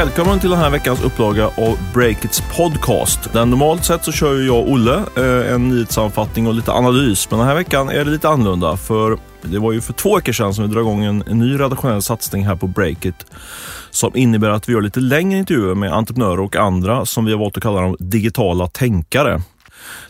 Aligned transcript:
Välkommen 0.00 0.40
till 0.40 0.50
den 0.50 0.58
här 0.58 0.70
veckans 0.70 1.02
upplaga 1.02 1.46
av 1.46 1.78
Breakits 1.94 2.42
podcast. 2.56 3.32
Där 3.32 3.46
normalt 3.46 3.84
sett 3.84 4.04
så 4.04 4.12
kör 4.12 4.46
jag 4.46 4.58
och 4.58 4.70
Olle 4.72 4.94
eh, 5.16 5.54
en 5.54 5.68
nyhetssammanfattning 5.68 6.46
och 6.46 6.54
lite 6.54 6.72
analys. 6.72 7.30
Men 7.30 7.38
den 7.38 7.48
här 7.48 7.54
veckan 7.54 7.88
är 7.88 8.04
det 8.04 8.10
lite 8.10 8.28
annorlunda. 8.28 8.76
För 8.76 9.18
det 9.42 9.58
var 9.58 9.72
ju 9.72 9.80
för 9.80 9.92
två 9.92 10.16
veckor 10.16 10.32
sedan 10.32 10.54
som 10.54 10.64
vi 10.64 10.70
drog 10.70 10.86
igång 10.86 11.04
en, 11.04 11.22
en 11.26 11.38
ny 11.38 11.58
redaktionell 11.58 12.02
satsning 12.02 12.46
här 12.46 12.56
på 12.56 12.66
Breakit. 12.66 13.26
Som 13.90 14.16
innebär 14.16 14.50
att 14.50 14.68
vi 14.68 14.72
gör 14.72 14.80
lite 14.80 15.00
längre 15.00 15.38
intervjuer 15.38 15.74
med 15.74 15.92
entreprenörer 15.92 16.40
och 16.40 16.56
andra 16.56 17.06
som 17.06 17.24
vi 17.24 17.32
har 17.32 17.38
valt 17.38 17.56
att 17.56 17.62
kalla 17.62 17.80
dem 17.80 17.96
digitala 17.98 18.66
tänkare. 18.66 19.42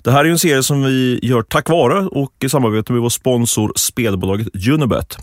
Det 0.02 0.10
här 0.10 0.24
är 0.24 0.28
en 0.28 0.38
serie 0.38 0.62
som 0.62 0.82
vi 0.82 1.20
gör 1.22 1.42
tack 1.42 1.68
vare 1.68 2.06
och 2.06 2.32
i 2.44 2.48
samarbete 2.48 2.92
med 2.92 3.02
vår 3.02 3.08
sponsor 3.08 3.72
spelbolaget 3.76 4.68
Unibet. 4.68 5.18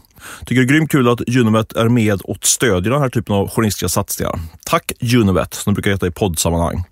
Tycker 0.45 0.62
det 0.62 0.66
är 0.66 0.73
grymt 0.73 0.91
kul 0.91 1.09
att 1.09 1.21
Unibet 1.21 1.73
är 1.73 1.89
med 1.89 2.21
och 2.21 2.38
stödjer 2.41 2.91
den 2.91 3.02
här 3.02 3.09
typen 3.09 3.35
av 3.35 3.49
journalistiska 3.49 3.89
satsningar. 3.89 4.40
Tack 4.66 4.91
Unibet, 5.16 5.53
som 5.53 5.73
det 5.73 5.76
brukar 5.76 5.91
heta 5.91 6.07
i 6.07 6.12
poddsammanhang. 6.12 6.84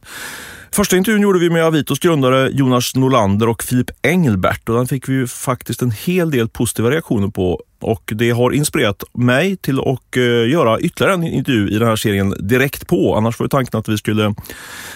Första 0.76 0.98
intervjun 0.98 1.22
gjorde 1.22 1.40
vi 1.40 1.50
med 1.50 1.66
Avitos 1.66 2.00
grundare 2.00 2.50
Jonas 2.50 2.96
Norlander 2.96 3.50
och 3.50 3.64
Filip 3.64 3.92
Engelbert 4.02 4.70
och 4.70 4.76
den 4.76 4.88
fick 4.88 5.10
vi 5.10 5.14
ju 5.14 5.28
faktiskt 5.28 5.82
en 5.82 5.92
hel 5.92 6.32
del 6.32 6.50
positiva 6.50 6.92
reaktioner 6.92 7.28
på 7.28 7.62
och 7.82 8.12
det 8.16 8.30
har 8.30 8.52
inspirerat 8.52 9.04
mig 9.14 9.58
till 9.58 9.80
att 9.80 10.18
eh, 10.18 10.24
göra 10.24 10.80
ytterligare 10.80 11.14
en 11.14 11.24
intervju 11.24 11.70
i 11.70 11.80
den 11.80 11.88
här 11.88 11.96
serien 11.96 12.36
direkt 12.40 12.88
på. 12.88 13.16
Annars 13.16 13.40
var 13.40 13.44
ju 13.44 13.50
tanken 13.50 13.80
att 13.80 13.90
vi 13.90 13.98
skulle 13.98 14.36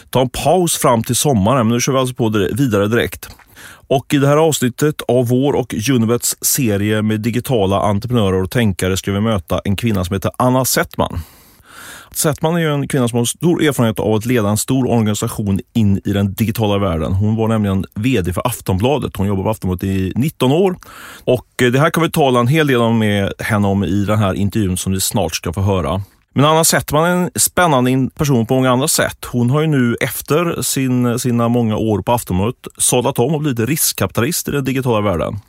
ta 0.10 0.22
en 0.22 0.30
paus 0.30 0.78
fram 0.78 1.04
till 1.04 1.16
sommaren, 1.16 1.68
men 1.68 1.74
nu 1.74 1.82
kör 1.82 1.94
vi 1.94 2.00
alltså 2.00 2.16
på 2.16 2.30
vidare 2.30 2.88
direkt. 2.88 3.30
Och 3.90 4.14
i 4.14 4.18
det 4.18 4.28
här 4.28 4.38
avsnittet 4.38 5.02
av 5.08 5.28
vår 5.28 5.54
och 5.54 5.76
Unibets 5.92 6.36
serie 6.42 7.02
med 7.02 7.22
digitala 7.22 7.80
entreprenörer 7.80 8.44
och 8.44 8.52
tänkare 8.52 8.98
ska 8.98 9.12
vi 9.12 9.20
möta 9.20 9.62
en 9.64 9.76
kvinna 9.76 10.06
som 10.06 10.14
heter 10.14 10.32
Anna 10.38 10.66
Settman. 10.66 11.20
Settman 12.12 12.56
är 12.56 12.60
ju 12.60 12.74
en 12.74 12.88
kvinna 12.88 13.08
som 13.08 13.18
har 13.18 13.26
stor 13.26 13.64
erfarenhet 13.64 14.00
av 14.00 14.14
att 14.14 14.26
leda 14.26 14.50
en 14.50 14.58
stor 14.58 14.90
organisation 14.90 15.60
in 15.74 16.02
i 16.06 16.14
den 16.14 16.34
digitala 16.34 16.78
världen. 16.78 17.14
Hon 17.14 17.36
var 17.36 17.48
nämligen 17.48 17.86
VD 17.96 18.34
för 18.34 18.48
Aftonbladet. 18.48 19.18
Hon 19.18 19.28
jobbade 19.28 19.44
på 19.44 19.50
Aftonbladet 19.50 19.84
i 19.84 20.14
19 20.16 20.52
år. 20.52 20.76
Och 21.24 21.62
eh, 21.62 21.72
det 21.72 21.80
här 21.80 21.90
kan 21.90 22.04
vi 22.04 22.12
tala 22.12 22.40
en 22.40 22.48
hel 22.48 22.68
del 22.68 22.82
om 22.82 23.00
med 23.00 23.34
henne 23.40 23.68
om 23.68 23.84
i 23.84 24.06
den 24.06 24.20
här 24.20 24.34
intervjun 24.34 24.78
som 24.78 24.92
ni 24.92 25.00
snart 25.00 25.36
ska 25.36 25.54
få 25.54 25.62
höra. 25.62 26.02
Men 26.34 26.46
Anna 26.46 26.64
Settman 26.64 27.06
är 27.06 27.16
en 27.16 27.30
spännande 27.36 28.10
person 28.16 28.46
på 28.46 28.54
många 28.54 28.72
andra 28.72 28.88
sätt. 28.88 29.26
Hon 29.26 29.50
har 29.50 29.62
ju 29.62 29.68
nu 29.68 29.96
efter 30.02 30.62
sin, 30.62 31.20
sina 31.20 31.48
många 31.48 31.78
år 31.78 32.02
på 32.02 32.12
Aftonbladet 32.12 32.68
sadlat 32.78 33.20
om 33.20 33.36
och 33.36 33.42
blivit 33.42 33.70
riskkapitalist 33.70 34.48
i 34.48 34.52
den 34.52 34.64
digitala 34.64 35.02
världen. 35.02 35.40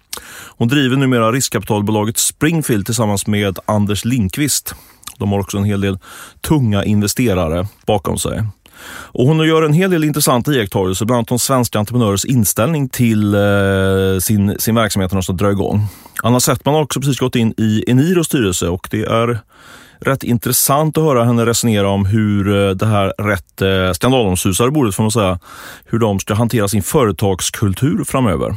Hon 0.57 0.69
driver 0.69 0.97
numera 0.97 1.33
riskkapitalbolaget 1.33 2.19
Springfield 2.19 2.87
tillsammans 2.87 3.27
med 3.27 3.59
Anders 3.67 4.05
Linkvist. 4.05 4.75
De 5.19 5.33
har 5.33 5.41
också 5.41 5.59
en 5.59 5.65
hel 5.65 5.81
del 5.81 5.99
tunga 6.41 6.85
investerare 6.85 7.67
bakom 7.87 8.19
sig. 8.19 8.43
Och 9.13 9.27
hon 9.27 9.47
gör 9.49 9.63
en 9.63 9.73
hel 9.73 9.91
del 9.91 10.05
intressanta 10.05 10.53
iakttagelser, 10.53 11.07
bland 11.07 11.19
annat 11.19 11.33
om 11.33 11.39
svenska 11.39 11.79
entreprenörers 11.79 12.25
inställning 12.25 12.89
till 12.89 13.35
eh, 13.35 14.19
sin, 14.21 14.57
sin 14.59 14.75
verksamhet 14.75 15.13
när 15.13 15.17
de 15.17 15.23
ska 15.23 15.33
dra 15.33 15.51
igång. 15.51 15.87
Anna 16.23 16.41
Settman 16.41 16.75
har 16.75 16.83
också 16.83 17.01
precis 17.01 17.19
gått 17.19 17.37
in 17.37 17.55
i 17.57 17.85
Eniros 17.87 18.27
styrelse 18.27 18.69
och 18.69 18.89
det 18.91 19.03
är 19.03 19.41
rätt 20.01 20.23
intressant 20.23 20.99
att 20.99 21.05
höra 21.05 21.25
henne 21.25 21.47
resonera 21.47 21.89
om 21.89 22.07
hur 22.07 22.69
eh, 22.69 22.71
det 22.71 22.87
här 22.87 23.13
rätt 23.19 23.63
eh, 23.63 23.93
skandalomsusade 23.93 24.71
bordet, 24.71 24.95
får 24.95 25.03
man 25.03 25.11
säga, 25.11 25.39
hur 25.85 25.99
de 25.99 26.21
ska 26.21 26.35
hantera 26.35 26.69
sin 26.69 26.83
företagskultur 26.83 28.05
framöver. 28.05 28.57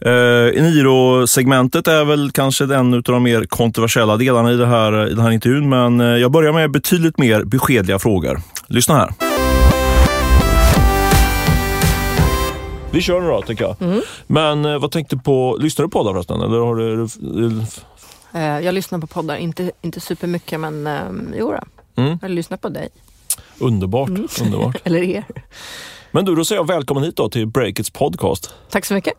Eh, 0.00 0.58
Eniro-segmentet 0.58 1.88
är 1.88 2.04
väl 2.04 2.30
kanske 2.30 2.64
en 2.64 2.94
av 2.94 3.02
de 3.02 3.22
mer 3.22 3.44
kontroversiella 3.44 4.16
delarna 4.16 4.52
i, 4.52 4.56
det 4.56 4.66
här, 4.66 5.06
i 5.06 5.10
den 5.10 5.24
här 5.24 5.30
intervjun, 5.30 5.68
men 5.68 5.98
jag 6.00 6.30
börjar 6.30 6.52
med 6.52 6.70
betydligt 6.70 7.18
mer 7.18 7.44
beskedliga 7.44 7.98
frågor. 7.98 8.40
Lyssna 8.68 8.94
här. 8.94 9.10
Vi 12.90 13.00
kör 13.00 13.20
nu 13.20 13.28
då, 13.28 13.42
tycker 13.42 13.64
jag. 13.64 13.82
Mm. 13.82 14.00
Men 14.26 14.80
vad 14.80 14.90
tänkte 14.90 15.16
på, 15.16 15.56
lyssnar 15.60 15.82
du 15.84 15.90
på 15.90 15.98
poddar 15.98 16.12
förresten? 16.12 16.40
Eller 16.40 16.58
har 16.58 16.76
du, 16.76 17.06
jag 18.40 18.74
lyssnar 18.74 18.98
på 18.98 19.06
poddar, 19.06 19.36
inte, 19.36 19.72
inte 19.82 20.00
supermycket 20.00 20.60
men 20.60 20.86
eh, 20.86 21.38
jo 21.38 21.52
då. 21.52 21.60
Mm. 22.02 22.18
jag 22.22 22.30
lyssnar 22.30 22.56
på 22.56 22.68
dig. 22.68 22.88
Underbart, 23.58 24.08
mm. 24.08 24.28
underbart. 24.42 24.76
Eller 24.84 25.02
er. 25.02 25.24
Men 26.10 26.24
du, 26.24 26.34
då 26.34 26.44
säger 26.44 26.60
jag 26.60 26.66
välkommen 26.66 27.04
hit 27.04 27.16
då 27.16 27.28
till 27.28 27.46
Breakits 27.46 27.90
podcast. 27.90 28.54
Tack 28.70 28.84
så 28.84 28.94
mycket. 28.94 29.14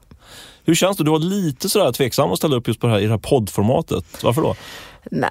Hur 0.63 0.75
känns 0.75 0.97
det? 0.97 1.03
Du 1.03 1.11
var 1.11 1.19
lite 1.19 1.69
sådär 1.69 1.91
tveksam 1.91 2.31
att 2.31 2.37
ställa 2.37 2.55
upp 2.55 2.67
just 2.67 2.79
på 2.79 2.87
det 2.87 2.93
här, 2.93 2.99
i 2.99 3.03
det 3.03 3.11
här 3.11 3.17
poddformatet. 3.17 4.23
Varför 4.23 4.41
då? 4.41 4.55
Nej, 5.11 5.29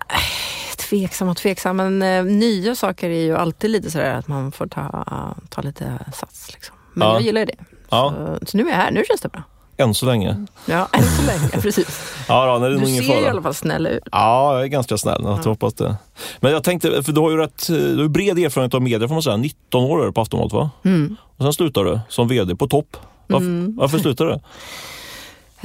tveksam 0.77 1.29
och 1.29 1.37
tveksam. 1.37 1.77
Men 1.77 2.03
eh, 2.03 2.25
nya 2.25 2.75
saker 2.75 3.11
är 3.11 3.25
ju 3.25 3.37
alltid 3.37 3.71
lite 3.71 3.91
sådär 3.91 4.15
att 4.15 4.29
man 4.29 4.53
får 4.53 4.67
ta, 4.67 5.35
ta 5.49 5.63
lite 5.63 5.99
sats. 6.15 6.53
Liksom. 6.53 6.77
Men 6.93 7.09
ja. 7.09 7.15
jag 7.15 7.23
gillar 7.23 7.47
det. 7.47 7.57
Ja. 7.89 8.15
Så, 8.41 8.47
så, 8.47 8.57
nu 8.57 8.63
är 8.63 8.71
jag 8.71 8.77
här. 8.77 8.91
Nu 8.91 9.05
känns 9.09 9.21
det 9.21 9.29
bra. 9.29 9.43
Än 9.77 9.95
så 9.95 10.07
länge. 10.07 10.47
Ja, 10.67 10.89
än 10.93 11.03
så 11.03 11.23
länge. 11.23 11.49
Precis. 11.63 12.15
ja, 12.29 12.47
då, 12.47 12.59
det 12.59 12.75
är 12.75 12.79
du 12.79 12.87
ser 12.87 13.03
fara. 13.03 13.21
i 13.21 13.29
alla 13.29 13.43
fall 13.43 13.55
snäll 13.55 13.87
ut. 13.87 14.03
Ja, 14.13 14.55
jag 14.55 14.63
är 14.63 14.67
ganska 14.67 14.99
snäll. 14.99 15.21
Jag 15.25 15.39
ja. 15.45 15.51
hoppas 15.51 15.75
det. 15.75 15.97
Men 16.41 16.53
jag 16.53 16.65
tänkte, 16.65 17.03
för 17.03 17.13
du 17.13 17.21
har 17.21 17.31
ju 17.31 17.37
rätt, 17.37 17.67
du 17.69 18.03
har 18.03 18.09
bred 18.09 18.39
erfarenhet 18.39 18.75
av 18.75 18.83
media 18.83 19.09
får 19.09 19.15
man 19.15 19.23
säga. 19.23 19.37
19 19.37 19.85
år 19.85 20.11
på 20.11 20.21
Aftonbladet 20.21 20.53
va? 20.53 20.71
Mm. 20.85 21.17
Och 21.37 21.45
sen 21.45 21.53
slutar 21.53 21.85
du 21.85 22.01
som 22.09 22.29
VD 22.29 22.57
på 22.57 22.69
topp. 22.69 22.97
Varför, 23.27 23.47
mm. 23.47 23.77
varför 23.77 23.99
slutade 23.99 24.31
du? 24.31 24.35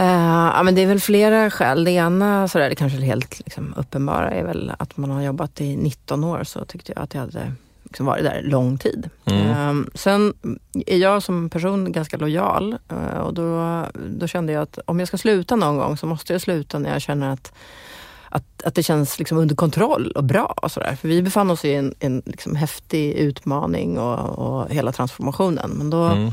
Uh, 0.03 0.09
ja, 0.55 0.63
men 0.63 0.75
det 0.75 0.81
är 0.81 0.87
väl 0.87 0.99
flera 0.99 1.49
skäl. 1.49 1.83
Det 1.83 1.91
ena, 1.91 2.47
så 2.47 2.57
där, 2.57 2.69
det 2.69 2.75
kanske 2.75 2.99
helt 2.99 3.39
liksom, 3.39 3.73
uppenbara, 3.77 4.31
är 4.31 4.43
väl 4.43 4.71
att 4.79 4.97
man 4.97 5.11
har 5.11 5.21
jobbat 5.21 5.61
i 5.61 5.77
19 5.77 6.23
år 6.23 6.43
så 6.43 6.65
tyckte 6.65 6.93
jag 6.95 7.03
att 7.03 7.13
jag 7.13 7.21
hade 7.21 7.53
liksom 7.89 8.05
varit 8.05 8.23
där 8.23 8.41
lång 8.41 8.77
tid. 8.77 9.09
Mm. 9.25 9.77
Uh, 9.77 9.85
sen 9.93 10.33
är 10.85 10.97
jag 10.97 11.23
som 11.23 11.49
person 11.49 11.91
ganska 11.91 12.17
lojal 12.17 12.77
uh, 12.91 13.19
och 13.19 13.33
då, 13.33 13.83
då 14.09 14.27
kände 14.27 14.53
jag 14.53 14.61
att 14.61 14.79
om 14.85 14.99
jag 14.99 15.07
ska 15.07 15.17
sluta 15.17 15.55
någon 15.55 15.77
gång 15.77 15.97
så 15.97 16.05
måste 16.05 16.33
jag 16.33 16.41
sluta 16.41 16.79
när 16.79 16.91
jag 16.93 17.01
känner 17.01 17.33
att 17.33 17.53
att, 18.31 18.63
att 18.63 18.75
det 18.75 18.83
känns 18.83 19.19
liksom 19.19 19.37
under 19.37 19.55
kontroll 19.55 20.11
och 20.11 20.23
bra. 20.23 20.53
Och 20.61 20.71
så 20.71 20.79
där. 20.79 20.95
För 20.95 21.07
vi 21.07 21.21
befann 21.21 21.51
oss 21.51 21.65
i 21.65 21.73
en, 21.73 21.95
en 21.99 22.21
liksom 22.25 22.55
häftig 22.55 23.13
utmaning 23.13 23.99
och, 23.99 24.19
och 24.39 24.69
hela 24.69 24.91
transformationen. 24.91 25.71
Men 25.71 25.89
då, 25.89 26.03
mm 26.03 26.31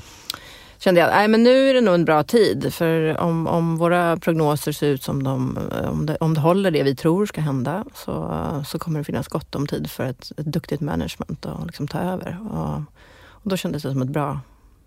kände 0.78 1.00
jag 1.00 1.24
att 1.24 1.40
nu 1.40 1.70
är 1.70 1.74
det 1.74 1.80
nog 1.80 1.94
en 1.94 2.04
bra 2.04 2.22
tid. 2.22 2.74
För 2.74 3.20
om, 3.20 3.46
om 3.46 3.76
våra 3.76 4.16
prognoser 4.16 4.72
ser 4.72 4.86
ut 4.86 5.02
som 5.02 5.22
de, 5.22 5.58
om 5.90 6.06
det, 6.06 6.16
om 6.20 6.34
det 6.34 6.40
håller 6.40 6.70
det 6.70 6.82
vi 6.82 6.96
tror 6.96 7.26
ska 7.26 7.40
hända 7.40 7.84
så, 7.94 8.34
så 8.66 8.78
kommer 8.78 8.98
det 9.00 9.04
finnas 9.04 9.28
gott 9.28 9.54
om 9.54 9.66
tid 9.66 9.90
för 9.90 10.04
ett, 10.04 10.32
ett 10.36 10.46
duktigt 10.46 10.80
management 10.80 11.46
att 11.46 11.66
liksom 11.66 11.88
ta 11.88 11.98
över. 11.98 12.38
Och, 12.50 12.82
och 13.28 13.50
då 13.50 13.56
kändes 13.56 13.82
det 13.82 13.90
som 13.90 14.02
ett 14.02 14.08
bra, 14.08 14.40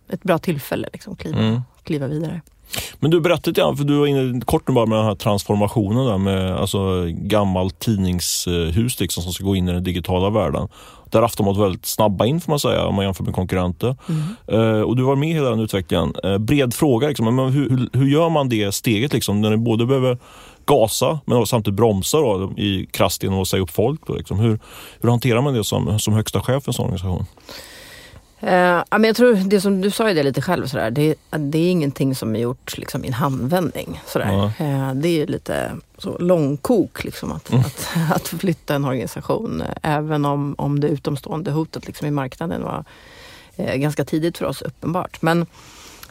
ett 0.09 0.23
bra 0.23 0.37
tillfälle 0.37 0.89
liksom, 0.93 1.15
kliva, 1.15 1.39
mm. 1.39 1.61
kliva 1.83 2.07
vidare. 2.07 2.41
Men 2.99 3.11
du 3.11 3.21
berättade 3.21 3.49
lite 3.49 3.77
för 3.77 3.83
du 3.83 3.99
var 3.99 4.07
inne 4.07 4.41
kort 4.41 4.65
bara 4.65 4.85
med 4.85 4.97
den 4.97 5.05
här 5.05 5.15
transformationen 5.15 6.05
där 6.05 6.17
med 6.17 6.55
alltså 6.55 7.05
gammalt 7.07 7.79
tidningshus 7.79 8.99
liksom, 8.99 9.23
som 9.23 9.33
ska 9.33 9.43
gå 9.43 9.55
in 9.55 9.69
i 9.69 9.73
den 9.73 9.83
digitala 9.83 10.29
världen. 10.29 10.67
Där 11.09 11.21
Aftonbladet 11.21 11.59
var 11.59 11.65
väldigt 11.65 11.85
snabba 11.85 12.25
in 12.25 12.41
får 12.41 12.51
man 12.51 12.59
säga 12.59 12.85
om 12.85 12.95
man 12.95 13.05
jämför 13.05 13.23
med 13.23 13.33
konkurrenter. 13.33 13.95
Mm. 14.09 14.61
Uh, 14.61 14.81
och 14.81 14.95
du 14.95 15.03
var 15.03 15.15
med 15.15 15.29
i 15.29 15.33
hela 15.33 15.49
den 15.49 15.59
utvecklingen. 15.59 16.15
Uh, 16.25 16.37
bred 16.37 16.73
fråga, 16.73 17.07
liksom, 17.07 17.35
men 17.35 17.49
hur, 17.49 17.69
hur, 17.69 17.89
hur, 17.93 18.07
gör 18.07 18.29
man 18.29 18.49
det 18.49 18.71
steget 18.71 19.13
liksom, 19.13 19.41
när 19.41 19.49
ni 19.49 19.57
både 19.57 19.85
behöver 19.85 20.17
gasa 20.65 21.19
men 21.25 21.45
samtidigt 21.45 21.77
bromsa 21.77 22.17
då, 22.17 22.51
i 22.57 22.85
krasst 22.91 23.23
genom 23.23 23.41
att 23.41 23.47
säga 23.47 23.63
upp 23.63 23.71
folk? 23.71 24.01
Då, 24.07 24.15
liksom. 24.15 24.39
hur, 24.39 24.59
hur 25.01 25.09
hanterar 25.09 25.41
man 25.41 25.53
det 25.53 25.63
som, 25.63 25.99
som 25.99 26.13
högsta 26.13 26.41
chef 26.41 26.63
för 26.63 26.69
en 26.69 26.73
sån 26.73 26.85
organisation? 26.85 27.25
Uh, 28.43 28.83
men 28.91 29.03
jag 29.03 29.15
tror 29.15 29.33
det 29.35 29.61
som 29.61 29.81
du 29.81 29.91
sa 29.91 30.09
ju 30.09 30.15
det 30.15 30.23
lite 30.23 30.41
själv, 30.41 30.67
sådär, 30.67 30.91
det, 30.91 31.15
det 31.29 31.57
är 31.57 31.71
ingenting 31.71 32.15
som 32.15 32.35
är 32.35 32.39
gjort 32.39 32.77
liksom, 32.77 33.03
i 33.03 33.07
en 33.07 33.13
handvändning. 33.13 34.01
Sådär. 34.05 34.43
Uh, 34.61 34.93
det 34.93 35.21
är 35.21 35.27
lite 35.27 35.71
så 35.97 36.17
långkok 36.17 37.03
liksom, 37.03 37.31
att, 37.31 37.49
mm. 37.49 37.61
att, 37.65 37.87
att 38.15 38.27
flytta 38.27 38.75
en 38.75 38.85
organisation. 38.85 39.63
Även 39.81 40.25
om, 40.25 40.55
om 40.57 40.79
det 40.79 40.87
utomstående 40.87 41.51
hotet 41.51 41.87
liksom, 41.87 42.07
i 42.07 42.11
marknaden 42.11 42.63
var 42.63 42.85
uh, 43.59 43.75
ganska 43.75 44.05
tidigt 44.05 44.37
för 44.37 44.45
oss 44.45 44.61
uppenbart. 44.61 45.21
Men, 45.21 45.45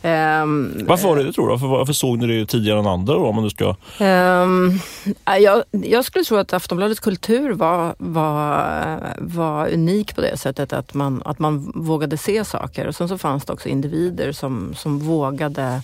Um, 0.03 0.85
varför 0.87 1.09
var 1.09 1.17
det 1.17 1.25
det 1.25 1.33
tror 1.33 1.47
du? 1.47 1.51
Varför, 1.51 1.67
varför 1.67 1.93
såg 1.93 2.19
ni 2.19 2.39
det 2.39 2.47
tidigare 2.47 2.79
än 2.79 2.87
andra? 2.87 3.15
Då, 3.15 3.27
om 3.27 3.35
man 3.35 3.45
nu 3.45 3.51
ska... 3.51 3.75
Um, 4.01 4.81
jag, 5.41 5.63
jag, 5.71 6.05
skulle 6.05 6.25
tro 6.25 6.37
att 6.37 6.53
Aftonbladets 6.53 7.01
kultur 7.01 7.53
var, 7.53 7.95
var, 7.99 9.15
var 9.19 9.69
unik 9.69 10.15
på 10.15 10.21
det 10.21 10.37
sättet 10.37 10.73
att 10.73 10.95
man, 10.95 11.23
att 11.25 11.39
man 11.39 11.73
vågade 11.75 12.17
se 12.17 12.45
saker. 12.45 12.87
Och 12.87 12.95
sen 12.95 13.09
så 13.09 13.19
fanns 13.19 13.45
det 13.45 13.53
också 13.53 13.69
individer 13.69 14.33
som, 14.33 14.75
som 14.75 14.99
vågade 14.99 15.83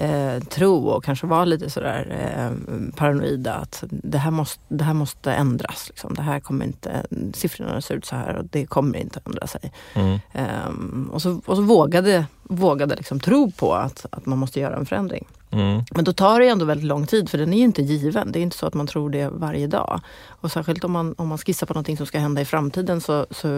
eh, 0.00 0.42
tro 0.42 0.86
och 0.86 1.04
kanske 1.04 1.26
var 1.26 1.46
lite 1.46 1.70
sådär 1.70 2.06
eh, 2.10 2.50
paranoida 2.96 3.54
att 3.54 3.84
det 3.90 4.18
här 4.18 4.30
måste, 4.30 4.60
det 4.68 4.84
här 4.84 4.94
måste 4.94 5.32
ändras. 5.32 5.88
Liksom. 5.88 6.14
Det 6.14 6.22
här 6.22 6.40
kommer 6.40 6.64
inte, 6.64 7.06
siffrorna 7.34 7.80
ser 7.80 7.94
ut 7.94 8.04
så 8.04 8.16
här 8.16 8.36
och 8.36 8.44
det 8.44 8.66
kommer 8.66 8.98
inte 8.98 9.20
ändra 9.26 9.46
sig. 9.46 9.72
Mm. 9.94 10.18
Eh, 10.32 11.12
och 11.12 11.22
så, 11.22 11.40
och 11.46 11.56
så 11.56 11.62
vågade, 11.62 12.26
vågade 12.50 12.96
liksom 12.96 13.20
tro 13.20 13.50
på 13.50 13.74
att, 13.74 14.06
att 14.10 14.26
man 14.26 14.38
måste 14.38 14.60
göra 14.60 14.76
en 14.76 14.86
förändring. 14.86 15.26
Mm. 15.52 15.82
Men 15.90 16.04
då 16.04 16.12
tar 16.12 16.40
det 16.40 16.48
ändå 16.48 16.64
väldigt 16.64 16.86
lång 16.86 17.06
tid 17.06 17.30
för 17.30 17.38
den 17.38 17.52
är 17.52 17.58
ju 17.58 17.64
inte 17.64 17.82
given. 17.82 18.32
Det 18.32 18.38
är 18.38 18.42
inte 18.42 18.56
så 18.56 18.66
att 18.66 18.74
man 18.74 18.86
tror 18.86 19.10
det 19.10 19.28
varje 19.32 19.66
dag. 19.66 20.00
Och 20.26 20.52
särskilt 20.52 20.84
om 20.84 20.92
man, 20.92 21.14
om 21.18 21.28
man 21.28 21.38
skissar 21.38 21.66
på 21.66 21.74
någonting 21.74 21.96
som 21.96 22.06
ska 22.06 22.18
hända 22.18 22.40
i 22.40 22.44
framtiden 22.44 23.00
så, 23.00 23.26
så 23.30 23.48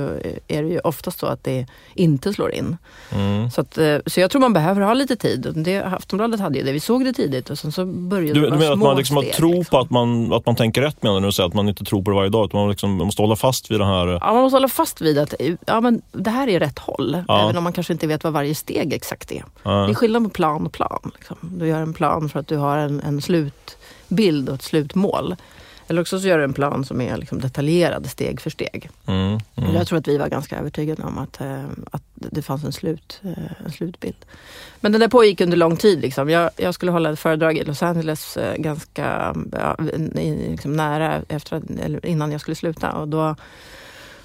är 0.48 0.62
det 0.62 0.68
ju 0.68 0.78
oftast 0.78 1.18
så 1.18 1.26
att 1.26 1.44
det 1.44 1.66
inte 1.94 2.32
slår 2.32 2.52
in. 2.52 2.76
Mm. 3.10 3.50
Så, 3.50 3.60
att, 3.60 3.78
eh, 3.78 3.96
så 4.06 4.20
jag 4.20 4.30
tror 4.30 4.40
man 4.40 4.52
behöver 4.52 4.80
ha 4.80 4.94
lite 4.94 5.16
tid. 5.16 5.52
Det, 5.54 5.82
Aftonbladet 5.82 6.40
hade 6.40 6.58
ju 6.58 6.64
det. 6.64 6.72
Vi 6.72 6.80
såg 6.80 7.04
det 7.04 7.12
tidigt 7.12 7.50
och 7.50 7.58
sen 7.58 7.72
så 7.72 7.84
började 7.84 8.40
du, 8.40 8.40
det 8.40 8.50
Du 8.50 8.58
menar 8.58 8.72
att 8.72 8.78
man 8.78 8.96
liksom 8.96 9.16
steg, 9.16 9.32
tror 9.32 9.54
liksom. 9.54 9.70
på 9.70 9.78
att 9.78 9.90
man, 9.90 10.32
att 10.32 10.46
man 10.46 10.56
tänker 10.56 10.82
rätt 10.82 11.02
menar 11.02 11.20
du? 11.20 11.32
Säga 11.32 11.46
att 11.46 11.54
man 11.54 11.68
inte 11.68 11.84
tror 11.84 12.02
på 12.02 12.10
det 12.10 12.16
varje 12.16 12.30
dag. 12.30 12.44
Utan 12.44 12.60
man, 12.60 12.70
liksom, 12.70 12.96
man 12.96 13.06
måste 13.06 13.22
hålla 13.22 13.36
fast 13.36 13.70
vid 13.70 13.80
det 13.80 13.86
här? 13.86 14.06
Ja, 14.06 14.32
man 14.32 14.42
måste 14.42 14.56
hålla 14.56 14.68
fast 14.68 15.00
vid 15.00 15.18
att 15.18 15.34
ja, 15.66 15.80
men 15.80 16.02
det 16.12 16.30
här 16.30 16.48
är 16.48 16.60
rätt 16.60 16.78
håll. 16.78 17.24
Ja. 17.28 17.42
Även 17.44 17.56
om 17.56 17.64
man 17.64 17.72
kanske 17.72 17.92
inte 17.92 18.06
vet 18.06 18.24
vad 18.24 18.32
varje 18.32 18.54
steg 18.54 18.81
exakt 18.90 19.32
är. 19.32 19.44
Ja. 19.62 19.70
Det 19.70 19.92
är 19.92 19.94
skillnad 19.94 20.24
på 20.24 20.30
plan 20.30 20.66
och 20.66 20.72
plan. 20.72 21.10
Liksom. 21.14 21.36
Du 21.40 21.66
gör 21.66 21.82
en 21.82 21.94
plan 21.94 22.28
för 22.28 22.40
att 22.40 22.46
du 22.46 22.56
har 22.56 22.78
en, 22.78 23.00
en 23.00 23.22
slutbild 23.22 24.48
och 24.48 24.54
ett 24.54 24.62
slutmål. 24.62 25.36
Eller 25.88 26.00
också 26.00 26.20
så 26.20 26.28
gör 26.28 26.38
du 26.38 26.44
en 26.44 26.52
plan 26.52 26.84
som 26.84 27.00
är 27.00 27.16
liksom 27.16 27.40
detaljerad 27.40 28.10
steg 28.10 28.40
för 28.40 28.50
steg. 28.50 28.90
Mm, 29.06 29.40
mm. 29.56 29.74
Jag 29.74 29.86
tror 29.86 29.98
att 29.98 30.08
vi 30.08 30.18
var 30.18 30.28
ganska 30.28 30.58
övertygade 30.58 31.02
om 31.02 31.18
att, 31.18 31.40
äh, 31.40 31.64
att 31.90 32.02
det 32.14 32.42
fanns 32.42 32.64
en, 32.64 32.72
slut, 32.72 33.20
äh, 33.24 33.64
en 33.64 33.72
slutbild. 33.72 34.16
Men 34.80 34.92
den 34.92 35.00
där 35.00 35.08
pågick 35.08 35.40
under 35.40 35.56
lång 35.56 35.76
tid. 35.76 36.00
Liksom. 36.00 36.30
Jag, 36.30 36.50
jag 36.56 36.74
skulle 36.74 36.92
hålla 36.92 37.12
ett 37.12 37.20
föredrag 37.20 37.56
i 37.56 37.64
Los 37.64 37.82
Angeles 37.82 38.36
äh, 38.36 38.56
ganska 38.56 39.34
ja, 39.52 39.76
liksom 40.14 40.76
nära 40.76 41.22
efter, 41.28 41.62
innan 42.06 42.32
jag 42.32 42.40
skulle 42.40 42.54
sluta. 42.54 42.92
Och 42.92 43.08
då 43.08 43.36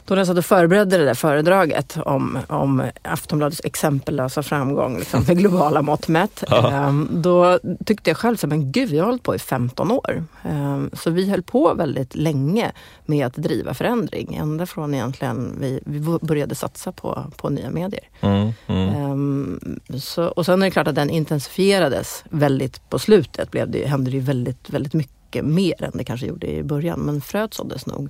då 0.08 0.16
när 0.16 0.20
jag 0.20 0.28
satt 0.28 0.38
och 0.38 0.46
förberedde 0.46 0.98
det 0.98 1.06
där 1.06 1.14
föredraget 1.14 1.98
om, 2.06 2.40
om 2.48 2.84
Aftonbladets 3.02 3.62
exempellösa 3.64 4.44
framgång 4.44 4.98
liksom, 4.98 5.24
med 5.28 5.38
globala 5.38 5.82
mått 5.82 6.08
mätt. 6.08 6.44
um, 6.88 7.10
då 7.12 7.60
tyckte 7.86 8.10
jag 8.10 8.18
själv, 8.18 8.38
så, 8.38 8.48
men 8.48 8.72
gud, 8.72 8.94
jag 8.94 9.04
har 9.04 9.06
hållit 9.06 9.24
på 9.24 9.36
i 9.36 9.40
15 9.40 9.92
år. 9.92 10.24
Um, 10.50 10.90
så 10.94 11.10
vi 11.10 11.30
höll 11.30 11.44
på 11.44 11.74
väldigt 11.74 12.16
länge 12.16 12.72
med 13.06 13.28
att 13.28 13.34
driva 13.34 13.74
förändring. 13.74 14.36
Ända 14.36 14.66
från 14.66 14.94
egentligen 14.94 15.58
vi, 15.60 15.80
vi 15.86 16.00
började 16.22 16.56
satsa 16.56 16.92
på, 16.92 17.24
på 17.38 17.50
nya 17.50 17.70
medier. 17.70 18.04
Mm, 18.22 18.52
mm. 18.68 19.12
Um, 19.12 19.80
så, 20.00 20.26
och 20.26 20.46
sen 20.46 20.62
är 20.62 20.66
det 20.66 20.72
klart 20.72 20.88
att 20.88 20.96
den 20.96 21.10
intensifierades 21.10 22.24
väldigt 22.30 22.90
på 22.90 23.00
slutet. 23.00 23.52
Blev 23.52 23.72
det, 23.72 23.88
hände 23.88 24.12
det 24.12 24.18
ju 24.18 24.24
väldigt, 24.24 24.70
väldigt 24.70 24.94
mycket 24.94 25.46
mer 25.46 25.84
än 25.84 25.92
det 25.94 26.04
kanske 26.04 26.28
gjorde 26.28 26.48
i 26.48 26.64
början. 26.64 27.00
Men 27.00 27.22
fröet 27.22 27.54
såddes 27.54 27.86
nog 27.86 28.10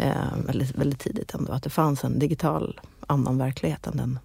eh, 0.00 0.46
väldigt, 0.46 0.74
väldigt 0.74 0.98
tidigt 0.98 1.34
ändå. 1.34 1.52
Att 1.52 1.62
det 1.62 1.70
fanns 1.70 2.04
en 2.04 2.18
digital 2.18 2.80
annan 3.06 3.38
verklighet 3.38 3.86
än 3.86 3.96
den 3.96 4.18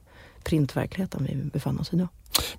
printverkligheten 0.43 1.27
vi 1.29 1.35
befann 1.35 1.79
oss 1.79 1.93
i 1.93 1.95
då. 1.95 2.07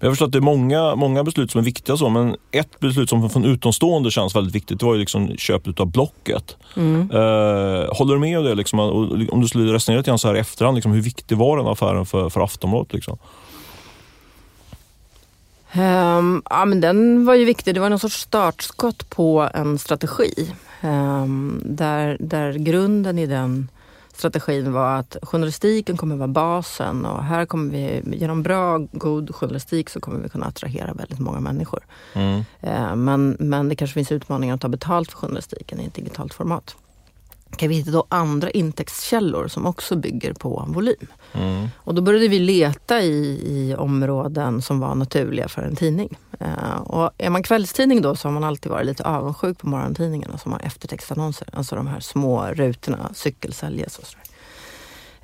Jag 0.01 0.13
förstår 0.13 0.27
att 0.27 0.33
det 0.33 0.39
är 0.39 0.43
många, 0.43 0.95
många 0.95 1.25
beslut 1.25 1.51
som 1.51 1.59
är 1.59 1.65
viktiga, 1.65 1.97
så, 1.97 2.09
men 2.09 2.37
ett 2.51 2.81
beslut 2.81 3.09
som 3.09 3.31
från 3.31 3.45
utomstående 3.45 4.11
känns 4.11 4.37
väldigt 4.37 4.55
viktigt, 4.55 4.81
det 4.81 4.87
var 4.87 4.95
ju 4.95 5.01
liksom 5.01 5.37
köpet 5.37 5.81
av 5.81 5.87
Blocket. 5.87 6.57
Mm. 6.77 7.01
Eh, 7.01 7.97
håller 7.97 8.15
du 8.15 8.19
med 8.21 8.39
om 8.39 8.45
det? 8.45 8.55
Liksom, 8.55 8.81
om 9.31 9.41
du 9.41 9.49
skulle 9.49 9.73
resonera 9.73 9.99
lite 9.99 10.11
grann 10.11 10.19
så 10.19 10.29
här 10.29 10.35
i 10.35 10.39
efterhand, 10.39 10.75
liksom, 10.75 10.93
hur 10.93 11.03
viktig 11.03 11.37
var 11.37 11.57
den 11.57 11.67
affären 11.67 12.07
för, 12.07 12.31
för 12.31 12.41
Aftonbladet? 12.41 12.93
Liksom? 12.93 13.19
Um, 15.75 16.43
ja, 16.51 16.65
men 16.65 16.81
den 16.81 17.25
var 17.25 17.35
ju 17.35 17.45
viktig. 17.45 17.75
Det 17.75 17.81
var 17.81 17.91
någon 17.91 17.99
sorts 17.99 18.21
startskott 18.21 19.11
på 19.11 19.51
en 19.55 19.79
strategi. 19.79 20.53
Um, 20.82 21.62
där, 21.64 22.17
där 22.20 22.52
grunden 22.52 23.19
i 23.19 23.26
den 23.26 23.69
strategin 24.12 24.73
var 24.73 24.96
att 24.99 25.17
journalistiken 25.23 25.96
kommer 25.96 26.17
vara 26.17 26.28
basen 26.28 27.06
och 27.06 27.25
här 27.25 27.46
kommer 27.46 27.73
vi, 27.73 28.02
genom 28.17 28.43
bra, 28.43 28.78
god 28.78 29.34
journalistik 29.34 29.90
så 29.90 30.00
kommer 30.00 30.20
vi 30.20 30.28
kunna 30.28 30.46
attrahera 30.46 30.93
väldigt 30.93 31.19
många 31.19 31.40
människor. 31.40 31.84
Mm. 32.12 32.38
Uh, 32.64 32.96
men, 32.96 33.37
men 33.40 33.69
det 33.69 33.76
kanske 33.76 33.94
finns 33.94 34.12
utmaningar 34.12 34.55
att 34.55 34.61
ta 34.61 34.69
betalt 34.69 35.11
för 35.11 35.19
journalistiken 35.19 35.81
i 35.81 35.87
ett 35.87 35.94
digitalt 35.94 36.34
format 36.34 36.76
kan 37.56 37.69
vi 37.69 37.75
hitta 37.75 37.90
då 37.90 38.06
andra 38.08 38.50
intäktskällor 38.50 39.48
som 39.48 39.66
också 39.66 39.96
bygger 39.96 40.32
på 40.32 40.64
volym. 40.69 41.06
Mm. 41.32 41.69
Och 41.76 41.94
då 41.94 42.02
började 42.02 42.28
vi 42.28 42.38
leta 42.38 43.00
i, 43.00 43.40
i 43.46 43.75
områden 43.75 44.62
som 44.62 44.81
var 44.81 44.94
naturliga 44.94 45.48
för 45.48 45.62
en 45.62 45.76
tidning. 45.76 46.19
Uh, 46.43 46.81
och 46.81 47.10
är 47.19 47.31
man 47.31 47.43
kvällstidning 47.43 48.02
då 48.02 48.16
så 48.16 48.28
har 48.28 48.32
man 48.32 48.44
alltid 48.44 48.72
varit 48.72 48.87
lite 48.87 49.04
avundsjuk 49.04 49.58
på 49.58 49.69
morgontidningarna 49.69 50.38
som 50.38 50.52
har 50.52 50.60
eftertextannonser. 50.60 51.48
Alltså 51.52 51.76
de 51.76 51.87
här 51.87 52.00
små 52.00 52.46
rutorna, 52.46 53.10
cykelsäljes 53.14 53.98
och 53.98 54.04
sådär. 54.06 54.26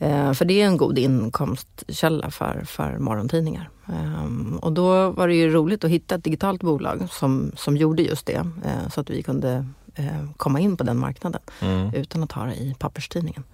Uh, 0.03 0.33
för 0.33 0.45
det 0.45 0.63
är 0.63 0.67
en 0.67 0.77
god 0.77 0.99
inkomstkälla 0.99 2.31
för, 2.31 2.65
för 2.65 2.99
morgontidningar. 2.99 3.71
Um, 3.87 4.59
och 4.63 4.73
då 4.73 5.11
var 5.11 5.29
det 5.29 5.35
ju 5.35 5.51
roligt 5.51 5.85
att 5.85 5.91
hitta 5.91 6.15
ett 6.15 6.25
digitalt 6.25 6.63
bolag 6.63 7.09
som, 7.11 7.53
som 7.57 7.77
gjorde 7.77 8.03
just 8.03 8.27
det. 8.27 8.39
Uh, 8.39 8.89
så 8.95 9.01
att 9.01 9.11
vi 9.11 9.23
kunde 9.23 9.53
eh, 9.53 9.65
komma 10.37 10.61
in 10.61 10.77
på 10.77 10.85
den 10.85 10.99
marknaden 10.99 11.41
mm. 11.61 11.95
utan 11.95 12.23
att 12.23 12.33
ha 12.33 12.45
det 12.45 12.55
i 12.55 12.75
papperstidningen. 12.79 13.45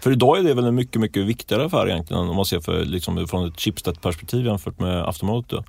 För 0.00 0.12
idag 0.12 0.38
är 0.38 0.42
det 0.42 0.54
väl 0.54 0.64
en 0.64 0.74
mycket, 0.74 1.00
mycket 1.00 1.26
viktigare 1.26 1.64
affär 1.64 1.88
egentligen 1.88 2.28
om 2.28 2.36
man 2.36 2.44
ser 2.44 2.60
för, 2.60 2.84
liksom, 2.84 3.28
från 3.28 3.48
ett 3.48 3.60
Schibsted-perspektiv 3.60 4.46
jämfört 4.46 4.80
med 4.80 5.08
Aftonbladet. 5.08 5.64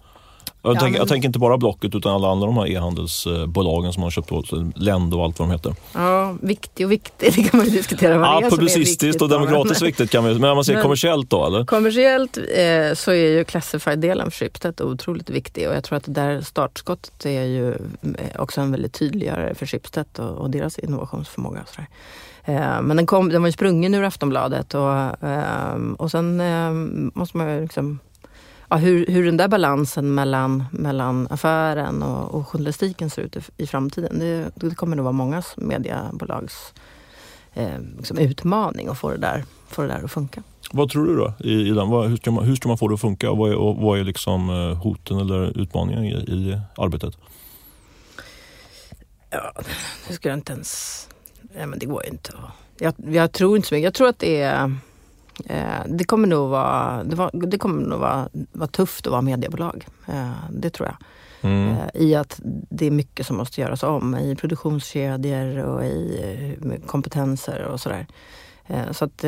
Jag, 0.61 0.75
ja, 0.75 0.79
tänker, 0.79 0.91
men... 0.91 0.99
jag 0.99 1.07
tänker 1.07 1.27
inte 1.27 1.39
bara 1.39 1.57
Blocket 1.57 1.95
utan 1.95 2.13
alla 2.13 2.31
andra 2.31 2.45
de 2.45 2.57
här 2.57 2.67
e-handelsbolagen 2.67 3.93
som 3.93 4.01
man 4.01 4.05
har 4.05 4.11
köpt 4.11 4.31
åt 4.31 4.51
Lendo 4.75 5.17
och 5.17 5.23
allt 5.23 5.39
vad 5.39 5.47
de 5.47 5.51
heter. 5.51 5.75
Ja, 5.93 6.35
viktig 6.41 6.85
och 6.85 6.91
viktig, 6.91 7.33
det 7.35 7.43
kan 7.43 7.57
man 7.57 7.67
ju 7.67 7.71
diskutera 7.71 8.17
vad 8.17 8.27
ja, 8.27 8.39
det 8.39 8.45
är 8.45 8.49
Publicistiskt 8.49 9.21
och 9.21 9.29
demokratiskt 9.29 9.81
viktigt 9.81 10.11
kan 10.11 10.23
man 10.23 10.37
Men 10.37 10.49
om 10.49 10.57
man 10.57 10.65
ser 10.65 10.73
men, 10.73 10.81
kommersiellt 10.81 11.29
då 11.29 11.45
eller? 11.45 11.65
Kommersiellt 11.65 12.37
eh, 12.37 12.93
så 12.95 13.11
är 13.11 13.37
ju 13.37 13.43
Classified-delen 13.43 14.31
för 14.31 14.37
Schibsted 14.37 14.81
otroligt 14.81 15.29
viktig 15.29 15.69
och 15.69 15.75
jag 15.75 15.83
tror 15.83 15.97
att 15.97 16.03
det 16.03 16.11
där 16.11 16.41
startskottet 16.41 17.25
är 17.25 17.43
ju 17.43 17.69
eh, 17.71 18.41
också 18.41 18.61
en 18.61 18.71
väldigt 18.71 18.93
tydliggörare 18.93 19.55
för 19.55 19.65
Schibsted 19.65 20.05
och, 20.17 20.37
och 20.37 20.49
deras 20.49 20.79
innovationsförmåga. 20.79 21.61
Och 21.61 21.69
sådär. 21.69 21.87
Eh, 22.43 22.81
men 22.81 22.97
den, 22.97 23.05
kom, 23.05 23.29
den 23.29 23.41
var 23.41 23.47
ju 23.47 23.53
sprungen 23.53 23.95
ur 23.95 24.03
Aftonbladet 24.03 24.73
och, 24.73 25.23
eh, 25.27 25.75
och 25.97 26.11
sen 26.11 26.41
måste 27.15 27.37
man 27.37 27.55
ju 27.55 27.61
liksom 27.61 27.99
ja, 28.69 28.77
hur, 28.77 29.05
hur 29.05 29.25
den 29.25 29.37
där 29.37 29.47
balansen 29.47 30.13
mellan, 30.13 30.63
mellan 30.71 31.27
affären 31.29 32.03
och, 32.03 32.35
och 32.35 32.47
journalistiken 32.47 33.09
ser 33.09 33.21
ut 33.21 33.35
i, 33.35 33.41
i 33.57 33.67
framtiden. 33.67 34.19
Det, 34.19 34.51
det, 34.55 34.75
kommer 34.75 34.95
nog 34.95 35.03
vara 35.03 35.13
många 35.13 35.43
mediebolags 35.57 36.73
eh, 37.53 37.79
liksom 37.97 38.17
utmaning 38.17 38.87
att 38.87 38.97
få 38.97 39.11
det, 39.11 39.17
där, 39.17 39.43
få 39.67 39.81
det 39.81 39.87
där 39.87 40.03
att 40.03 40.11
funka. 40.11 40.43
Vad 40.71 40.89
tror 40.89 41.05
du 41.05 41.15
då? 41.15 41.33
I, 41.39 41.53
i 41.53 41.71
den? 41.71 41.89
Vad, 41.89 42.09
hur, 42.09 42.17
ska 42.17 42.31
man, 42.31 42.45
hur 42.45 42.55
ska 42.55 42.67
man 42.67 42.77
få 42.77 42.87
det 42.87 42.93
att 42.93 43.01
funka? 43.01 43.31
Vad 43.31 43.51
är, 43.51 43.55
och 43.55 43.75
vad 43.75 43.99
är 43.99 44.03
liksom 44.03 44.49
eh, 44.49 44.77
hoten 44.77 45.19
eller 45.19 45.61
utmaningen 45.61 46.03
i, 46.05 46.11
i 46.11 46.61
arbetet? 46.77 47.17
Ja, 49.29 49.51
det 50.07 50.13
skulle 50.13 50.31
jag 50.31 50.37
inte 50.37 50.53
ens... 50.53 51.07
Ja, 51.57 51.65
men 51.65 51.79
det 51.79 51.85
går 51.85 52.03
ju 52.03 52.09
inte. 52.09 52.33
Jag, 52.79 52.93
jag 52.97 53.31
tror 53.31 53.55
inte 53.55 53.67
så 53.67 53.75
mycket. 53.75 53.83
Jag 53.83 53.93
tror 53.93 54.07
att 54.09 54.19
det 54.19 54.41
är 54.41 54.75
det 55.85 56.03
kommer 56.03 56.27
nog 56.27 56.49
vara, 56.49 57.03
det, 57.03 57.15
var, 57.15 57.31
det 57.33 57.57
kommer 57.57 57.81
nog 57.81 57.99
vara, 57.99 58.29
vara 58.51 58.67
tufft 58.67 59.07
att 59.07 59.11
vara 59.11 59.21
mediebolag. 59.21 59.87
Eh, 60.07 60.31
det 60.51 60.69
tror 60.69 60.87
jag. 60.87 60.97
Mm. 61.51 61.69
Eh, 61.69 62.01
I 62.01 62.15
att 62.15 62.39
det 62.69 62.85
är 62.85 62.91
mycket 62.91 63.25
som 63.25 63.37
måste 63.37 63.61
göras 63.61 63.83
om 63.83 64.15
i 64.15 64.35
produktionskedjor 64.35 65.57
och 65.57 65.85
i 65.85 66.55
kompetenser 66.85 67.63
och 67.63 67.79
sådär. 67.79 68.07
Så 68.91 69.05
att, 69.05 69.25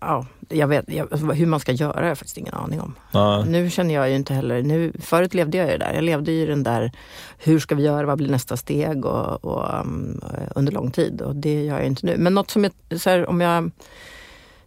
ja, 0.00 0.26
jag 0.48 0.66
vet, 0.66 0.84
jag, 0.92 1.06
hur 1.34 1.46
man 1.46 1.60
ska 1.60 1.72
göra 1.72 2.00
har 2.00 2.08
jag 2.08 2.18
faktiskt 2.18 2.36
ingen 2.36 2.54
aning 2.54 2.80
om. 2.80 2.94
Nej. 3.12 3.44
Nu 3.48 3.70
känner 3.70 3.94
jag 3.94 4.08
ju 4.08 4.16
inte 4.16 4.34
heller, 4.34 4.62
nu, 4.62 4.92
förut 5.00 5.34
levde 5.34 5.58
jag 5.58 5.70
ju 5.70 5.78
där. 5.78 5.94
Jag 5.94 6.04
levde 6.04 6.32
i 6.32 6.46
den 6.46 6.62
där, 6.62 6.92
hur 7.38 7.58
ska 7.58 7.74
vi 7.74 7.82
göra, 7.82 8.06
vad 8.06 8.18
blir 8.18 8.30
nästa 8.30 8.56
steg 8.56 9.04
och, 9.04 9.44
och 9.44 9.80
um, 9.80 10.20
under 10.54 10.72
lång 10.72 10.90
tid. 10.90 11.20
Och 11.20 11.36
det 11.36 11.64
gör 11.64 11.78
jag 11.78 11.86
inte 11.86 12.06
nu. 12.06 12.16
Men 12.18 12.34
något 12.34 12.50
som 12.50 12.64
jag, 12.64 12.72
här, 13.04 13.28
om 13.28 13.40
jag 13.40 13.70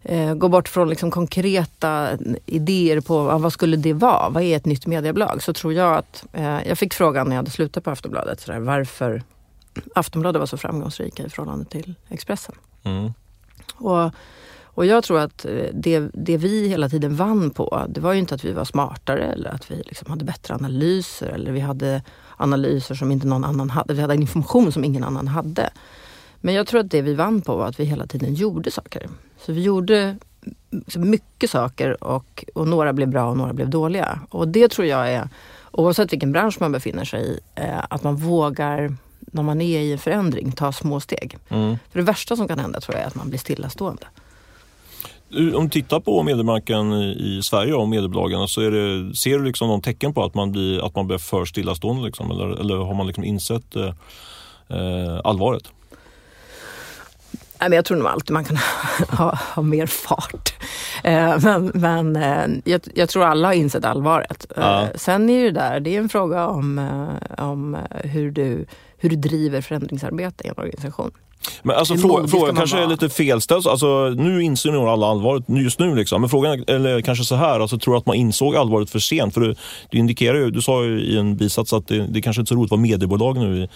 eh, 0.03 0.33
gå 0.33 0.49
bort 0.49 0.69
från 0.69 0.89
liksom 0.89 1.11
konkreta 1.11 2.17
idéer 2.45 3.01
på 3.01 3.31
ah, 3.31 3.37
vad 3.37 3.53
skulle 3.53 3.77
det 3.77 3.93
vara? 3.93 4.29
Vad 4.29 4.43
är 4.43 4.55
ett 4.55 4.65
nytt 4.65 4.87
mediebolag? 4.87 5.43
Så 5.43 5.53
tror 5.53 5.73
jag 5.73 5.97
att, 5.97 6.25
eh, 6.33 6.67
jag 6.67 6.77
fick 6.77 6.93
frågan 6.93 7.27
när 7.27 7.35
jag 7.35 7.39
hade 7.39 7.51
slutat 7.51 7.83
på 7.83 7.91
Aftonbladet, 7.91 8.41
så 8.41 8.51
där, 8.51 8.59
varför 8.59 9.23
Aftonbladet 9.95 10.39
var 10.39 10.45
så 10.45 10.57
framgångsrika 10.57 11.23
i 11.23 11.29
förhållande 11.29 11.65
till 11.65 11.95
Expressen. 12.09 12.55
Mm. 12.83 13.13
Och, 13.75 14.11
och 14.63 14.85
jag 14.85 15.03
tror 15.03 15.19
att 15.19 15.45
eh, 15.45 15.51
det, 15.73 16.09
det 16.13 16.37
vi 16.37 16.67
hela 16.67 16.89
tiden 16.89 17.15
vann 17.15 17.49
på, 17.49 17.85
det 17.89 18.01
var 18.01 18.13
ju 18.13 18.19
inte 18.19 18.35
att 18.35 18.45
vi 18.45 18.51
var 18.51 18.65
smartare 18.65 19.23
eller 19.23 19.49
att 19.49 19.71
vi 19.71 19.75
liksom 19.75 20.09
hade 20.09 20.25
bättre 20.25 20.53
analyser 20.53 21.27
eller 21.27 21.51
vi 21.51 21.59
hade 21.59 22.03
analyser 22.37 22.95
som 22.95 23.11
inte 23.11 23.27
någon 23.27 23.43
annan 23.43 23.69
hade. 23.69 23.93
Vi 23.93 24.01
hade 24.01 24.15
information 24.15 24.71
som 24.71 24.83
ingen 24.83 25.03
annan 25.03 25.27
hade. 25.27 25.69
Men 26.41 26.53
jag 26.53 26.67
tror 26.67 26.79
att 26.79 26.91
det 26.91 27.01
vi 27.01 27.13
vann 27.13 27.41
på 27.41 27.55
var 27.55 27.67
att 27.67 27.79
vi 27.79 27.83
hela 27.83 28.07
tiden 28.07 28.33
gjorde 28.33 28.71
saker. 28.71 29.09
Så 29.45 29.53
vi 29.53 29.61
gjorde 29.61 30.15
mycket 30.95 31.49
saker 31.49 32.03
och, 32.03 32.45
och 32.53 32.67
några 32.67 32.93
blev 32.93 33.07
bra 33.07 33.29
och 33.29 33.37
några 33.37 33.53
blev 33.53 33.69
dåliga. 33.69 34.19
Och 34.29 34.47
det 34.47 34.67
tror 34.67 34.87
jag 34.87 35.11
är, 35.11 35.29
oavsett 35.71 36.13
vilken 36.13 36.31
bransch 36.31 36.57
man 36.59 36.71
befinner 36.71 37.05
sig 37.05 37.21
i, 37.21 37.39
eh, 37.55 37.79
att 37.89 38.03
man 38.03 38.15
vågar 38.15 38.95
när 39.19 39.43
man 39.43 39.61
är 39.61 39.79
i 39.79 39.91
en 39.91 39.97
förändring 39.97 40.51
ta 40.51 40.71
små 40.71 40.99
steg. 40.99 41.37
Mm. 41.49 41.77
För 41.91 41.99
det 41.99 42.05
värsta 42.05 42.35
som 42.35 42.47
kan 42.47 42.59
hända 42.59 42.79
tror 42.79 42.95
jag 42.95 43.03
är 43.03 43.07
att 43.07 43.15
man 43.15 43.29
blir 43.29 43.39
stillastående. 43.39 44.07
Om 45.55 45.63
du 45.63 45.69
tittar 45.69 45.99
på 45.99 46.23
mediemarknaden 46.23 46.93
i 47.01 47.39
Sverige 47.43 47.73
och 47.73 47.89
mediebolagen 47.89 48.47
så 48.47 48.61
det, 48.61 49.15
ser 49.15 49.39
du 49.39 49.45
liksom 49.45 49.67
någon 49.67 49.81
tecken 49.81 50.13
på 50.13 50.23
att 50.23 50.33
man 50.33 50.51
blir, 50.51 50.85
att 50.85 50.95
man 50.95 51.07
blir 51.07 51.17
för 51.17 51.45
stillastående? 51.45 52.05
Liksom, 52.05 52.31
eller, 52.31 52.59
eller 52.59 52.75
har 52.75 52.93
man 52.93 53.07
liksom 53.07 53.23
insett 53.23 53.75
eh, 53.75 53.93
eh 54.69 55.19
allvaret? 55.23 55.63
Nej, 57.59 57.69
men 57.69 57.75
jag 57.75 57.85
tror 57.85 57.97
nog 57.97 58.07
alltid 58.07 58.33
man 58.33 58.43
kan 58.43 58.57
ha, 59.09 59.37
ha 59.55 59.61
mer 59.61 59.85
fart. 59.85 60.53
Eh, 61.03 61.39
men 61.43 61.71
men 61.73 62.15
eh, 62.15 62.61
jag, 62.65 62.81
jag, 62.93 63.09
tror 63.09 63.23
alla 63.23 63.47
har 63.47 63.53
insett 63.53 63.85
allvaret. 63.85 64.45
Eh, 64.57 64.63
ja. 64.63 64.87
sen 64.95 65.29
är 65.29 65.43
det 65.43 65.51
där, 65.51 65.79
det 65.79 65.95
är 65.95 65.99
en 65.99 66.09
fråga 66.09 66.47
om, 66.47 66.79
om 67.37 67.77
hur, 68.03 68.31
du, 68.31 68.65
hur 68.97 69.09
du 69.09 69.15
driver 69.15 69.61
förändringsarbete 69.61 70.43
i 70.43 70.47
en 70.47 70.53
organisation. 70.57 71.11
Men 71.63 71.75
alltså 71.75 71.97
frå, 71.97 72.27
frågan 72.27 72.55
kanske 72.55 72.75
vara... 72.75 72.85
är 72.85 72.89
lite 72.89 73.09
felställd. 73.09 73.67
Alltså, 73.67 74.09
nu 74.09 74.43
inser 74.43 74.71
nog 74.71 74.87
alla 74.87 75.07
allvaret 75.07 75.43
just 75.47 75.79
nu. 75.79 75.95
Liksom. 75.95 76.21
Men 76.21 76.29
frågan 76.29 76.63
är 76.67 77.01
kanske 77.01 77.25
så 77.25 77.35
här, 77.35 77.59
alltså, 77.59 77.77
tror 77.77 77.93
du 77.93 77.97
att 77.97 78.05
man 78.05 78.15
insåg 78.15 78.55
allvaret 78.55 78.89
för 78.89 78.99
sent? 78.99 79.33
För 79.33 79.41
du, 79.41 79.55
du 79.89 79.97
indikerar 79.97 80.37
ju, 80.37 80.51
du 80.51 80.61
sa 80.61 80.83
ju 80.83 81.01
i 81.01 81.17
en 81.17 81.37
bisats 81.37 81.73
att 81.73 81.87
det, 81.87 82.07
det 82.07 82.21
kanske 82.21 82.41
inte 82.41 82.53
är 82.53 82.55
så 82.55 82.59
roligt 82.59 82.67
att 82.67 82.71
vara 82.71 82.81
mediebolag 82.81 83.37
nu 83.37 83.63
i, 83.63 83.69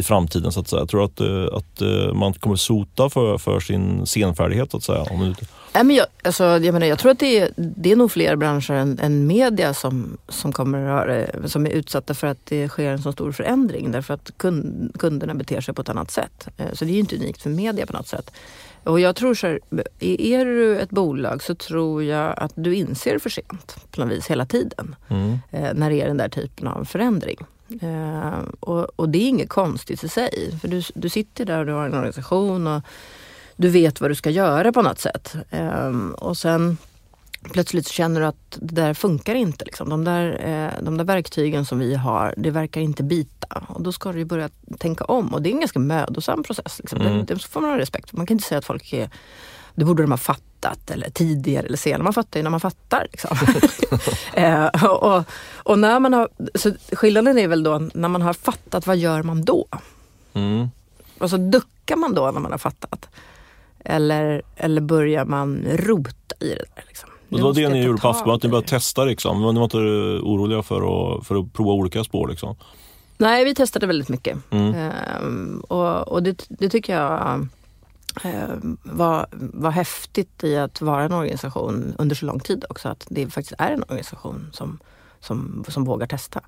i 0.00 0.02
framtiden. 0.02 0.52
Så 0.52 0.60
att 0.60 0.68
säga. 0.68 0.86
Tror 0.86 1.00
du 1.00 1.06
att, 1.06 1.20
eh, 1.20 1.56
att, 1.56 1.82
eh, 1.82 2.14
man 2.14 2.32
kommer 2.32 2.56
sota 2.56 3.10
för, 3.10 3.38
för 3.38 3.60
sin 3.60 4.06
senfärdighet? 4.06 4.70
Så 4.70 4.76
att 4.76 4.82
säga, 4.82 5.02
om 5.02 5.34
Nej, 5.74 5.84
men 5.84 5.96
jag, 5.96 6.06
alltså, 6.24 6.44
jag, 6.44 6.72
menar, 6.72 6.86
jag 6.86 6.98
tror 6.98 7.12
att 7.12 7.18
det 7.18 7.38
är, 7.38 7.48
det 7.56 7.92
är 7.92 7.96
nog 7.96 8.12
fler 8.12 8.36
branscher 8.36 8.70
än, 8.70 8.98
än 8.98 9.26
media 9.26 9.74
som, 9.74 10.16
som, 10.28 10.52
kommer, 10.52 11.48
som 11.48 11.66
är 11.66 11.70
utsatta 11.70 12.14
för 12.14 12.26
att 12.26 12.38
det 12.44 12.68
sker 12.68 12.90
en 12.90 13.02
så 13.02 13.12
stor 13.12 13.32
förändring 13.32 13.90
därför 13.90 14.14
att 14.14 14.30
kund, 14.36 14.92
kunderna 14.98 15.34
beter 15.34 15.60
sig 15.60 15.74
på 15.74 15.82
ett 15.82 15.88
annat 15.88 16.10
sätt. 16.10 16.48
Eh, 16.56 16.66
så 16.72 16.84
det 16.84 16.90
är 16.90 16.98
inte 17.04 17.16
unikt 17.16 17.42
för 17.42 17.50
media 17.50 17.86
på 17.86 17.92
något 17.92 18.08
sätt. 18.08 18.30
Och 18.84 19.00
jag 19.00 19.16
tror 19.16 19.34
så 19.34 19.46
här, 19.46 19.60
är 20.00 20.44
du 20.44 20.78
ett 20.78 20.90
bolag 20.90 21.42
så 21.42 21.54
tror 21.54 22.02
jag 22.02 22.34
att 22.36 22.52
du 22.54 22.74
inser 22.74 23.18
för 23.18 23.30
sent 23.30 23.76
på 23.90 24.00
något 24.00 24.12
vis 24.12 24.26
hela 24.26 24.46
tiden. 24.46 24.96
Mm. 25.08 25.38
Eh, 25.50 25.74
när 25.74 25.90
det 25.90 26.00
är 26.00 26.06
den 26.06 26.16
där 26.16 26.28
typen 26.28 26.68
av 26.68 26.84
förändring. 26.84 27.38
Eh, 27.80 28.38
och, 28.60 28.84
och, 28.96 29.08
det 29.08 29.18
är 29.18 29.28
inget 29.28 29.48
konstigt 29.48 30.04
i 30.04 30.08
sig. 30.08 30.58
För 30.60 30.68
du, 30.68 30.82
du 30.94 31.08
sitter 31.08 31.44
där 31.44 31.58
och 31.58 31.66
du 31.66 31.72
har 31.72 31.86
en 31.86 31.94
organisation 31.94 32.66
och 32.66 32.82
du 33.56 33.68
vet 33.68 34.00
vad 34.00 34.10
du 34.10 34.14
ska 34.14 34.30
göra 34.30 34.72
på 34.72 34.82
något 34.82 34.98
sätt. 34.98 35.36
Um, 35.50 36.14
och 36.14 36.36
sen 36.36 36.76
plötsligt 37.52 37.86
så 37.86 37.92
känner 37.92 38.20
du 38.20 38.26
att 38.26 38.58
det 38.60 38.74
där 38.74 38.94
funkar 38.94 39.34
inte. 39.34 39.64
Liksom. 39.64 39.88
De, 39.88 40.04
där, 40.04 40.40
eh, 40.44 40.84
de 40.84 40.96
där 40.96 41.04
verktygen 41.04 41.64
som 41.64 41.78
vi 41.78 41.94
har, 41.94 42.34
det 42.36 42.50
verkar 42.50 42.80
inte 42.80 43.02
bita. 43.02 43.64
Och 43.68 43.82
då 43.82 43.92
ska 43.92 44.12
du 44.12 44.24
börja 44.24 44.48
tänka 44.78 45.04
om. 45.04 45.34
Och 45.34 45.42
det 45.42 45.48
är 45.48 45.52
en 45.52 45.60
ganska 45.60 45.78
mödosam 45.78 46.42
process. 46.42 46.78
Liksom. 46.78 47.00
Mm. 47.00 47.26
Det, 47.26 47.34
det 47.34 47.42
får 47.42 47.60
man 47.60 47.70
ha 47.70 47.78
respekt 47.78 48.10
för. 48.10 48.16
Man 48.16 48.26
kan 48.26 48.34
inte 48.34 48.48
säga 48.48 48.58
att 48.58 48.64
folk 48.64 48.92
är 48.92 49.10
det 49.74 49.84
borde 49.84 50.02
de 50.02 50.10
ha 50.10 50.18
fattat 50.18 50.90
eller 50.90 51.10
tidigare 51.10 51.66
eller 51.66 51.76
senare. 51.76 52.02
Man 52.02 52.12
fattar 52.12 52.40
ju 52.40 52.44
när 52.44 52.50
man 52.50 52.60
fattar. 52.60 53.06
Liksom. 53.12 53.36
eh, 54.42 54.84
och, 54.84 55.24
och, 55.54 55.78
när 55.78 56.00
man 56.00 56.12
har, 56.12 56.28
så 56.54 56.72
skillnaden 56.92 57.38
är 57.38 57.48
väl 57.48 57.62
då 57.62 57.88
när 57.94 58.08
man 58.08 58.22
har 58.22 58.32
fattat, 58.32 58.86
vad 58.86 58.96
gör 58.96 59.22
man 59.22 59.44
då? 59.44 59.66
Mm. 60.32 60.68
Och 61.18 61.30
så 61.30 61.36
duckar 61.36 61.96
man 61.96 62.14
då 62.14 62.30
när 62.30 62.40
man 62.40 62.50
har 62.50 62.58
fattat. 62.58 63.08
Eller, 63.84 64.42
eller 64.56 64.80
börjar 64.80 65.24
man 65.24 65.64
rota 65.66 66.34
i 66.40 66.48
det 66.48 66.64
där? 66.74 66.84
Liksom? 66.86 67.10
Det 67.36 67.42
var 67.42 67.52
det 67.52 67.68
ni 67.68 67.82
gjorde 67.82 68.00
på 68.00 68.08
Aftonbladet, 68.08 68.42
ni 68.42 68.48
började 68.48 68.68
testa 68.68 69.04
liksom. 69.04 69.38
Ni 69.38 69.58
var 69.58 69.64
inte 69.64 69.76
oroliga 70.26 70.62
för 70.62 70.76
att, 70.76 71.26
för 71.26 71.40
att 71.40 71.52
prova 71.52 71.72
olika 71.72 72.04
spår 72.04 72.28
liksom? 72.28 72.56
Nej, 73.18 73.44
vi 73.44 73.54
testade 73.54 73.86
väldigt 73.86 74.08
mycket. 74.08 74.38
Mm. 74.50 74.74
Ehm, 74.74 75.60
och, 75.68 76.08
och 76.08 76.22
det, 76.22 76.46
det, 76.48 76.68
tycker 76.68 76.96
jag 76.96 77.48
ehm, 78.22 78.76
var, 78.82 79.26
var 79.32 79.70
häftigt 79.70 80.44
i 80.44 80.56
att 80.56 80.80
vara 80.80 81.04
en 81.04 81.12
organisation 81.12 81.94
under 81.98 82.16
så 82.16 82.26
lång 82.26 82.40
tid 82.40 82.64
också. 82.68 82.88
Att 82.88 83.06
det 83.10 83.26
faktiskt 83.26 83.54
är 83.58 83.70
en 83.70 83.82
organisation 83.82 84.50
som, 84.52 84.78
som, 85.20 85.64
som 85.68 85.84
vågar 85.84 86.06
testa. 86.06 86.40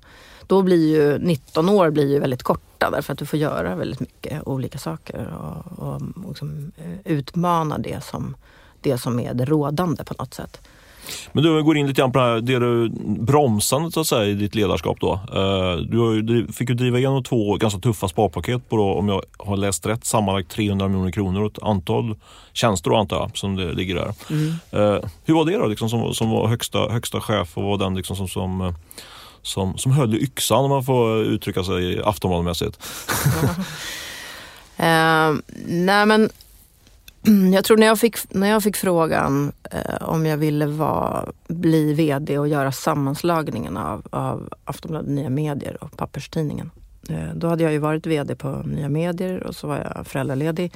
Då 0.47 0.61
blir 0.61 0.87
ju 0.87 1.17
19 1.17 1.69
år 1.69 1.89
blir 1.89 2.07
ju 2.07 2.19
väldigt 2.19 2.43
korta 2.43 2.91
därför 2.91 3.13
att 3.13 3.19
du 3.19 3.25
får 3.25 3.39
göra 3.39 3.75
väldigt 3.75 3.99
mycket 3.99 4.47
olika 4.47 4.77
saker 4.77 5.33
och, 5.41 5.87
och, 5.87 5.95
och 5.95 6.29
liksom, 6.29 6.71
eh, 6.77 7.13
utmana 7.13 7.77
det 7.77 8.03
som, 8.03 8.35
det 8.81 8.97
som 8.97 9.19
är 9.19 9.33
det 9.33 9.45
rådande 9.45 10.03
på 10.03 10.13
något 10.17 10.33
sätt. 10.33 10.61
Men 11.31 11.43
du 11.43 11.63
går 11.63 11.77
in 11.77 11.87
lite 11.87 12.01
grann 12.01 12.11
på 12.11 12.19
det, 12.19 12.25
här, 12.25 12.41
det 12.41 12.59
du, 12.59 12.89
bromsandet 13.19 13.93
så 13.93 13.99
att 13.99 14.07
säga, 14.07 14.25
i 14.25 14.33
ditt 14.33 14.55
ledarskap. 14.55 14.97
Då. 14.99 15.13
Eh, 15.13 15.75
du 16.21 16.47
fick 16.53 16.69
ju 16.69 16.75
driva 16.75 16.97
igenom 16.97 17.23
två 17.23 17.55
ganska 17.55 17.79
tuffa 17.79 18.07
sparpaket 18.07 18.69
på, 18.69 18.77
då, 18.77 18.93
om 18.93 19.09
jag 19.09 19.23
har 19.37 19.57
läst 19.57 19.85
rätt, 19.85 20.05
sammanlagt 20.05 20.51
300 20.51 20.87
miljoner 20.87 21.11
kronor 21.11 21.41
och 21.41 21.51
ett 21.51 21.63
antal 21.63 22.15
tjänster 22.53 22.89
då, 22.89 22.95
antar 22.95 23.17
jag, 23.17 23.37
som 23.37 23.55
det 23.55 23.73
ligger 23.73 23.95
där. 23.95 24.13
Mm. 24.29 24.49
Eh, 24.71 25.09
hur 25.25 25.33
var 25.33 25.45
det 25.45 25.57
då, 25.57 25.67
liksom, 25.67 25.89
som, 25.89 26.13
som 26.13 26.29
var 26.29 26.47
högsta, 26.47 26.89
högsta 26.89 27.21
chef 27.21 27.57
och 27.57 27.63
var 27.63 27.77
den 27.77 27.95
liksom, 27.95 28.15
som, 28.15 28.27
som 28.27 28.73
som, 29.47 29.77
som 29.77 29.91
höll 29.91 30.15
i 30.15 30.23
yxan 30.23 30.63
om 30.63 30.69
man 30.69 30.83
får 30.83 31.23
uttrycka 31.23 31.63
sig 31.63 32.01
Aftonbladet-mässigt? 32.01 32.79
uh, 34.79 35.37
nej 35.65 36.05
men 36.05 36.29
jag 37.53 37.63
tror 37.65 37.77
när 37.77 37.87
jag 37.87 37.99
fick, 37.99 38.33
när 38.33 38.49
jag 38.49 38.63
fick 38.63 38.75
frågan 38.75 39.51
uh, 39.73 40.09
om 40.09 40.25
jag 40.25 40.37
ville 40.37 40.65
vara, 40.65 41.25
bli 41.47 41.93
VD 41.93 42.39
och 42.39 42.47
göra 42.47 42.71
sammanslagningen 42.71 43.77
av, 43.77 44.07
av 44.09 44.49
Aftonbladet 44.63 45.09
Nya 45.09 45.29
Medier 45.29 45.83
och 45.83 45.97
papperstidningen. 45.97 46.71
Uh, 47.09 47.33
då 47.35 47.47
hade 47.47 47.63
jag 47.63 47.71
ju 47.73 47.79
varit 47.79 48.05
VD 48.05 48.35
på 48.35 48.49
Nya 48.49 48.89
Medier 48.89 49.43
och 49.43 49.55
så 49.55 49.67
var 49.67 49.77
jag 49.77 50.07
föräldraledig. 50.07 50.73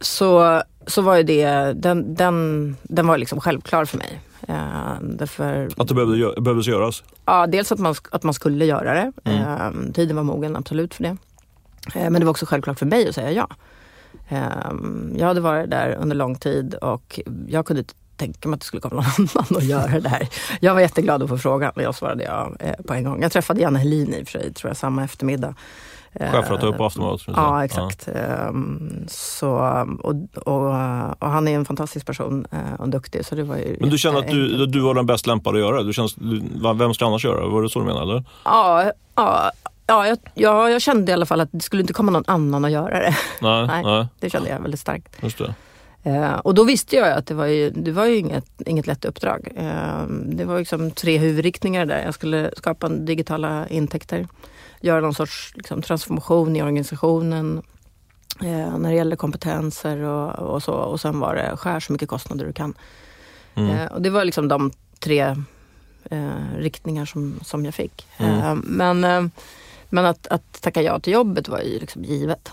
så, 0.00 0.62
så 0.86 1.02
var 1.02 1.16
ju 1.16 1.22
det, 1.22 1.46
den, 1.72 2.14
den, 2.14 2.76
den 2.82 3.06
var 3.06 3.18
liksom 3.18 3.40
självklar 3.40 3.84
för 3.84 3.98
mig. 3.98 4.20
Eh, 4.48 5.00
därför, 5.02 5.68
att 5.76 5.88
det 5.88 5.94
behövde, 5.94 6.40
behövdes 6.40 6.66
göras? 6.66 7.02
Ja, 7.24 7.46
dels 7.46 7.72
att 7.72 7.78
man, 7.78 7.94
att 8.10 8.22
man 8.22 8.34
skulle 8.34 8.64
göra 8.64 8.94
det. 8.94 9.12
Mm. 9.24 9.42
Eh, 9.42 9.92
tiden 9.92 10.16
var 10.16 10.22
mogen 10.22 10.56
absolut 10.56 10.94
för 10.94 11.02
det. 11.02 11.16
Eh, 11.94 12.10
men 12.10 12.12
det 12.12 12.24
var 12.24 12.30
också 12.30 12.46
självklart 12.46 12.78
för 12.78 12.86
mig 12.86 13.08
att 13.08 13.14
säga 13.14 13.32
ja. 13.32 13.48
Eh, 14.30 14.72
jag 15.16 15.26
hade 15.26 15.40
varit 15.40 15.70
där 15.70 15.96
under 16.00 16.16
lång 16.16 16.34
tid 16.34 16.74
och 16.74 17.20
jag 17.48 17.66
kunde 17.66 17.84
tänka 18.16 18.48
mig 18.48 18.54
att 18.54 18.60
det 18.60 18.66
skulle 18.66 18.80
komma 18.80 18.94
någon 18.94 19.28
annan 19.34 19.56
och 19.56 19.62
göra 19.62 20.00
det 20.00 20.08
här. 20.08 20.28
Jag 20.60 20.74
var 20.74 20.80
jätteglad 20.80 21.22
att 21.22 21.28
få 21.28 21.38
frågan 21.38 21.72
och 21.76 21.82
jag 21.82 21.94
svarade 21.94 22.24
ja 22.24 22.52
eh, 22.60 22.74
på 22.86 22.94
en 22.94 23.04
gång. 23.04 23.22
Jag 23.22 23.32
träffade 23.32 23.60
Janne 23.60 23.78
Helin 23.78 24.14
i 24.14 24.22
och 24.22 24.28
för 24.28 24.38
sig, 24.38 24.52
tror 24.52 24.70
jag, 24.70 24.76
samma 24.76 25.04
eftermiddag. 25.04 25.54
Chefredaktör 26.12 26.72
på 26.72 26.84
Aftonbladet? 26.84 27.22
Ja, 27.26 27.64
exakt. 27.64 28.08
Ja. 28.14 28.20
Ehm, 28.20 29.04
så, 29.08 29.50
och, 30.02 30.14
och, 30.46 30.66
och, 31.18 31.30
han 31.30 31.48
är 31.48 31.54
en 31.54 31.64
fantastisk 31.64 32.06
person 32.06 32.46
eh, 32.50 32.80
och 32.80 32.88
duktig. 32.88 33.26
Så 33.26 33.34
det 33.34 33.42
var 33.42 33.56
ju 33.56 33.76
Men 33.80 33.90
du 33.90 33.98
känner 33.98 34.18
att 34.18 34.28
du, 34.28 34.66
du 34.66 34.80
var 34.80 34.94
den 34.94 35.06
bäst 35.06 35.26
lämpade 35.26 35.58
att 35.58 35.64
göra 35.64 35.76
det? 35.76 35.86
Du 35.86 35.92
känns, 35.92 36.16
vem 36.74 36.94
ska 36.94 37.06
annars 37.06 37.24
göra 37.24 37.40
det? 37.40 37.48
Var 37.48 37.62
det 37.62 37.68
så 37.68 37.78
du 37.78 37.84
menade? 37.84 38.02
Eller? 38.02 38.24
Ja, 38.44 38.92
ja, 39.14 39.50
ja, 39.90 40.06
jag, 40.06 40.18
ja, 40.34 40.70
jag 40.70 40.82
kände 40.82 41.12
i 41.12 41.14
alla 41.14 41.26
fall 41.26 41.40
att 41.40 41.48
det 41.52 41.60
skulle 41.60 41.82
inte 41.82 41.92
komma 41.92 42.12
någon 42.12 42.24
annan 42.26 42.64
att 42.64 42.70
göra 42.70 42.98
det. 42.98 43.16
Nej, 43.40 43.66
nej, 43.66 43.82
nej. 43.84 44.06
Det 44.20 44.30
kände 44.30 44.48
jag 44.48 44.60
väldigt 44.60 44.80
starkt. 44.80 45.16
Just 45.22 45.38
det. 45.38 45.54
Uh, 46.06 46.34
och 46.34 46.54
då 46.54 46.64
visste 46.64 46.96
jag 46.96 47.12
att 47.12 47.26
det 47.26 47.34
var 47.34 47.46
ju, 47.46 47.70
det 47.70 47.92
var 47.92 48.04
ju 48.04 48.16
inget, 48.16 48.60
inget 48.66 48.86
lätt 48.86 49.04
uppdrag. 49.04 49.48
Uh, 49.58 50.06
det 50.08 50.44
var 50.44 50.58
liksom 50.58 50.90
tre 50.90 51.18
huvudriktningar 51.18 51.86
där. 51.86 52.04
Jag 52.04 52.14
skulle 52.14 52.50
skapa 52.56 52.88
digitala 52.88 53.68
intäkter 53.68 54.26
göra 54.80 55.00
någon 55.00 55.14
sorts 55.14 55.52
liksom, 55.54 55.82
transformation 55.82 56.56
i 56.56 56.62
organisationen 56.62 57.62
eh, 58.40 58.78
när 58.78 58.90
det 58.90 58.96
gäller 58.96 59.16
kompetenser 59.16 59.98
och, 59.98 60.54
och, 60.54 60.62
så. 60.62 60.72
Och 60.72 61.00
sen 61.00 61.20
var 61.20 61.34
det 61.34 61.56
skär 61.56 61.80
så 61.80 61.92
mycket 61.92 62.08
kostnader 62.08 62.46
du 62.46 62.52
kan. 62.52 62.74
Mm. 63.54 63.88
Och 63.88 64.02
det 64.02 64.10
var 64.10 64.24
liksom 64.24 64.48
de 64.48 64.70
tre 64.98 65.36
riktningar 66.56 67.04
som, 67.04 67.40
som 67.42 67.64
jag 67.64 67.74
fick. 67.74 68.06
Mm. 68.18 68.58
Men 68.58 69.30
men 69.90 70.06
att, 70.06 70.26
att 70.26 70.62
tacka 70.62 70.82
ja 70.82 71.00
till 71.00 71.12
jobbet 71.12 71.48
var 71.48 71.60
ju 71.60 71.78
liksom 71.78 72.04
givet. 72.04 72.52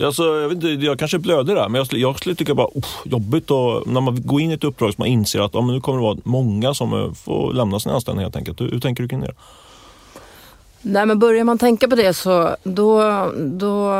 Alltså, 0.00 0.22
jag, 0.22 0.48
vet 0.48 0.64
inte, 0.64 0.86
jag 0.86 0.98
kanske 0.98 1.18
blöder 1.18 1.54
där, 1.54 1.68
men 1.68 1.78
jag, 1.78 2.00
jag 2.00 2.18
skulle 2.18 2.34
tycka 2.34 2.54
bara 2.54 2.66
oh, 2.66 2.86
jobbigt 3.04 3.50
och, 3.50 3.86
när 3.86 4.00
man 4.00 4.26
går 4.26 4.40
in 4.40 4.50
i 4.50 4.54
ett 4.54 4.64
uppdrag 4.64 4.94
som 4.94 5.02
man 5.02 5.08
inser 5.08 5.40
att 5.40 5.54
ja, 5.54 5.60
men 5.60 5.74
nu 5.74 5.80
kommer 5.80 5.98
det 5.98 6.04
vara 6.04 6.18
många 6.24 6.74
som 6.74 6.92
eh, 6.92 7.12
får 7.12 7.52
lämna 7.52 7.80
sin 7.80 7.92
anställning 7.92 8.22
helt 8.22 8.36
enkelt. 8.36 8.60
Hur, 8.60 8.70
hur 8.70 8.80
tänker 8.80 9.02
du 9.02 9.08
kring 9.08 9.20
det? 9.20 9.34
Nej 10.84 11.06
men 11.06 11.18
börjar 11.18 11.44
man 11.44 11.58
tänka 11.58 11.88
på 11.88 11.96
det 11.96 12.14
så 12.14 12.56
då, 12.62 13.02
då, 13.36 13.90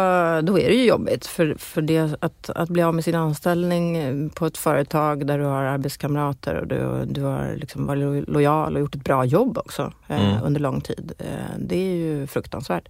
då 0.42 0.58
är 0.58 0.68
det 0.68 0.74
ju 0.74 0.84
jobbigt. 0.84 1.26
För, 1.26 1.54
för 1.58 1.82
det, 1.82 2.16
att, 2.20 2.50
att 2.50 2.68
bli 2.68 2.82
av 2.82 2.94
med 2.94 3.04
sin 3.04 3.14
anställning 3.14 4.30
på 4.30 4.46
ett 4.46 4.58
företag 4.58 5.26
där 5.26 5.38
du 5.38 5.44
har 5.44 5.62
arbetskamrater 5.62 6.54
och 6.54 6.66
du, 6.66 7.04
du 7.04 7.22
har 7.22 7.56
liksom 7.56 7.86
varit 7.86 8.28
lojal 8.28 8.74
och 8.74 8.80
gjort 8.80 8.94
ett 8.94 9.04
bra 9.04 9.24
jobb 9.24 9.58
också 9.58 9.92
eh, 10.08 10.30
mm. 10.30 10.42
under 10.44 10.60
lång 10.60 10.80
tid. 10.80 11.12
Eh, 11.18 11.58
det 11.58 11.76
är 11.76 11.94
ju 11.94 12.26
fruktansvärt. 12.26 12.88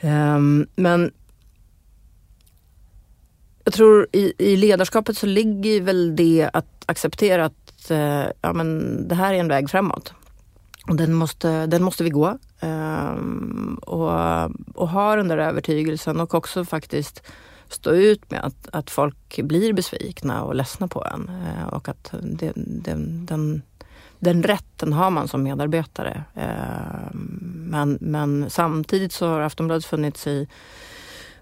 Eh, 0.00 0.38
men 0.76 1.12
jag 3.64 3.74
tror 3.74 4.06
i, 4.12 4.32
i 4.38 4.56
ledarskapet 4.56 5.16
så 5.16 5.26
ligger 5.26 5.80
väl 5.80 6.16
det 6.16 6.50
att 6.52 6.84
acceptera 6.86 7.44
att 7.44 7.90
eh, 7.90 8.24
ja, 8.40 8.52
men 8.52 9.08
det 9.08 9.14
här 9.14 9.34
är 9.34 9.38
en 9.38 9.48
väg 9.48 9.70
framåt. 9.70 10.12
Och 10.88 10.96
den 10.96 11.14
måste, 11.14 11.66
den 11.66 11.82
måste 11.82 12.04
vi 12.04 12.10
gå. 12.10 12.38
Um, 12.64 13.78
och, 13.82 14.10
och 14.74 14.88
ha 14.88 15.16
den 15.16 15.28
där 15.28 15.38
övertygelsen 15.38 16.20
och 16.20 16.34
också 16.34 16.64
faktiskt 16.64 17.22
stå 17.68 17.90
ut 17.90 18.30
med 18.30 18.44
att, 18.44 18.68
att 18.72 18.90
folk 18.90 19.40
blir 19.42 19.72
besvikna 19.72 20.42
och 20.42 20.54
ledsna 20.54 20.88
på 20.88 21.04
en. 21.04 21.28
Ehm, 21.28 21.68
och 21.68 21.88
att 21.88 22.14
det, 22.22 22.52
den, 22.56 23.26
den, 23.26 23.62
den 24.18 24.42
rätten 24.42 24.92
har 24.92 25.10
man 25.10 25.28
som 25.28 25.42
medarbetare. 25.42 26.24
Ehm, 26.34 27.68
men, 27.70 27.98
men 28.00 28.50
samtidigt 28.50 29.12
så 29.12 29.26
har 29.26 29.40
Aftonbladet 29.40 29.84
funnits 29.84 30.26
i 30.26 30.48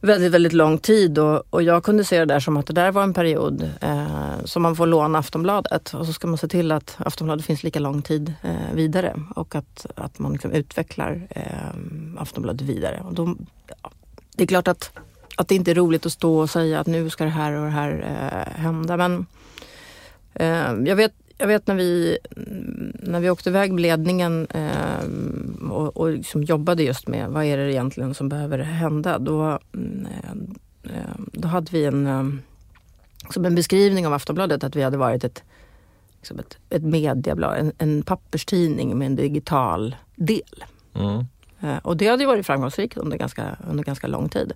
väldigt, 0.02 0.32
väldigt 0.32 0.52
lång 0.52 0.78
tid 0.78 1.18
och, 1.18 1.42
och 1.50 1.62
jag 1.62 1.84
kunde 1.84 2.04
se 2.04 2.18
det 2.18 2.24
där 2.24 2.40
som 2.40 2.56
att 2.56 2.66
det 2.66 2.72
där 2.72 2.92
var 2.92 3.02
en 3.02 3.14
period 3.14 3.70
eh, 3.80 4.44
som 4.44 4.62
man 4.62 4.76
får 4.76 4.86
låna 4.86 5.18
Aftonbladet 5.18 5.94
och 5.94 6.06
så 6.06 6.12
ska 6.12 6.26
man 6.26 6.38
se 6.38 6.48
till 6.48 6.72
att 6.72 6.96
Aftonbladet 6.98 7.44
finns 7.46 7.62
lika 7.62 7.80
lång 7.80 8.02
tid 8.02 8.34
eh, 8.42 8.74
vidare 8.74 9.20
och 9.36 9.54
att, 9.54 9.86
att 9.94 10.18
man 10.18 10.32
liksom 10.32 10.52
utvecklar 10.52 11.26
eh, 11.30 12.18
Aftonbladet 12.18 12.60
vidare. 12.60 13.02
Och 13.04 13.14
då, 13.14 13.36
ja, 13.82 13.90
det 14.36 14.42
är 14.42 14.46
klart 14.46 14.68
att, 14.68 14.90
att 15.36 15.48
det 15.48 15.54
inte 15.54 15.70
är 15.70 15.74
roligt 15.74 16.06
att 16.06 16.12
stå 16.12 16.38
och 16.38 16.50
säga 16.50 16.80
att 16.80 16.86
nu 16.86 17.10
ska 17.10 17.24
det 17.24 17.30
här 17.30 17.52
och 17.52 17.64
det 17.64 17.70
här 17.70 17.92
eh, 18.56 18.60
hända 18.60 18.96
men 18.96 19.26
eh, 20.34 20.72
jag 20.84 20.96
vet 20.96 21.12
jag 21.38 21.46
vet 21.46 21.66
när 21.66 21.74
vi, 21.74 22.18
när 22.92 23.20
vi 23.20 23.30
åkte 23.30 23.48
iväg 23.48 23.72
med 23.72 23.82
ledningen 23.82 24.46
eh, 24.46 25.70
och, 25.70 25.96
och 25.96 26.10
liksom 26.10 26.42
jobbade 26.42 26.82
just 26.82 27.08
med 27.08 27.28
vad 27.28 27.44
är 27.44 27.56
det 27.56 27.72
egentligen 27.72 28.14
som 28.14 28.28
behöver 28.28 28.58
hända. 28.58 29.18
Då, 29.18 29.58
eh, 30.84 31.14
då 31.32 31.48
hade 31.48 31.70
vi 31.70 31.84
en, 31.84 32.06
eh, 32.06 32.24
som 33.30 33.44
en 33.44 33.54
beskrivning 33.54 34.06
av 34.06 34.12
Aftonbladet 34.12 34.64
att 34.64 34.76
vi 34.76 34.82
hade 34.82 34.96
varit 34.96 35.24
ett, 35.24 35.42
liksom 36.18 36.38
ett, 36.38 36.58
ett 36.70 36.82
medieblad, 36.82 37.58
en, 37.58 37.72
en 37.78 38.02
papperstidning 38.02 38.98
med 38.98 39.06
en 39.06 39.16
digital 39.16 39.96
del. 40.16 40.64
Mm. 40.94 41.24
Eh, 41.60 41.78
och 41.82 41.96
det 41.96 42.08
hade 42.08 42.26
varit 42.26 42.46
framgångsrikt 42.46 42.96
under 42.96 43.18
ganska, 43.18 43.56
under 43.70 43.84
ganska 43.84 44.06
lång 44.06 44.28
tid. 44.28 44.52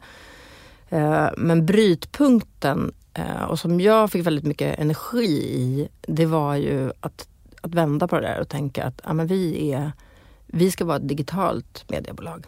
Eh, 0.88 1.28
men 1.36 1.66
brytpunkten 1.66 2.92
Eh, 3.05 3.05
och 3.48 3.58
som 3.58 3.80
jag 3.80 4.10
fick 4.12 4.26
väldigt 4.26 4.44
mycket 4.44 4.78
energi 4.78 5.26
i, 5.26 5.88
det 6.02 6.26
var 6.26 6.54
ju 6.54 6.92
att, 7.00 7.28
att 7.60 7.74
vända 7.74 8.08
på 8.08 8.20
det 8.20 8.26
där 8.26 8.40
och 8.40 8.48
tänka 8.48 8.84
att 8.84 9.00
ja, 9.04 9.12
men 9.12 9.26
vi, 9.26 9.72
är, 9.72 9.92
vi 10.46 10.70
ska 10.70 10.84
vara 10.84 10.96
ett 10.96 11.08
digitalt 11.08 11.84
mediebolag. 11.88 12.46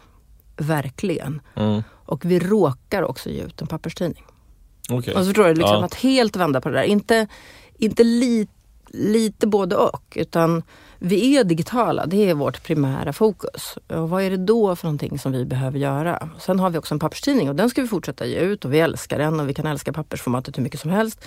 Verkligen. 0.57 1.41
Mm. 1.55 1.83
Och 1.91 2.25
vi 2.25 2.39
råkar 2.39 3.03
också 3.03 3.29
ge 3.29 3.41
ut 3.41 3.61
en 3.61 3.67
papperstidning. 3.67 4.23
Okay. 4.91 5.13
Och 5.13 5.19
så 5.19 5.25
förstår 5.25 5.43
du, 5.43 5.53
liksom 5.53 5.75
ja. 5.75 5.85
att 5.85 5.93
helt 5.93 6.35
vända 6.35 6.61
på 6.61 6.69
det 6.69 6.75
där. 6.75 6.83
Inte, 6.83 7.27
inte 7.77 8.03
lite 8.03 8.53
lite 8.91 9.47
både 9.47 9.75
och. 9.75 10.17
Utan 10.19 10.63
vi 10.99 11.37
är 11.37 11.43
digitala, 11.43 12.05
det 12.05 12.29
är 12.29 12.33
vårt 12.33 12.63
primära 12.63 13.13
fokus. 13.13 13.77
Och 13.87 14.09
vad 14.09 14.23
är 14.23 14.29
det 14.29 14.37
då 14.37 14.75
för 14.75 14.85
någonting 14.85 15.19
som 15.19 15.31
vi 15.31 15.45
behöver 15.45 15.79
göra? 15.79 16.29
Sen 16.39 16.59
har 16.59 16.69
vi 16.69 16.77
också 16.77 16.93
en 16.93 16.99
papperstidning 16.99 17.49
och 17.49 17.55
den 17.55 17.69
ska 17.69 17.81
vi 17.81 17.87
fortsätta 17.87 18.25
ge 18.25 18.39
ut 18.39 18.65
och 18.65 18.73
vi 18.73 18.79
älskar 18.79 19.19
den 19.19 19.39
och 19.39 19.49
vi 19.49 19.53
kan 19.53 19.65
älska 19.65 19.93
pappersformatet 19.93 20.57
hur 20.57 20.63
mycket 20.63 20.79
som 20.79 20.91
helst. 20.91 21.25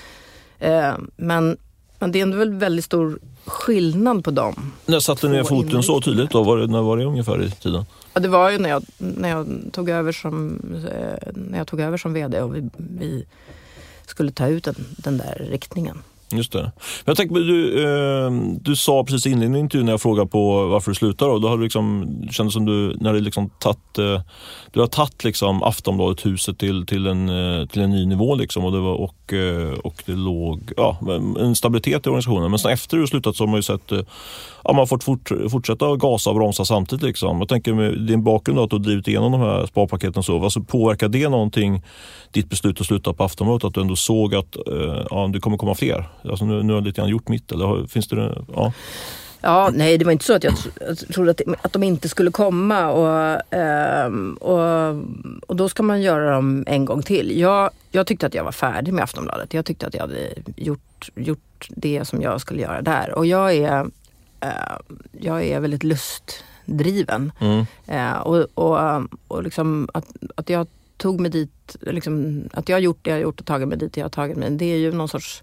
Eh, 0.58 0.92
men, 1.16 1.56
men 1.98 2.12
det 2.12 2.18
är 2.18 2.22
ändå 2.22 2.36
väl 2.36 2.52
väldigt 2.52 2.84
stor 2.84 3.18
skillnad 3.44 4.24
på 4.24 4.30
dem. 4.30 4.72
När 4.86 5.00
satte 5.00 5.28
ni 5.28 5.32
ner 5.36 5.44
foten 5.44 5.82
så 5.82 6.00
tydligt 6.00 6.30
då? 6.30 6.42
Var 6.42 6.56
det, 6.56 6.66
när 6.66 6.82
var 6.82 6.96
det 6.96 7.04
ungefär 7.04 7.42
i 7.42 7.50
tiden? 7.50 7.84
Ja, 8.14 8.20
det 8.20 8.28
var 8.28 8.50
ju 8.50 8.58
när 8.58 8.70
jag, 8.70 8.82
när 8.98 9.28
jag, 9.28 9.46
tog, 9.72 9.88
över 9.88 10.12
som, 10.12 10.60
eh, 10.72 11.28
när 11.34 11.58
jag 11.58 11.66
tog 11.66 11.80
över 11.80 11.96
som 11.96 12.12
VD 12.12 12.40
och 12.40 12.56
vi, 12.56 12.70
vi 12.76 13.24
skulle 14.06 14.32
ta 14.32 14.48
ut 14.48 14.64
den, 14.64 14.74
den 14.96 15.18
där 15.18 15.46
riktningen. 15.50 15.98
Just 16.36 16.52
det. 16.52 16.72
Jag 17.04 17.16
tänkte, 17.16 17.38
du, 17.38 17.84
eh, 17.84 18.30
du 18.60 18.76
sa 18.76 19.04
precis 19.04 19.26
i 19.26 19.30
inledningen 19.30 19.56
i 19.56 19.60
intervjun 19.60 19.86
när 19.86 19.92
jag 19.92 20.02
frågade 20.02 20.28
på 20.28 20.66
varför 20.66 20.90
du 20.90 20.94
slutade. 20.94 21.30
Då, 21.30 21.38
då 21.38 21.48
har 21.48 21.56
du 21.56 21.62
liksom, 21.62 22.06
det 22.26 22.32
kändes 22.32 22.54
som 22.54 22.64
du, 22.64 22.96
när 23.00 23.12
du 23.12 23.20
liksom 23.20 23.50
tatt, 23.58 23.98
eh, 23.98 24.20
du 24.72 24.80
har 24.80 24.86
tagit 24.86 25.24
liksom 25.24 25.62
Aftonbladet 25.62 26.26
huset 26.26 26.58
till, 26.58 26.86
till, 26.86 27.06
en, 27.06 27.28
eh, 27.28 27.66
till 27.66 27.82
en 27.82 27.90
ny 27.90 28.06
nivå 28.06 28.34
liksom 28.34 28.64
och 28.64 28.72
det, 28.72 28.80
var, 28.80 28.94
och, 28.94 29.32
eh, 29.32 29.78
och 29.78 30.02
det 30.06 30.12
låg 30.12 30.72
ja, 30.76 30.98
en 31.38 31.54
stabilitet 31.54 32.06
i 32.06 32.08
organisationen. 32.08 32.50
Men 32.50 32.58
sen 32.58 32.72
efter 32.72 32.96
du 32.96 33.06
slutat 33.06 33.36
så 33.36 33.42
har 33.42 33.48
man 33.48 33.58
ju 33.58 33.62
sett 33.62 33.92
eh, 33.92 34.00
ja, 34.64 34.72
man 34.72 34.76
har 34.76 34.86
fått 34.86 35.04
fort, 35.04 35.30
fortsätta 35.50 35.96
gasa 35.96 36.30
och 36.30 36.36
bromsa 36.36 36.64
samtidigt. 36.64 37.02
Liksom. 37.02 37.38
Jag 37.38 37.48
tänker 37.48 37.72
med 37.72 38.00
din 38.00 38.24
bakgrund 38.24 38.58
då, 38.58 38.62
att 38.62 38.70
du 38.70 38.76
har 38.76 38.82
drivit 38.82 39.08
igenom 39.08 39.32
de 39.32 39.40
här 39.40 39.66
sparpaketen 39.66 40.22
så. 40.22 40.44
Alltså, 40.44 40.60
påverkar 40.60 41.08
det 41.08 41.28
någonting 41.28 41.82
ditt 42.30 42.50
beslut 42.50 42.80
att 42.80 42.86
sluta 42.86 43.12
på 43.12 43.24
Aftonbladet? 43.24 43.64
Att 43.64 43.74
du 43.74 43.80
ändå 43.80 43.96
såg 43.96 44.34
att 44.34 44.56
eh, 44.56 45.06
ja, 45.10 45.30
det 45.32 45.40
kommer 45.40 45.56
komma 45.56 45.74
fler? 45.74 46.08
Alltså, 46.24 46.44
nu, 46.44 46.62
nu 46.62 46.72
har 46.72 46.80
jag 46.80 46.86
lite 46.86 47.00
grann 47.00 47.10
gjort 47.10 47.28
mitt. 47.28 47.52
Eller 47.52 47.86
finns 47.86 48.08
det, 48.08 48.44
ja. 48.54 48.72
Ja, 49.44 49.70
nej 49.72 49.98
det 49.98 50.04
var 50.04 50.12
inte 50.12 50.24
så 50.24 50.34
att 50.34 50.44
jag 50.44 50.54
trodde 51.14 51.30
att, 51.30 51.40
att 51.62 51.72
de 51.72 51.82
inte 51.82 52.08
skulle 52.08 52.30
komma 52.30 52.88
och, 52.90 53.54
eh, 53.54 54.12
och, 54.40 55.02
och 55.46 55.56
då 55.56 55.68
ska 55.68 55.82
man 55.82 56.02
göra 56.02 56.34
dem 56.34 56.64
en 56.66 56.84
gång 56.84 57.02
till. 57.02 57.38
Jag, 57.38 57.70
jag 57.90 58.06
tyckte 58.06 58.26
att 58.26 58.34
jag 58.34 58.44
var 58.44 58.52
färdig 58.52 58.94
med 58.94 59.04
Aftonbladet. 59.04 59.54
Jag 59.54 59.66
tyckte 59.66 59.86
att 59.86 59.94
jag 59.94 60.00
hade 60.00 60.34
gjort, 60.56 61.10
gjort 61.14 61.68
det 61.68 62.04
som 62.04 62.22
jag 62.22 62.40
skulle 62.40 62.62
göra 62.62 62.82
där. 62.82 63.14
Och 63.14 63.26
jag 63.26 63.54
är 63.54 63.86
eh, 64.40 64.48
jag 65.20 65.44
är 65.44 65.60
väldigt 65.60 65.84
lustdriven. 65.84 67.32
Mm. 67.38 67.66
Eh, 67.86 68.18
och 68.18 68.46
och, 68.54 69.02
och 69.28 69.42
liksom 69.42 69.88
att, 69.94 70.06
att 70.34 70.50
jag 70.50 70.66
tog 70.96 71.20
mig 71.20 71.30
dit, 71.30 71.76
liksom, 71.80 72.44
att 72.52 72.68
jag 72.68 72.76
har 72.76 72.80
gjort 72.80 72.98
det 73.02 73.10
jag 73.10 73.16
har 73.16 73.22
gjort 73.22 73.40
och 73.40 73.46
tagit 73.46 73.68
mig 73.68 73.78
dit 73.78 73.96
jag 73.96 74.04
har 74.04 74.10
tagit 74.10 74.36
mig, 74.36 74.50
det 74.50 74.64
är 74.64 74.78
ju 74.78 74.92
någon 74.92 75.08
sorts 75.08 75.42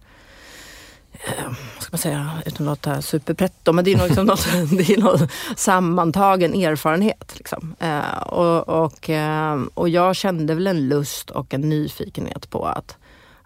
vad 1.75 1.83
ska 1.83 1.91
man 1.91 1.99
säga, 1.99 2.41
utan 2.45 2.67
att 2.67 2.85
låta 2.85 3.01
superpretto, 3.01 3.73
men 3.73 3.85
det 3.85 3.93
är 3.93 3.97
nog 3.97 4.07
liksom 4.07 4.25
något, 4.25 4.45
det 4.77 4.93
är 4.93 5.01
någon 5.01 5.27
sammantagen 5.55 6.53
erfarenhet. 6.53 7.33
Liksom. 7.37 7.75
Eh, 7.79 8.17
och, 8.21 8.83
och, 8.83 9.09
eh, 9.09 9.61
och 9.73 9.89
jag 9.89 10.15
kände 10.15 10.53
väl 10.55 10.67
en 10.67 10.87
lust 10.87 11.29
och 11.29 11.53
en 11.53 11.61
nyfikenhet 11.61 12.49
på 12.49 12.65
att 12.65 12.97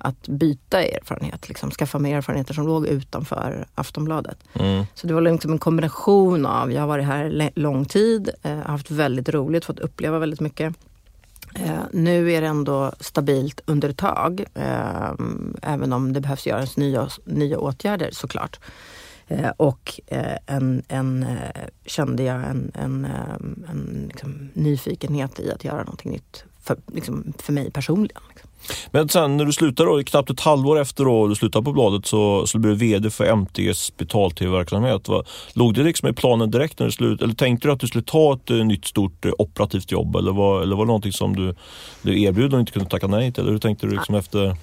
att 0.04 0.28
byta 0.28 0.84
erfarenhet, 0.84 1.48
liksom, 1.50 1.72
skaffa 1.72 2.00
mig 2.00 2.14
erfarenheter 2.14 2.54
som 2.54 2.68
låg 2.68 2.88
utanför 2.88 3.66
Aftonbladet. 3.76 4.38
Mm. 4.54 4.86
Så 4.94 5.08
det 5.08 5.14
var 5.14 5.22
liksom 5.22 5.52
en 5.52 5.60
kombination 5.60 6.46
av, 6.46 6.72
jag 6.72 6.82
har 6.82 6.88
varit 6.88 7.06
här 7.06 7.52
lång 7.56 7.86
tid, 7.86 8.30
eh, 8.44 8.58
haft 8.58 8.92
väldigt 8.92 9.30
roligt, 9.30 9.66
fått 9.66 9.80
uppleva 9.80 10.20
väldigt 10.20 10.40
mycket. 10.40 10.76
Eh, 11.56 11.84
nu 11.92 12.32
är 12.32 12.42
det 12.42 12.48
ändå 12.48 12.92
stabilt 13.00 13.62
under 13.66 13.90
ett 13.90 13.98
tag, 13.98 14.46
eh, 14.54 15.12
även 15.62 15.94
om 15.94 16.14
det 16.14 16.22
behövs 16.22 16.48
göras 16.48 16.78
nya, 16.78 17.10
nya 17.26 17.60
åtgärder 17.60 18.10
såklart. 18.12 18.60
Eh, 19.28 19.50
och 19.50 20.00
eh, 20.08 20.38
en, 20.46 20.84
en, 20.88 21.24
eh, 21.24 21.62
kände 21.86 22.24
jag 22.24 22.44
en, 22.44 22.72
en, 22.74 23.06
eh, 23.06 23.70
en 23.70 24.06
liksom, 24.08 24.50
nyfikenhet 24.54 25.40
i 25.40 25.52
att 25.52 25.64
göra 25.64 25.84
någonting 25.84 26.12
nytt 26.12 26.44
för, 26.62 26.78
liksom, 26.94 27.34
för 27.38 27.54
mig 27.54 27.72
personligen. 27.72 28.22
Men 28.92 29.10
sen 29.10 29.38
när 29.38 29.46
du 29.46 29.54
slutade 29.54 29.90
då, 29.90 30.04
knappt 30.04 30.30
ett 30.30 30.40
halvår 30.40 30.80
efter 30.80 31.04
då 31.06 31.28
du 31.28 31.36
slutade 31.36 31.66
på 31.66 31.72
bladet 31.72 32.06
så, 32.06 32.48
så 32.48 32.58
blev 32.58 32.78
du 32.78 32.86
VD 32.86 33.10
för 33.10 33.26
MTGs 33.26 33.98
betal-tv-verksamhet. 33.98 35.08
Låg 35.54 35.74
det 35.74 35.84
liksom 35.84 36.10
i 36.10 36.14
planen 36.14 36.52
direkt 36.52 36.80
när 36.80 36.86
du 36.86 36.92
slutade? 36.92 37.24
Eller 37.24 37.36
tänkte 37.36 37.68
du 37.68 37.72
att 37.72 37.80
du 37.80 37.88
skulle 37.88 38.04
ta 38.04 38.34
ett 38.34 38.52
uh, 38.52 38.66
nytt 38.66 38.86
stort 38.86 39.26
uh, 39.26 39.32
operativt 39.38 39.92
jobb? 39.92 40.16
Eller 40.16 40.32
var, 40.32 40.62
eller 40.62 40.76
var 40.76 40.86
det 40.86 40.88
någonting 40.88 41.12
som 41.12 41.36
du 41.36 41.56
blev 42.02 42.18
erbjuden 42.18 42.54
och 42.54 42.60
inte 42.60 42.72
kunde 42.72 42.90
tacka 42.90 43.08
nej 43.08 43.32
till? 43.32 43.42
Eller 43.42 43.52
hur 43.52 43.60
tänkte 43.60 43.88
du 43.88 43.94
liksom 43.94 44.16
efter? 44.16 44.56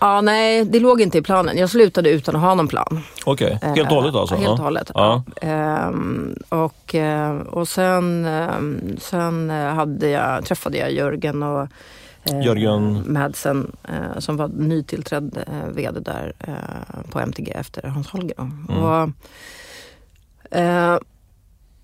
Ja, 0.00 0.20
nej, 0.20 0.64
det 0.64 0.80
låg 0.80 1.00
inte 1.00 1.18
i 1.18 1.22
planen. 1.22 1.58
Jag 1.58 1.70
slutade 1.70 2.10
utan 2.10 2.36
att 2.36 2.42
ha 2.42 2.54
någon 2.54 2.68
plan. 2.68 3.00
Okej, 3.24 3.56
okay. 3.56 3.74
helt 3.74 3.90
och 3.90 3.96
hållet 3.96 4.14
alltså? 4.14 4.34
Helt 4.34 4.48
och 4.48 4.58
hållet, 4.58 4.90
ja. 4.94 5.22
ja. 5.40 5.48
Ehm, 5.48 6.36
och, 6.48 6.94
eh, 6.94 7.36
och 7.36 7.68
sen, 7.68 8.24
ehm, 8.24 8.96
sen 9.00 9.50
hade 9.50 10.08
jag, 10.08 10.44
träffade 10.44 10.78
jag 10.78 10.92
Jörgen 10.92 11.42
och 11.42 11.60
Eh, 11.62 11.68
Jörgen 12.24 13.12
Madsen 13.12 13.76
eh, 13.88 14.18
som 14.18 14.36
var 14.36 14.48
nytillträdd 14.48 15.44
eh, 15.46 15.68
VD 15.68 16.00
där 16.00 16.32
på 17.10 17.20
MTG 17.20 17.50
efter 17.50 17.82
Hans 17.82 18.08
Holger. 18.08 18.38
Mm. 18.38 18.68
Och, 18.68 19.10
eh, 20.58 20.98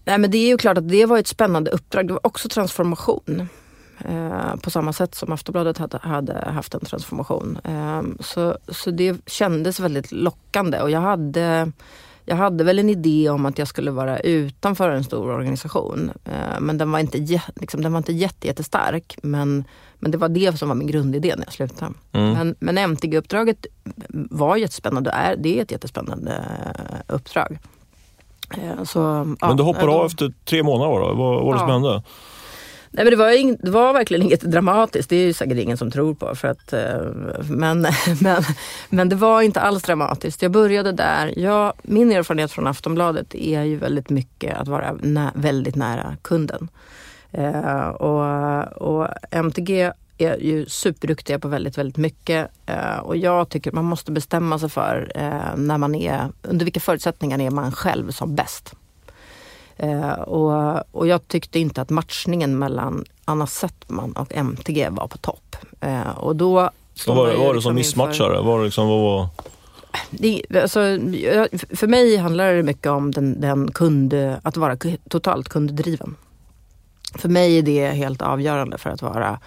nej 0.05 0.19
men 0.19 0.31
det 0.31 0.39
är 0.39 0.47
ju 0.47 0.59
klart 0.59 0.79
att 0.79 0.89
det 0.89 1.07
var 1.07 1.19
ett 1.19 1.27
spännande 1.27 1.71
uppdrag. 1.71 2.07
Det 2.07 2.13
var 2.13 2.27
också 2.27 2.49
transformation. 2.49 3.49
Eh, 3.99 4.57
på 4.57 4.71
samma 4.71 4.93
sätt 4.93 5.15
som 5.15 5.33
Aftonbladet 5.33 5.79
hade, 5.79 5.99
hade 5.99 6.51
haft 6.51 6.75
en 6.75 6.85
transformation. 6.85 7.59
Eh, 7.65 8.03
så, 8.21 8.59
så 8.69 8.91
det 8.91 9.17
kändes 9.27 9.81
väldigt 9.81 10.13
lockande 10.13 10.81
och 10.81 10.91
jag 10.91 11.01
hade 11.01 11.73
jag 12.25 12.37
hade 12.37 12.65
väl 12.65 12.79
en 12.79 12.91
idé 12.91 13.31
om 13.31 13.47
att 13.47 13.59
jag 13.59 13.69
skulle 13.69 13.91
vara 13.91 14.19
utanför 14.19 14.91
en 14.91 15.05
stor 15.05 15.31
organisation. 15.31 16.11
Eh, 16.25 16.61
men 16.61 16.79
den 16.79 16.93
var 16.93 16.99
inte, 16.99 17.41
liksom, 17.55 17.83
den 17.83 17.93
var 17.93 17.99
inte 17.99 18.13
jätte, 18.13 18.47
jättestark. 18.47 19.17
Men, 19.23 19.65
men 19.99 20.11
det 20.11 20.19
var 20.19 20.29
det 20.29 20.59
som 20.59 20.69
var 20.69 20.77
min 20.77 20.87
grundidé 20.87 21.35
när 21.37 21.45
jag 21.45 21.53
slutade. 21.53 21.93
Mm. 22.13 22.33
Men, 22.33 22.55
men 22.59 22.79
MTG-uppdraget 22.79 23.67
var 24.31 24.57
jättespännande 24.57 25.11
och 25.11 25.17
är, 25.17 25.37
det 25.37 25.59
är 25.59 25.63
ett 25.63 25.71
jättespännande 25.71 26.33
eh, 26.33 27.15
uppdrag. 27.15 27.59
Eh, 28.51 28.85
så, 28.85 29.01
men 29.41 29.57
du 29.57 29.63
hoppade 29.63 29.93
av 29.93 30.07
efter 30.07 30.33
tre 30.45 30.63
månader 30.63 31.01
då? 31.01 31.15
Vad 31.15 31.45
var 31.45 31.53
det 31.53 31.59
ja. 31.59 31.59
som 31.59 31.71
hände? 31.71 32.03
Nej, 32.97 33.05
men 33.05 33.11
det, 33.11 33.17
var 33.17 33.31
ing, 33.31 33.57
det 33.61 33.71
var 33.71 33.93
verkligen 33.93 34.23
inget 34.23 34.41
dramatiskt, 34.41 35.11
det 35.11 35.17
är 35.17 35.27
ju 35.27 35.33
säkert 35.33 35.59
ingen 35.59 35.77
som 35.77 35.91
tror 35.91 36.15
på. 36.15 36.35
För 36.35 36.49
att, 36.49 36.73
eh, 36.73 37.01
men, 37.49 37.87
men, 38.21 38.43
men 38.89 39.09
det 39.09 39.17
var 39.17 39.43
inte 39.43 39.61
alls 39.61 39.83
dramatiskt. 39.83 40.43
Jag 40.43 40.51
började 40.51 40.93
där. 40.93 41.39
Jag, 41.39 41.73
min 41.83 42.13
erfarenhet 42.13 42.53
från 42.53 42.67
Aftonbladet 42.67 43.35
är 43.35 43.63
ju 43.63 43.77
väldigt 43.77 44.11
mycket 44.11 44.57
att 44.57 44.69
vara 44.69 44.93
nä, 44.93 45.31
väldigt 45.35 45.77
nära 45.77 46.17
kunden. 46.23 46.69
Eh, 47.33 47.89
och, 47.89 48.83
och 48.83 49.09
MTG 49.31 49.93
är 50.19 50.37
ju 50.37 50.67
superduktiga 50.67 51.39
på 51.39 51.49
väldigt, 51.49 51.79
väldigt 51.79 51.97
mycket. 51.97 52.51
Eh, 52.67 52.97
och 52.97 53.17
jag 53.17 53.49
tycker 53.49 53.73
man 53.73 53.85
måste 53.85 54.13
bestämma 54.13 54.59
sig 54.59 54.69
för 54.69 55.13
eh, 55.15 55.57
när 55.57 55.79
man 55.79 55.95
är, 55.95 56.29
under 56.43 56.65
vilka 56.65 56.81
förutsättningar 56.81 57.41
är 57.41 57.51
man 57.51 57.73
själv 57.73 58.11
som 58.11 58.35
bäst. 58.35 58.75
Eh, 59.77 60.13
och, 60.13 60.83
och 60.91 61.07
jag 61.07 61.29
tyckte 61.29 61.59
inte 61.59 61.81
att 61.81 61.91
matchningen 61.91 62.59
mellan 62.59 63.05
Anna 63.25 63.47
Settman 63.47 64.13
och 64.13 64.35
MTG 64.35 64.89
var 64.91 65.07
på 65.07 65.19
topp. 65.19 65.57
Eh, 65.81 66.19
och 66.19 66.37
då 66.37 66.71
vad 67.07 67.17
var, 67.17 67.35
var 67.35 67.55
det 67.55 67.63
som 67.63 67.75
missmatchade? 67.75 68.41
Var 68.41 68.59
det 68.59 68.65
liksom, 68.65 68.89
vad 68.89 69.01
var... 69.01 69.29
Det, 70.11 70.43
alltså, 70.63 70.81
för 71.77 71.87
mig 71.87 72.17
handlar 72.17 72.53
det 72.53 72.63
mycket 72.63 72.87
om 72.87 73.11
den, 73.11 73.41
den 73.41 73.71
kund, 73.73 74.15
att 74.43 74.57
vara 74.57 74.77
totalt 75.09 75.49
kunddriven. 75.49 76.17
För 77.15 77.29
mig 77.29 77.59
är 77.59 77.63
det 77.63 77.89
helt 77.89 78.23
avgörande 78.23 78.79
för 78.79 78.91
att 78.91 79.03
vara 79.03 79.41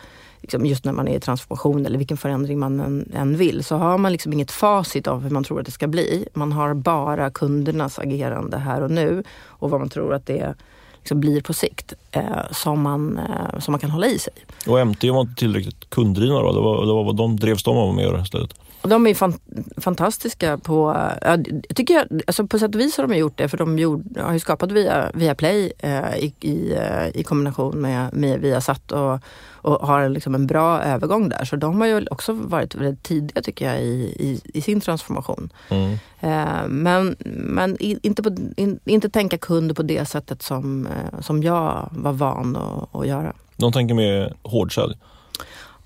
liksom 0.47 0.65
just 0.65 0.86
när 0.86 0.93
man 0.93 1.07
är 1.07 1.15
i 1.15 1.19
transformation 1.19 1.86
eller 1.86 1.97
vilken 1.97 2.17
förändring 2.17 2.60
man 2.60 2.79
än, 2.79 3.12
än, 3.13 3.38
vill, 3.38 3.63
så 3.63 3.75
har 3.75 3.97
man 3.97 4.12
liksom 4.12 4.33
inget 4.33 4.51
facit 4.51 5.07
av 5.07 5.23
hur 5.23 5.29
man 5.29 5.43
tror 5.43 5.60
att 5.60 5.65
det 5.65 5.71
ska 5.71 5.88
bli. 5.88 6.27
Man 6.33 6.51
har 6.51 6.73
bara 6.73 7.29
kundernas 7.29 7.99
agerande 7.99 8.57
här 8.57 8.81
och 8.81 8.91
nu 8.91 9.23
och 9.45 9.69
vad 9.69 9.79
man 9.79 9.89
tror 9.89 10.13
att 10.13 10.25
det 10.25 10.55
liksom 10.97 11.19
blir 11.19 11.41
på 11.41 11.53
sikt 11.53 11.93
eh, 12.12 12.23
som, 12.51 12.81
man, 12.81 13.17
eh, 13.17 13.60
som 13.60 13.71
man 13.71 13.79
kan 13.79 13.89
hålla 13.89 14.07
i 14.07 14.19
sig. 14.19 14.33
Och 14.67 14.88
MT 14.88 15.03
var 15.03 15.21
inte 15.21 15.36
tillräckligt 15.36 15.89
kunddrivna 15.89 16.39
då? 16.39 16.51
Det 16.51 16.62
var, 16.62 16.86
det 16.86 16.93
var, 16.93 17.13
de 17.13 17.36
drevs 17.39 17.63
de 17.63 17.77
av 17.77 17.95
med 17.95 18.21
istället? 18.21 18.53
De 18.81 19.07
är 19.07 19.13
fan, 19.13 19.39
fantastiska 19.77 20.57
på, 20.57 20.97
jag 21.21 21.47
tycker 21.75 21.93
jag, 21.93 22.21
alltså 22.27 22.47
på 22.47 22.59
sätt 22.59 22.75
och 22.75 22.81
vis 22.81 22.97
har 22.97 23.07
de 23.07 23.17
gjort 23.17 23.37
det 23.37 23.49
för 23.49 23.57
de 23.57 23.79
gjord, 23.79 24.17
har 24.17 24.33
ju 24.33 24.39
skapat 24.39 24.71
via, 24.71 25.11
via 25.13 25.35
Play 25.35 25.71
eh, 25.79 26.17
i, 26.17 26.33
i, 26.39 26.73
eh, 26.73 27.07
i, 27.13 27.23
kombination 27.23 27.81
med, 27.81 28.13
med 28.13 28.39
Viasat 28.39 28.91
och, 28.91 29.19
och 29.51 29.87
har 29.87 30.09
liksom 30.09 30.35
en 30.35 30.47
bra 30.47 30.81
övergång 30.81 31.29
där. 31.29 31.45
Så 31.45 31.55
de 31.55 31.81
har 31.81 31.87
ju 31.87 32.07
också 32.11 32.33
varit 32.33 32.75
väldigt 32.75 33.03
tidiga 33.03 33.41
tycker 33.41 33.65
jag 33.65 33.81
i, 33.81 34.15
i, 34.19 34.41
i 34.53 34.61
sin 34.61 34.81
transformation. 34.81 35.49
Mm. 35.69 35.91
Eh, 36.19 36.67
men 36.67 37.15
men 37.35 37.77
inte, 37.79 38.23
på, 38.23 38.35
in, 38.57 38.79
inte 38.85 39.09
tänka 39.09 39.37
kund 39.37 39.75
på 39.75 39.83
det 39.83 40.05
sättet 40.05 40.41
som, 40.41 40.87
eh, 40.87 41.21
som 41.21 41.43
jag 41.43 41.89
var 41.91 42.13
van 42.13 42.55
att, 42.55 42.95
att 42.95 43.07
göra. 43.07 43.33
De 43.55 43.71
tänker 43.71 43.95
mer 43.95 44.33
hårdsälj? 44.43 44.95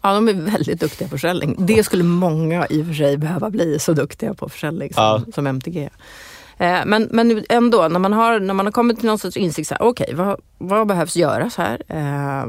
Ja, 0.02 0.14
de 0.14 0.28
är 0.28 0.34
väldigt 0.34 0.80
duktiga 0.80 1.08
på 1.08 1.12
försäljning. 1.12 1.56
Det 1.60 1.84
skulle 1.84 2.04
många 2.04 2.68
i 2.68 2.82
och 2.82 2.86
för 2.86 2.94
sig 2.94 3.18
behöva 3.18 3.50
bli 3.50 3.80
så 3.80 3.94
duktiga 3.94 4.34
på 4.34 4.50
försäljning 4.50 4.94
som, 4.94 5.04
ja. 5.04 5.24
som 5.34 5.48
MTG. 5.48 5.90
Eh, 6.62 6.80
men, 6.86 7.08
men 7.12 7.46
ändå, 7.50 7.88
när 7.88 8.00
man, 8.00 8.14
har, 8.14 8.40
när 8.40 8.54
man 8.54 8.66
har 8.66 8.72
kommit 8.72 9.00
till 9.00 9.08
någon 9.08 9.20
sorts 9.20 9.38
insikt, 9.38 9.72
okej, 9.80 10.04
okay, 10.04 10.16
vad, 10.16 10.40
vad 10.58 10.88
behövs 10.88 11.16
göras 11.16 11.58
här? 11.58 11.82
Eh, 11.88 12.46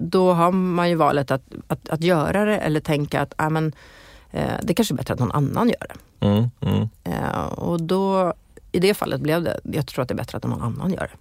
då 0.00 0.32
har 0.32 0.50
man 0.52 0.88
ju 0.88 0.94
valet 0.94 1.30
att, 1.30 1.42
att, 1.66 1.88
att 1.88 2.02
göra 2.02 2.44
det 2.44 2.56
eller 2.56 2.80
tänka 2.80 3.20
att 3.20 3.34
ah, 3.36 3.50
men, 3.50 3.72
eh, 4.30 4.52
det 4.62 4.74
kanske 4.74 4.94
är 4.94 4.96
bättre 4.96 5.14
att 5.14 5.20
någon 5.20 5.32
annan 5.32 5.68
gör 5.68 5.86
det. 5.88 6.26
Mm, 6.26 6.50
mm. 6.60 6.88
och 7.48 7.82
då, 7.82 8.34
i 8.72 8.80
det 8.80 8.94
fallet 8.94 9.20
blev 9.20 9.42
det, 9.42 9.60
jag 9.64 9.86
tror 9.86 10.02
att 10.02 10.08
det 10.08 10.14
är 10.14 10.16
bättre 10.16 10.36
att 10.36 10.44
någon 10.44 10.62
annan 10.62 10.92
gör 10.92 11.10
det. 11.12 11.16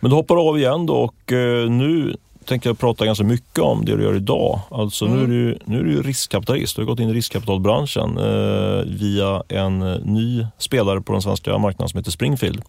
Men 0.00 0.10
du 0.10 0.16
hoppar 0.16 0.48
av 0.48 0.58
igen 0.58 0.86
då 0.86 0.94
och 0.94 1.32
nu 1.70 2.16
tänker 2.50 2.70
jag 2.70 2.78
prata 2.78 3.04
ganska 3.04 3.24
mycket 3.24 3.58
om 3.58 3.84
det 3.84 3.96
du 3.96 4.02
gör 4.02 4.16
idag. 4.16 4.60
Alltså 4.70 5.06
mm. 5.06 5.18
nu, 5.18 5.24
är 5.24 5.28
du, 5.28 5.58
nu 5.64 5.80
är 5.80 5.84
du 5.84 6.02
riskkapitalist. 6.02 6.76
Du 6.76 6.82
har 6.82 6.86
gått 6.86 7.00
in 7.00 7.08
i 7.08 7.12
riskkapitalbranschen 7.12 8.18
eh, 8.18 8.84
via 8.86 9.42
en 9.48 9.82
eh, 9.82 9.98
ny 10.04 10.46
spelare 10.58 11.00
på 11.00 11.12
den 11.12 11.22
svenska 11.22 11.58
marknaden 11.58 11.88
som 11.88 11.98
heter 11.98 12.10
Springfield. 12.10 12.62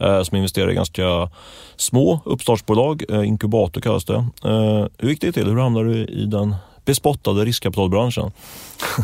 Eh, 0.00 0.22
som 0.22 0.36
investerar 0.36 0.70
i 0.70 0.74
ganska 0.74 1.30
små 1.76 2.20
uppstartsbolag, 2.24 3.04
eh, 3.08 3.28
inkubator 3.28 3.80
kallas 3.80 4.04
det. 4.04 4.26
Eh, 4.44 4.86
hur 4.98 5.08
gick 5.08 5.20
det 5.20 5.32
till? 5.32 5.46
Hur 5.46 5.56
hamnade 5.56 5.94
du 5.94 6.04
i 6.04 6.24
den 6.26 6.54
bespottade 6.84 7.44
riskkapitalbranschen. 7.44 8.30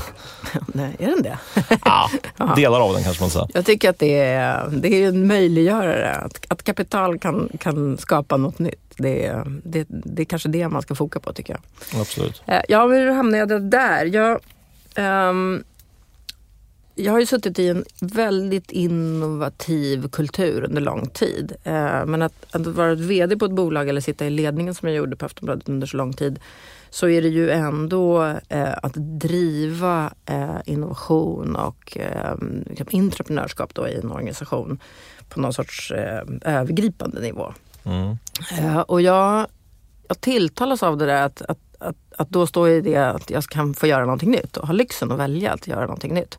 Nej, 0.67 0.97
är 0.99 1.07
den 1.07 1.23
det? 1.23 1.39
ja, 1.85 2.11
delar 2.57 2.81
av 2.81 2.95
den 2.95 3.03
kanske 3.03 3.23
man 3.23 3.31
säger. 3.31 3.49
Jag 3.55 3.67
tycker 3.67 3.91
att 3.91 3.99
det 3.99 4.19
är, 4.19 4.69
det 4.69 4.89
är 4.89 5.09
en 5.09 5.27
möjliggörare. 5.27 6.15
Att, 6.15 6.45
att 6.49 6.63
kapital 6.63 7.19
kan, 7.19 7.49
kan 7.59 7.99
skapa 7.99 8.37
något 8.37 8.59
nytt. 8.59 8.95
Det 8.97 9.27
är, 9.27 9.45
det, 9.65 9.87
det 9.89 10.23
är 10.23 10.25
kanske 10.25 10.49
det 10.49 10.69
man 10.69 10.83
ska 10.83 10.95
foka 10.95 11.21
på 11.21 11.33
tycker 11.33 11.53
jag. 11.53 12.01
Absolut. 12.01 12.43
Eh, 12.47 12.61
ja, 12.69 12.87
men 12.87 12.99
hur 12.99 13.11
hamnade 13.11 13.55
jag 13.55 13.63
där? 13.63 14.05
Jag, 14.05 14.41
um, 15.29 15.65
jag 16.95 17.13
har 17.13 17.21
ju 17.21 17.27
suttit 17.27 17.59
i 17.59 17.69
en 17.69 17.85
väldigt 18.01 18.71
innovativ 18.71 20.09
kultur 20.09 20.65
under 20.65 20.83
lång 20.83 21.09
tid. 21.09 21.53
Uh, 21.67 22.07
men 22.07 22.23
att, 22.23 22.47
att 22.51 22.67
vara 22.67 22.95
VD 22.95 23.37
på 23.37 23.45
ett 23.45 23.53
bolag 23.53 23.89
eller 23.89 24.01
sitta 24.01 24.27
i 24.27 24.31
ledningen 24.31 24.75
som 24.75 24.89
jag 24.89 24.97
gjorde 24.97 25.17
på 25.17 25.27
Aftonbladet 25.27 25.69
under 25.69 25.87
så 25.87 25.97
lång 25.97 26.13
tid 26.13 26.39
så 26.91 27.09
är 27.09 27.23
det 27.23 27.29
ju 27.29 27.51
ändå 27.51 28.25
eh, 28.49 28.75
att 28.83 28.95
driva 28.95 30.13
eh, 30.27 30.57
innovation 30.65 31.57
och 31.57 31.97
eh, 31.97 32.35
liksom 32.67 32.87
entreprenörskap 33.01 33.75
då 33.75 33.89
i 33.89 33.95
en 33.95 34.11
organisation 34.11 34.79
på 35.29 35.41
någon 35.41 35.53
sorts 35.53 35.91
eh, 35.91 36.23
övergripande 36.43 37.21
nivå. 37.21 37.55
Mm. 37.85 38.19
Eh, 38.59 38.81
och 38.81 39.03
jag, 39.03 39.47
jag 40.09 40.21
tilltalas 40.21 40.83
av 40.83 40.97
det 40.97 41.07
där 41.07 41.23
att, 41.23 41.43
att, 41.43 41.59
att, 41.79 41.97
att 42.17 42.31
då 42.31 42.47
står 42.47 42.69
i 42.69 42.81
det 42.81 42.97
att 42.97 43.31
jag 43.31 43.45
kan 43.45 43.75
få 43.75 43.87
göra 43.87 44.05
någonting 44.05 44.31
nytt 44.31 44.57
och 44.57 44.67
ha 44.67 44.75
lyxen 44.75 45.13
att 45.13 45.19
välja 45.19 45.53
att 45.53 45.67
göra 45.67 45.81
någonting 45.81 46.15
nytt. 46.15 46.39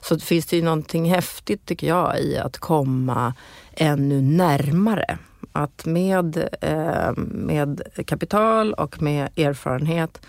Så 0.00 0.18
finns 0.18 0.46
det 0.46 0.56
ju 0.56 0.62
någonting 0.62 1.10
häftigt 1.10 1.66
tycker 1.66 1.86
jag 1.86 2.20
i 2.20 2.38
att 2.38 2.58
komma 2.58 3.34
ännu 3.72 4.22
närmare 4.22 5.18
att 5.56 5.86
med, 5.86 6.48
eh, 6.60 7.12
med 7.16 7.82
kapital 8.06 8.74
och 8.74 9.02
med 9.02 9.38
erfarenhet 9.38 10.26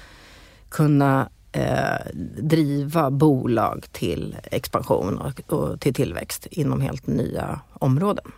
kunna 0.69 1.29
eh, 1.51 2.11
driva 2.41 3.11
bolag 3.11 3.85
till 3.91 4.37
expansion 4.43 5.17
och, 5.17 5.53
och 5.53 5.79
till 5.79 5.93
tillväxt 5.93 6.45
inom 6.51 6.81
helt 6.81 7.07
nya 7.07 7.59
områden. 7.73 8.31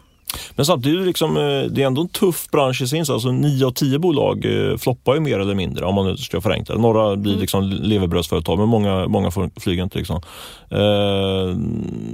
Men 0.55 0.65
samtidigt, 0.65 1.07
liksom, 1.07 1.37
eh, 1.37 1.63
det 1.63 1.83
är 1.83 1.87
ändå 1.87 2.01
en 2.01 2.09
tuff 2.09 2.47
bransch 2.51 2.81
i 2.81 2.87
sin 2.87 2.99
alltså 2.99 3.31
9 3.31 3.65
av 3.65 3.71
10 3.71 3.99
bolag 3.99 4.45
eh, 4.45 4.77
floppar 4.77 5.13
ju 5.13 5.19
mer 5.19 5.39
eller 5.39 5.55
mindre 5.55 5.85
om 5.85 5.95
man 5.95 6.05
nu 6.05 6.17
ska 6.17 6.41
förenkla 6.41 6.75
Några 6.75 7.15
blir 7.15 7.31
mm. 7.31 7.41
liksom 7.41 7.63
levebrödsföretag 7.63 8.59
men 8.59 8.67
många, 8.67 9.07
många 9.07 9.31
flyger 9.59 9.83
inte. 9.83 9.97
Liksom. 9.97 10.21
Eh, 10.69 11.57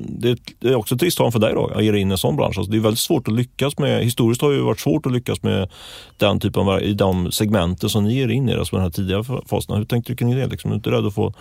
det 0.08 0.38
är 0.62 0.76
också 0.76 0.98
trist 0.98 1.18
för 1.18 1.40
dig 1.40 1.54
då, 1.54 1.68
att 1.76 1.84
ge 1.84 1.92
dig 1.92 2.02
in 2.02 2.10
i 2.10 2.12
en 2.12 2.18
sån 2.18 2.36
bransch. 2.36 2.58
Alltså, 2.58 2.72
det 2.72 2.78
är 2.78 2.82
väldigt 2.82 3.00
svårt 3.00 3.28
att 3.28 3.34
lyckas 3.34 3.78
med, 3.78 4.04
historiskt 4.04 4.42
har 4.42 4.52
det 4.52 4.62
varit 4.62 4.80
svårt 4.80 5.06
att 5.06 5.12
lyckas 5.12 5.44
med 5.44 5.70
den 6.18 6.40
typen 6.40 6.68
av, 6.68 6.82
i 6.82 6.94
de 6.94 7.32
segmenten 7.32 7.90
som 7.90 8.04
ni 8.04 8.14
ger 8.14 8.28
in 8.28 8.50
i, 8.50 8.54
alltså 8.54 8.76
den 8.76 8.84
här 8.84 8.92
tidiga 8.92 9.24
faserna. 9.24 9.78
Hur 9.78 9.86
tänkte 9.86 10.12
du 10.12 10.16
kring 10.16 10.36
det? 10.36 10.48
Liksom? 10.48 10.72
Är 10.72 10.74
du 10.74 10.76
inte 10.76 10.92
rädd 10.92 11.06
att 11.06 11.16
få 11.16 11.34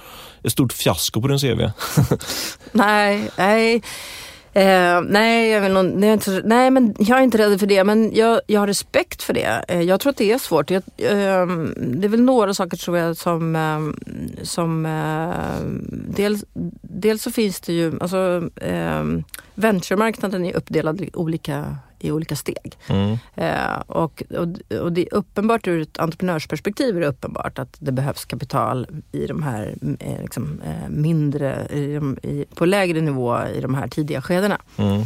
ett 0.42 0.53
stort 0.53 0.73
fiasko 0.73 1.21
på 1.21 1.29
din 1.29 1.38
CV? 1.38 1.71
nej, 2.73 3.31
nej. 3.38 3.83
Eh, 4.54 5.00
nej, 5.08 5.50
jag 5.50 5.60
vill 5.60 5.72
nog, 5.72 5.84
nej, 5.84 6.18
nej, 6.44 6.70
men 6.70 6.94
jag 6.98 7.18
är 7.18 7.22
inte 7.22 7.38
rädd 7.38 7.60
för 7.60 7.66
det. 7.66 7.84
Men 7.84 8.14
jag, 8.14 8.40
jag 8.46 8.60
har 8.60 8.66
respekt 8.66 9.22
för 9.22 9.34
det. 9.34 9.64
Eh, 9.68 9.80
jag 9.80 10.00
tror 10.00 10.10
att 10.10 10.16
det 10.16 10.32
är 10.32 10.38
svårt. 10.38 10.70
Jag, 10.70 10.82
eh, 10.96 11.46
det 11.76 12.06
är 12.06 12.08
väl 12.08 12.22
några 12.22 12.54
saker 12.54 12.76
tror 12.76 12.98
jag 12.98 13.16
som... 13.16 13.56
Ehm, 13.56 13.96
som 14.42 14.86
eh, 14.86 15.66
dels, 16.16 16.44
dels 16.82 17.22
så 17.22 17.30
finns 17.30 17.60
det 17.60 17.72
ju... 17.72 17.92
Alltså, 18.00 18.50
eh, 18.56 19.04
venturemarknaden 19.54 20.44
är 20.44 20.56
uppdelad 20.56 21.00
i 21.00 21.10
olika 21.12 21.76
i 22.02 22.12
olika 22.12 22.36
steg. 22.36 22.78
Mm. 22.86 23.18
Eh, 23.34 23.80
och, 23.86 24.22
och, 24.30 24.78
och, 24.80 24.92
det 24.92 25.02
är 25.02 25.14
uppenbart 25.14 25.68
ur 25.68 25.80
ett 25.80 25.98
entreprenörsperspektiv 25.98 26.96
är 26.96 27.00
det 27.00 27.06
uppenbart 27.06 27.58
att 27.58 27.76
det 27.78 27.92
behövs 27.92 28.24
kapital 28.24 28.86
i 29.12 29.26
de 29.26 29.42
här 29.42 29.74
eh, 30.00 30.22
liksom, 30.22 30.60
eh, 30.64 30.88
mindre, 30.88 31.66
i 31.70 31.94
de, 31.94 32.18
i, 32.22 32.44
på 32.54 32.66
lägre 32.66 33.00
nivå 33.00 33.38
i 33.56 33.60
de 33.60 33.74
här 33.74 33.88
tidiga 33.88 34.22
skedena. 34.22 34.58
Mm. 34.76 35.02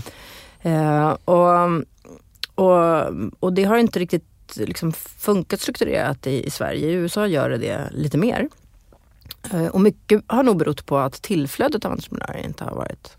Eh, 0.62 1.16
och, 1.24 1.82
och, 2.54 3.04
och 3.40 3.52
det 3.52 3.64
har 3.64 3.76
inte 3.76 3.98
riktigt 3.98 4.56
liksom, 4.56 4.92
funkat 4.92 5.61
strukturerat 5.61 6.26
i, 6.26 6.46
i 6.46 6.50
Sverige. 6.50 6.88
I 6.88 6.92
USA 6.92 7.26
gör 7.26 7.50
det 7.50 7.59
det 7.59 7.90
lite 7.92 8.18
mer. 8.18 8.48
Eh, 9.52 9.66
och 9.66 9.80
mycket 9.80 10.22
har 10.26 10.42
nog 10.42 10.56
berott 10.56 10.87
på 10.87 10.98
att 10.98 11.22
tillflödet 11.22 11.85
av 11.85 11.92
entreprenörer 11.92 12.44
inte 12.44 12.64
har 12.64 12.74
varit 12.74 13.16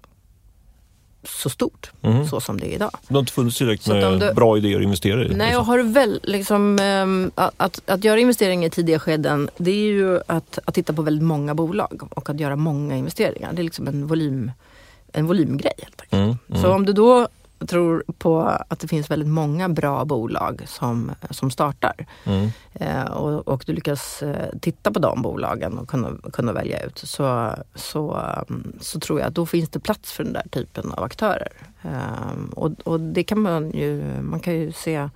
så 1.27 1.49
stort 1.49 1.91
mm. 2.01 2.27
så 2.27 2.39
som 2.39 2.59
det 2.59 2.65
är 2.65 2.75
idag. 2.75 2.91
Det 3.07 3.13
har 3.13 3.19
inte 3.19 3.33
funnits 3.33 3.57
tillräckligt 3.57 3.87
med 3.87 4.19
du, 4.19 4.33
bra 4.33 4.57
idéer 4.57 4.77
att 4.77 4.83
investera 4.83 5.25
i? 5.25 5.35
Nej, 5.35 5.57
och 5.57 5.65
har 5.65 5.77
du 5.77 5.83
väl 5.83 6.19
liksom, 6.23 6.79
um, 6.79 7.31
att, 7.35 7.81
att 7.85 8.03
göra 8.03 8.19
investeringar 8.19 8.67
i 8.67 8.69
tidiga 8.69 8.99
skeden 8.99 9.49
det 9.57 9.71
är 9.71 9.91
ju 9.91 10.19
att, 10.27 10.59
att 10.65 10.73
titta 10.73 10.93
på 10.93 11.01
väldigt 11.01 11.23
många 11.23 11.55
bolag 11.55 12.07
och 12.09 12.29
att 12.29 12.39
göra 12.39 12.55
många 12.55 12.95
investeringar. 12.95 13.53
Det 13.53 13.61
är 13.61 13.63
liksom 13.63 13.87
en, 13.87 14.07
volym, 14.07 14.51
en 15.13 15.27
volymgrej 15.27 15.73
helt 15.77 16.01
enkelt. 16.01 16.13
Mm, 16.13 16.37
mm. 16.49 16.61
Så 16.61 16.71
om 16.71 16.85
du 16.85 16.93
då 16.93 17.27
tror 17.67 18.03
på 18.17 18.41
att 18.41 18.79
det 18.79 18.87
finns 18.87 19.11
väldigt 19.11 19.29
många 19.29 19.69
bra 19.69 20.05
bolag 20.05 20.63
som, 20.65 21.11
som 21.29 21.51
startar. 21.51 22.07
Mm. 22.23 22.49
Eh, 22.73 23.03
och, 23.03 23.47
och, 23.47 23.63
du 23.65 23.73
lyckas 23.73 24.23
eh, 24.23 24.49
titta 24.61 24.91
på 24.91 24.99
de 24.99 25.21
bolagen 25.21 25.77
och 25.77 25.89
kunna, 25.89 26.11
kunna 26.33 26.53
välja 26.53 26.83
ut 26.83 26.97
så, 26.97 27.55
så, 27.75 28.21
um, 28.47 28.73
så 28.81 28.99
tror 28.99 29.19
jag 29.19 29.27
att 29.27 29.35
då 29.35 29.45
finns 29.45 29.69
det 29.69 29.79
plats 29.79 30.11
för 30.11 30.23
den 30.23 30.33
där 30.33 30.47
typen 30.51 30.91
av 30.91 31.03
aktörer. 31.03 31.51
Eh, 31.81 32.53
och, 32.55 32.71
och 32.83 32.99
det 32.99 33.23
kan 33.23 33.39
man 33.39 33.71
ju, 33.71 34.21
man 34.21 34.39
kan 34.39 34.53
ju 34.53 34.71
se 34.71 35.09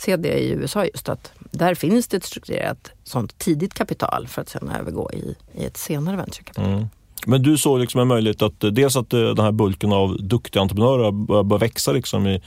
se 0.00 0.16
det 0.16 0.38
i 0.38 0.50
USA 0.50 0.84
just 0.84 1.08
att 1.08 1.32
där 1.50 1.74
finns 1.74 2.08
det 2.08 2.16
ett 2.16 2.24
strukturerat 2.24 2.90
sånt 3.04 3.38
tidigt 3.38 3.74
kapital 3.74 4.26
för 4.28 4.42
att 4.42 4.48
sedan 4.48 4.70
övergå 4.80 5.12
i, 5.12 5.36
i 5.54 5.64
ett 5.64 5.76
senare 5.76 6.16
venturekapital. 6.16 6.72
Mm. 6.72 6.88
Men 7.26 7.42
du 7.42 7.58
såg 7.58 7.78
liksom 7.78 8.00
en 8.00 8.08
möjlighet 8.08 8.42
att 8.42 8.60
dels 8.60 8.96
att 8.96 9.12
eh, 9.12 9.20
den 9.20 9.44
här 9.44 9.52
bulken 9.52 9.92
av 9.92 10.16
duktiga 10.22 10.62
entreprenörer 10.62 11.10
börjar, 11.10 11.42
börjar 11.42 11.60
växa 11.60 11.92
liksom 11.92 12.26
i, 12.26 12.42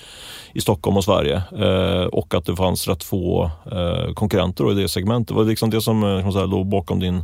i 0.53 0.61
Stockholm 0.61 0.97
och 0.97 1.03
Sverige 1.03 1.43
eh, 1.57 2.05
och 2.05 2.33
att 2.33 2.45
det 2.45 2.55
fanns 2.55 2.87
rätt 2.87 3.03
få 3.03 3.51
eh, 3.71 4.13
konkurrenter 4.13 4.71
i 4.71 4.81
det 4.81 4.89
segmentet. 4.89 5.27
Det 5.27 5.33
var 5.33 5.43
liksom 5.43 5.69
det 5.69 5.81
som 5.81 6.03
eh, 6.03 6.31
säga, 6.31 6.45
låg 6.45 6.67
bakom 6.67 6.99
din, 6.99 7.23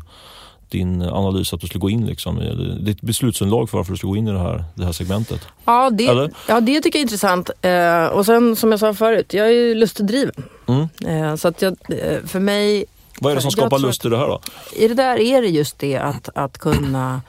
din 0.69 1.01
analys 1.01 1.53
att 1.53 1.61
du 1.61 1.67
skulle 1.67 1.81
gå 1.81 1.89
in, 1.89 2.05
liksom, 2.05 2.39
ditt 2.81 3.01
beslutsunderlag 3.01 3.69
för 3.69 3.77
varför 3.77 3.91
du 3.91 3.97
skulle 3.97 4.11
gå 4.11 4.17
in 4.17 4.27
i 4.27 4.31
det 4.31 4.39
här, 4.39 4.63
det 4.75 4.85
här 4.85 4.91
segmentet? 4.91 5.47
Ja, 5.65 5.89
det, 5.89 6.31
ja, 6.47 6.61
det 6.61 6.81
tycker 6.81 6.99
jag 6.99 7.01
är 7.01 7.05
intressant. 7.05 7.49
Eh, 7.61 8.05
och 8.05 8.25
sen 8.25 8.55
som 8.55 8.71
jag 8.71 8.79
sa 8.79 8.93
förut, 8.93 9.33
jag 9.33 9.47
är 9.47 9.51
ju 9.51 9.75
lustdriven. 9.75 10.43
Mm. 10.67 10.87
Eh, 11.05 11.35
så 11.35 11.47
att 11.47 11.61
jag, 11.61 11.77
eh, 11.89 12.25
för 12.25 12.39
mig 12.39 12.85
vad 13.21 13.31
är 13.31 13.35
det 13.35 13.41
som 13.41 13.51
skapar 13.51 13.79
lust 13.79 14.05
i 14.05 14.09
det 14.09 14.17
här 14.17 14.27
då? 14.27 14.41
I 14.75 14.87
det 14.87 14.93
där 14.93 15.19
är 15.19 15.41
det 15.41 15.47
just 15.47 15.79
det 15.79 15.97
att, 15.97 16.29
att 16.35 16.57
kunna 16.57 17.21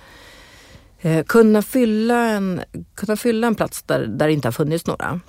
eh, 1.00 1.24
kunna, 1.24 1.62
fylla 1.62 2.28
en, 2.28 2.60
kunna 2.94 3.16
fylla 3.16 3.46
en 3.46 3.54
plats 3.54 3.82
där, 3.82 4.06
där 4.06 4.26
det 4.26 4.32
inte 4.32 4.48
har 4.48 4.52
funnits 4.52 4.86
några. 4.86 5.20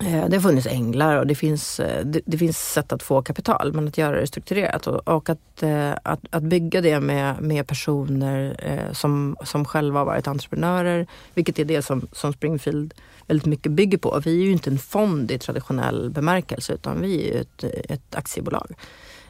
Eh, 0.00 0.28
det 0.28 0.36
har 0.36 0.40
funnits 0.40 0.66
änglar 0.66 1.16
och 1.16 1.26
det 1.26 1.34
finns, 1.34 1.80
eh, 1.80 2.04
det, 2.04 2.20
det, 2.24 2.38
finns 2.38 2.72
sätt 2.72 2.92
att 2.92 3.02
få 3.02 3.22
kapital 3.22 3.72
men 3.72 3.88
att 3.88 3.98
göra 3.98 4.20
det 4.20 4.26
strukturerat 4.26 4.86
och, 4.86 5.08
och 5.08 5.30
att, 5.30 5.62
eh, 5.62 5.92
att, 6.02 6.20
att, 6.30 6.42
bygga 6.42 6.80
det 6.80 7.00
med, 7.00 7.42
med 7.42 7.66
personer 7.66 8.56
eh, 8.58 8.92
som, 8.92 9.36
som 9.44 9.64
själva 9.64 10.00
har 10.00 10.06
varit 10.06 10.28
entreprenörer, 10.28 11.06
vilket 11.34 11.58
är 11.58 11.64
det 11.64 11.82
som, 11.82 12.08
som 12.12 12.32
Springfield 12.32 12.94
väldigt 13.26 13.46
mycket 13.46 13.72
bygger 13.72 13.98
på. 13.98 14.20
Vi 14.24 14.40
är 14.40 14.44
ju 14.44 14.52
inte 14.52 14.70
en 14.70 14.78
fond 14.78 15.30
i 15.30 15.38
traditionell 15.38 16.10
bemärkelse 16.10 16.72
utan 16.72 17.00
vi 17.00 17.30
är 17.30 17.40
ett, 17.40 17.64
ett 17.90 18.14
aktiebolag. 18.14 18.74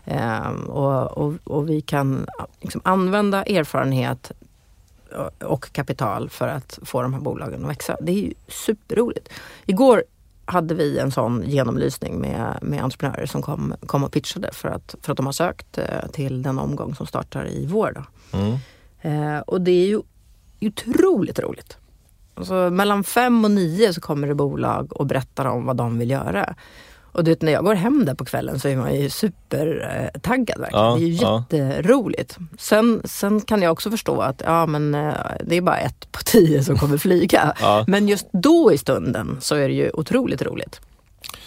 Eh, 0.04 0.50
och, 0.50 1.18
och, 1.18 1.34
och, 1.44 1.68
vi 1.68 1.80
kan 1.80 2.26
liksom 2.60 2.80
använda 2.84 3.42
erfarenhet 3.42 4.32
och 5.40 5.73
kapital 5.73 6.31
för 6.31 6.49
att 6.49 6.79
få 6.83 7.03
de 7.03 7.14
här 7.14 7.21
bolagen 7.21 7.64
att 7.64 7.71
växa. 7.71 7.97
Det 8.01 8.12
är 8.12 8.17
ju 8.17 8.35
superroligt. 8.49 9.29
Igår 9.67 10.05
hade 10.45 10.75
vi 10.75 10.99
en 10.99 11.11
sån 11.11 11.43
genomlysning 11.47 12.21
med, 12.21 12.59
med 12.62 12.83
entreprenörer 12.83 13.27
som 13.27 13.43
kom, 13.43 13.75
kom 13.87 14.05
och 14.05 14.12
pitchade 14.12 14.53
för 14.53 14.69
att, 14.69 14.95
för 15.03 15.12
att 15.12 15.17
de 15.17 15.27
har 15.27 15.33
sökt 15.33 15.79
eh, 15.79 16.07
till 16.12 16.43
den 16.43 16.59
omgång 16.59 16.95
som 16.95 17.07
startar 17.07 17.49
i 17.49 17.67
vår. 17.67 18.05
Mm. 18.33 18.57
Eh, 19.01 19.40
och 19.40 19.61
det 19.61 19.71
är 19.71 19.87
ju 19.87 20.01
otroligt 20.61 21.38
roligt. 21.38 21.77
Alltså, 22.35 22.71
mellan 22.71 23.05
fem 23.05 23.45
och 23.45 23.51
nio 23.51 23.95
så 23.95 24.01
kommer 24.01 24.29
det 24.29 24.35
bolag 24.35 24.93
och 24.93 25.07
berättar 25.07 25.45
om 25.45 25.67
vad 25.67 25.77
de 25.77 25.99
vill 25.99 26.11
göra. 26.11 26.55
Och 27.14 27.24
du 27.24 27.31
vet, 27.31 27.42
när 27.42 27.53
jag 27.53 27.64
går 27.64 27.74
hem 27.74 28.05
där 28.05 28.14
på 28.14 28.24
kvällen 28.24 28.61
så 28.61 28.68
är 28.68 28.77
man 28.77 28.94
ju 28.94 29.11
supertaggad. 29.11 30.61
Verkligen. 30.61 30.85
Ja, 30.85 30.96
det 30.98 31.05
är 31.05 31.09
ju 31.09 31.14
ja. 31.14 31.44
jätteroligt. 31.50 32.38
Sen, 32.59 33.03
sen 33.05 33.40
kan 33.40 33.62
jag 33.62 33.72
också 33.72 33.90
förstå 33.90 34.20
att 34.20 34.42
ja, 34.44 34.66
men, 34.66 34.94
eh, 34.94 35.14
det 35.44 35.57
är 35.57 35.61
bara 35.61 35.79
ett 35.79 36.12
på 36.12 36.22
tio 36.24 36.64
som 36.64 36.79
kommer 36.79 36.98
flyga. 36.98 37.55
ja. 37.61 37.85
Men 37.88 38.09
just 38.09 38.27
då 38.33 38.72
i 38.72 38.79
stunden 38.79 39.37
så 39.40 39.55
är 39.55 39.68
det 39.68 39.74
ju 39.74 39.90
otroligt 39.94 40.42
roligt. 40.42 40.81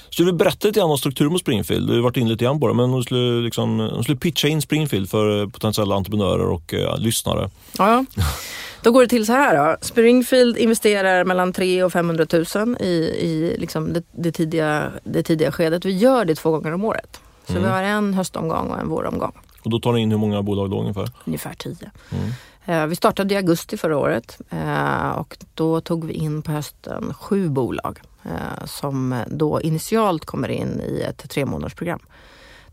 Skulle 0.10 0.32
du 0.32 0.38
berätta 0.38 0.68
lite 0.68 0.80
grann 0.80 0.90
om 0.92 0.98
strukturen 0.98 1.32
på 1.32 1.40
Springfield? 1.40 1.88
Du 1.88 1.96
har 1.96 2.02
varit 2.02 2.18
inne 2.18 2.30
lite 2.30 2.44
grann 2.44 2.60
på 2.60 2.68
det, 2.68 2.74
men 2.74 2.86
om 2.86 2.98
du 2.98 3.04
skulle, 3.04 3.42
liksom, 3.42 3.80
om 3.80 3.98
du 3.98 4.04
skulle 4.04 4.18
pitcha 4.18 4.48
in 4.48 4.62
Springfield 4.62 5.10
för 5.10 5.42
eh, 5.42 5.50
potentiella 5.50 5.96
entreprenörer 5.96 6.46
och 6.46 6.74
uh, 6.74 7.00
lyssnare. 7.00 7.50
Ja, 7.78 8.06
då 8.88 8.92
går 8.92 9.02
det 9.02 9.08
till 9.08 9.26
så 9.26 9.34
här. 9.34 9.58
Då. 9.58 9.78
Springfield 9.82 10.58
investerar 10.58 11.26
mellan 11.26 11.54
300 11.54 11.86
och 11.86 11.92
500 11.92 12.26
000 12.56 12.78
i, 12.80 12.86
i 13.20 13.56
liksom 13.60 13.94
det, 13.94 14.04
det, 14.12 14.32
tidiga, 14.32 14.92
det 15.04 15.24
tidiga 15.24 15.52
skedet. 15.52 15.86
Vi 15.86 15.98
gör 15.98 16.26
det 16.26 16.36
två 16.36 16.52
gånger 16.52 16.74
om 16.74 16.86
året. 16.86 17.22
Så 17.46 17.52
mm. 17.52 17.64
vi 17.64 17.70
har 17.70 17.84
en 17.84 18.14
höstomgång 18.14 18.70
och 18.70 18.80
en 18.80 18.90
våromgång. 18.90 19.32
Och 19.64 19.70
då 19.70 19.80
tar 19.80 19.94
ni 19.94 20.02
in 20.02 20.12
hur 20.12 20.18
många 20.18 20.42
bolag 20.42 20.72
då 20.72 20.80
ungefär? 20.80 21.12
Ungefär 21.26 21.54
tio. 21.54 21.92
Mm. 22.12 22.32
Eh, 22.66 22.88
vi 22.88 22.96
startade 22.96 23.34
i 23.34 23.38
augusti 23.38 23.78
förra 23.78 23.98
året 23.98 24.38
eh, 24.50 25.10
och 25.10 25.38
då 25.54 25.82
tog 25.82 26.06
vi 26.06 26.14
in 26.14 26.42
på 26.42 26.52
hösten 26.52 27.14
sju 27.14 27.50
bolag 27.50 28.00
eh, 28.24 28.66
som 28.66 29.24
då 29.28 29.62
initialt 29.62 30.26
kommer 30.26 30.50
in 30.50 30.82
i 30.82 31.02
ett 31.02 31.30
tre 31.30 31.46
program 31.76 32.00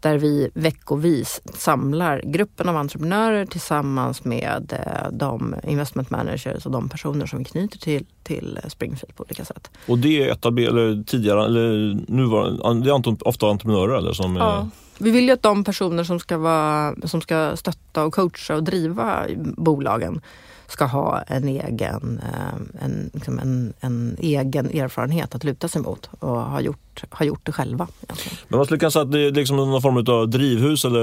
där 0.05 0.19
vi 0.19 0.51
veckovis 0.55 1.41
samlar 1.55 2.23
gruppen 2.25 2.69
av 2.69 2.77
entreprenörer 2.77 3.47
tillsammans 3.47 4.25
med 4.25 4.73
eh, 4.73 5.13
de 5.13 5.55
investment 5.65 6.11
managers 6.11 6.67
och 6.67 6.73
de 6.73 6.89
personer 6.89 7.27
som 7.27 7.39
vi 7.39 7.45
knyter 7.45 7.79
till, 7.79 8.07
till 8.23 8.59
Springfield 8.69 9.17
på 9.17 9.25
olika 9.25 9.45
sätt. 9.45 9.71
Och 9.89 9.99
det 9.99 10.23
är 10.23 10.33
etablerade, 10.33 11.05
tidigare, 11.05 11.45
eller 11.45 11.97
nuvarande, 12.09 12.85
det 12.85 12.91
är 12.91 13.29
ofta 13.29 13.47
entreprenörer 13.47 13.99
eller? 13.99 14.13
Som 14.13 14.37
ja. 14.37 14.59
Är... 14.59 14.69
Vi 14.99 15.11
vill 15.11 15.25
ju 15.25 15.31
att 15.31 15.43
de 15.43 15.65
personer 15.65 16.05
som 16.05 16.21
ska, 16.21 16.39
vara, 16.39 16.95
som 17.05 17.21
ska 17.21 17.57
stötta 17.57 18.05
och 18.05 18.15
coacha 18.15 18.55
och 18.55 18.65
driva 18.65 19.27
bolagen 19.57 20.21
ska 20.69 20.85
ha 20.85 21.23
en 21.27 21.49
egen, 21.49 22.21
eh, 22.23 22.85
en, 22.85 23.11
liksom 23.15 23.39
en, 23.39 23.73
en, 23.81 24.17
egen 24.21 24.67
erfarenhet 24.67 25.35
att 25.35 25.45
luta 25.45 25.69
sig 25.69 25.83
mot 25.83 26.11
och 26.21 26.29
ha 26.29 26.61
gjort, 26.61 27.05
ha 27.11 27.25
gjort 27.25 27.41
det 27.43 27.53
själva. 27.53 27.89
Egentligen. 28.03 28.39
Men 28.49 28.57
man 28.57 28.65
skulle 28.65 28.79
kunna 28.79 28.91
säga 28.91 29.03
att 29.03 29.13
det 29.13 29.21
är 29.21 29.31
liksom 29.31 29.57
någon 29.57 29.83
form 29.83 29.97
av 29.97 30.29
drivhus 30.29 30.85
eller 30.85 31.01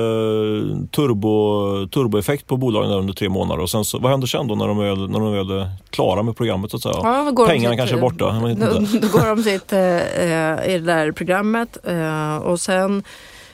turbo, 0.87 1.87
turboeffekt 1.87 2.47
på 2.47 2.57
bolagen 2.57 2.91
under 2.91 3.13
tre 3.13 3.29
månader. 3.29 3.63
Och 3.63 3.69
sen 3.69 3.85
så, 3.85 3.99
vad 3.99 4.11
händer 4.11 4.27
sen 4.27 4.47
då 4.47 4.55
när 4.55 4.67
de 4.67 4.79
är, 4.79 5.07
när 5.07 5.19
de 5.19 5.33
är 5.33 5.71
klara 5.89 6.23
med 6.23 6.35
programmet? 6.35 6.71
Så 6.71 6.77
att 6.77 6.83
säga? 6.83 6.95
Ja, 7.03 7.45
Pengarna 7.47 7.73
sitt, 7.73 7.79
kanske 7.79 7.95
är 7.95 8.01
borta. 8.01 8.25
Då, 8.41 8.99
då 9.01 9.07
går 9.07 9.35
de 9.35 9.43
sitt, 9.43 9.73
eh, 9.73 10.75
i 10.75 10.79
det 10.79 10.85
där 10.85 11.11
programmet 11.11 11.77
eh, 11.83 12.35
och 12.35 12.59
sen 12.59 13.03
Eh, 13.03 13.03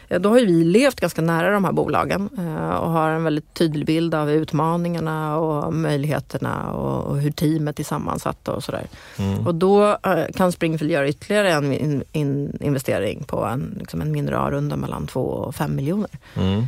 då 0.09 0.29
har 0.29 0.35
vi 0.35 0.63
levt 0.63 0.99
ganska 0.99 1.21
nära 1.21 1.51
de 1.51 1.65
här 1.65 1.71
bolagen 1.71 2.29
eh, 2.37 2.75
och 2.75 2.91
har 2.91 3.09
en 3.09 3.23
väldigt 3.23 3.53
tydlig 3.53 3.85
bild 3.85 4.15
av 4.15 4.31
utmaningarna 4.31 5.37
och 5.37 5.73
möjligheterna 5.73 6.71
och 6.71 7.17
hur 7.17 7.31
teamet 7.31 7.79
är 7.79 7.83
sammansatt 7.83 8.47
och 8.47 8.63
sådär. 8.63 8.87
Mm. 9.17 9.47
Och 9.47 9.55
då 9.55 9.97
eh, 10.03 10.25
kan 10.35 10.51
Springfield 10.51 10.91
göra 10.91 11.07
ytterligare 11.07 11.51
en 11.51 11.73
in, 11.73 12.03
in, 12.11 12.57
investering 12.61 13.23
på 13.23 13.45
en, 13.45 13.75
liksom 13.79 14.01
en 14.01 14.11
mindre 14.11 14.39
A-runda 14.39 14.75
mellan 14.75 15.07
2 15.07 15.21
och 15.21 15.55
5 15.55 15.75
miljoner. 15.75 16.09
Mm. 16.35 16.65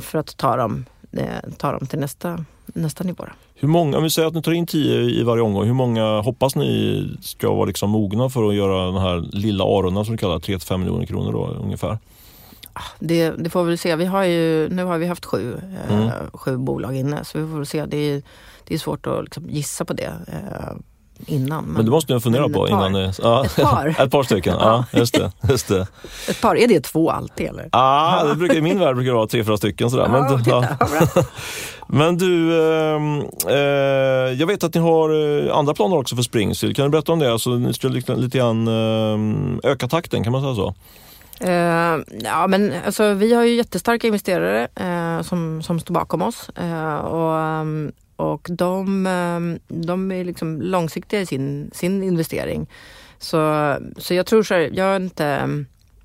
För 0.00 0.18
att 0.18 0.36
ta 0.36 0.56
dem, 0.56 0.84
ta 1.56 1.72
dem 1.72 1.86
till 1.86 1.98
nästa, 1.98 2.44
nästa 2.66 3.04
nivå. 3.04 3.24
Hur 3.54 3.68
många, 3.68 3.96
om 3.96 4.02
vi 4.02 4.10
säger 4.10 4.28
att 4.28 4.34
ni 4.34 4.42
tar 4.42 4.52
in 4.52 4.66
10 4.66 5.00
i 5.00 5.22
varje 5.22 5.42
omgång, 5.42 5.66
hur 5.66 5.74
många 5.74 6.20
hoppas 6.20 6.56
ni 6.56 7.16
ska 7.22 7.52
vara 7.54 7.64
liksom 7.64 7.90
mogna 7.90 8.30
för 8.30 8.48
att 8.48 8.54
göra 8.54 8.86
den 8.86 9.02
här 9.02 9.24
lilla 9.32 9.64
A-rundan 9.64 10.04
som 10.04 10.14
du 10.14 10.18
kallar 10.18 10.38
3-5 10.38 10.76
miljoner 10.76 11.06
kronor 11.06 11.32
då, 11.32 11.46
ungefär? 11.46 11.98
Det, 12.98 13.30
det, 13.30 13.50
får 13.50 13.62
vi 13.62 13.68
väl 13.68 13.78
se. 13.78 13.96
Vi 13.96 14.04
har 14.04 14.24
ju, 14.24 14.68
nu 14.68 14.84
har 14.84 14.98
vi 14.98 15.06
haft 15.06 15.24
sju, 15.24 15.60
eh, 15.88 15.94
mm. 15.94 16.08
eh, 16.08 16.12
sju 16.32 16.56
bolag 16.56 16.96
inne 16.96 17.24
så 17.24 17.38
vi 17.38 17.50
får 17.50 17.56
väl 17.56 17.66
se. 17.66 17.86
Det 17.86 17.96
är, 17.96 18.22
det 18.64 18.74
är 18.74 18.78
svårt 18.78 19.06
att 19.06 19.24
liksom 19.24 19.50
gissa 19.50 19.84
på 19.84 19.92
det 19.92 20.12
eh, 20.26 20.76
innan. 21.26 21.64
Men, 21.64 21.72
men, 21.72 21.84
det 21.84 21.90
måste 21.90 22.14
ni 22.14 22.20
fundera 22.20 22.48
på 22.48 22.68
innan 22.68 22.92
ni... 22.92 23.12
Ja, 23.22 23.44
ett 23.56 23.56
par? 23.56 23.86
ett 23.98 24.10
par 24.10 24.22
stycken, 24.22 24.56
ja 24.60 24.84
just 24.92 25.14
det, 25.14 25.32
just 25.48 25.68
det. 25.68 25.86
Ett 26.28 26.40
par, 26.40 26.56
är 26.56 26.68
det 26.68 26.80
två 26.80 27.10
alltid 27.10 27.46
eller? 27.46 27.68
Ja, 27.72 28.24
det 28.28 28.34
brukar, 28.36 28.56
i 28.56 28.60
min 28.60 28.78
värld 28.78 28.94
brukar 28.94 29.10
det 29.10 29.16
vara 29.16 29.26
tre, 29.26 29.44
fyra 29.44 29.56
stycken 29.56 29.90
sådär. 29.90 30.04
Ja, 30.12 30.28
men, 30.30 30.44
ja. 30.46 30.64
men 31.86 32.18
du, 32.18 32.52
eh, 32.52 33.00
eh, 33.48 34.32
jag 34.40 34.46
vet 34.46 34.64
att 34.64 34.74
ni 34.74 34.80
har 34.80 35.10
eh, 35.46 35.56
andra 35.56 35.74
planer 35.74 35.98
också 35.98 36.16
för 36.16 36.22
Springfield. 36.22 36.76
Kan 36.76 36.84
du 36.84 36.90
berätta 36.90 37.12
om 37.12 37.18
det? 37.18 37.32
Alltså, 37.32 37.50
ni 37.50 37.74
skulle 37.74 37.94
lite, 38.16 38.38
grann 38.38 38.68
eh, 38.68 39.70
öka 39.70 39.88
takten, 39.88 40.24
kan 40.24 40.32
man 40.32 40.42
säga 40.42 40.54
så? 40.54 40.74
Uh, 41.44 42.04
ja, 42.24 42.46
men 42.46 42.72
alltså, 42.86 43.14
vi 43.14 43.34
har 43.34 43.44
ju 43.44 43.54
jättestarka 43.54 44.06
investerare 44.06 44.68
uh, 44.80 45.22
som, 45.22 45.62
som 45.62 45.80
står 45.80 45.94
bakom 45.94 46.22
oss. 46.22 46.50
Uh, 46.60 46.96
och, 46.96 47.60
um, 47.60 47.92
och 48.16 48.48
de, 48.50 49.06
um, 49.06 49.58
de 49.68 50.12
är 50.12 50.24
liksom 50.24 50.62
långsiktiga 50.62 51.20
i 51.20 51.26
sin, 51.26 51.70
sin 51.74 52.02
investering. 52.02 52.66
Så, 53.18 53.74
så 53.96 54.14
jag 54.14 54.26
tror 54.26 54.42
så 54.42 54.54
här, 54.54 54.70
jag 54.72 54.96
inte... 54.96 55.48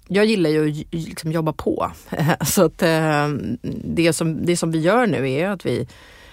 Jag 0.10 0.26
gillar 0.26 0.50
ju 0.50 0.69
att 0.69 0.93
liksom 0.93 1.32
jobba 1.32 1.54
på. 1.54 1.91
så 2.45 2.65
att 2.65 2.78
det 3.84 4.13
som, 4.13 4.45
det 4.45 4.58
som 4.58 4.71
vi 4.71 4.80
gör 4.80 5.08
nu 5.08 5.32
är 5.32 5.50
att 5.50 5.65
vi 5.65 5.88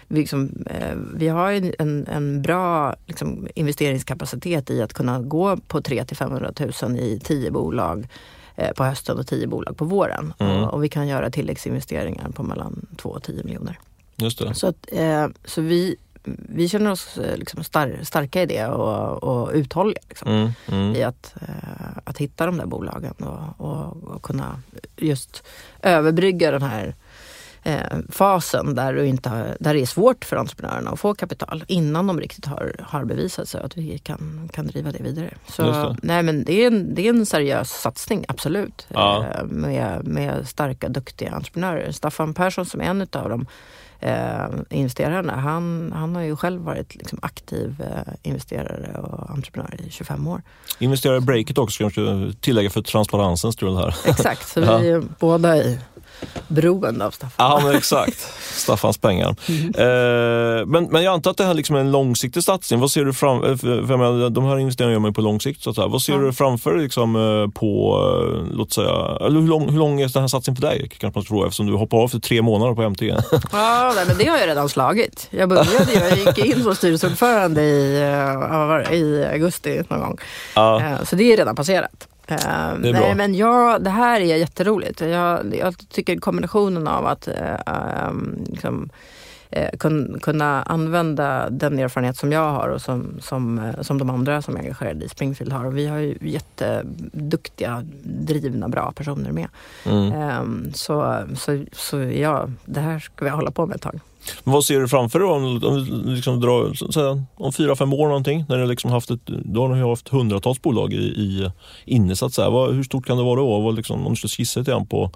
vi, 0.09 0.21
liksom, 0.21 0.67
vi 1.15 1.29
har 1.29 1.53
en, 1.79 2.07
en 2.07 2.43
bra 2.43 2.97
liksom, 3.07 3.49
investeringskapacitet 3.55 4.71
i 4.71 4.83
att 4.83 4.93
kunna 4.93 5.21
gå 5.21 5.57
på 5.57 5.81
3 5.81 6.05
till 6.05 6.17
500 6.17 6.53
000 6.83 6.99
i 6.99 7.21
tio 7.25 7.51
bolag 7.51 8.07
på 8.77 8.85
hösten 8.85 9.19
och 9.19 9.27
10 9.27 9.47
bolag 9.47 9.77
på 9.77 9.85
våren. 9.85 10.33
Mm. 10.39 10.65
Och, 10.65 10.85
vi 10.85 10.89
kan 10.89 11.09
göra 11.09 11.31
tilläggsinvesteringar 11.31 12.29
på 12.29 12.43
mellan 12.43 12.87
2 12.97 13.09
och 13.09 13.23
10 13.23 13.45
miljoner. 13.45 13.79
Just 14.17 14.39
det. 14.39 14.55
Så, 14.55 14.67
att, 14.67 14.87
eh, 14.93 15.29
så 15.45 15.61
vi, 15.61 15.97
vi 16.25 16.69
känner 16.69 16.91
oss 16.91 17.19
eh, 17.19 17.37
liksom 17.37 17.65
star 17.65 17.99
starka 18.03 18.43
i 18.43 18.47
det 18.47 18.67
och, 18.67 19.23
och 19.23 19.51
uthålliga 19.53 20.03
liksom, 20.09 20.31
mm, 20.31 20.53
mm. 20.67 20.97
i 20.97 21.03
att, 21.03 21.35
eh, 21.41 21.99
att 22.05 22.19
hitta 22.19 22.47
de 22.47 22.57
där 22.57 22.67
bolagen 22.67 23.15
och, 23.15 23.67
och, 23.67 24.05
och, 24.05 24.23
kunna 24.23 24.61
just 24.97 25.43
överbrygga 25.83 26.51
den 26.51 26.63
här 26.63 26.87
eh, 26.87 26.95
fasen 28.09 28.75
där, 28.75 28.93
du 28.93 29.07
inte 29.07 29.29
har, 29.29 29.57
där 29.61 29.75
det 29.75 29.81
är 29.81 29.87
svårt 29.87 30.25
för 30.25 30.37
entreprenörerna 30.37 30.91
att 30.91 31.01
få 31.01 31.15
kapital 31.15 31.65
innan 31.69 32.07
de 32.07 32.21
riktigt 32.21 32.47
har, 32.47 32.77
har 32.83 33.05
bevisat 33.05 33.49
sig 33.49 33.63
att 33.63 33.77
vi 33.77 33.99
kan, 33.99 34.51
kan 34.53 34.67
driva 34.67 34.93
det 34.93 35.03
vidare. 35.03 35.35
Så 35.49 35.63
det. 35.63 35.97
nej, 36.03 36.23
men 36.23 36.45
det, 36.45 36.53
är 36.53 36.67
en, 36.67 36.95
det 36.95 37.07
är 37.07 37.11
en 37.11 37.27
seriös 37.27 37.71
satsning, 37.71 38.25
absolut. 38.29 38.87
Ja. 38.89 39.27
Eh, 39.27 39.45
med, 39.45 40.07
med 40.07 40.49
starka, 40.49 40.89
duktiga 40.89 41.33
entreprenörer. 41.33 41.93
Staffan 41.93 42.35
Persson 42.35 42.67
som 42.67 42.81
är 42.81 42.85
en 42.85 43.01
av 43.01 43.29
dem 43.29 43.47
eh, 44.01 44.47
investerarna, 44.71 45.37
han, 45.37 45.93
han 45.97 46.15
har 46.17 46.23
ju 46.23 46.37
själv 46.37 46.63
varit 46.63 46.95
liksom 46.95 47.19
aktiv 47.23 47.81
eh, 47.81 48.13
investerare 48.23 48.99
och 48.99 49.31
entreprenör 49.31 49.81
i 49.87 49.91
25 49.91 50.27
år. 50.27 50.43
Investerar 50.79 51.17
i 51.17 51.21
Breakit 51.21 51.59
också, 51.59 51.79
kanske 51.79 52.33
tillägga 52.41 52.71
för 52.71 52.83
transparensens 52.83 53.55
skull 53.55 53.77
här. 53.77 53.97
Exakt, 54.05 54.49
så 54.49 54.61
vi 54.81 54.91
är 54.91 55.03
båda 55.19 55.57
i 55.57 55.79
beroende 56.49 57.07
av 57.07 57.11
Staffan. 57.11 57.33
Ja, 57.51 57.61
men 57.65 57.75
exakt. 57.77 58.33
Staffans 58.55 58.99
pengar. 58.99 59.37
Mm. 59.49 59.65
Eh, 59.75 60.67
men, 60.67 60.85
men 60.85 61.03
jag 61.03 61.15
antar 61.15 61.31
att 61.31 61.37
det 61.37 61.45
här 61.45 61.55
liksom 61.55 61.77
är 61.77 61.81
en 61.81 61.93
långsiktig 61.93 62.45
satsning. 62.45 62.81
Vad 62.81 62.91
ser 62.91 63.05
du 63.05 63.13
fram, 63.13 63.45
eh, 63.45 63.57
för, 63.57 63.77
jag 63.77 63.89
menar, 63.89 64.31
de 64.31 64.45
här 64.45 64.59
investeringarna 64.59 64.93
gör 64.93 65.01
man 65.01 65.11
ju 65.11 65.15
på 65.15 65.21
lång 65.21 65.41
sikt. 65.41 65.63
Så 65.63 65.71
att 65.71 65.77
säga. 65.77 65.89
Vad 65.89 66.03
ser 66.03 66.13
Ja. 66.13 66.19
du 66.19 66.33
framför 66.33 66.73
dig 66.75 66.83
liksom, 66.83 67.17
eh, 67.17 67.61
på, 67.61 67.99
eh, 68.01 68.57
låt 68.57 68.73
säga, 68.73 69.19
eller 69.27 69.41
hur 69.41 69.49
lång, 69.49 69.69
hur 69.71 69.79
lång 69.79 70.01
är 70.01 70.09
den 70.09 70.23
här 70.23 70.29
satsningen 70.29 70.57
för 70.57 70.63
dig? 70.69 70.89
Kanske 70.99 71.19
man 71.19 71.25
fråga 71.25 71.47
eftersom 71.47 71.67
du 71.67 71.73
hoppar 71.75 71.99
av 71.99 72.09
för 72.09 72.19
tre 72.19 72.43
månader 72.43 72.75
på 72.75 72.83
MT. 72.91 73.03
Ja, 73.53 73.93
nej, 73.97 74.05
men 74.07 74.19
det 74.19 74.25
har 74.29 74.39
jag 74.39 74.49
redan 74.49 74.69
slagit. 74.69 75.27
Jag 75.31 75.49
började, 75.49 75.93
jag 76.09 76.19
gick 76.19 76.39
in 76.39 76.63
som 76.63 76.75
styrelseordförande 76.75 77.63
i, 77.63 77.99
i 78.93 79.25
augusti 79.33 79.83
någon 79.89 80.01
gång. 80.01 80.19
ja. 80.55 80.81
Eh, 80.81 81.05
Så 81.05 81.17
det 81.17 81.33
är 81.33 81.37
redan 81.37 81.57
passerat. 81.57 82.09
Är 82.27 82.79
nej, 82.79 82.93
bra. 82.93 83.15
men 83.15 83.35
jag, 83.35 83.85
det 83.85 83.91
här 83.91 84.21
är 84.21 84.37
jätteroligt. 84.37 85.01
Jag, 85.01 85.57
jag 85.57 85.89
tycker 85.89 86.17
kombinationen 86.17 86.89
av 86.89 87.07
att 87.07 87.29
eh, 87.29 88.09
um, 88.09 88.45
liksom, 88.47 88.91
kun, 89.79 90.19
kunna 90.23 90.63
använda 90.63 91.51
den 91.51 91.79
erfarenhet 91.79 92.17
som 92.17 92.33
jag 92.33 92.53
har 92.53 92.69
och 92.69 92.83
som, 92.83 93.21
som, 93.21 93.59
eh, 93.59 93.83
som 93.83 93.99
de 93.99 94.11
andra 94.11 94.43
som 94.43 94.57
är 94.57 94.61
engagerade 94.61 95.05
i 95.05 95.09
Springfield 95.09 95.53
har. 95.53 95.65
Och 95.65 95.77
vi 95.77 95.87
har 95.87 95.99
ju 95.99 96.19
jätteduktiga, 96.21 97.85
drivna, 98.03 98.69
bra 98.69 98.93
personer 98.93 99.33
med. 99.33 99.49
Mm. 99.85 100.13
Ehm, 100.13 100.73
så, 100.75 101.25
så, 101.37 101.65
så 101.73 101.99
ja, 101.99 102.49
det 102.65 102.81
här 102.81 102.99
ska 102.99 103.25
vi 103.25 103.31
hålla 103.31 103.51
på 103.51 103.67
med 103.67 103.75
ett 103.75 103.83
tag. 103.83 104.01
Men 104.45 104.55
vad 104.55 104.65
ser 104.65 104.81
du 104.81 104.89
framför 104.89 105.19
dig 105.19 105.29
om, 105.29 105.65
om, 105.65 106.05
liksom 106.07 106.41
drar, 106.41 106.73
om 107.35 107.53
fyra, 107.53 107.77
fem 107.77 107.93
år 107.93 108.09
någonting? 108.09 108.45
När 108.49 108.59
du 108.59 108.67
liksom 108.67 108.91
haft 108.91 109.11
ett, 109.11 109.27
då 109.27 109.67
har 109.67 109.75
du 109.75 109.89
haft 109.89 110.09
hundratals 110.09 110.63
bolag 110.63 110.93
i, 110.93 110.97
i, 110.97 111.51
inne 111.85 112.17
så 112.17 112.27
att 112.27 112.33
säga. 112.33 112.51
Vad, 112.51 112.75
hur 112.75 112.83
stort 112.83 113.07
kan 113.07 113.17
det 113.17 113.23
vara 113.23 113.41
då? 113.41 113.61
Vad, 113.61 113.75
liksom, 113.75 114.07
om 114.07 114.13
du 114.13 114.17
skulle 114.17 114.31
skissa 114.31 114.61
lite 114.61 114.71
grann 114.71 114.87
på, 114.87 115.11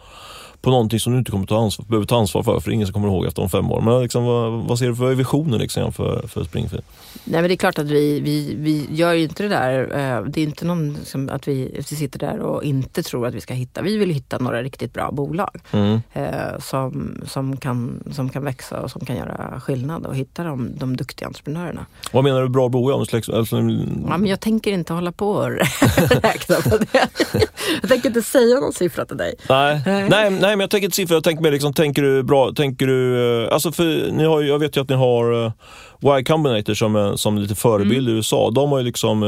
på 0.60 0.70
någonting 0.70 1.00
som 1.00 1.12
du 1.12 1.18
inte 1.18 1.30
kommer 1.30 1.46
ta 1.46 1.58
ansvar, 1.58 1.86
behöver 1.88 2.06
ta 2.06 2.16
ansvar 2.18 2.42
för, 2.42 2.60
för 2.60 2.70
ingen 2.70 2.86
som 2.86 2.94
kommer 2.94 3.08
ihåg 3.08 3.26
efter 3.26 3.42
de 3.42 3.48
fem 3.50 3.72
år. 3.72 3.80
Men 3.80 4.02
liksom, 4.02 4.24
vad, 4.24 4.52
vad 4.52 4.78
ser 4.78 4.86
du 4.86 4.96
för 4.96 5.14
visioner 5.14 5.58
liksom, 5.58 5.92
för, 5.92 6.26
för 6.28 6.44
Springfield? 6.44 6.84
Nej 7.24 7.40
men 7.40 7.48
det 7.48 7.54
är 7.54 7.56
klart 7.56 7.78
att 7.78 7.86
vi, 7.86 8.20
vi, 8.20 8.54
vi 8.58 8.86
gör 8.90 9.12
ju 9.12 9.22
inte 9.22 9.42
det 9.42 9.48
där, 9.48 9.80
eh, 9.82 10.24
det 10.24 10.40
är 10.40 10.44
inte 10.44 10.64
någon 10.64 10.92
liksom, 10.94 11.28
att 11.32 11.48
vi, 11.48 11.82
sitter 11.82 12.18
där 12.18 12.38
och 12.38 12.64
inte 12.64 13.02
tror 13.02 13.26
att 13.26 13.34
vi 13.34 13.40
ska 13.40 13.54
hitta, 13.54 13.82
vi 13.82 13.96
vill 13.96 14.10
hitta 14.10 14.38
några 14.38 14.62
riktigt 14.62 14.92
bra 14.92 15.10
bolag 15.12 15.50
Mm. 15.72 16.00
eh, 16.12 16.58
som, 16.60 17.20
som, 17.26 17.56
kan, 17.56 18.02
som 18.12 18.28
kan 18.28 18.44
växa 18.44 18.80
och 18.80 18.90
som 18.90 19.04
kan 19.06 19.16
göra 19.16 19.60
skillnad 19.60 20.06
och 20.06 20.16
hitta 20.16 20.44
de, 20.44 20.70
de 20.78 20.96
duktiga 20.96 21.26
entreprenörerna. 21.28 21.86
Vad 22.12 22.24
menar 22.24 22.42
du 22.42 22.48
bra 22.48 22.68
bolag? 22.68 22.98
Om 23.00 23.06
skulle- 23.06 23.36
Alltså, 23.38 23.56
Ja, 23.56 24.16
men 24.18 24.26
jag 24.26 24.40
tänker 24.40 24.70
inte 24.72 24.92
hålla 24.92 25.12
på 25.12 25.30
och 25.30 25.50
räkna 26.22 26.56
på 26.56 26.76
det. 26.78 27.08
Jag 27.82 27.88
tänker 27.90 28.08
inte 28.08 28.22
säga 28.22 28.60
någon 28.60 28.72
siffra 28.72 29.04
till 29.04 29.16
dig. 29.16 29.34
Nej, 29.48 29.82
Nej. 29.86 30.08
nej, 30.10 30.30
nej, 30.48 30.56
men 30.56 30.60
jag 30.60 30.70
tänker 30.70 30.84
inte 30.84 30.96
siffror. 30.96 31.16
Jag 31.16 31.24
tänker 31.24 31.42
mer 31.42 31.50
liksom, 31.50 31.72
tänker 31.74 32.02
du 32.02 32.22
bra, 32.22 32.52
tänker 32.52 32.86
du, 32.86 33.42
eh, 33.44 33.52
alltså 33.52 33.72
för 33.72 34.12
ni 34.12 34.24
har, 34.24 34.42
jag 34.42 34.58
vet 34.58 34.76
ju 34.76 34.80
att 34.80 34.88
ni 34.88 34.94
har 34.94 35.44
eh, 35.44 36.18
Y 36.18 36.24
Combinator 36.24 36.74
som, 36.74 36.96
eh, 36.96 37.14
som 37.14 37.38
lite 37.38 37.54
förebild 37.54 38.08
i 38.08 38.12
USA. 38.12 38.50
De 38.50 38.70
har 38.70 38.78
ju 38.78 38.84
liksom 38.84 39.20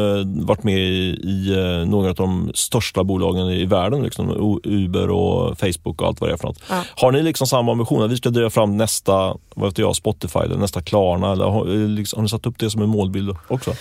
varit 0.47 0.63
med 0.63 0.79
i, 0.79 1.21
i 1.23 1.85
några 1.87 2.09
av 2.09 2.15
de 2.15 2.51
största 2.55 3.05
bolagen 3.05 3.51
i 3.51 3.65
världen, 3.65 4.03
liksom, 4.03 4.61
Uber 4.65 5.11
och 5.11 5.59
Facebook 5.59 6.03
och 6.03 6.09
allt 6.09 6.21
vad 6.21 6.31
det 6.31 6.35
är 6.35 6.37
för 6.37 6.47
något. 6.47 6.63
Ja. 6.71 6.83
Har 6.97 7.13
ni 7.13 7.23
liksom 7.23 7.47
samma 7.47 7.73
ambition 7.73 8.03
att 8.03 8.11
vi 8.11 8.17
ska 8.17 8.31
driva 8.31 8.51
fram 8.51 8.77
nästa, 8.77 9.37
vad 9.55 9.69
vet 9.69 9.79
jag, 9.79 9.97
Spotify 9.97 10.39
eller 10.39 10.57
nästa 10.57 10.83
Klarna? 10.83 11.33
Eller 11.33 11.45
har, 11.45 11.89
liksom, 11.89 12.17
har 12.17 12.23
ni 12.23 12.29
satt 12.29 12.47
upp 12.47 12.59
det 12.59 12.71
som 12.71 12.83
en 12.83 12.89
målbild 12.89 13.37
också? 13.49 13.75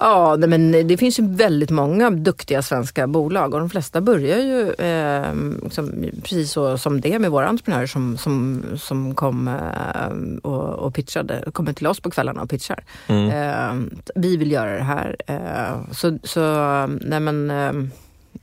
Ja, 0.00 0.36
men 0.36 0.88
det 0.88 0.96
finns 0.96 1.18
ju 1.18 1.28
väldigt 1.28 1.70
många 1.70 2.10
duktiga 2.10 2.62
svenska 2.62 3.06
bolag 3.06 3.54
och 3.54 3.60
de 3.60 3.70
flesta 3.70 4.00
börjar 4.00 4.38
ju 4.38 4.72
eh, 4.72 5.34
liksom, 5.64 6.04
precis 6.22 6.52
så 6.52 6.78
som 6.78 7.00
det 7.00 7.18
med 7.18 7.30
våra 7.30 7.48
entreprenörer 7.48 7.86
som, 7.86 8.18
som, 8.18 8.64
som 8.76 9.14
kom 9.14 9.48
eh, 9.48 10.38
och, 10.42 10.74
och 10.74 10.94
pitchade, 10.94 11.44
kommer 11.52 11.72
till 11.72 11.86
oss 11.86 12.00
på 12.00 12.10
kvällarna 12.10 12.42
och 12.42 12.50
pitchar. 12.50 12.84
Mm. 13.06 13.30
Eh, 13.30 13.98
vi 14.14 14.36
vill 14.36 14.52
göra 14.52 14.76
det 14.76 14.82
här. 14.82 15.16
Eh, 15.26 15.92
så, 15.92 16.18
så 16.24 16.40
nej 16.86 17.20
men 17.20 17.50
eh, 17.50 17.72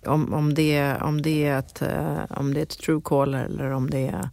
om, 0.06 0.34
om, 0.34 0.54
det, 0.54 0.96
om, 1.02 1.22
det 1.22 1.46
är 1.46 1.60
ett, 1.60 1.82
eh, 1.82 2.38
om 2.38 2.54
det 2.54 2.60
är 2.60 2.64
ett 2.64 2.80
Truecaller 2.80 3.46
eller 3.46 3.72
om 3.72 3.90
det 3.90 4.08
är 4.08 4.30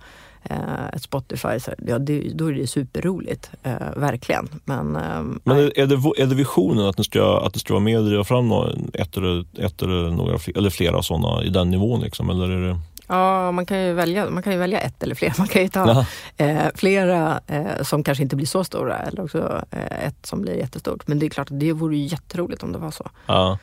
ett 0.93 1.03
Spotify, 1.03 1.61
så, 1.61 1.73
ja, 1.87 1.99
det, 1.99 2.33
då 2.35 2.47
är 2.47 2.53
det 2.53 2.67
superroligt. 2.67 3.51
Eh, 3.63 3.73
verkligen. 3.97 4.49
Men, 4.65 4.97
eh, 4.97 5.23
Men 5.45 5.57
är, 5.57 5.79
är, 5.79 5.87
det, 5.87 6.23
är 6.23 6.27
det 6.27 6.35
visionen 6.35 6.87
att, 6.87 6.99
ni 6.99 7.05
ska, 7.05 7.41
att 7.47 7.61
ska 7.61 7.75
vara 7.75 7.85
med 7.85 7.99
och 7.99 8.05
driva 8.05 8.25
fram 8.25 8.53
ett, 8.93 9.17
eller, 9.17 9.45
ett 9.59 9.83
eller, 9.83 10.11
några, 10.11 10.39
eller 10.55 10.71
flera 10.71 11.03
sådana 11.03 11.45
i 11.45 11.49
den 11.49 11.71
nivån? 11.71 12.01
Liksom, 12.01 12.31
eller 12.31 12.51
är 12.51 12.69
det... 12.69 12.79
Ja, 13.07 13.53
man 13.53 13.67
kan, 13.67 13.83
ju 13.83 13.93
välja, 13.93 14.31
man 14.31 14.43
kan 14.43 14.53
ju 14.53 14.59
välja 14.59 14.81
ett 14.81 15.03
eller 15.03 15.15
flera. 15.15 15.33
Man 15.39 15.47
kan 15.47 15.63
ju 15.63 15.69
ta 15.69 16.07
eh, 16.37 16.67
flera 16.75 17.41
eh, 17.47 17.83
som 17.83 18.05
kanske 18.05 18.23
inte 18.23 18.37
blir 18.37 18.47
så 18.47 18.65
stora 18.65 18.99
eller 18.99 19.25
också 19.25 19.63
eh, 19.71 20.07
ett 20.07 20.27
som 20.27 20.43
blir 20.43 20.55
jättestort. 20.55 21.09
Men 21.09 21.19
det 21.19 21.27
är 21.27 21.31
klart 21.31 21.49
det 21.51 21.73
vore 21.73 21.97
ju 21.97 22.07
jätteroligt 22.07 22.63
om 22.63 22.73
det 22.73 22.79
var 22.79 22.91
så. 22.91 23.11
Ja. 23.27 23.59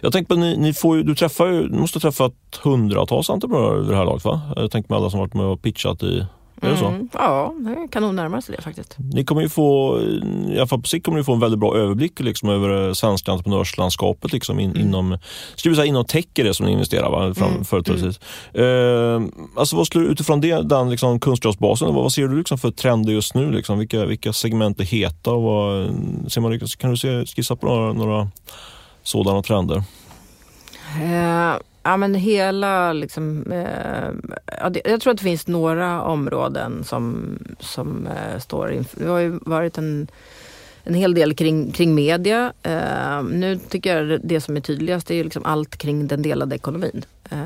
Jag 0.00 0.12
tänker 0.12 0.34
på, 0.34 0.40
ni, 0.40 0.56
ni 0.56 0.72
får 0.72 0.96
ju, 0.96 1.02
du 1.02 1.14
träffar 1.14 1.46
ju, 1.46 1.68
du 1.68 1.78
måste 1.78 1.96
ha 1.96 2.00
träffat 2.00 2.34
hundratals 2.62 3.30
entreprenörer 3.30 3.80
vid 3.80 3.90
det 3.90 3.96
här 3.96 4.04
laget 4.04 4.24
va? 4.24 4.40
Jag 4.56 4.70
tänker 4.70 4.90
med 4.90 4.98
alla 4.98 5.10
som 5.10 5.20
varit 5.20 5.34
med 5.34 5.46
och 5.46 5.62
pitchat 5.62 6.02
i, 6.02 6.26
är 6.62 6.70
det 6.70 6.76
så? 6.76 6.86
Mm, 6.86 7.08
ja, 7.12 7.54
det 7.58 7.88
kan 7.88 8.02
nog 8.02 8.14
närma 8.14 8.40
sig 8.40 8.56
det 8.56 8.62
faktiskt. 8.62 8.96
Ni 8.98 9.24
kommer 9.24 9.42
ju 9.42 9.48
få, 9.48 10.00
i 10.48 10.56
alla 10.56 10.66
fall 10.66 10.80
på 10.82 10.88
sikt 10.88 11.04
kommer 11.04 11.18
ni 11.18 11.24
få 11.24 11.32
en 11.32 11.40
väldigt 11.40 11.60
bra 11.60 11.76
överblick 11.76 12.20
liksom, 12.20 12.48
över 12.48 12.68
det 12.68 12.94
svenska 12.94 13.32
entreprenörslandskapet 13.32 14.32
liksom, 14.32 14.60
in, 14.60 14.70
Mm. 14.70 14.82
inom, 14.88 15.18
skulle 15.54 15.70
vi 15.70 15.76
säga 15.76 15.86
inom 15.86 16.04
tech 16.04 16.24
är 16.34 16.44
det 16.44 16.54
som 16.54 16.66
ni 16.66 16.72
investerar 16.72 17.10
va? 17.10 17.34
Fram, 17.34 17.48
Mm, 17.50 17.64
företrädesvis. 17.64 18.20
Eh, 18.54 19.22
alltså 19.56 19.76
vad 19.76 19.86
skulle, 19.86 20.06
utifrån 20.08 20.40
det, 20.40 20.62
den 20.62 20.90
liksom, 20.90 21.20
kunskapsbasen, 21.20 21.94
vad, 21.94 22.02
vad 22.02 22.12
ser 22.12 22.28
du 22.28 22.38
liksom, 22.38 22.58
för 22.58 22.70
trender 22.70 23.12
just 23.12 23.34
nu? 23.34 23.52
Liksom? 23.52 23.78
Vilka, 23.78 24.04
vilka 24.06 24.32
segment 24.32 24.80
är 24.80 24.84
heta? 24.84 25.32
Och 25.32 25.42
vad, 25.42 25.86
ser 26.32 26.40
man, 26.40 26.58
kan 26.78 26.90
du 26.90 26.96
se, 26.96 27.26
skissa 27.26 27.56
på 27.56 27.66
några, 27.66 27.92
några 27.92 28.28
sådana 29.04 29.42
trender? 29.42 29.82
Eh, 31.02 31.56
ja, 31.82 31.96
men 31.96 32.14
hela 32.14 32.92
liksom, 32.92 33.52
eh, 33.52 34.32
ja, 34.60 34.70
det, 34.70 34.80
jag 34.84 35.00
tror 35.00 35.10
att 35.10 35.18
det 35.18 35.24
finns 35.24 35.46
några 35.46 36.02
områden 36.02 36.84
som, 36.84 37.38
som 37.60 38.06
eh, 38.06 38.38
står 38.38 38.72
inför. 38.72 39.00
Det 39.00 39.10
har 39.10 39.18
ju 39.18 39.38
varit 39.42 39.78
en, 39.78 40.08
en 40.84 40.94
hel 40.94 41.14
del 41.14 41.34
kring, 41.34 41.72
kring 41.72 41.94
media. 41.94 42.52
Eh, 42.62 43.22
nu 43.22 43.58
tycker 43.68 43.96
jag 43.96 44.08
det, 44.08 44.18
det 44.18 44.40
som 44.40 44.56
är 44.56 44.60
tydligast 44.60 45.10
är 45.10 45.14
ju 45.14 45.24
liksom 45.24 45.44
allt 45.44 45.76
kring 45.76 46.06
den 46.06 46.22
delade 46.22 46.54
ekonomin. 46.54 47.04
Eh, 47.30 47.38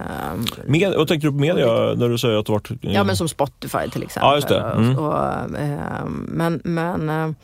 Med, 0.66 0.94
vad 0.96 1.08
tänker 1.08 1.26
du 1.26 1.32
på 1.32 1.38
media 1.38 1.66
när 1.94 2.08
du 2.08 2.18
säger 2.18 2.38
att 2.38 2.46
du 2.46 2.52
varit... 2.52 2.70
Ja 2.80 3.04
men 3.04 3.16
som 3.16 3.28
Spotify 3.28 3.90
till 3.92 4.02
exempel. 4.02 4.28
Ja, 4.28 4.34
just 4.34 4.48
det. 4.48 4.60
Mm. 4.60 4.98
Och, 4.98 5.24
eh, 5.58 6.04
men 6.28 6.60
men, 6.64 7.34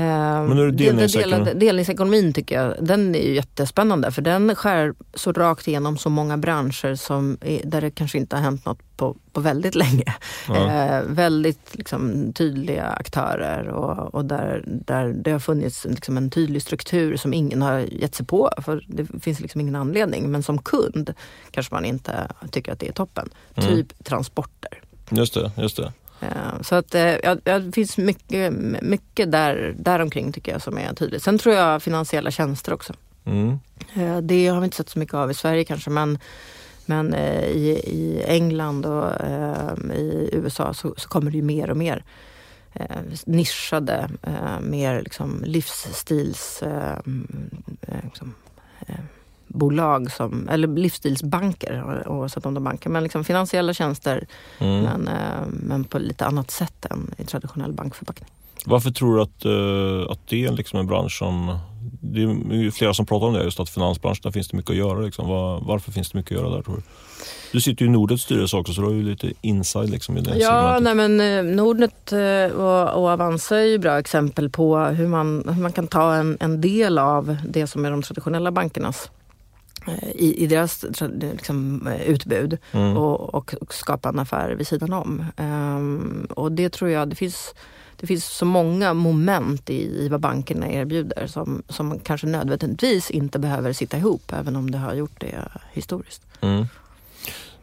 Men 0.00 0.56
nu 0.56 0.62
är 0.62 0.66
det 0.66 0.72
del- 0.72 0.86
delningsekonomi. 0.86 1.30
delade- 1.44 1.54
delningsekonomin 1.54 2.32
tycker 2.32 2.62
jag, 2.62 2.74
den 2.80 3.14
är 3.14 3.22
ju 3.22 3.34
jättespännande 3.34 4.12
för 4.12 4.22
den 4.22 4.54
skär 4.54 4.94
så 5.14 5.32
rakt 5.32 5.68
igenom 5.68 5.98
så 5.98 6.08
många 6.10 6.36
branscher 6.36 6.94
som 6.94 7.38
är, 7.40 7.60
där 7.64 7.80
det 7.80 7.90
kanske 7.90 8.18
inte 8.18 8.36
har 8.36 8.42
hänt 8.42 8.66
något 8.66 8.96
på, 8.96 9.16
på 9.32 9.40
väldigt 9.40 9.74
länge. 9.74 10.14
Ja. 10.48 10.70
Eh, 10.70 11.02
väldigt 11.06 11.74
liksom, 11.74 12.32
tydliga 12.32 12.84
aktörer 12.84 13.68
och, 13.68 14.14
och 14.14 14.24
där, 14.24 14.64
där 14.66 15.08
det 15.08 15.30
har 15.30 15.38
funnits 15.38 15.84
liksom, 15.90 16.16
en 16.16 16.30
tydlig 16.30 16.62
struktur 16.62 17.16
som 17.16 17.34
ingen 17.34 17.62
har 17.62 17.78
gett 17.78 18.14
sig 18.14 18.26
på 18.26 18.50
för 18.62 18.84
det 18.88 19.06
finns 19.22 19.40
liksom 19.40 19.60
ingen 19.60 19.76
anledning. 19.76 20.30
Men 20.30 20.42
som 20.42 20.58
kund 20.58 21.14
kanske 21.50 21.74
man 21.74 21.84
inte 21.84 22.12
tycker 22.50 22.72
att 22.72 22.78
det 22.80 22.88
är 22.88 22.92
toppen. 22.92 23.28
Mm. 23.54 23.70
Typ 23.70 24.04
transporter. 24.04 24.80
Just 25.10 25.34
det, 25.34 25.52
just 25.56 25.76
det. 25.76 25.92
Eh, 26.24 26.60
Så 26.62 26.74
att 26.74 26.94
eh, 26.94 27.14
ja, 27.22 27.34
det 27.58 27.72
finns 27.72 27.98
mycket, 27.98 28.52
mycket 28.82 29.32
där, 29.32 29.74
däromkring 29.78 30.32
tycker 30.32 30.52
jag 30.52 30.62
som 30.62 30.78
är 30.78 30.94
tydligt. 30.94 31.22
Sen 31.22 31.38
tror 31.38 31.54
jag 31.54 31.82
finansiella 31.82 32.30
tjänster 32.30 32.72
också. 32.72 32.92
Mm. 33.24 33.58
Eh, 33.94 34.18
Det 34.18 34.46
har 34.48 34.60
vi 34.60 34.64
inte 34.64 34.76
sett 34.76 34.88
så 34.90 34.98
mycket 34.98 35.14
av 35.14 35.30
i 35.30 35.34
Sverige 35.34 35.64
kanske 35.64 35.90
men, 35.90 36.18
men 36.86 37.14
i, 37.14 37.68
i 37.86 38.24
England 38.26 38.86
och 38.86 39.10
i 39.94 40.30
USA 40.32 40.74
så, 40.74 40.94
så 40.96 41.08
kommer 41.08 41.30
det 41.30 41.36
ju 41.36 41.42
mer 41.42 41.70
och 41.70 41.76
mer 41.76 42.04
nischade, 43.26 44.08
mer 44.60 45.02
liksom 45.02 45.42
livsstils 45.46 46.62
mm, 46.62 47.50
liksom, 48.04 48.34
livsstilsbolag, 49.54 50.12
som, 50.12 50.48
eller 50.48 50.68
livsstilsbanker, 50.68 52.02
oavsett 52.06 52.46
om 52.46 52.54
de 52.54 52.64
banker, 52.64 52.90
men 52.90 53.02
liksom 53.02 53.24
finansiella 53.24 53.74
tjänster 53.74 54.26
Mm. 54.60 54.82
men, 54.82 55.08
eh, 55.08 55.46
men 55.48 55.84
på 55.84 55.98
lite 55.98 56.26
annat 56.26 56.50
sätt 56.50 56.86
än 56.90 57.14
i 57.18 57.24
traditionell 57.24 57.72
bankförpackning. 57.72 58.28
Varför 58.66 58.90
tror 58.90 59.16
du 59.16 59.22
att, 59.22 59.44
eh, 59.44 60.12
att 60.12 60.28
det 60.28 60.44
är 60.44 60.52
liksom 60.52 60.78
en 60.78 60.86
bransch 60.86 61.18
som... 61.18 61.58
Det 62.00 62.22
är 62.22 62.70
flera 62.70 62.94
som 62.94 63.06
pratar 63.06 63.26
om 63.26 63.34
det, 63.34 63.44
just 63.44 63.60
att 63.60 63.70
finansbranschen, 63.70 64.20
där 64.22 64.30
finns 64.30 64.48
det 64.48 64.56
mycket 64.56 64.70
att 64.70 64.76
göra. 64.76 64.98
Liksom. 64.98 65.28
Var, 65.28 65.60
varför 65.60 65.92
finns 65.92 66.10
det 66.10 66.18
mycket 66.18 66.32
att 66.32 66.42
göra 66.42 66.56
där 66.56 66.62
tror 66.62 66.76
du? 66.76 66.82
Du 67.52 67.60
sitter 67.60 67.84
ju 67.84 67.88
i 67.88 67.92
Nordets 67.92 68.22
styrelse 68.22 68.56
också 68.56 68.72
så 68.72 68.80
du 68.80 68.86
har 68.86 68.94
ju 68.94 69.02
lite 69.02 69.32
inside 69.40 69.90
liksom, 69.90 70.18
i 70.18 70.20
det 70.20 70.38
Ja, 70.38 70.78
nej 70.80 70.94
men 70.94 71.20
eh, 71.20 71.54
Nordnet 71.54 72.12
och, 72.54 73.02
och 73.02 73.08
Avanza 73.08 73.56
är 73.56 73.64
ju 73.64 73.78
bra 73.78 73.98
exempel 73.98 74.50
på 74.50 74.78
hur 74.78 75.08
man, 75.08 75.44
hur 75.48 75.62
man 75.62 75.72
kan 75.72 75.86
ta 75.86 76.14
en, 76.14 76.36
en 76.40 76.60
del 76.60 76.98
av 76.98 77.36
det 77.48 77.66
som 77.66 77.84
är 77.84 77.90
de 77.90 78.02
traditionella 78.02 78.50
bankernas 78.50 79.10
i, 80.14 80.44
i 80.44 80.46
deras 80.46 80.84
liksom, 81.32 81.86
eh, 81.86 82.02
utbud 82.02 82.58
Mm. 82.72 82.96
och, 82.96 83.34
och, 83.34 83.54
och 83.60 83.74
skapa 83.74 84.08
en 84.08 84.18
affär 84.18 84.50
vid 84.50 84.66
sidan 84.66 84.92
om. 84.92 85.24
Ehm, 85.36 86.26
och 86.30 86.52
det 86.52 86.68
tror 86.72 86.90
jag, 86.90 87.08
det 87.08 87.16
finns, 87.16 87.54
det 88.00 88.06
finns 88.06 88.24
så 88.24 88.44
många 88.44 88.94
moment 88.94 89.70
i, 89.70 90.04
i 90.04 90.08
vad 90.08 90.20
bankerna 90.20 90.68
erbjuder 90.72 91.26
som, 91.26 91.62
som 91.68 91.98
kanske 91.98 92.26
nödvändigtvis 92.26 93.10
inte 93.10 93.38
behöver 93.38 93.72
sitta 93.72 93.96
ihop 93.96 94.32
även 94.32 94.56
om 94.56 94.70
det 94.70 94.78
har 94.78 94.94
gjort 94.94 95.20
det 95.20 95.48
historiskt. 95.72 96.22
Mm. 96.40 96.66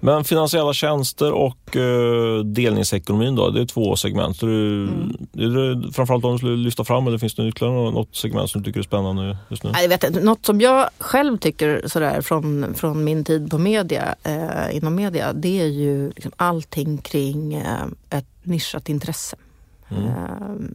Men 0.03 0.23
finansiella 0.23 0.73
tjänster 0.73 1.31
och 1.31 1.77
eh, 1.77 2.39
delningsekonomin 2.43 3.35
då, 3.35 3.49
det 3.49 3.61
är 3.61 3.65
två 3.65 3.95
segment. 3.95 4.39
Du, 4.39 4.81
Mm. 4.81 5.15
Är 5.33 5.75
det 5.75 5.91
framförallt 5.93 6.23
de 6.23 6.31
du 6.31 6.37
skulle 6.37 6.55
lyfta 6.57 6.83
fram 6.83 7.07
eller 7.07 7.17
finns 7.17 7.35
det 7.35 7.47
ytterligare 7.47 7.91
något- 7.91 8.15
segment 8.15 8.49
som 8.49 8.61
du 8.61 8.65
tycker 8.65 8.79
är 8.79 8.83
spännande 8.83 9.37
just 9.49 9.63
nu? 9.63 9.71
Jag 9.81 9.89
vet 9.89 10.03
inte. 10.03 10.19
Något 10.19 10.45
som 10.45 10.61
jag 10.61 10.89
själv 10.99 11.37
tycker 11.37 11.83
sådär 11.87 12.21
från, 12.21 12.73
från 12.73 13.03
min 13.03 13.23
tid 13.23 13.51
på 13.51 13.57
media, 13.57 14.15
eh, 14.23 14.75
inom 14.77 14.95
media, 14.95 15.33
det 15.33 15.61
är 15.61 15.65
ju 15.65 16.07
liksom 16.09 16.31
allting 16.35 16.97
kring 16.97 17.53
eh, 17.53 17.85
ett 18.09 18.25
nischat 18.43 18.89
intresse. 18.89 19.35
Mm. 19.89 20.05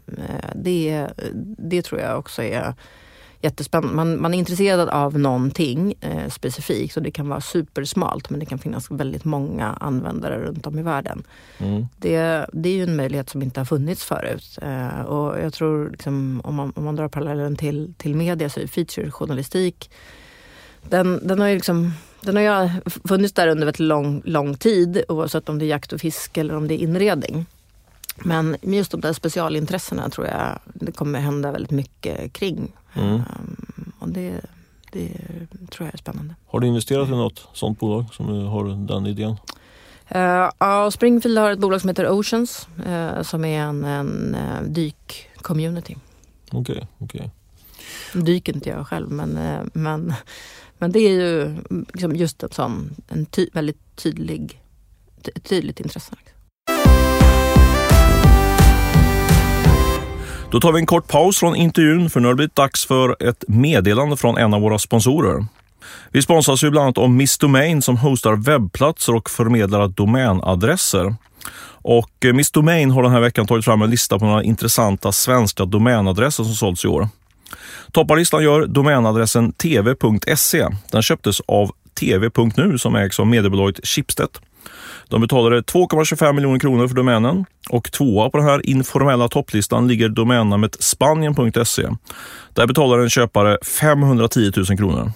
Eh, 0.07 0.51
det, 0.55 1.07
det 1.59 1.83
tror 1.83 2.01
jag 2.01 2.19
också 2.19 2.43
är 2.43 2.75
jättespännande. 3.41 3.97
Man, 3.97 4.23
man 4.23 4.35
är 4.35 4.39
intresserad 4.39 4.89
av 4.89 5.19
någonting 5.19 5.95
eh, 6.01 6.29
specifikt 6.29 6.97
och 6.97 7.03
det 7.03 7.11
kan 7.11 7.29
vara 7.29 7.41
supersmalt 7.41 8.31
men 8.31 8.41
det 8.41 8.47
kan 8.47 8.59
finnas 8.59 8.91
väldigt 8.91 9.25
många 9.25 9.67
användare 9.67 10.39
runt 10.39 10.67
om 10.67 10.79
i 10.79 10.83
världen. 10.83 11.25
Mm. 11.59 11.87
Det, 11.97 12.47
det 12.53 12.69
är 12.69 12.75
ju 12.75 12.83
en 12.83 12.97
möjlighet 12.97 13.31
som 13.31 13.43
inte 13.43 13.61
har 13.61 13.65
funnits 13.65 14.05
förut. 14.05 14.59
Eh, 14.63 15.01
och 15.01 15.41
jag 15.41 15.53
tror, 15.53 15.91
liksom, 15.91 16.41
om, 16.45 16.55
man, 16.55 16.73
om 16.77 16.85
man 16.85 16.97
drar 16.97 17.09
parallellen 17.09 17.57
till, 17.57 17.95
till 17.97 18.15
media, 18.15 18.49
så 18.49 18.61
är 18.61 18.67
featurejournalistik, 18.67 19.91
den, 20.89 21.27
den 21.27 21.41
har 21.41 21.49
ju 21.49 21.55
liksom 21.55 21.93
den 22.21 22.37
har 22.37 22.43
ju 22.43 22.71
funnits 23.09 23.35
där 23.35 23.49
under 23.49 23.67
väldigt 23.67 23.81
lång, 23.81 24.23
lång 24.25 24.57
tid 24.57 25.05
oavsett 25.09 25.49
om 25.49 25.59
det 25.59 25.65
är 25.65 25.67
jakt 25.67 25.93
och 25.93 26.01
fiske 26.01 26.41
eller 26.41 26.57
om 26.57 26.69
det 26.69 26.75
är 26.75 26.79
inredning. 26.79 27.47
Men 28.17 28.57
just 28.63 28.91
de 28.91 29.01
där 29.01 29.13
specialintressena 29.13 30.11
tror 30.11 30.27
jag 30.27 30.59
det 30.65 30.93
kommer 30.93 31.21
hända 31.21 31.53
väldigt 31.53 31.71
mycket 31.71 32.33
kring. 32.33 32.73
Mm. 32.97 33.15
Um, 33.15 33.93
och 33.99 34.09
det, 34.09 34.41
det 34.93 35.09
tror 35.71 35.87
jag 35.87 35.95
är 35.95 35.99
spännande. 35.99 36.35
Har 36.47 36.61
du 36.61 36.67
investerat 36.67 37.09
i 37.09 37.11
något 37.11 37.49
sånt 37.53 37.79
bolag 37.79 38.15
som 38.15 38.47
har 38.47 38.87
den 38.87 39.07
idén? 39.07 39.37
Uh, 40.15 40.51
ja, 40.59 40.91
Springfield 40.91 41.39
har 41.39 41.51
ett 41.51 41.59
bolag 41.59 41.81
som 41.81 41.89
heter 41.89 42.11
Oceans 42.11 42.69
eh, 42.87 43.23
som 43.23 43.45
är 43.45 43.61
en, 43.61 43.85
en 43.85 44.35
uh, 44.35 44.63
dyk-community. 44.63 45.97
Okej, 46.53 46.87
okej. 46.99 47.31
Nu 48.15 48.23
dyker 48.23 48.55
inte 48.55 48.69
jag 48.69 48.87
själv 48.87 49.11
men, 49.11 49.37
eh, 49.37 49.61
men, 49.73 50.15
men 50.79 50.93
det 50.93 50.99
är 50.99 51.11
ju 51.11 51.57
liksom 51.93 52.17
just 52.17 52.43
en 52.43 52.51
sån 52.51 52.91
en 53.09 53.27
ty, 53.27 53.49
väldigt 53.53 53.97
tydlig, 53.97 54.61
ty, 55.23 55.31
tydligt 55.33 55.81
intresse. 55.81 56.13
liksom. 56.17 56.36
Då 60.51 60.61
tar 60.61 60.73
vi 60.73 60.81
en 60.81 60.87
kort 60.87 61.09
paus 61.09 61.39
från 61.39 61.57
intervjun 61.57 62.11
för 62.11 62.21
nu 62.21 62.27
har 62.27 62.33
det 62.33 62.37
blivit 62.37 62.55
dags 62.55 62.87
för 62.87 63.29
ett 63.29 63.45
meddelande 63.49 64.17
från 64.17 64.39
en 64.39 64.55
av 64.55 64.61
våra 64.61 64.79
sponsorer. 64.79 65.47
Vi 66.11 66.23
sponsras 66.23 66.65
ju 66.65 66.71
bland 66.71 66.85
annat 66.85 66.99
av 66.99 67.11
Miss 67.11 67.39
Domain 67.39 67.83
som 67.83 67.97
hostar 67.97 68.37
webbplatser 68.37 69.15
och 69.15 69.31
förmedlar 69.31 69.89
domänadresser. 69.89 71.15
Och 71.69 72.25
eh, 72.25 72.33
Miss 72.33 72.51
Domain 72.51 72.91
har 72.91 73.03
den 73.03 73.13
här 73.13 73.21
veckan 73.21 73.47
tagit 73.47 73.65
fram 73.65 73.83
en 73.83 73.91
lista 73.91 74.19
på 74.19 74.25
några 74.25 74.43
intressanta 74.43 75.13
svenska 75.13 75.65
domänadresser 75.65 76.45
som 76.45 76.55
sålts 76.55 76.85
i 76.85 76.89
år. 76.89 77.09
Topparlistan 77.93 78.43
gör 78.43 78.67
domänadressen 78.67 79.53
tv.se. 79.53 80.67
Den 80.93 81.03
köptes 81.03 81.41
av 81.41 81.71
tv.nu 82.01 82.79
som 82.79 82.95
ägs 82.95 83.21
av 83.21 83.27
mediebolaget 83.27 83.87
Schibsted. 83.87 84.29
De 85.09 85.21
betalade 85.21 85.61
2,25 85.61 86.33
miljoner 86.33 86.59
kronor 86.59 86.89
för 86.89 86.95
domänen 86.95 87.45
och 87.71 87.93
tvåa 87.93 88.31
på 88.31 88.39
den 88.39 88.47
här 88.47 88.67
informella 88.67 89.29
topplistan 89.29 89.89
ligger 89.89 90.09
domännamnet 90.09 90.83
spanien.se. 90.83 91.89
Där 92.53 92.67
betalar 92.67 92.99
en 92.99 93.11
köpare 93.11 93.59
510 93.63 94.53
000 94.57 94.67
kronor. 94.67 95.13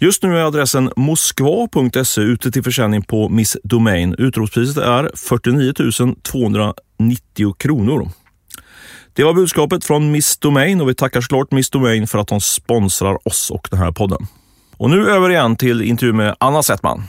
Just 0.00 0.22
nu 0.22 0.38
är 0.38 0.44
adressen 0.44 0.90
moskva.se 0.96 2.20
ute 2.20 2.50
till 2.50 2.62
försäljning 2.62 3.02
på 3.02 3.28
Miss 3.28 3.56
Domain. 3.64 4.14
Utropspriset 4.18 4.76
är 4.76 5.10
49 5.14 5.72
290 6.22 7.54
kronor. 7.58 8.08
Det 9.12 9.24
var 9.24 9.34
budskapet 9.34 9.84
från 9.84 10.10
Miss 10.10 10.36
Domain 10.36 10.80
och 10.80 10.88
vi 10.88 10.94
tackar 10.94 11.20
såklart 11.20 11.50
Miss 11.50 11.70
Domain 11.70 12.06
för 12.06 12.18
att 12.18 12.28
de 12.28 12.40
sponsrar 12.40 13.28
oss 13.28 13.50
och 13.50 13.68
den 13.70 13.78
här 13.78 13.92
podden. 13.92 14.26
Och 14.76 14.90
nu 14.90 15.10
över 15.10 15.30
igen 15.30 15.56
till 15.56 15.82
intervju 15.82 16.12
med 16.12 16.36
Anna 16.40 16.62
Settman. 16.62 17.02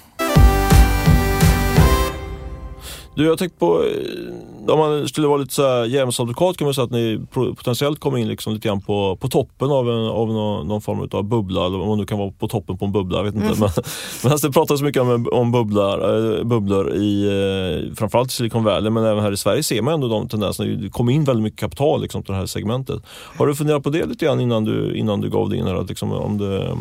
Du, 3.20 3.26
jag 3.26 3.32
har 3.32 3.38
tänkt 3.38 3.60
på, 3.60 3.84
eh, 3.84 4.74
om 4.74 4.80
man 4.80 5.08
skulle 5.08 5.28
vara 5.28 5.38
lite 5.38 5.54
så 5.54 5.86
djävulsadvokat 5.86 6.58
kan 6.58 6.66
man 6.66 6.74
säga 6.74 6.86
att 6.86 6.92
ni 6.92 7.22
potentiellt 7.34 8.00
kommer 8.00 8.18
in 8.18 8.28
liksom 8.28 8.54
lite 8.54 8.68
grann 8.68 8.82
på, 8.82 9.18
på 9.22 9.28
toppen 9.28 9.72
av, 9.72 9.90
en, 9.90 10.06
av 10.06 10.28
någon, 10.28 10.68
någon 10.68 10.82
form 10.82 11.10
av 11.12 11.24
bubbla, 11.24 11.66
eller 11.66 11.82
om 11.82 11.98
nu 11.98 12.06
kan 12.06 12.18
vara 12.18 12.32
på 12.32 12.48
toppen 12.48 12.78
på 12.78 12.86
en 12.86 12.92
bubbla, 12.92 13.18
jag 13.18 13.24
vet 13.24 13.36
inte. 13.36 13.48
Mm. 13.48 13.60
Men, 13.60 13.70
men 14.24 14.32
alltså, 14.32 14.48
det 14.48 14.54
pratas 14.54 14.82
mycket 14.82 15.02
om, 15.02 15.28
om 15.32 15.52
bubblar, 15.52 16.38
eh, 16.38 16.44
bubblor 16.44 16.94
i 16.96 17.26
eh, 17.26 17.96
framförallt 17.96 18.32
i 18.32 18.34
Silicon 18.34 18.64
Valley, 18.64 18.90
men 18.90 19.04
även 19.04 19.24
här 19.24 19.32
i 19.32 19.38
Sverige 19.38 19.64
ser 19.64 19.82
man 19.82 19.94
ändå 19.94 20.08
de 20.08 20.28
tendenserna. 20.28 20.70
Det 20.70 20.90
kommer 20.90 21.12
in 21.12 21.24
väldigt 21.24 21.44
mycket 21.44 21.60
kapital 21.60 22.02
liksom, 22.02 22.24
till 22.24 22.32
det 22.32 22.40
här 22.40 22.46
segmentet. 22.46 23.02
Har 23.38 23.48
du 23.48 23.56
funderat 23.56 23.84
på 23.84 23.90
det 23.90 24.06
lite 24.06 24.26
grann 24.26 24.40
innan 24.40 24.66
du, 24.66 24.96
innan 24.96 25.22
du 25.22 25.30
gav 25.30 25.50
dig 25.50 25.60
in 25.60 25.68
här? 25.68 25.76
Att, 25.76 25.90
liksom, 25.90 26.12
om 26.12 26.38
det, 26.38 26.78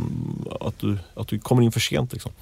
att, 0.61 0.79
du, 0.81 0.99
att 1.15 1.29
du 1.29 1.39
kommer 1.39 1.63
in 1.63 1.73
för 1.73 1.81
sent? 1.81 2.13
Liksom? 2.13 2.33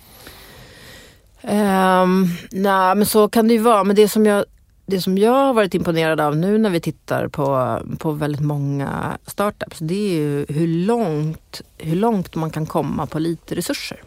Um, 1.47 2.29
Nej, 2.51 2.95
men 2.95 3.07
så 3.07 3.29
kan 3.29 3.49
det 3.49 3.55
ju 3.55 3.61
vara. 3.61 3.85
Men 3.85 3.97
det 3.97 4.09
som 4.09 4.27
jag, 4.27 4.45
det 4.87 5.01
som 5.01 5.19
jag 5.19 5.33
har 5.33 5.55
varit 5.55 5.75
imponerad 5.75 6.21
av 6.21 6.37
nu 6.37 6.59
när 6.59 6.71
vi 6.71 6.81
tittar 6.81 7.29
på, 7.29 7.79
på 7.99 8.11
väldigt 8.13 8.41
många 8.41 9.19
startups, 9.27 9.79
det 9.79 9.95
är 9.95 10.15
ju 10.15 10.47
hur 10.49 10.67
långt, 10.67 11.61
hur 11.79 11.97
långt 11.97 12.35
man 12.35 12.51
kan 12.51 12.67
komma 12.67 13.07
på 13.07 13.19
lite 13.19 13.55
resurser. 13.55 14.03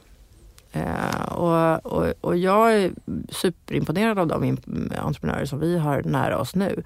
Eh, 0.71 1.25
och, 1.25 1.85
och, 1.85 2.13
och 2.21 2.37
jag 2.37 2.73
är 2.73 2.91
superimponerad 3.29 4.19
av 4.19 4.27
de 4.27 4.57
entreprenörer 4.97 5.45
som 5.45 5.59
vi 5.59 5.77
har 5.77 6.01
nära 6.01 6.37
oss 6.37 6.55
nu. 6.55 6.83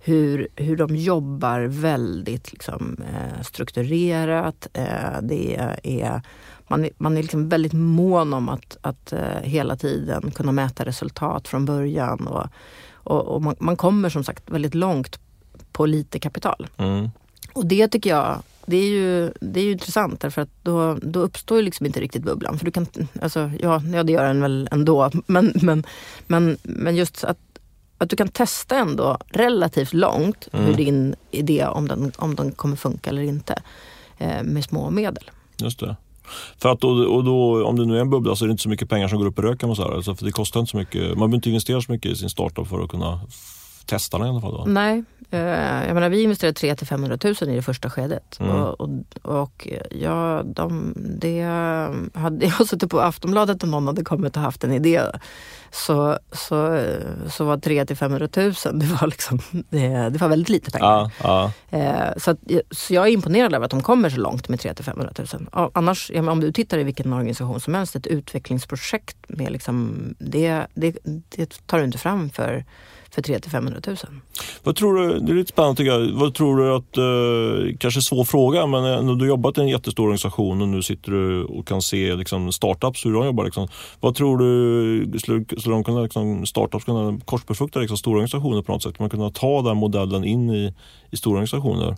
Hur, 0.00 0.48
hur 0.56 0.76
de 0.76 0.96
jobbar 0.96 1.60
väldigt 1.60 2.52
liksom, 2.52 2.96
eh, 3.00 3.42
strukturerat. 3.42 4.68
Eh, 4.72 5.20
det 5.22 5.56
är, 5.82 6.22
man 6.68 6.84
är, 6.84 6.90
man 6.98 7.16
är 7.16 7.22
liksom 7.22 7.48
väldigt 7.48 7.72
mån 7.72 8.34
om 8.34 8.48
att, 8.48 8.76
att 8.80 9.12
eh, 9.12 9.40
hela 9.42 9.76
tiden 9.76 10.30
kunna 10.30 10.52
mäta 10.52 10.84
resultat 10.84 11.48
från 11.48 11.64
början. 11.64 12.26
Och, 12.26 12.46
och, 12.92 13.22
och 13.22 13.42
man, 13.42 13.56
man 13.58 13.76
kommer 13.76 14.08
som 14.08 14.24
sagt 14.24 14.50
väldigt 14.50 14.74
långt 14.74 15.18
på 15.72 15.86
lite 15.86 16.18
kapital. 16.18 16.66
Mm. 16.76 17.10
Och 17.52 17.66
det 17.66 17.88
tycker 17.88 18.10
jag, 18.10 18.38
det 18.66 18.76
är 18.76 18.88
ju, 18.88 19.32
det 19.40 19.60
är 19.60 19.64
ju 19.64 19.72
intressant 19.72 20.20
därför 20.20 20.42
att 20.42 20.48
då, 20.62 20.94
då 20.94 21.20
uppstår 21.20 21.58
ju 21.58 21.64
liksom 21.64 21.86
inte 21.86 22.00
riktigt 22.00 22.22
bubblan. 22.22 22.58
För 22.58 22.64
du 22.64 22.70
kan, 22.70 22.86
alltså, 23.22 23.50
ja, 23.60 23.82
ja 23.94 24.02
det 24.02 24.12
gör 24.12 24.24
den 24.24 24.40
väl 24.40 24.68
ändå. 24.72 25.10
Men, 25.26 25.52
men, 25.62 25.84
men, 26.26 26.56
men 26.62 26.96
just 26.96 27.24
att, 27.24 27.38
att 27.98 28.10
du 28.10 28.16
kan 28.16 28.28
testa 28.28 28.76
ändå 28.78 29.18
relativt 29.26 29.92
långt 29.92 30.48
Mm. 30.52 30.66
hur 30.66 30.74
din 30.74 31.14
idé, 31.30 31.66
om 31.66 31.88
den, 31.88 32.12
om 32.18 32.34
den 32.34 32.52
kommer 32.52 32.76
funka 32.76 33.10
eller 33.10 33.22
inte. 33.22 33.62
Eh, 34.18 34.42
med 34.42 34.64
små 34.64 34.90
medel. 34.90 35.30
Just 35.56 35.80
det. 35.80 35.96
För 36.58 36.68
att 36.68 36.80
då, 36.80 36.88
och 36.88 37.24
då, 37.24 37.66
om 37.66 37.76
det 37.76 37.84
nu 37.84 37.96
är 37.96 38.00
en 38.00 38.10
bubbla 38.10 38.36
så 38.36 38.44
är 38.44 38.46
det 38.46 38.50
inte 38.50 38.62
så 38.62 38.68
mycket 38.68 38.88
pengar 38.88 39.08
som 39.08 39.18
går 39.18 39.26
upp 39.26 39.38
i 39.38 39.42
rök 39.42 39.60
kan 39.60 39.68
man 39.68 39.76
säga. 39.76 39.88
Alltså, 39.88 40.14
för 40.14 40.24
det 40.24 40.32
kostar 40.32 40.60
inte 40.60 40.70
så 40.70 40.76
mycket. 40.76 41.02
Man 41.02 41.16
behöver 41.16 41.34
inte 41.34 41.48
investera 41.48 41.80
så 41.80 41.92
mycket 41.92 42.12
i 42.12 42.16
sin 42.16 42.30
startup 42.30 42.68
för 42.68 42.80
att 42.80 42.90
kunna 42.90 43.20
testa 43.86 44.18
den 44.18 44.26
i 44.26 44.30
alla 44.30 44.40
fall. 44.40 44.52
Då. 44.52 44.64
Nej, 44.66 45.04
jag 45.36 45.94
menar, 45.94 46.08
vi 46.08 46.22
investerade 46.22 46.54
3 46.54 46.76
till 46.76 46.86
500 46.86 47.18
000 47.24 47.34
i 47.40 47.56
det 47.56 47.62
första 47.62 47.90
skedet. 47.90 48.40
Mm. 48.40 48.52
Och, 48.52 48.80
och, 48.80 48.90
och 49.22 49.68
ja, 49.90 50.42
de, 50.44 50.94
det 50.96 51.42
hade 52.14 52.46
jag 52.46 52.68
suttit 52.68 52.90
på 52.90 53.00
Aftonbladet 53.00 53.62
och 53.62 53.68
någon 53.68 53.86
hade 53.86 54.04
kommit 54.04 54.36
och 54.36 54.42
haft 54.42 54.64
en 54.64 54.72
idé. 54.72 55.02
Så, 55.70 56.18
så, 56.32 56.86
så 57.30 57.44
var 57.44 57.56
3 57.56 57.86
till 57.86 57.96
500 57.96 58.28
000, 58.36 58.54
det 58.72 58.86
var, 58.86 59.06
liksom, 59.06 59.40
det, 59.52 59.88
det 59.88 60.18
var 60.18 60.28
väldigt 60.28 60.48
lite 60.48 60.70
pengar. 60.70 61.10
Ja, 61.22 61.52
ja. 61.70 61.78
Eh, 61.78 62.16
så, 62.16 62.30
att, 62.30 62.38
så 62.70 62.94
jag 62.94 63.08
är 63.08 63.12
imponerad 63.12 63.54
över 63.54 63.64
att 63.64 63.70
de 63.70 63.82
kommer 63.82 64.10
så 64.10 64.20
långt 64.20 64.48
med 64.48 64.60
3 64.60 64.74
till 64.74 64.84
500 64.84 65.12
000. 65.18 65.48
Ja, 65.52 65.70
Annars, 65.74 66.10
ja, 66.14 66.22
men 66.22 66.28
om 66.28 66.40
du 66.40 66.52
tittar 66.52 66.78
i 66.78 66.84
vilken 66.84 67.12
organisation 67.12 67.60
som 67.60 67.74
helst, 67.74 67.96
ett 67.96 68.06
utvecklingsprojekt 68.06 69.16
med 69.28 69.52
liksom, 69.52 69.98
det, 70.18 70.66
det, 70.74 70.96
det 71.04 71.66
tar 71.66 71.78
du 71.78 71.84
inte 71.84 71.98
fram 71.98 72.30
för 72.30 72.64
för 73.16 73.22
3 73.22 73.40
till 73.40 73.50
500 73.50 73.80
000. 73.86 73.96
Vad 74.62 74.76
tror 74.76 74.94
du, 74.94 75.18
det 75.18 75.32
är 75.32 75.36
lite 75.36 75.48
spännande 75.48 75.76
tycker 75.76 75.92
jag. 75.92 76.12
Vad 76.12 76.34
tror 76.34 76.56
du 76.56 76.74
att, 76.74 76.96
eh, 76.96 77.76
kanske 77.78 78.02
svår 78.02 78.24
fråga, 78.24 78.66
men 78.66 78.84
eh, 78.84 79.02
när 79.02 79.14
du 79.14 79.20
har 79.20 79.28
jobbat 79.28 79.58
i 79.58 79.60
en 79.60 79.68
jättestor 79.68 80.04
organisation 80.04 80.62
och 80.62 80.68
nu 80.68 80.82
sitter 80.82 81.12
du 81.12 81.44
och 81.44 81.66
kan 81.66 81.82
se 81.82 82.14
liksom, 82.14 82.52
startups, 82.52 83.06
hur 83.06 83.12
de 83.12 83.26
jobbar. 83.26 83.44
Liksom. 83.44 83.68
Vad 84.00 84.14
tror 84.14 84.38
du, 84.38 85.18
skulle, 85.18 85.44
skulle 85.58 85.74
de 85.74 85.84
kunna, 85.84 86.00
liksom, 86.00 86.46
startups 86.46 86.84
kunna 86.84 87.20
korsbefrukta 87.24 87.80
liksom, 87.80 87.96
stora 87.96 88.14
organisationer 88.14 88.62
på 88.62 88.72
något 88.72 88.82
sätt? 88.82 88.98
Man 88.98 89.10
kunna 89.10 89.30
ta 89.30 89.62
den 89.62 89.76
modellen 89.76 90.24
in 90.24 90.50
i, 90.50 90.74
i 91.10 91.16
stora 91.16 91.32
organisationer? 91.32 91.96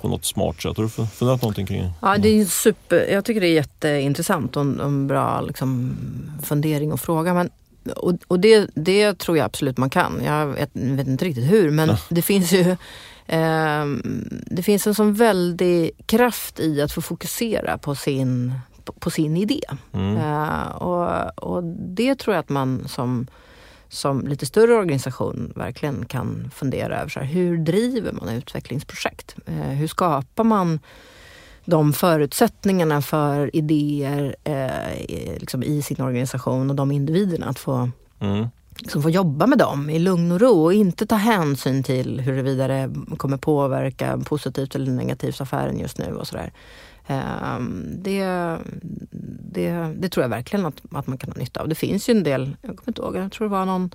på 0.00 0.08
något 0.08 0.24
smart 0.24 0.62
sätt. 0.62 0.76
Har 0.76 0.84
du 0.84 0.88
funderat 0.88 1.42
någonting 1.42 1.66
kring 1.66 1.82
det? 1.82 1.92
Ja, 2.02 2.18
det 2.18 2.28
är 2.28 2.44
super, 2.44 3.12
jag 3.12 3.24
tycker 3.24 3.40
det 3.40 3.46
är 3.46 3.54
jätteintressant 3.54 4.56
och 4.56 4.62
en, 4.62 4.80
en 4.80 5.06
bra 5.06 5.40
liksom, 5.40 5.96
fundering 6.42 6.92
och 6.92 7.00
fråga. 7.00 7.34
Men 7.34 7.50
och, 7.96 8.14
och 8.26 8.40
det, 8.40 8.70
det 8.74 9.18
tror 9.18 9.36
jag 9.36 9.44
absolut 9.44 9.78
man 9.78 9.90
kan. 9.90 10.20
Jag 10.24 10.46
vet, 10.46 10.70
vet 10.72 11.06
inte 11.06 11.24
riktigt 11.24 11.50
hur 11.50 11.70
men 11.70 11.88
ja. 11.88 11.98
det 12.08 12.22
finns 12.22 12.52
ju 12.52 12.70
eh, 13.26 13.86
Det 14.46 14.62
finns 14.62 14.86
en 14.86 14.94
sån 14.94 15.14
väldig 15.14 15.90
kraft 16.06 16.60
i 16.60 16.82
att 16.82 16.92
få 16.92 17.02
fokusera 17.02 17.78
på 17.78 17.94
sin, 17.94 18.52
på, 18.84 18.92
på 18.92 19.10
sin 19.10 19.36
idé. 19.36 19.60
Mm. 19.92 20.16
Eh, 20.16 20.68
och, 20.68 21.38
och 21.38 21.64
det 21.94 22.14
tror 22.14 22.34
jag 22.34 22.40
att 22.40 22.48
man 22.48 22.88
som 22.88 23.26
som 23.88 24.26
lite 24.26 24.46
större 24.46 24.74
organisation 24.74 25.52
verkligen 25.56 26.04
kan 26.04 26.50
fundera 26.54 27.00
över. 27.00 27.08
Så 27.08 27.20
här, 27.20 27.26
hur 27.26 27.58
driver 27.58 28.12
man 28.12 28.28
utvecklingsprojekt? 28.28 29.36
Eh, 29.46 29.54
hur 29.54 29.86
skapar 29.86 30.44
man 30.44 30.80
de 31.68 31.92
förutsättningarna 31.92 33.02
för 33.02 33.56
idéer 33.56 34.36
eh, 34.44 35.38
liksom 35.38 35.62
i 35.62 35.82
sin 35.82 36.00
organisation 36.00 36.70
och 36.70 36.76
de 36.76 36.92
individerna 36.92 37.46
att 37.46 37.58
få, 37.58 37.90
mm. 38.20 38.46
liksom 38.78 39.02
få 39.02 39.10
jobba 39.10 39.46
med 39.46 39.58
dem 39.58 39.90
i 39.90 39.98
lugn 39.98 40.32
och 40.32 40.40
ro 40.40 40.64
och 40.64 40.74
inte 40.74 41.06
ta 41.06 41.14
hänsyn 41.14 41.82
till 41.82 42.20
huruvida 42.20 42.68
det 42.68 42.90
kommer 43.16 43.36
påverka 43.36 44.18
positivt 44.18 44.74
eller 44.74 44.92
negativt 44.92 45.40
affären 45.40 45.78
just 45.78 45.98
nu 45.98 46.14
och 46.14 46.26
sådär. 46.26 46.52
Eh, 47.06 47.60
det, 47.96 48.24
det, 49.52 49.94
det, 49.98 50.08
tror 50.08 50.24
jag 50.24 50.30
verkligen 50.30 50.66
att, 50.66 50.80
att 50.90 51.06
man 51.06 51.18
kan 51.18 51.32
ha 51.32 51.38
nytta 51.38 51.60
av. 51.60 51.68
Det 51.68 51.74
finns 51.74 52.08
ju 52.08 52.16
en 52.16 52.22
del, 52.22 52.56
jag 52.62 52.76
kommer 52.76 52.88
inte 52.88 53.02
ihåg, 53.02 53.16
jag 53.16 53.32
tror 53.32 53.48
det 53.48 53.52
var 53.52 53.66
någon 53.66 53.90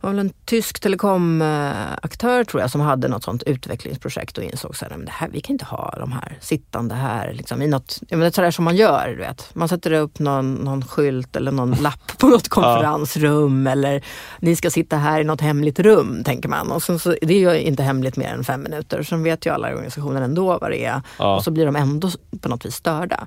var 0.00 0.10
väl 0.10 0.18
en 0.18 0.32
tysk 0.44 0.80
telekomaktör 0.80 2.44
tror 2.44 2.60
jag 2.60 2.70
som 2.70 2.80
hade 2.80 3.08
något 3.08 3.24
sånt 3.24 3.42
utvecklingsprojekt 3.42 4.38
och 4.38 4.44
insåg 4.44 4.76
så 4.76 4.84
här, 4.84 4.96
men 4.96 5.04
det 5.04 5.12
här, 5.12 5.28
vi 5.28 5.40
kan 5.40 5.54
inte 5.54 5.64
ha 5.64 5.94
de 5.98 6.12
här 6.12 6.38
sittande 6.40 6.94
här 6.94 7.32
liksom, 7.32 7.62
i 7.62 7.66
något, 7.66 7.98
jag 8.08 8.18
menar, 8.18 8.30
sådär 8.30 8.50
som 8.50 8.64
man 8.64 8.76
gör. 8.76 9.08
Du 9.08 9.16
vet. 9.16 9.54
Man 9.54 9.68
sätter 9.68 9.92
upp 9.92 10.18
någon, 10.18 10.54
någon 10.54 10.84
skylt 10.84 11.36
eller 11.36 11.52
någon 11.52 11.70
lapp 11.80 12.18
på 12.18 12.26
något 12.26 12.48
konferensrum 12.48 13.66
ja. 13.66 13.72
eller 13.72 14.04
ni 14.38 14.56
ska 14.56 14.70
sitta 14.70 14.96
här 14.96 15.20
i 15.20 15.24
något 15.24 15.40
hemligt 15.40 15.78
rum, 15.78 16.24
tänker 16.24 16.48
man. 16.48 16.70
Och 16.70 16.82
sen 16.82 16.98
så, 16.98 17.14
det 17.22 17.34
är 17.34 17.54
ju 17.54 17.60
inte 17.60 17.82
hemligt 17.82 18.16
mer 18.16 18.34
än 18.34 18.44
fem 18.44 18.62
minuter, 18.62 19.02
så 19.02 19.16
vet 19.16 19.46
ju 19.46 19.52
alla 19.52 19.68
organisationer 19.68 20.22
ändå 20.22 20.58
vad 20.58 20.70
det 20.70 20.84
är. 20.84 21.02
Ja. 21.18 21.36
Och 21.36 21.44
så 21.44 21.50
blir 21.50 21.66
de 21.66 21.76
ändå 21.76 22.10
på 22.40 22.48
något 22.48 22.66
vis 22.66 22.74
störda. 22.74 23.26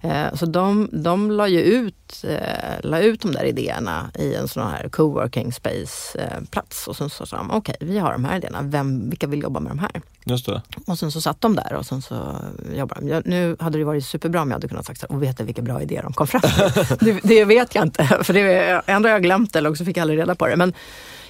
Eh, 0.00 0.34
så 0.34 0.46
de, 0.46 0.88
de 0.92 1.30
la 1.30 1.48
ju 1.48 1.60
ut, 1.60 2.24
eh, 2.24 2.80
la 2.82 3.00
ut 3.00 3.20
de 3.20 3.32
där 3.32 3.44
idéerna 3.44 4.10
i 4.14 4.34
en 4.34 4.48
sån 4.48 4.66
här 4.70 4.88
coworking 4.88 5.52
space-plats. 5.52 6.86
Eh, 6.86 6.90
och 6.90 6.96
sen 6.96 7.10
så 7.10 7.26
sa 7.26 7.36
de, 7.36 7.50
okej 7.50 7.74
okay, 7.78 7.88
vi 7.88 7.98
har 7.98 8.12
de 8.12 8.24
här 8.24 8.36
idéerna, 8.36 8.62
Vem, 8.62 9.10
vilka 9.10 9.26
vill 9.26 9.42
jobba 9.42 9.60
med 9.60 9.70
de 9.70 9.78
här? 9.78 10.02
Just 10.24 10.46
det. 10.46 10.62
Och 10.86 10.98
sen 10.98 11.10
så 11.10 11.20
satt 11.20 11.40
de 11.40 11.56
där 11.56 11.74
och 11.74 11.86
sen 11.86 12.02
så 12.02 12.36
jobbade 12.74 13.20
de. 13.20 13.30
nu 13.30 13.56
hade 13.60 13.78
det 13.78 13.84
varit 13.84 14.04
superbra 14.04 14.42
om 14.42 14.48
jag 14.48 14.54
hade 14.54 14.68
kunnat 14.68 14.86
sagt, 14.86 15.02
och 15.02 15.22
vet 15.22 15.38
du 15.38 15.44
vilka 15.44 15.62
bra 15.62 15.82
idéer 15.82 16.02
de 16.02 16.12
kom 16.12 16.26
fram 16.26 16.42
med? 16.58 16.86
det, 17.00 17.20
det, 17.22 17.44
vet 17.44 17.74
jag 17.74 17.84
inte, 17.84 18.04
för 18.22 18.34
det, 18.34 18.82
ändå 18.86 19.08
har 19.08 19.12
jag 19.12 19.22
glömt 19.22 19.52
det 19.52 19.58
eller 19.58 19.70
också 19.70 19.84
fick 19.84 19.96
jag 19.96 20.02
aldrig 20.02 20.20
reda 20.20 20.34
på 20.34 20.46
det. 20.46 20.56
Men 20.56 20.74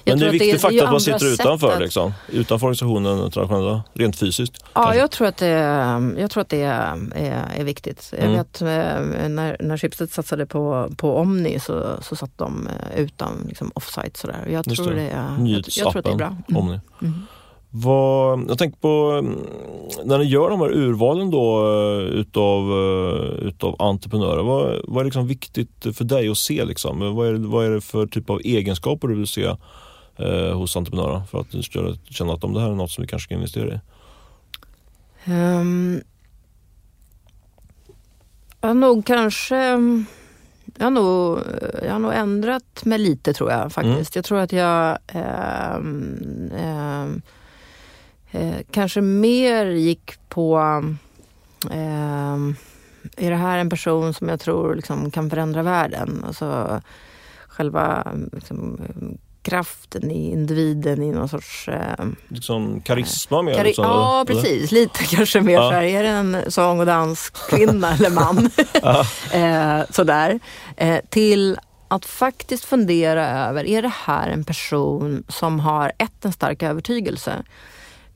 men 0.09 0.19
det 0.19 0.27
är 0.27 0.31
viktigt 0.31 0.61
faktiskt 0.61 0.83
att 0.83 0.91
man 0.91 1.01
sitter 1.01 1.33
utanför, 1.33 1.71
att... 1.71 1.81
liksom, 1.81 2.13
utanför 2.27 2.67
organisationen 2.67 3.83
rent 3.93 4.15
fysiskt. 4.15 4.63
Ja, 4.73 4.95
jag 4.95 5.11
tror 5.11 5.27
att 5.27 5.37
det, 5.37 5.49
jag 6.17 6.31
tror 6.31 6.41
att 6.41 6.49
det 6.49 6.61
är, 6.61 6.97
är 7.57 7.63
viktigt. 7.63 8.13
Jag 8.17 8.25
mm. 8.25 8.37
vet 8.37 8.61
eh, 8.61 8.67
när, 9.29 9.57
när 9.59 9.77
Schibsted 9.77 10.11
satsade 10.11 10.45
på, 10.45 10.89
på 10.97 11.15
Omni 11.15 11.59
så, 11.59 11.83
så 12.01 12.15
satt 12.15 12.37
de 12.37 12.67
eh, 12.67 13.01
utan 13.01 13.45
liksom, 13.47 13.71
offsite. 13.75 14.19
Sådär. 14.19 14.47
Jag, 14.51 14.65
tror 14.65 14.91
det. 14.91 15.01
är, 15.01 15.25
jag, 15.45 15.63
jag, 15.67 15.91
tror 15.91 15.97
att 15.97 16.05
det 16.05 16.11
är 16.11 16.15
bra. 16.15 16.35
Mm. 16.49 16.61
Omni. 16.61 16.79
Mm. 17.01 17.13
Vad, 17.71 18.45
jag 18.49 18.57
tänker 18.57 18.77
på 18.77 19.19
mm, 19.19 19.39
när 20.03 20.17
ni 20.17 20.23
gör 20.25 20.49
de 20.49 20.61
här 20.61 20.71
urvalen 20.71 21.31
då 21.31 21.67
eh, 21.67 22.19
utav, 22.19 22.71
utav 23.41 23.75
entreprenörer. 23.79 24.43
Vad, 24.43 24.81
vad 24.83 25.01
är 25.01 25.05
liksom 25.05 25.27
viktigt 25.27 25.85
för 25.97 26.03
dig 26.03 26.29
att 26.29 26.37
se? 26.37 26.65
Liksom? 26.65 27.15
Vad, 27.15 27.27
är, 27.27 27.33
vad 27.33 27.65
är 27.65 27.69
det 27.69 27.81
för 27.81 28.07
typ 28.07 28.29
av 28.29 28.41
egenskaper 28.43 29.07
du 29.07 29.15
vill 29.15 29.27
se 29.27 29.55
eh, 30.19 30.57
hos 30.57 30.75
entreprenörer 30.75 31.21
för 31.31 31.39
att 31.39 31.65
känna 32.09 32.33
att 32.33 32.43
om 32.43 32.53
det 32.53 32.61
här 32.61 32.69
är 32.69 32.75
något 32.75 32.91
som 32.91 33.01
vi 33.01 33.07
kanske 33.07 33.25
ska 33.25 33.35
investera 33.35 33.73
i? 33.73 33.79
Um, 35.31 36.01
jag 38.61 38.69
har 38.69 38.73
nog 38.73 39.05
kanske 39.05 39.55
jag 40.77 40.85
har, 40.85 40.91
nog, 40.91 41.39
jag 41.83 41.91
har 41.91 41.99
nog 41.99 42.13
ändrat 42.13 42.85
mig 42.85 42.99
lite 42.99 43.33
tror 43.33 43.51
jag 43.51 43.71
faktiskt. 43.71 44.15
Mm. 44.15 44.19
Jag 44.19 44.25
tror 44.25 44.39
att 44.39 44.51
jag 44.51 44.97
eh, 45.07 45.75
eh, 48.31 48.57
kanske 48.71 49.01
mer 49.01 49.65
gick 49.65 50.29
på 50.29 50.59
eh, 51.71 52.35
är 53.17 53.29
det 53.29 53.35
här 53.35 53.57
en 53.57 53.69
person 53.69 54.13
som 54.13 54.29
jag 54.29 54.39
tror 54.39 54.75
liksom 54.75 55.11
kan 55.11 55.29
förändra 55.29 55.63
världen? 55.63 56.23
Alltså, 56.27 56.81
själva 57.47 58.13
liksom, 58.31 58.79
kraften 59.41 60.11
i 60.11 60.31
individen 60.31 61.03
i 61.03 61.11
någon 61.11 61.29
sorts... 61.29 61.67
Eh, 61.67 62.05
liksom 62.27 62.81
karisma 62.81 63.41
mer? 63.41 63.53
Kari 63.53 63.67
liksom, 63.67 63.85
ja, 63.85 64.15
eller? 64.15 64.25
precis. 64.25 64.71
Lite 64.71 65.03
kanske 65.15 65.41
mer 65.41 65.53
ja. 65.53 65.69
så 65.69 65.75
här, 65.75 65.83
är 65.83 66.03
det 66.03 66.09
en 66.09 66.51
sång 66.51 66.79
och 66.79 66.85
danskvinna 66.85 67.93
eller 67.93 68.09
man? 68.09 68.37
eh, 69.33 69.85
sådär. 69.89 70.39
Eh, 70.77 70.99
till 71.09 71.57
att 71.87 72.05
faktiskt 72.05 72.65
fundera 72.65 73.29
över, 73.29 73.65
är 73.65 73.81
det 73.81 73.93
här 74.05 74.29
en 74.29 74.43
person 74.43 75.23
som 75.27 75.59
har 75.59 75.91
ett, 75.97 76.25
en 76.25 76.33
stark 76.33 76.63
övertygelse 76.63 77.43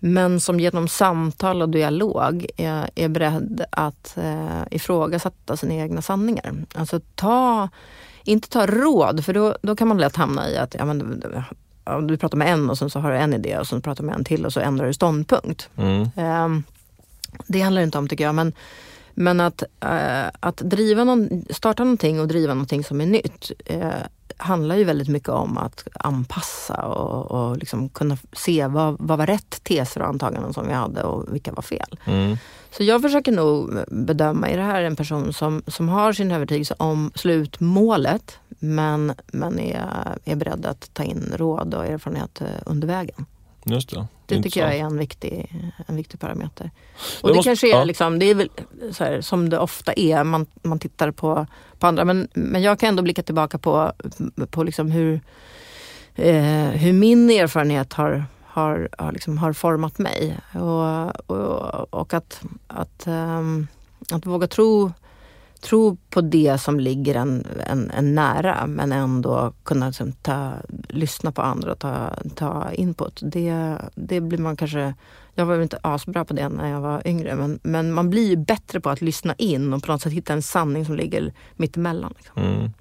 men 0.06 0.40
som 0.40 0.60
genom 0.60 0.88
samtal 0.88 1.62
och 1.62 1.70
dialog 1.70 2.46
är, 2.58 2.90
är 2.96 3.08
beredd 3.10 3.66
att 3.70 4.18
eh, 4.18 4.62
ifrågasätta 4.72 5.58
sina 5.58 5.74
egna 5.74 6.02
sanningar. 6.02 6.66
Alltså 6.76 7.00
ta 7.16 7.70
inte 8.24 8.50
ta 8.50 8.66
råd, 8.66 9.26
för 9.26 9.34
då, 9.34 9.58
då 9.62 9.76
kan 9.76 9.88
man 9.88 9.98
lätt 9.98 10.16
hamna 10.16 10.50
i 10.50 10.58
att 10.58 10.76
ja, 10.80 10.86
men, 10.86 11.24
du 12.08 12.18
pratar 12.18 12.38
med 12.38 12.54
en 12.54 12.70
och 12.70 12.78
sen 12.78 12.90
så 12.90 13.00
har 13.00 13.12
du 13.12 13.18
en 13.18 13.34
idé 13.34 13.58
och 13.58 13.68
sen 13.68 13.82
pratar 13.82 14.04
du 14.04 14.08
med 14.08 14.16
en 14.16 14.24
till 14.24 14.46
och 14.46 14.54
så 14.54 14.60
ändrar 14.60 14.86
du 14.88 14.94
ståndpunkt. 14.94 15.70
Mm. 15.76 16.10
Um, 16.16 16.64
det 17.48 17.62
handlar 17.62 17.82
inte 17.82 17.98
om 17.98 18.08
tycker 18.08 18.24
jag, 18.24 18.36
men, 18.36 18.54
men 19.14 19.40
att, 19.40 19.64
uh, 19.86 20.30
att 20.40 20.58
driva 20.58 21.04
någon, 21.04 21.46
starta 21.50 21.84
någonting 21.84 22.20
och 22.20 22.28
driva 22.28 22.54
någonting 22.54 22.84
som 22.84 23.02
är 23.02 23.06
nytt 23.06 23.52
uh, 23.72 23.94
handlar 24.38 24.76
ju 24.76 24.84
väldigt 24.84 25.08
mycket 25.08 25.30
om 25.30 25.58
att 25.58 25.88
anpassa 25.94 26.86
och, 26.86 27.32
och 27.32 27.58
liksom 27.58 27.90
kunna 27.90 28.18
se 28.34 28.68
vad, 28.68 28.96
vad 29.00 29.18
var 29.18 29.28
rätt 29.28 29.64
teser 29.64 30.02
och 30.02 30.08
antaganden 30.08 30.54
som 30.54 30.68
vi 30.68 30.74
hade 30.74 31.04
och 31.04 31.36
vilka 31.36 31.52
var 31.52 31.62
fel. 31.62 32.00
Mm. 32.06 32.38
Så 32.72 32.84
jag 32.84 33.02
försöker 33.02 33.32
nog 33.32 33.80
bedöma, 33.88 34.50
är 34.50 34.58
det 34.58 34.64
här 34.64 34.84
en 34.84 34.96
person 34.96 35.34
som, 35.34 35.64
som 35.68 35.90
har 35.90 36.14
sin 36.14 36.32
övertygelse 36.32 36.76
om 36.78 37.12
slutmålet 37.16 38.40
men, 38.60 39.14
men 39.28 39.60
är, 39.60 40.18
är 40.26 40.36
beredd 40.36 40.66
att 40.66 40.94
ta 40.94 41.04
in 41.04 41.34
råd 41.36 41.74
och 41.74 41.86
erfarenhet 41.86 42.42
under 42.66 42.88
vägen? 42.88 43.26
Just 43.64 43.90
det. 43.90 44.08
Det 44.38 44.44
tycker 44.44 44.62
jag 44.62 44.76
är 44.76 44.84
en 44.84 44.98
viktig, 44.98 45.56
en 45.88 45.96
viktig 45.96 46.20
parameter. 46.20 46.72
Och 47.22 47.30
det, 47.30 47.36
måste, 47.36 47.50
kanske 47.50 47.68
är, 47.68 47.72
ja. 47.72 47.84
liksom, 47.84 48.20
det 48.20 48.26
är 48.26 48.36
väl 48.36 48.50
så 48.92 49.04
här, 49.04 49.22
som 49.22 49.50
det 49.50 49.60
ofta 49.60 49.94
är, 49.94 50.24
man, 50.24 50.46
man 50.62 50.80
tittar 50.80 51.12
på, 51.12 51.48
på 51.80 51.88
andra. 51.88 52.06
Men, 52.06 52.28
men 52.34 52.62
jag 52.62 52.80
kan 52.80 52.90
ändå 52.90 53.04
blicka 53.04 53.24
tillbaka 53.24 53.58
på, 53.58 53.92
på 54.50 54.64
liksom 54.64 54.92
hur, 54.92 55.22
eh, 56.16 56.70
hur 56.70 56.94
min 56.94 57.30
erfarenhet 57.30 57.94
har, 57.94 58.26
har, 58.44 58.90
har, 58.98 59.12
liksom, 59.12 59.38
har 59.38 59.54
format 59.54 60.00
mig. 60.00 60.38
Och, 60.54 61.32
och, 61.32 61.94
och 61.94 62.14
att, 62.14 62.42
att, 62.68 63.08
um, 63.08 63.68
att 64.12 64.26
våga 64.26 64.48
tro 64.48 64.92
tro 65.64 65.98
på 66.10 66.22
det 66.22 66.62
som 66.62 66.80
ligger 66.80 67.16
en, 67.16 67.48
en, 67.68 67.92
en 67.92 68.16
nära 68.16 68.68
men 68.68 68.92
ändå 68.92 69.54
kunna 69.64 69.88
liksom, 69.88 70.12
ta, 70.12 70.52
lyssna 70.90 71.32
på 71.32 71.42
andra 71.42 71.72
och 71.72 71.80
ta, 71.80 72.10
ta 72.36 72.72
input. 72.72 73.20
Det, 73.24 73.78
det 73.96 74.22
blir 74.22 74.40
man 74.40 74.58
kanske 74.58 74.94
jag 75.36 75.46
var 75.46 75.62
inte 75.62 75.80
asbra 75.82 76.26
på 76.26 76.34
det 76.34 76.50
när 76.50 76.70
jag 76.70 76.82
var 76.82 77.08
yngre 77.08 77.36
men, 77.36 77.60
men 77.64 77.94
man 77.94 78.10
blir 78.10 78.30
ju 78.30 78.36
bättre 78.36 78.80
på 78.80 78.90
att 78.90 79.02
lyssna 79.02 79.36
in 79.38 79.74
och 79.74 79.84
på 79.84 79.92
något 79.92 80.02
sätt 80.02 80.14
hitta 80.14 80.34
en 80.34 80.42
sanning 80.42 80.86
som 80.86 80.96
ligger 80.96 81.34
mittemellan. 81.56 82.14
Liksom. 82.18 82.44
Mm. 82.44 82.72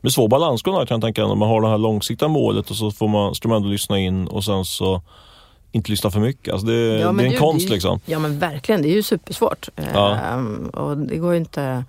Men 0.00 0.10
svår 0.10 0.28
balansgång 0.28 0.74
kan 0.74 0.86
jag 0.88 1.00
tänka 1.00 1.26
när 1.26 1.34
man 1.34 1.48
har 1.48 1.60
det 1.60 1.68
här 1.68 1.78
långsiktiga 1.78 2.28
målet 2.28 2.70
och 2.70 2.76
så 2.76 2.90
får 2.90 3.08
man, 3.08 3.34
ska 3.34 3.48
man 3.48 3.56
ändå 3.56 3.68
lyssna 3.68 3.98
in 3.98 4.26
och 4.26 4.44
sen 4.44 4.64
så 4.64 5.02
inte 5.72 5.90
lyssna 5.90 6.10
för 6.10 6.20
mycket. 6.20 6.52
Alltså 6.52 6.66
det, 6.66 6.72
ja, 6.72 7.12
det 7.12 7.22
är 7.22 7.26
en 7.26 7.32
det, 7.32 7.36
konst 7.36 7.68
det, 7.68 7.74
liksom. 7.74 8.00
Ja 8.06 8.18
men 8.18 8.38
verkligen, 8.38 8.82
det 8.82 8.88
är 8.88 8.94
ju 8.94 9.02
supersvårt. 9.02 9.68
Ja. 9.94 10.16
Ehm, 10.16 10.68
och 10.68 10.98
det 10.98 11.16
går 11.16 11.32
ju 11.32 11.38
inte... 11.38 11.84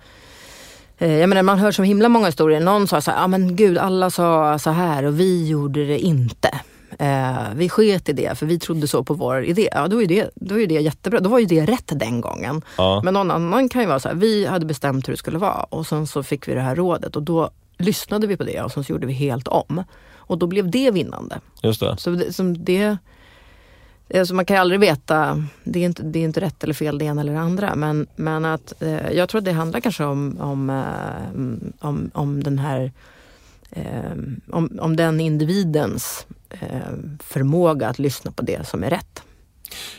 Eh, 0.98 1.16
jag 1.16 1.28
menar, 1.28 1.42
man 1.42 1.58
hör 1.58 1.72
så 1.72 1.82
himla 1.82 2.08
många 2.08 2.26
historier. 2.26 2.60
Någon 2.60 2.88
sa 2.88 3.00
så 3.00 3.10
här, 3.10 3.24
ah, 3.24 3.26
men 3.26 3.56
gud 3.56 3.78
alla 3.78 4.10
sa 4.10 4.58
så 4.58 4.70
här 4.70 5.04
och 5.04 5.20
vi 5.20 5.48
gjorde 5.48 5.86
det 5.86 5.98
inte. 5.98 6.60
Eh, 6.98 7.36
vi 7.54 7.68
sket 7.68 8.08
i 8.08 8.12
det 8.12 8.38
för 8.38 8.46
vi 8.46 8.58
trodde 8.58 8.88
så 8.88 9.04
på 9.04 9.14
vår 9.14 9.44
idé. 9.44 9.68
Ja, 9.72 9.88
då 9.88 10.02
är 10.02 10.06
det, 10.06 10.30
då 10.34 10.60
är 10.60 10.66
det 10.66 10.74
jättebra. 10.74 11.20
Då 11.20 11.30
var 11.30 11.38
ju 11.38 11.46
det 11.46 11.66
rätt 11.66 11.92
den 11.94 12.20
gången. 12.20 12.62
Ja. 12.76 13.00
Men 13.04 13.14
någon 13.14 13.30
annan 13.30 13.68
kan 13.68 13.82
ju 13.82 13.88
vara 13.88 14.00
så 14.00 14.08
här, 14.08 14.14
vi 14.14 14.46
hade 14.46 14.66
bestämt 14.66 15.08
hur 15.08 15.12
det 15.12 15.16
skulle 15.16 15.38
vara 15.38 15.62
och 15.62 15.86
sen 15.86 16.06
så 16.06 16.22
fick 16.22 16.48
vi 16.48 16.54
det 16.54 16.60
här 16.60 16.76
rådet 16.76 17.16
och 17.16 17.22
då 17.22 17.50
lyssnade 17.78 18.26
vi 18.26 18.36
på 18.36 18.44
det 18.44 18.62
och 18.62 18.72
sen 18.72 18.84
så 18.84 18.92
gjorde 18.92 19.06
vi 19.06 19.12
helt 19.12 19.48
om. 19.48 19.84
Och 20.16 20.38
då 20.38 20.46
blev 20.46 20.70
det 20.70 20.90
vinnande. 20.90 21.40
Just 21.62 21.80
det. 21.80 21.96
Så 21.98 22.10
det, 22.10 22.32
som 22.32 22.64
det 22.64 22.96
Alltså 24.14 24.34
man 24.34 24.44
kan 24.44 24.56
ju 24.56 24.60
aldrig 24.60 24.80
veta, 24.80 25.44
det 25.64 25.80
är, 25.80 25.84
inte, 25.84 26.02
det 26.02 26.18
är 26.18 26.24
inte 26.24 26.40
rätt 26.40 26.64
eller 26.64 26.74
fel 26.74 26.98
det 26.98 27.04
ena 27.04 27.20
eller 27.20 27.32
det 27.32 27.40
andra. 27.40 27.74
Men, 27.74 28.06
men 28.16 28.44
att, 28.44 28.82
eh, 28.82 29.10
jag 29.10 29.28
tror 29.28 29.38
att 29.38 29.44
det 29.44 29.52
handlar 29.52 29.80
kanske 29.80 30.04
om, 30.04 30.36
om, 30.40 30.70
eh, 30.70 31.88
om, 31.88 32.10
om 32.14 32.42
den 32.42 32.58
här 32.58 32.92
eh, 33.70 34.12
om, 34.50 34.78
om 34.80 34.96
den 34.96 35.20
individens 35.20 36.26
eh, 36.50 36.58
förmåga 37.20 37.88
att 37.88 37.98
lyssna 37.98 38.30
på 38.30 38.42
det 38.42 38.68
som 38.68 38.84
är 38.84 38.90
rätt. 38.90 39.22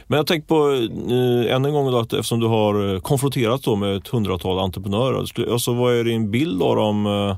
Men 0.07 0.18
jag 0.18 0.28
tänker 0.28 0.47
på 0.47 0.72
eh, 0.72 1.55
än 1.55 1.66
en 1.66 1.74
gång 1.74 1.91
då, 1.91 1.99
att 1.99 2.14
eftersom 2.14 2.39
du 2.39 2.47
har 2.47 2.93
eh, 2.93 2.99
konfronterat 2.99 3.80
med 3.80 3.95
ett 3.95 4.07
hundratal 4.07 4.60
entreprenörer. 4.60 5.51
Alltså, 5.51 5.74
vad 5.74 5.93
är 5.93 6.03
din 6.03 6.32
bild 6.32 6.62
av 6.62 6.76
dem? 6.76 7.05
Eh? 7.05 7.38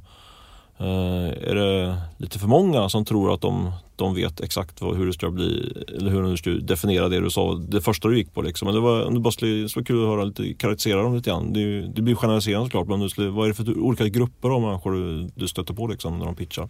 Eh, 0.82 1.50
är 1.52 1.56
det 1.56 1.98
lite 2.18 2.40
för 2.40 2.48
många 2.48 2.90
som 2.90 3.06
tror 3.06 3.34
att 3.34 3.42
de, 3.42 3.72
de 3.96 4.16
vet 4.16 4.42
exakt 4.42 4.82
vad, 4.82 4.98
hur 4.98 5.06
det 5.06 5.14
ska 5.14 5.30
bli 5.30 5.84
eller 5.98 6.12
hur 6.12 6.24
du 6.24 6.38
ska 6.38 6.50
definiera 6.50 7.10
det 7.10 7.20
du 7.20 7.30
sa, 7.30 7.56
det 7.56 7.82
första 7.82 8.08
du 8.08 8.18
gick 8.18 8.34
på 8.34 8.42
liksom. 8.42 8.66
Men 8.66 8.76
det 8.76 8.82
var, 8.82 9.12
det 9.12 9.20
bara 9.20 9.32
skulle, 9.32 9.52
det 9.52 9.84
kul 9.86 10.04
att 10.04 10.10
höra 10.10 10.24
lite, 10.24 10.54
karaktärisera 10.54 11.04
dem 11.04 11.16
lite 11.16 11.30
grann. 11.30 11.54
Det, 11.54 11.82
det 11.82 12.02
blir 12.02 12.16
generaliserande 12.16 12.66
såklart 12.66 12.88
men 12.88 13.10
skulle, 13.10 13.30
vad 13.30 13.46
är 13.46 13.48
det 13.48 13.56
för 13.56 13.80
olika 13.80 14.08
grupper 14.08 14.50
av 14.50 14.62
människor 14.62 14.92
du, 14.92 15.30
du 15.36 15.48
stöter 15.48 15.74
på 15.74 15.88
liksom 15.88 16.20
när 16.20 16.26
de 16.26 16.36
pitchar? 16.36 16.70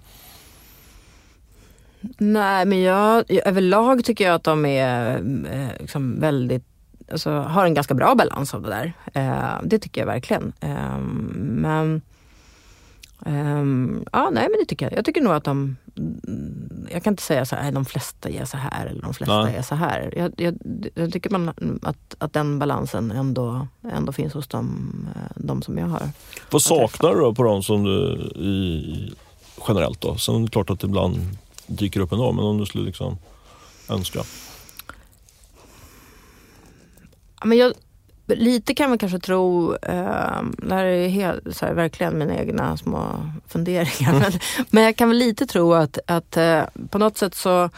Nej, 2.18 2.66
men 2.66 2.82
jag, 2.82 3.26
överlag 3.46 4.06
tycker 4.06 4.26
jag 4.26 4.36
att 4.36 4.44
de 4.44 4.66
är 4.66 5.16
eh, 5.52 5.80
liksom 5.80 6.20
väldigt 6.20 6.64
Alltså, 7.12 7.32
har 7.32 7.66
en 7.66 7.74
ganska 7.74 7.94
bra 7.94 8.16
balans 8.16 8.54
av 8.54 8.62
det 8.62 8.70
där. 8.70 8.94
Eh, 9.14 9.62
det 9.64 9.80
tycker 9.80 10.02
jag 10.02 10.06
verkligen. 10.06 10.54
Ehm, 10.60 11.32
men 11.38 12.02
Um, 13.26 14.06
ja, 14.12 14.30
nej 14.30 14.48
men 14.50 14.60
det 14.60 14.66
tycker 14.66 14.86
jag. 14.86 14.98
Jag 14.98 15.06
tycker 15.06 15.22
nog 15.22 15.34
att 15.34 15.44
de... 15.44 15.78
Jag 16.92 17.04
kan 17.04 17.14
inte 17.14 17.24
säga 17.24 17.46
så 17.46 17.56
här, 17.56 17.72
de 17.72 17.86
flesta 17.86 18.30
är 18.30 18.46
så 18.46 18.58
här 18.58 18.86
eller 18.86 19.02
de 19.02 19.14
flesta 19.14 19.44
nej. 19.44 19.56
är 19.56 19.62
så 19.62 19.76
här. 19.76 20.14
Jag, 20.18 20.34
jag, 20.38 20.58
jag, 20.96 21.14
tycker 21.14 21.30
man, 21.30 21.80
att, 21.82 22.16
att 22.18 22.34
den 22.34 22.60
balansen 22.60 23.12
ändå, 23.12 23.68
ändå 23.94 24.12
finns 24.12 24.34
hos 24.34 24.48
dem, 24.48 24.92
eh, 25.16 25.22
de 25.36 25.62
som 25.62 25.78
jag 25.78 25.88
har. 25.88 26.10
Vad 26.50 26.62
saknar 26.62 27.14
du 27.16 27.20
då 27.22 27.36
på 27.36 27.44
dem 27.44 27.64
som 27.64 27.84
du 27.84 28.14
i, 28.36 29.14
generellt 29.68 30.02
då? 30.02 30.18
Sen 30.18 30.36
är 30.36 30.40
det 30.40 30.48
klart 30.48 30.70
att 30.70 30.84
ibland 30.84 31.18
dyker 31.68 32.00
upp 32.00 32.12
ändå, 32.12 32.32
men 32.32 32.46
om 32.46 32.58
du 32.58 32.66
skulle 32.66 32.84
liksom 32.84 33.18
önska? 33.90 34.24
men 37.46 37.58
jag, 37.58 37.74
lite 38.36 38.74
kan 38.74 38.90
man 38.90 38.98
kanske 38.98 39.20
tro, 39.20 39.76
eh, 39.76 40.42
det 40.58 40.76
här 40.76 40.86
är 40.86 41.08
helt, 41.08 41.58
så 41.58 41.66
här, 41.66 41.74
verkligen 41.74 42.18
mina 42.18 42.36
egna 42.36 42.78
små 42.78 43.06
funderingar, 43.48 44.14
men, 44.20 44.32
men 44.70 44.84
jag 44.84 44.96
kan 44.96 45.10
väl 45.10 45.18
lite 45.18 45.46
tro 45.46 45.74
att, 45.74 46.00
att 46.08 46.38
eh, 46.38 46.64
på 46.90 46.98
något 46.98 47.18
sätt 47.18 47.36
så 47.36 47.70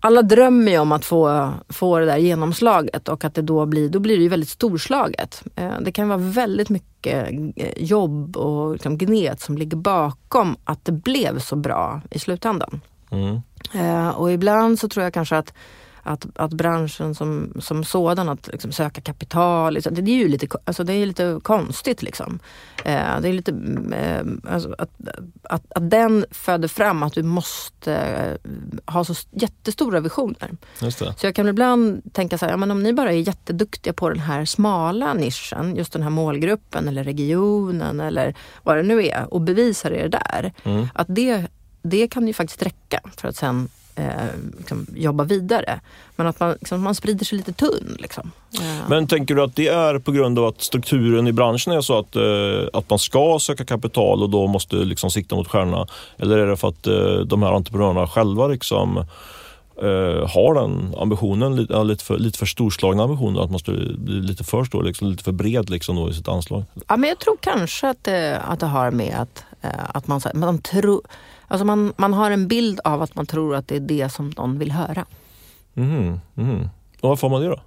alla 0.00 0.22
drömmer 0.22 0.72
ju 0.72 0.78
om 0.78 0.92
att 0.92 1.04
få, 1.04 1.52
få 1.68 1.98
det 1.98 2.06
där 2.06 2.16
genomslaget 2.16 3.08
och 3.08 3.24
att 3.24 3.34
det 3.34 3.42
då 3.42 3.66
blir, 3.66 3.88
då 3.88 3.98
blir 3.98 4.16
det 4.16 4.22
ju 4.22 4.28
väldigt 4.28 4.48
storslaget. 4.48 5.42
Eh, 5.56 5.72
det 5.80 5.92
kan 5.92 6.08
vara 6.08 6.18
väldigt 6.18 6.68
mycket 6.68 7.30
eh, 7.56 7.72
jobb 7.76 8.36
och 8.36 8.72
liksom 8.72 8.98
gnet 8.98 9.40
som 9.40 9.58
ligger 9.58 9.76
bakom 9.76 10.56
att 10.64 10.84
det 10.84 10.92
blev 10.92 11.38
så 11.38 11.56
bra 11.56 12.00
i 12.10 12.18
slutändan. 12.18 12.80
Mm. 13.10 13.40
Eh, 13.74 14.08
och 14.08 14.32
ibland 14.32 14.78
så 14.78 14.88
tror 14.88 15.04
jag 15.04 15.14
kanske 15.14 15.36
att 15.36 15.52
att, 16.06 16.26
att 16.34 16.52
branschen 16.52 17.14
som, 17.14 17.52
som 17.60 17.84
sådan, 17.84 18.28
att 18.28 18.48
liksom 18.52 18.72
söka 18.72 19.00
kapital, 19.00 19.74
liksom, 19.74 19.94
det, 19.94 20.10
är 20.10 20.16
ju 20.16 20.28
lite, 20.28 20.46
alltså 20.64 20.84
det 20.84 20.92
är 20.92 21.06
lite 21.06 21.40
konstigt. 21.42 22.02
Liksom. 22.02 22.38
Eh, 22.84 23.20
det 23.20 23.28
är 23.28 23.32
lite, 23.32 23.52
eh, 23.92 24.52
alltså 24.52 24.74
att, 24.78 24.90
att, 25.42 25.62
att 25.68 25.90
den 25.90 26.24
föder 26.30 26.68
fram 26.68 27.02
att 27.02 27.12
du 27.12 27.22
måste 27.22 27.94
eh, 27.94 28.92
ha 28.92 29.04
så 29.04 29.14
jättestora 29.30 30.00
visioner. 30.00 30.56
Så 31.16 31.26
jag 31.26 31.34
kan 31.34 31.48
ibland 31.48 32.14
tänka 32.14 32.38
så 32.38 32.44
här, 32.44 32.52
ja, 32.52 32.56
men 32.56 32.70
om 32.70 32.82
ni 32.82 32.92
bara 32.92 33.12
är 33.12 33.28
jätteduktiga 33.28 33.92
på 33.92 34.08
den 34.08 34.20
här 34.20 34.44
smala 34.44 35.14
nischen, 35.14 35.76
just 35.76 35.92
den 35.92 36.02
här 36.02 36.10
målgruppen 36.10 36.88
eller 36.88 37.04
regionen 37.04 38.00
eller 38.00 38.34
vad 38.62 38.76
det 38.76 38.82
nu 38.82 39.06
är 39.06 39.34
och 39.34 39.40
bevisar 39.40 39.90
er 39.90 40.08
där. 40.08 40.52
Mm. 40.64 40.88
Att 40.94 41.06
det, 41.10 41.46
det 41.82 42.08
kan 42.08 42.26
ju 42.26 42.32
faktiskt 42.32 42.62
räcka 42.62 43.00
för 43.16 43.28
att 43.28 43.36
sen 43.36 43.68
eh, 43.96 44.06
liksom, 44.58 44.86
jobba 44.94 45.24
vidare. 45.24 45.80
Men 46.16 46.26
att 46.26 46.40
man, 46.40 46.52
liksom, 46.52 46.82
man 46.82 46.94
sprider 46.94 47.24
sig 47.24 47.38
lite 47.38 47.52
tunn. 47.52 47.96
Liksom. 47.98 48.30
Ja. 48.50 48.60
Men 48.88 49.06
tänker 49.06 49.34
du 49.34 49.42
att 49.42 49.56
det 49.56 49.68
är 49.68 49.98
på 49.98 50.12
grund 50.12 50.38
av 50.38 50.44
att 50.44 50.62
strukturen 50.62 51.26
i 51.26 51.32
branschen 51.32 51.72
är 51.72 51.80
så 51.80 51.98
att, 51.98 52.16
eh, 52.16 52.78
att 52.78 52.90
man 52.90 52.98
ska 52.98 53.38
söka 53.40 53.64
kapital 53.64 54.22
och 54.22 54.30
då 54.30 54.46
måste 54.46 54.76
liksom 54.76 55.10
sikta 55.10 55.36
mot 55.36 55.48
stjärnorna? 55.48 55.86
Eller 56.18 56.38
är 56.38 56.46
det 56.46 56.56
för 56.56 56.68
att 56.68 56.86
eh, 56.86 57.18
de 57.26 57.42
här 57.42 57.52
entreprenörerna 57.52 58.06
själva 58.06 58.48
liksom, 58.48 58.96
eh, 59.82 60.28
har 60.28 60.54
den 60.54 60.94
ambitionen, 60.98 61.56
lite, 61.56 61.84
lite, 61.84 62.04
för, 62.04 62.18
lite 62.18 62.38
för 62.38 62.46
storslagna 62.46 63.02
ambitioner, 63.02 63.40
att 63.40 63.50
man 63.50 63.58
ska 63.58 63.72
bli 63.72 64.20
lite 64.20 64.44
för 64.44 64.64
stor, 64.64 64.82
liksom, 64.82 65.10
lite 65.10 65.24
för 65.24 65.32
bred 65.32 65.70
liksom, 65.70 65.96
då, 65.96 66.10
i 66.10 66.14
sitt 66.14 66.28
anslag? 66.28 66.64
Ja, 66.88 66.96
men 66.96 67.08
jag 67.08 67.18
tror 67.18 67.36
kanske 67.40 67.88
att 67.88 68.08
att 68.40 68.60
det 68.60 68.66
har 68.66 68.90
med 68.90 69.16
att, 69.18 69.44
eh, 69.62 69.70
att 69.94 70.06
man, 70.06 70.20
man 70.34 70.58
tror 70.58 71.02
Alltså 71.48 71.64
man, 71.64 71.92
man 71.96 72.14
har 72.14 72.30
en 72.30 72.48
bild 72.48 72.80
av 72.84 73.02
att 73.02 73.14
man 73.14 73.26
tror 73.26 73.54
att 73.54 73.68
det 73.68 73.76
är 73.76 73.80
det 73.80 74.08
som 74.08 74.32
någon 74.36 74.58
vill 74.58 74.72
höra. 74.72 75.04
Mm, 75.74 76.20
mm. 76.36 76.68
Och 77.00 77.08
varför 77.08 77.28
har 77.28 77.30
man 77.30 77.42
det 77.42 77.48
då? 77.48 77.60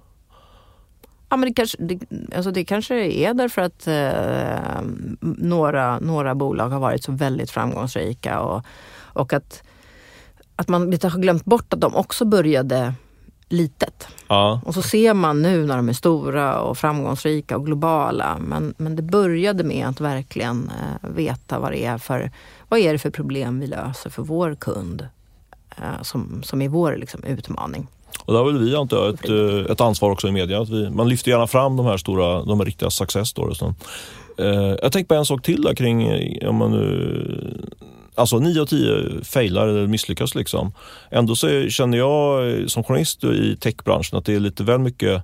Ja, 1.28 1.36
men 1.36 1.48
det, 1.48 1.54
kanske, 1.54 1.76
det, 1.80 2.00
alltså 2.36 2.50
det 2.50 2.64
kanske 2.64 2.94
är 2.94 3.34
därför 3.34 3.62
att 3.62 3.86
eh, 3.86 4.82
några, 5.20 5.98
några 5.98 6.34
bolag 6.34 6.68
har 6.68 6.80
varit 6.80 7.04
så 7.04 7.12
väldigt 7.12 7.50
framgångsrika 7.50 8.40
och, 8.40 8.64
och 8.98 9.32
att, 9.32 9.62
att 10.56 10.68
man 10.68 10.90
lite 10.90 11.08
har 11.08 11.20
glömt 11.20 11.44
bort 11.44 11.72
att 11.72 11.80
de 11.80 11.94
också 11.94 12.24
började 12.24 12.94
litet. 13.50 14.08
Ja. 14.28 14.60
Och 14.64 14.74
så 14.74 14.82
ser 14.82 15.14
man 15.14 15.42
nu 15.42 15.66
när 15.66 15.76
de 15.76 15.88
är 15.88 15.92
stora 15.92 16.60
och 16.60 16.78
framgångsrika 16.78 17.56
och 17.56 17.66
globala. 17.66 18.38
Men, 18.40 18.74
men 18.76 18.96
det 18.96 19.02
började 19.02 19.64
med 19.64 19.86
att 19.86 20.00
verkligen 20.00 20.70
eh, 20.80 21.10
veta 21.10 21.58
vad 21.58 21.72
det 21.72 21.84
är 21.84 21.98
för 21.98 22.30
vad 22.68 22.80
är 22.80 22.92
det 22.92 22.98
för 22.98 23.10
problem 23.10 23.60
vi 23.60 23.66
löser 23.66 24.10
för 24.10 24.22
vår 24.22 24.54
kund 24.54 25.08
eh, 25.76 26.02
som, 26.02 26.42
som 26.42 26.62
är 26.62 26.68
vår 26.68 26.96
liksom, 26.96 27.24
utmaning. 27.24 27.86
Och 28.24 28.32
där 28.32 28.40
har 28.40 28.46
väl 28.46 28.58
vi 28.58 28.76
antar 28.76 28.96
jag 28.96 29.14
ett, 29.14 29.28
eh, 29.28 29.72
ett 29.72 29.80
ansvar 29.80 30.10
också 30.10 30.28
i 30.28 30.32
media. 30.32 30.60
Att 30.60 30.68
vi, 30.68 30.90
man 30.90 31.08
lyfter 31.08 31.30
gärna 31.30 31.46
fram 31.46 31.76
de 31.76 31.86
här 31.86 31.96
stora, 31.96 32.42
de 32.44 32.58
här 32.58 32.66
riktiga 32.66 32.90
success 32.90 33.28
stories. 33.28 33.62
Eh, 33.62 33.68
jag 34.82 34.92
tänkte 34.92 35.04
på 35.04 35.14
en 35.14 35.26
sak 35.26 35.42
till 35.42 35.62
där 35.62 35.74
kring, 35.74 36.08
om 36.48 36.56
man 36.56 36.70
nu 36.70 37.70
Alltså 38.20 38.38
9 38.38 38.60
av 38.60 38.66
10 38.66 39.24
failar 39.24 39.68
eller 39.68 39.86
misslyckas. 39.86 40.34
Liksom. 40.34 40.72
Ändå 41.10 41.36
så 41.36 41.68
känner 41.68 41.98
jag 41.98 42.50
eh, 42.50 42.66
som 42.66 42.84
journalist 42.84 43.24
i 43.24 43.56
techbranschen 43.56 44.18
att 44.18 44.24
det 44.24 44.34
är 44.34 44.40
lite 44.40 44.64
väl 44.64 44.78
mycket 44.78 45.22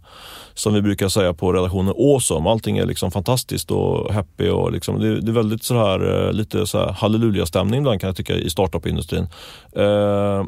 som 0.54 0.74
vi 0.74 0.82
brukar 0.82 1.08
säga 1.08 1.34
på 1.34 1.52
redaktionen 1.52 1.94
awesome. 1.98 2.50
Allting 2.50 2.78
är 2.78 2.86
liksom 2.86 3.10
fantastiskt 3.10 3.70
och 3.70 4.14
happy. 4.14 4.48
Och 4.48 4.72
liksom, 4.72 5.00
det, 5.00 5.20
det 5.20 5.30
är 5.30 5.34
väldigt 5.34 5.64
så 5.64 5.74
här, 5.74 6.26
eh, 6.26 6.32
lite 6.32 6.66
så 6.66 6.78
här 6.78 6.92
halleluja-stämning 6.92 7.80
ibland 7.80 8.00
kan 8.00 8.08
jag 8.08 8.16
tycka 8.16 8.34
i 8.34 8.50
startup-industrin. 8.50 9.28
Eh, 9.76 10.44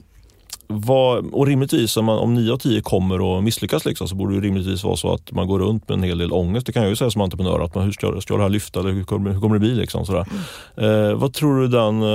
vad, 0.69 1.27
och 1.33 1.47
rimligtvis 1.47 1.97
om, 1.97 2.05
man, 2.05 2.19
om 2.19 2.35
9 2.35 2.53
av 2.53 2.57
10 2.57 2.81
kommer 2.81 3.21
och 3.21 3.45
misslyckas 3.45 3.85
liksom, 3.85 4.09
så 4.09 4.15
borde 4.15 4.35
det 4.35 4.41
rimligtvis 4.41 4.85
vara 4.85 4.97
så 4.97 5.13
att 5.13 5.33
man 5.33 5.49
går 5.49 5.59
runt 5.59 5.89
med 5.89 5.95
en 5.95 6.03
hel 6.03 6.19
del 6.19 6.33
ångest. 6.33 6.67
Det 6.67 6.73
kan 6.73 6.83
jag 6.83 6.91
ju 6.91 6.97
säga 6.97 7.11
som 7.11 7.21
entreprenör, 7.21 7.61
att 7.61 7.75
man, 7.75 7.85
hur, 7.85 7.93
ska, 7.93 8.21
ska 8.21 8.37
det 8.37 8.43
här 8.43 8.49
lyfta 8.49 8.81
eller 8.81 8.91
hur 8.91 9.05
kommer, 9.05 9.31
hur 9.31 9.41
kommer 9.41 9.55
det 9.55 9.61
bli? 9.61 9.75
Liksom, 9.75 10.07
sådär. 10.07 10.27
Mm. 10.77 11.11
Eh, 11.11 11.15
vad 11.15 11.35
tror 11.35 11.61
du 11.61 11.69
den, 11.69 12.03
eh, 12.03 12.09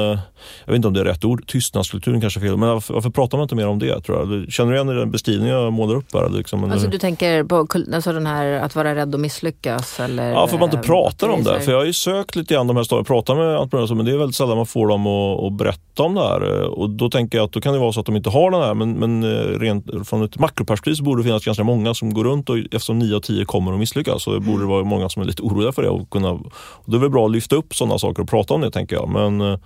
jag 0.66 0.68
vet 0.68 0.76
inte 0.76 0.88
om 0.88 0.93
det 0.93 0.99
är 0.99 1.06
rätt 1.06 1.26
ord, 1.26 1.47
tystnadskulturen 1.47 2.22
kanske 2.22 2.39
är 2.39 2.41
fel, 2.41 2.58
men 2.58 2.70
varför, 2.70 2.93
varför, 2.93 3.10
pratar 3.10 3.38
man 3.38 3.45
inte 3.45 3.56
mer 3.56 3.68
om 3.68 3.80
det? 3.80 4.01
Tror 4.01 4.18
jag? 4.20 4.51
Känner 4.51 4.72
du 4.72 4.78
igen 4.78 4.88
den 4.88 5.12
beskrivningen 5.12 5.56
jag 5.56 5.74
målar 5.74 5.95
upp 5.95 6.14
här? 6.14 6.30
Liksom, 6.30 6.72
alltså 6.72 6.88
du 6.88 6.97
tänker 6.97 7.43
på 7.43 7.68
alltså 7.93 8.14
den 8.14 8.28
här 8.28 8.45
att 8.45 8.76
vara 8.76 8.95
rädd 8.95 9.16
att 9.16 9.22
misslyckas? 9.22 9.99
Eller, 9.99 10.32
ja, 10.32 10.47
för 10.47 10.58
man 10.58 10.70
inte 10.70 10.88
pratar 10.88 11.30
om 11.30 11.43
det. 11.43 11.60
För 11.60 11.72
jag 11.72 11.80
har 11.80 11.86
ju 11.86 11.93
sökt 11.93 12.36
lite 12.36 12.54
grann 12.54 12.68
de 12.68 12.78
här 12.78 12.84
storyn, 12.84 13.06
pratar 13.06 13.36
med 13.36 13.58
entreprenörer, 13.58 13.95
men 13.95 14.06
det 14.06 14.12
är 14.12 14.18
väldigt 14.18 14.36
sällan 14.36 14.58
man 14.58 14.66
får 14.66 14.88
dem 14.88 15.08
att, 15.08 15.43
att 15.43 15.54
berätta 15.54 16.04
om 16.04 16.16
det 16.16 16.22
här. 16.22 16.64
Och 16.80 16.89
då 16.89 17.10
tänker 17.10 17.38
jag 17.38 17.45
att 17.45 17.51
då 17.51 17.62
kan 17.62 17.74
det 17.74 17.80
vara 17.80 17.91
så 17.91 17.99
att 17.99 18.06
de 18.06 18.16
inte 18.16 18.30
har 18.30 18.43
den 18.52 18.62
här, 18.62 18.74
men, 18.74 18.94
men 18.94 19.24
eh, 19.24 19.60
rent 19.60 20.08
från 20.08 20.24
ett 20.24 20.39
makroperspektiv 20.39 20.96
så 20.96 21.04
borde 21.04 21.22
det 21.22 21.24
finnas 21.24 21.46
ganska 21.46 21.64
många 21.64 21.94
som 21.94 22.14
går 22.14 22.24
runt 22.24 22.50
och 22.50 22.58
eftersom 22.58 23.00
9 23.00 23.16
av 23.16 23.20
10 23.20 23.46
kommer 23.46 23.74
att 23.74 23.80
misslyckas 23.80 24.24
så 24.24 24.32
mm. 24.32 24.46
borde 24.46 24.64
det 24.64 24.68
vara 24.68 24.84
många 24.84 25.10
som 25.10 25.22
är 25.22 25.26
lite 25.26 25.41
oroliga 25.41 25.72
för 25.72 25.82
det. 25.82 25.89
Och 25.89 26.10
kunna, 26.10 26.32
och 26.32 26.86
det 26.86 26.96
är 26.96 27.00
väl 27.00 27.10
bra 27.10 27.26
att 27.26 27.32
lyfta 27.32 27.56
upp 27.56 27.76
sådana 27.76 28.00
saker 28.00 28.24
och 28.24 28.30
prata 28.30 28.54
om 28.54 28.62
det 28.62 28.72
tänker 28.72 28.96
jag. 28.96 29.10
Men 29.10 29.41
eh, 29.41 29.60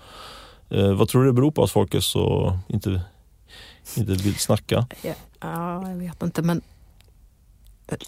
eh 0.70 0.94
vad 0.94 1.10
tror 1.10 1.22
du 1.24 1.28
det 1.28 1.34
beror 1.34 1.52
på 1.52 1.64
att 1.64 1.72
folk 1.72 1.94
är 1.94 2.00
så 2.00 2.58
inte, 2.68 3.02
inte 3.98 4.14
vill 4.14 4.36
snacka? 4.36 4.88
Ja, 5.40 5.90
jag 5.90 5.96
vet 5.96 6.24
inte 6.24 6.42
men 6.42 6.62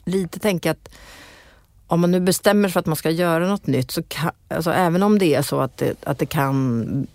lite 0.06 0.40
tänker 0.40 0.70
jag 0.70 0.74
att 0.74 0.90
om 1.88 2.02
man 2.02 2.12
nu 2.12 2.20
bestämmer 2.20 2.70
sig 2.70 2.74
för 2.74 2.80
att 2.80 2.86
man 2.86 2.96
ska 2.96 3.10
göra 3.10 3.48
något 3.48 3.68
nytt, 3.68 3.92
så 3.92 4.04
kan, 4.04 4.32
alltså 4.48 4.72
även 4.72 5.04
om 5.04 5.20
det 5.20 5.36
är 5.36 5.42
så 5.42 5.60
att 5.60 5.78
det, 5.78 5.96
att 6.04 6.20
det 6.20 6.26
kan 6.26 7.08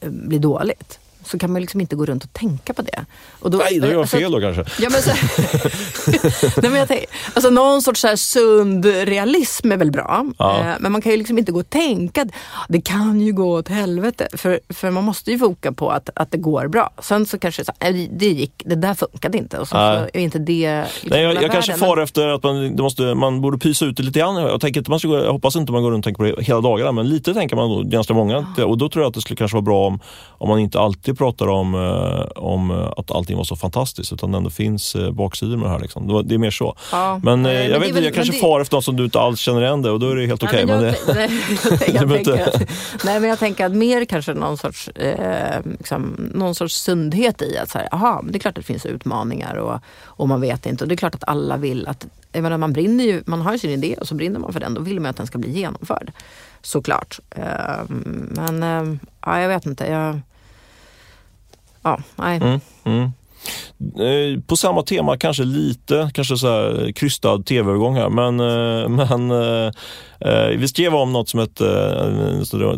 bli 0.00 0.38
dåligt, 0.38 0.98
så 1.24 1.38
kan 1.38 1.52
man 1.52 1.60
liksom 1.60 1.80
inte 1.80 1.96
gå 1.96 2.06
runt 2.06 2.24
och 2.24 2.32
tänka 2.32 2.74
på 2.74 2.82
det. 2.82 3.04
Och 3.40 3.50
då, 3.50 3.58
Nej, 3.58 3.80
då 3.80 3.86
gör 3.86 3.92
jag 3.92 4.00
alltså, 4.00 4.16
fel 4.16 4.32
då 4.32 4.40
kanske. 4.40 4.64
Ja, 4.82 4.90
men 4.90 5.02
så, 5.02 5.10
Nej, 6.60 6.70
men 6.70 6.74
jag 6.74 6.88
tänker, 6.88 7.06
alltså 7.34 7.50
någon 7.50 7.82
sorts 7.82 8.00
så 8.00 8.08
här 8.08 8.16
sund 8.16 8.84
realism 8.84 9.72
är 9.72 9.76
väl 9.76 9.90
bra. 9.90 10.26
Ja. 10.38 10.58
Eh, 10.58 10.74
men 10.80 10.92
man 10.92 11.02
kan 11.02 11.12
ju 11.12 11.18
liksom 11.18 11.38
inte 11.38 11.52
gå 11.52 11.60
och 11.60 11.70
tänka 11.70 12.22
att 12.22 12.28
det 12.68 12.80
kan 12.80 13.20
ju 13.20 13.32
gå 13.32 13.58
åt 13.58 13.68
helvete. 13.68 14.28
För, 14.32 14.60
för 14.68 14.90
man 14.90 15.04
måste 15.04 15.30
ju 15.30 15.38
foka 15.38 15.72
på 15.72 15.90
att, 15.90 16.10
att 16.14 16.30
det 16.30 16.38
går 16.38 16.68
bra. 16.68 16.90
Sen 16.98 17.26
så 17.26 17.38
kanske 17.38 17.64
så, 17.64 17.72
det, 18.10 18.26
gick, 18.26 18.62
det 18.64 18.74
där 18.74 18.94
funkade 18.94 19.38
inte 19.38 19.58
och 19.58 19.68
så, 19.68 19.72
så 19.72 20.08
är 20.12 20.18
inte 20.18 20.38
det 20.38 20.84
liksom 20.84 21.10
Nej, 21.10 21.22
jag, 21.22 21.42
jag 21.42 21.52
kanske 21.52 21.74
far 21.74 21.96
efter 21.96 22.28
att 22.28 22.42
man, 22.42 22.76
måste, 22.76 23.14
man 23.14 23.40
borde 23.40 23.58
pysa 23.58 23.84
ut 23.84 23.96
det 23.96 24.02
lite 24.02 24.18
grann. 24.18 24.36
Jag, 24.36 24.60
tänker 24.60 24.80
inte 24.80 24.90
man 24.90 24.98
ska 24.98 25.08
gå, 25.08 25.16
jag 25.16 25.32
hoppas 25.32 25.56
inte 25.56 25.72
man 25.72 25.82
går 25.82 25.90
runt 25.90 26.02
och 26.02 26.04
tänker 26.04 26.32
på 26.32 26.36
det 26.36 26.44
hela 26.44 26.60
dagarna 26.60 26.92
men 26.92 27.08
lite 27.08 27.34
tänker 27.34 27.56
man 27.56 27.70
då, 27.70 27.82
ganska 27.82 28.14
många. 28.14 28.46
Ja. 28.56 28.64
Och 28.64 28.78
då 28.78 28.88
tror 28.88 29.02
jag 29.02 29.08
att 29.08 29.14
det 29.14 29.20
skulle 29.20 29.36
kanske 29.36 29.54
vara 29.54 29.62
bra 29.62 29.86
om, 29.86 30.00
om 30.28 30.48
man 30.48 30.58
inte 30.58 30.80
alltid 30.80 31.11
alltid 31.12 31.18
pratar 31.18 31.48
om, 31.48 31.74
eh, 31.74 32.42
om 32.42 32.70
eh, 32.70 32.92
att 32.96 33.10
allting 33.10 33.36
var 33.36 33.44
så 33.44 33.56
fantastiskt 33.56 34.12
utan 34.12 34.32
det 34.32 34.38
ändå 34.38 34.50
finns 34.50 34.94
eh, 34.94 35.10
baksidor 35.10 35.56
med 35.56 35.66
det 35.66 35.70
här. 35.70 35.80
Liksom. 35.80 36.28
Det 36.28 36.34
är 36.34 36.38
mer 36.38 36.50
så. 36.50 36.76
Ja, 36.92 37.20
men 37.22 37.44
jag 37.44 37.70
men 37.70 37.80
vet 37.80 37.88
inte, 37.88 38.00
jag 38.00 38.14
kanske 38.14 38.32
det... 38.32 38.38
far 38.38 38.60
efter 38.60 38.76
något 38.76 38.84
som 38.84 38.96
du 38.96 39.04
inte 39.04 39.20
alls 39.20 39.40
känner 39.40 39.62
igen 39.62 39.82
det 39.82 39.90
och 39.90 40.00
då 40.00 40.10
är 40.10 40.16
det 40.16 40.26
helt 40.26 40.42
okej. 40.42 40.64
Okay, 40.64 40.76
nej, 40.76 40.94
men 42.06 42.22
nej, 43.04 43.20
men 43.20 43.30
jag 43.30 43.38
tänker 43.38 43.66
att 43.66 43.72
mer 43.72 44.04
kanske 44.04 44.34
någon 44.34 44.58
sorts, 44.58 44.88
eh, 44.88 45.60
liksom, 45.78 46.30
någon 46.34 46.54
sorts 46.54 46.74
sundhet 46.74 47.42
i 47.42 47.58
att 47.58 47.70
så 47.70 47.78
här, 47.78 47.88
aha, 47.92 48.22
det 48.24 48.38
är 48.38 48.40
klart 48.40 48.58
att 48.58 48.66
det 48.66 48.72
finns 48.72 48.86
utmaningar 48.86 49.54
och, 49.56 49.80
och 50.04 50.28
man 50.28 50.40
vet 50.40 50.66
inte. 50.66 50.84
Och 50.84 50.88
det 50.88 50.94
är 50.94 50.96
klart 50.96 51.14
att 51.14 51.28
alla 51.28 51.56
vill 51.56 51.88
att, 51.88 52.06
jag 52.32 52.42
menar, 52.42 52.58
man 52.58 52.72
brinner 52.72 53.04
ju, 53.04 53.22
man 53.26 53.40
har 53.40 53.52
ju 53.52 53.58
sin 53.58 53.70
idé 53.70 53.96
och 54.00 54.08
så 54.08 54.14
brinner 54.14 54.40
man 54.40 54.52
för 54.52 54.60
den. 54.60 54.74
Då 54.74 54.80
vill 54.80 55.00
man 55.00 55.10
att 55.10 55.16
den 55.16 55.26
ska 55.26 55.38
bli 55.38 55.50
genomförd. 55.50 56.12
Såklart. 56.62 57.20
Eh, 57.30 57.84
men 58.28 58.62
eh, 58.62 58.94
ja, 59.20 59.40
jag 59.40 59.48
vet 59.48 59.66
inte. 59.66 59.86
Jag, 59.86 60.20
ja, 61.82 61.98
nej. 62.16 62.36
Mm, 62.36 62.60
mm. 62.84 63.12
Eh, 63.82 64.40
på 64.46 64.56
samma 64.56 64.82
tema, 64.82 65.16
kanske 65.16 65.44
lite 65.44 66.10
kanske 66.14 66.36
så 66.36 66.46
här 66.46 66.92
krystad 66.92 67.38
tv-övergång 67.38 67.94
här, 67.96 68.08
men, 68.08 68.40
eh, 68.40 68.88
men 68.88 69.30
eh, 69.30 69.72
vi 70.56 70.68
skrev 70.68 70.94
om 70.94 71.12
något 71.12 71.28
som 71.28 71.40
hette, 71.40 71.64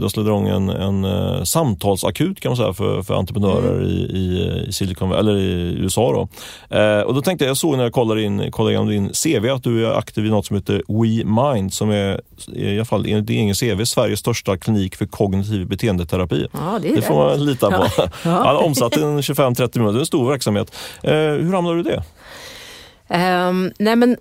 de 0.00 0.10
slog 0.10 0.26
igång 0.26 0.48
en, 0.48 0.68
en 0.68 1.46
samtalsakut 1.46 2.40
kan 2.40 2.50
man 2.50 2.56
säga 2.56 2.72
för, 2.72 3.02
för 3.02 3.14
entreprenörer 3.14 3.74
mm. 3.74 3.86
i, 3.86 4.66
i, 4.68 4.72
Silicon, 4.72 5.12
eller 5.12 5.36
i 5.36 5.76
USA. 5.78 6.12
Då. 6.12 6.28
och 7.06 7.14
då 7.14 7.22
tänkte 7.22 7.44
jag, 7.44 7.50
jag 7.50 7.56
såg 7.56 7.76
när 7.76 7.84
jag 7.84 7.92
kollade, 7.92 8.22
in, 8.22 8.50
kollade 8.50 8.72
igenom 8.72 8.88
din 8.88 9.08
CV 9.08 9.50
att 9.50 9.62
du 9.62 9.86
är 9.86 9.98
aktiv 9.98 10.26
i 10.26 10.30
något 10.30 10.46
som 10.46 10.56
heter 10.56 10.82
WeMind 10.88 11.72
som 11.72 11.90
är, 11.90 12.20
i 12.52 12.76
alla 12.76 12.84
fall 12.84 13.06
enligt 13.06 13.26
din 13.26 13.50
egen 13.50 13.54
CV, 13.54 13.84
Sveriges 13.84 14.20
största 14.20 14.56
klinik 14.56 14.96
för 14.96 15.06
kognitiv 15.06 15.66
beteendeterapi. 15.66 16.46
Ja, 16.52 16.78
det, 16.82 16.94
det 16.94 17.02
får 17.02 17.14
man 17.14 17.44
lita 17.44 17.70
på. 17.70 17.86
Ja. 17.96 18.08
Ja. 18.24 18.58
omsatt 18.58 18.92
25-30 18.92 19.78
miljoner, 19.78 19.92
det 19.92 19.98
är 19.98 20.00
en 20.00 20.06
stor 20.06 20.30
verksamhet. 20.30 20.74
Eh, 21.02 21.12
hur 21.14 21.52
hamnade 21.52 21.82
du 21.82 21.90
i 21.90 21.92
det? 21.92 22.02
Um, 23.48 23.72
nej 23.78 23.96
men 23.96 24.10
Eh, 24.10 24.16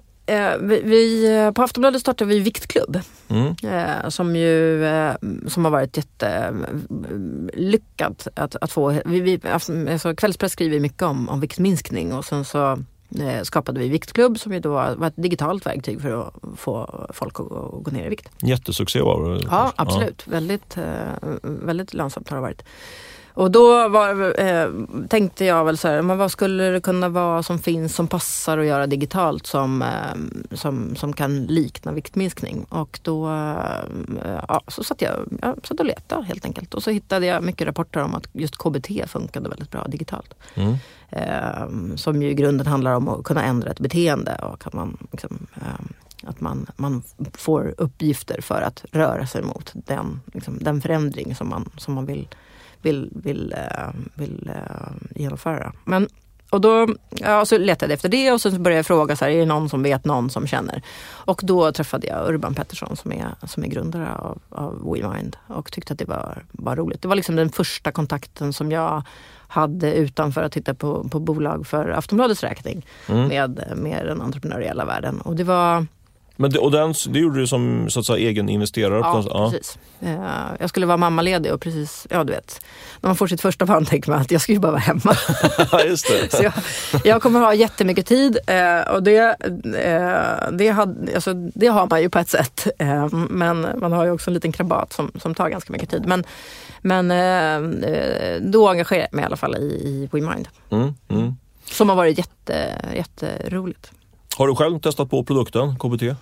vi, 0.59 0.81
vi, 0.83 1.51
på 1.55 1.63
Aftonbladet 1.63 2.01
startade 2.01 2.29
vi 2.29 2.39
Viktklubb. 2.39 2.99
Mm. 3.27 3.55
Eh, 3.63 4.09
som 4.09 4.35
ju 4.35 4.85
eh, 4.85 5.15
som 5.47 5.65
har 5.65 5.71
varit 5.71 5.97
jättelyckat 5.97 7.47
att, 8.35 8.55
att 8.55 8.71
få. 8.71 8.99
Vi, 9.05 9.19
vi, 9.19 9.39
alltså, 9.47 10.15
kvällspress 10.15 10.51
skriver 10.51 10.79
mycket 10.79 11.01
om, 11.01 11.29
om 11.29 11.39
viktminskning 11.39 12.13
och 12.13 12.25
sen 12.25 12.45
så 12.45 12.71
eh, 13.19 13.41
skapade 13.43 13.79
vi 13.79 13.89
Viktklubb 13.89 14.39
som 14.39 14.53
ju 14.53 14.59
då 14.59 14.69
var 14.69 15.07
ett 15.07 15.13
digitalt 15.15 15.65
verktyg 15.65 16.01
för 16.01 16.27
att 16.27 16.33
få 16.57 17.07
folk 17.13 17.39
att, 17.39 17.47
gå 17.83 17.91
ner 17.91 18.05
i 18.05 18.09
vikt. 18.09 18.29
Jättesuccé 18.41 19.01
var 19.01 19.29
det. 19.29 19.41
Ja, 19.51 19.73
absolut. 19.75 20.23
Ja. 20.25 20.31
Väldigt, 20.31 20.77
eh, 20.77 20.83
väldigt 21.43 21.93
lönsamt 21.93 22.29
har 22.29 22.37
det 22.37 22.41
varit. 22.41 22.63
Och 23.33 23.51
då 23.51 23.87
var, 23.87 24.39
eh, 24.39 24.69
tänkte 25.09 25.45
jag 25.45 25.65
väl 25.65 25.77
så 25.77 25.87
här, 25.87 26.01
men 26.01 26.17
vad 26.17 26.31
skulle 26.31 26.63
det 26.63 26.81
kunna 26.81 27.09
vara 27.09 27.43
som 27.43 27.59
finns 27.59 27.95
som 27.95 28.07
passar 28.07 28.57
att 28.57 28.65
göra 28.65 28.87
digitalt 28.87 29.47
som, 29.47 29.81
eh, 29.81 30.55
som, 30.55 30.95
som 30.95 31.13
kan 31.13 31.45
likna 31.45 31.91
viktminskning? 31.91 32.65
Och 32.69 32.99
då 33.01 33.29
eh, 33.29 34.39
ja, 34.47 34.61
så 34.67 34.83
satt 34.83 35.01
jag, 35.01 35.13
jag 35.41 35.55
satt 35.63 35.79
och 35.79 35.85
letade 35.85 36.23
helt 36.23 36.45
enkelt. 36.45 36.73
Och 36.73 36.83
så 36.83 36.91
hittade 36.91 37.25
jag 37.25 37.43
mycket 37.43 37.67
rapporter 37.67 38.03
om 38.03 38.15
att 38.15 38.27
just 38.33 38.57
KBT 38.57 38.89
funkade 39.07 39.49
väldigt 39.49 39.71
bra 39.71 39.87
digitalt. 39.87 40.33
Mm. 40.55 40.75
Eh, 41.09 41.95
som 41.95 42.21
ju 42.21 42.29
i 42.29 42.33
grunden 42.33 42.67
handlar 42.67 42.93
om 42.95 43.07
att 43.07 43.23
kunna 43.23 43.43
ändra 43.43 43.71
ett 43.71 43.79
beteende 43.79 44.35
och 44.35 44.67
att 44.67 44.73
man 44.73 44.97
liksom, 45.11 45.47
eh, 45.55 45.85
att 46.23 46.41
man, 46.41 46.67
man 46.75 47.03
får 47.33 47.75
uppgifter 47.77 48.41
för 48.41 48.61
att 48.61 48.85
röra 48.91 49.27
sig 49.27 49.43
mot 49.43 49.71
den, 49.73 50.21
liksom, 50.33 50.57
den 50.61 50.81
förändring 50.81 51.35
som 51.35 51.49
man, 51.49 51.69
som 51.77 51.93
man 51.93 52.05
vill 52.05 52.27
vill, 52.83 53.09
vill, 53.11 53.53
eh, 53.57 53.89
vill 54.13 54.51
eh, 54.55 54.91
genomföra. 55.15 55.73
Men, 55.85 56.07
och 56.49 56.61
då 56.61 56.87
ja, 57.09 57.45
så 57.45 57.57
letade 57.57 57.91
jag 57.91 57.95
efter 57.95 58.09
det 58.09 58.31
och 58.31 58.41
så 58.41 58.51
började 58.51 58.79
jag 58.79 58.85
fråga, 58.85 59.15
så 59.15 59.25
här, 59.25 59.31
är 59.31 59.39
det 59.39 59.45
någon 59.45 59.69
som 59.69 59.83
vet 59.83 60.05
någon 60.05 60.29
som 60.29 60.47
känner? 60.47 60.81
Och 61.05 61.41
då 61.43 61.71
träffade 61.71 62.07
jag 62.07 62.29
Urban 62.29 62.55
Pettersson 62.55 62.95
som 62.95 63.11
är, 63.11 63.35
som 63.47 63.63
är 63.63 63.67
grundare 63.67 64.15
av, 64.15 64.39
av 64.49 64.93
WeMind 64.93 65.37
och 65.47 65.71
tyckte 65.71 65.93
att 65.93 65.99
det 65.99 66.05
var, 66.05 66.43
var 66.51 66.75
roligt. 66.75 67.01
Det 67.01 67.07
var 67.07 67.15
liksom 67.15 67.35
den 67.35 67.49
första 67.49 67.91
kontakten 67.91 68.53
som 68.53 68.71
jag 68.71 69.03
hade 69.47 69.93
utanför 69.93 70.43
att 70.43 70.51
titta 70.51 70.73
på, 70.73 71.09
på 71.09 71.19
bolag 71.19 71.67
för 71.67 71.89
Aftonbladets 71.89 72.43
räkning 72.43 72.85
mm. 73.09 73.27
med, 73.27 73.63
med 73.77 74.05
den 74.05 74.21
entreprenöriella 74.21 74.85
världen. 74.85 75.21
Och 75.21 75.35
det 75.35 75.43
var 75.43 75.85
men 76.35 76.51
det, 76.51 76.59
och 76.59 76.71
den, 76.71 76.93
det 77.07 77.19
gjorde 77.19 77.39
du 77.39 77.47
som 77.47 77.89
så 77.89 77.99
att 77.99 78.05
säga, 78.05 78.29
egen 78.29 78.49
investerare? 78.49 78.99
Ja, 78.99 79.23
ja. 79.29 79.51
precis. 79.51 79.77
Uh, 80.03 80.51
jag 80.59 80.69
skulle 80.69 80.85
vara 80.85 80.97
mammaledig 80.97 81.53
och 81.53 81.61
precis, 81.61 82.07
ja 82.09 82.23
du 82.23 82.33
vet, 82.33 82.65
när 83.01 83.09
man 83.09 83.15
får 83.15 83.27
sitt 83.27 83.41
första 83.41 83.65
barn 83.65 83.85
tänker 83.85 84.11
man 84.11 84.21
att 84.21 84.31
jag 84.31 84.41
ska 84.41 84.51
ju 84.51 84.59
bara 84.59 84.71
vara 84.71 84.81
hemma. 84.81 85.15
Just 85.85 86.07
det. 86.07 86.37
så 86.37 86.43
jag, 86.43 86.53
jag 87.03 87.21
kommer 87.21 87.39
ha 87.39 87.53
jättemycket 87.53 88.05
tid 88.05 88.37
uh, 88.49 88.93
och 88.93 89.03
det, 89.03 89.35
uh, 89.45 90.57
det, 90.57 90.67
had, 90.67 91.09
alltså, 91.15 91.33
det 91.33 91.67
har 91.67 91.87
man 91.87 92.01
ju 92.01 92.09
på 92.09 92.19
ett 92.19 92.29
sätt. 92.29 92.67
men 93.29 93.67
man 93.79 93.91
har 93.91 94.05
ju 94.05 94.11
också 94.11 94.29
en 94.29 94.33
liten 94.33 94.51
krabat 94.51 94.93
som, 94.93 95.11
som 95.21 95.35
tar 95.35 95.49
ganska 95.49 95.73
mycket 95.73 95.89
tid. 95.89 96.05
Men, 96.05 96.23
men 96.81 97.07
då 98.51 98.69
engagerade 98.69 99.07
jag 99.11 99.15
mig 99.15 99.23
i 99.23 99.25
alla 99.25 99.37
fall 99.37 99.55
i, 99.55 99.59
i 99.59 100.09
WeMind. 100.11 100.47
Mm, 100.69 100.93
mm. 101.09 101.35
Som 101.65 101.89
har 101.89 101.95
varit 101.95 102.17
jätte, 102.17 102.81
jätteroligt. 102.95 103.91
Har 104.37 104.47
du 104.47 104.55
själv 104.55 104.79
testat 104.79 105.09
på 105.09 105.23
produkten 105.23 105.79
KBT? 105.79 106.03
Eh, 106.03 106.15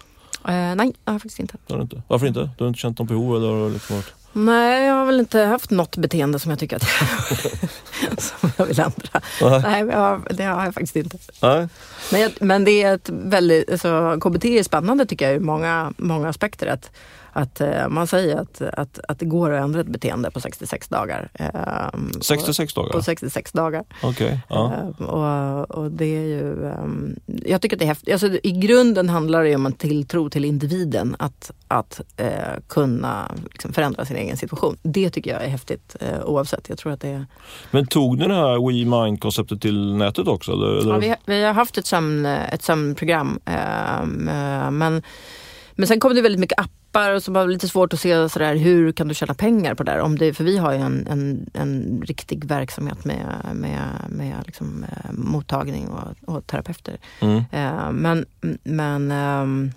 nej, 0.45 0.93
jag 1.05 1.13
har 1.13 1.19
faktiskt 1.19 1.39
inte. 1.39 1.57
Har 1.69 1.81
inte. 1.81 2.01
Varför 2.07 2.27
inte? 2.27 2.49
Du 2.57 2.63
har 2.63 2.67
inte 2.67 2.79
känt 2.79 2.99
något 2.99 3.07
behov? 3.07 3.35
Eller 3.35 3.69
liksom 3.69 3.95
varit... 3.95 4.13
Nej, 4.33 4.85
jag 4.85 4.93
har 4.93 5.05
väl 5.05 5.19
inte 5.19 5.39
haft 5.39 5.71
något 5.71 5.97
beteende 5.97 6.39
som 6.39 6.49
jag 6.49 6.59
tycker 6.59 6.75
att 6.75 6.83
som 8.21 8.51
jag 8.57 8.65
vill 8.65 8.79
ändra. 8.79 9.21
Nej, 9.41 9.61
nej 9.61 9.85
jag, 9.85 10.27
det 10.29 10.43
har 10.43 10.65
jag 10.65 10.73
faktiskt 10.73 10.95
inte. 10.95 11.17
Nej. 11.41 11.67
Men, 12.11 12.21
jag, 12.21 12.31
men 12.41 12.63
det 12.63 12.83
är 12.83 12.95
ett 12.95 13.09
väldigt, 13.09 13.71
alltså, 13.71 14.17
KBT 14.21 14.45
är 14.45 14.63
spännande 14.63 15.05
tycker 15.05 15.25
jag 15.25 15.35
ur 15.35 15.39
många, 15.39 15.93
många 15.97 16.29
aspekter. 16.29 16.67
Att, 16.67 16.91
att 17.33 17.61
eh, 17.61 17.87
man 17.89 18.07
säger 18.07 18.37
att, 18.37 18.61
att, 18.61 18.99
att 19.07 19.19
det 19.19 19.25
går 19.25 19.51
att 19.51 19.63
ändra 19.63 19.81
ett 19.81 19.87
beteende 19.87 20.31
på 20.31 20.39
66 20.39 20.87
dagar. 20.87 21.29
Um, 21.93 22.11
66 22.21 22.73
dagar? 22.73 22.91
På 22.91 23.01
66 23.01 23.51
dagar. 23.51 23.83
Okay, 24.03 24.37
ja. 24.47 24.73
uh, 24.99 25.05
och, 25.05 25.71
och 25.77 25.91
det 25.91 26.05
är 26.05 26.27
ju, 26.27 26.51
um, 26.51 27.15
jag 27.45 27.61
tycker 27.61 27.77
det 27.77 27.85
är 27.85 27.87
häftigt. 27.87 28.11
Alltså, 28.11 28.27
I 28.43 28.51
grunden 28.51 29.09
handlar 29.09 29.43
det 29.43 29.55
om 29.55 29.65
en 29.65 29.73
tilltro 29.73 30.29
till 30.29 30.45
individen 30.45 31.15
att, 31.19 31.51
att 31.67 32.01
uh, 32.21 32.27
kunna 32.67 33.31
liksom, 33.51 33.73
förändra 33.73 34.05
sin 34.05 34.17
egen 34.17 34.37
situation. 34.37 34.77
Det 34.83 35.09
tycker 35.09 35.33
jag 35.33 35.43
är 35.43 35.49
häftigt 35.49 35.95
uh, 36.01 36.25
oavsett. 36.25 36.69
Jag 36.69 36.77
tror 36.77 36.93
att 36.93 37.01
det 37.01 37.09
är... 37.09 37.25
Men 37.71 37.87
tog 37.87 38.17
ni 38.17 38.27
det 38.27 38.35
här 38.35 38.67
WeMind-konceptet 38.67 39.61
till 39.61 39.95
nätet 39.95 40.27
också? 40.27 40.51
Eller? 40.51 40.91
Ja, 40.91 40.97
vi, 40.97 41.15
vi 41.25 41.43
har 41.43 41.53
haft 41.53 41.77
ett, 41.77 41.85
sömn, 41.85 42.25
ett 42.25 42.63
sömnprogram 42.63 43.39
ehm, 43.45 44.29
men 44.77 45.01
men 45.81 45.87
sen 45.87 45.99
kom 45.99 46.15
det 46.15 46.21
väldigt 46.21 46.39
mycket 46.39 46.59
appar 46.59 47.13
och 47.13 47.23
så 47.23 47.31
var 47.31 47.47
lite 47.47 47.67
svårt 47.67 47.93
att 47.93 47.99
se 47.99 48.29
sådär, 48.29 48.55
hur 48.55 48.91
kan 48.91 49.07
du 49.07 49.13
tjäna 49.13 49.33
pengar 49.33 49.75
på 49.75 49.83
det 49.83 49.91
här? 49.91 49.99
Om 49.99 50.17
det, 50.17 50.33
för 50.33 50.43
vi 50.43 50.57
har 50.57 50.71
ju 50.73 50.77
en, 50.77 51.07
en, 51.07 51.49
en 51.53 52.01
riktig 52.05 52.45
verksamhet 52.45 53.05
med, 53.05 53.25
med, 53.53 53.79
med 54.09 54.35
liksom, 54.45 54.83
eh, 54.83 55.11
mottagning 55.11 55.87
och, 55.89 56.35
och 56.35 56.47
terapeuter. 56.47 56.97
Mm. 57.19 57.43
Eh, 57.51 57.91
men 57.91 58.25
men 58.63 59.11
ehm, 59.11 59.71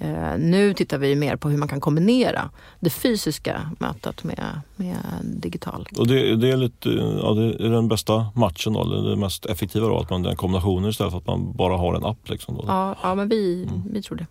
eh, 0.00 0.38
nu 0.38 0.74
tittar 0.74 0.98
vi 0.98 1.16
mer 1.16 1.36
på 1.36 1.48
hur 1.48 1.58
man 1.58 1.68
kan 1.68 1.80
kombinera 1.80 2.50
det 2.80 2.90
fysiska 2.90 3.70
mötet 3.78 4.24
med, 4.24 4.60
med 4.76 4.96
digital. 5.22 5.88
Och 5.98 6.06
det, 6.06 6.36
det 6.36 6.50
är 6.50 6.56
lite, 6.56 6.88
ja, 7.22 7.32
det 7.34 7.64
är 7.64 7.70
den 7.70 7.88
bästa 7.88 8.26
matchen 8.34 8.72
då, 8.72 8.82
eller 8.82 9.10
det 9.10 9.16
mest 9.16 9.46
effektiva 9.46 9.88
då, 9.88 9.98
att 9.98 10.10
man 10.10 10.22
den 10.22 10.36
kombinationen 10.36 10.90
istället 10.90 11.12
för 11.12 11.18
att 11.18 11.26
man 11.26 11.52
bara 11.52 11.76
har 11.76 11.94
en 11.94 12.04
app? 12.04 12.28
Liksom 12.28 12.54
då. 12.56 12.64
Ja, 12.66 12.96
ja 13.02 13.14
men 13.14 13.28
vi, 13.28 13.62
mm. 13.62 13.82
vi 13.92 14.02
tror 14.02 14.16
det. 14.16 14.26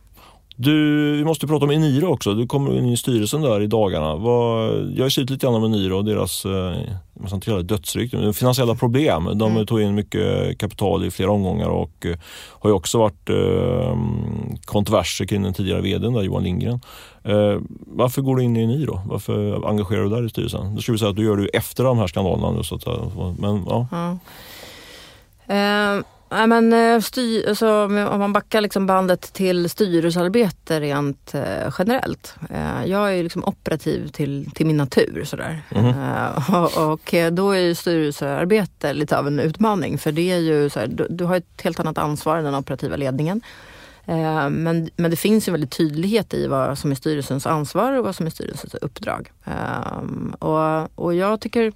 Du, 0.59 1.15
vi 1.17 1.23
måste 1.23 1.47
prata 1.47 1.65
om 1.65 1.71
Eniro 1.71 2.07
också. 2.07 2.33
Du 2.33 2.47
kommer 2.47 2.77
in 2.77 2.89
i 2.89 2.97
styrelsen 2.97 3.41
där 3.41 3.61
i 3.61 3.67
dagarna. 3.67 4.15
Vad, 4.15 4.71
jag 4.95 5.05
har 5.05 5.09
skrivit 5.09 5.29
lite 5.29 5.45
grann 5.45 5.55
om 5.55 5.63
Eniro 5.63 5.97
och 5.97 6.05
deras 6.05 6.45
eh, 6.45 7.63
dödsrykte, 7.63 8.33
finansiella 8.33 8.75
problem. 8.75 9.29
De 9.35 9.51
mm. 9.51 9.65
tog 9.65 9.81
in 9.81 9.95
mycket 9.95 10.57
kapital 10.57 11.05
i 11.05 11.11
flera 11.11 11.31
omgångar 11.31 11.67
och 11.67 12.05
eh, 12.05 12.17
har 12.59 12.69
ju 12.69 12.73
också 12.73 12.97
varit 12.97 13.29
eh, 13.29 13.97
kontroverser 14.65 15.25
kring 15.25 15.43
den 15.43 15.53
tidigare 15.53 15.81
vdn 15.81 16.13
där, 16.13 16.21
Johan 16.21 16.43
Lindgren. 16.43 16.79
Eh, 17.23 17.59
varför 17.85 18.21
går 18.21 18.35
du 18.35 18.43
in 18.43 18.57
i 18.57 18.63
Eniro? 18.63 19.01
Varför 19.05 19.69
engagerar 19.69 20.03
du 20.03 20.09
dig 20.09 20.19
där 20.19 20.25
i 20.25 20.29
styrelsen? 20.29 20.75
Det 20.75 20.81
skulle 20.81 20.93
vi 20.93 20.99
säga 20.99 21.09
att 21.09 21.15
du 21.15 21.23
gör 21.23 21.37
det 21.37 21.47
efter 21.47 21.83
de 21.83 21.97
här 21.97 22.07
skandalerna. 22.07 22.63
Så 22.63 22.75
att, 22.75 22.85
men, 23.39 23.65
ja. 23.69 23.87
Mm. 23.91 24.19
Uh. 25.97 26.03
Nej, 26.29 26.47
men, 26.47 26.73
eh, 26.73 26.99
styr, 27.01 27.49
alltså, 27.49 27.83
om 27.85 28.19
man 28.19 28.33
backar 28.33 28.61
liksom 28.61 28.87
bandet 28.87 29.33
till 29.33 29.69
styrelsearbete 29.69 30.79
rent 30.79 31.33
eh, 31.33 31.73
generellt. 31.79 32.35
Eh, 32.49 32.85
jag 32.85 33.15
är 33.15 33.23
liksom 33.23 33.43
operativ 33.43 34.07
till, 34.07 34.51
till 34.51 34.65
min 34.65 34.77
natur. 34.77 35.23
Sådär. 35.25 35.61
Mm. 35.69 35.85
Eh, 35.85 36.55
och, 36.55 36.91
och, 36.91 37.13
då 37.31 37.51
är 37.51 37.73
styrelsearbete 37.73 38.93
lite 38.93 39.17
av 39.17 39.27
en 39.27 39.39
utmaning. 39.39 39.97
För 39.97 40.11
det 40.11 40.31
är 40.31 40.37
ju 40.37 40.69
så 40.69 40.85
du, 40.85 41.07
du, 41.09 41.25
har 41.25 41.35
ett 41.35 41.61
helt 41.63 41.79
annat 41.79 41.97
ansvar 41.97 42.37
än 42.37 42.43
den 42.43 42.55
operativa 42.55 42.95
ledningen. 42.95 43.41
Eh, 44.05 44.49
men, 44.49 44.89
men 44.95 45.11
det 45.11 45.17
finns 45.17 45.47
en 45.47 45.53
väldigt 45.53 45.77
tydlighet 45.77 46.33
i 46.33 46.47
vad 46.47 46.77
som 46.77 46.91
är 46.91 46.95
styrelsens 46.95 47.47
ansvar 47.47 47.93
och 47.93 48.03
vad 48.03 48.15
som 48.15 48.25
är 48.25 48.29
styrelsens 48.29 48.75
uppdrag. 48.75 49.31
Eh, 49.45 50.01
och, 50.39 50.99
och 50.99 51.15
jag 51.15 51.41
tycker 51.41 51.61
Eh, 51.67 51.73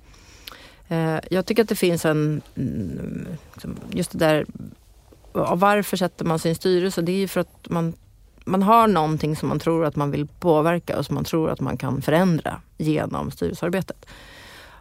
jag 1.29 1.45
tycker 1.45 1.63
att 1.63 1.69
det 1.69 1.75
finns 1.75 2.05
en, 2.05 2.41
mm, 2.55 3.27
just 3.91 4.11
det 4.11 4.17
där, 4.17 4.45
varför 5.55 5.97
sätter 5.97 6.25
man 6.25 6.39
sin 6.39 6.55
styrelse? 6.55 7.01
Det 7.01 7.11
är 7.11 7.17
ju 7.17 7.27
för 7.27 7.41
att 7.41 7.69
man, 7.69 7.93
man 8.45 8.63
har 8.63 8.87
någonting 8.87 9.35
som 9.35 9.49
man 9.49 9.59
tror 9.59 9.85
att 9.85 9.95
man 9.95 10.11
vill 10.11 10.27
påverka 10.27 10.97
och 10.97 11.05
som 11.05 11.15
man 11.15 11.23
tror 11.23 11.49
att 11.49 11.59
man 11.59 11.77
kan 11.77 12.01
förändra 12.01 12.61
genom 12.77 13.31
styrelsearbetet. 13.31 14.05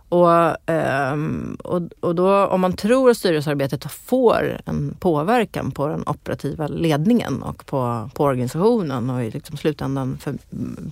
Och, 0.08 0.70
ehm, 0.70 1.56
och, 1.64 1.82
och 2.00 2.14
då, 2.14 2.46
om 2.46 2.60
man 2.60 2.72
tror 2.72 3.10
att 3.10 3.16
styrelsearbetet 3.16 3.92
får 3.92 4.60
en 4.66 4.96
påverkan 5.00 5.70
på 5.70 5.88
den 5.88 6.02
operativa 6.06 6.66
ledningen 6.66 7.42
och 7.42 7.66
på, 7.66 8.10
på 8.14 8.24
organisationen 8.24 9.10
och 9.10 9.24
i 9.24 9.30
liksom 9.30 9.56
slutändan 9.56 10.18
för 10.18 10.34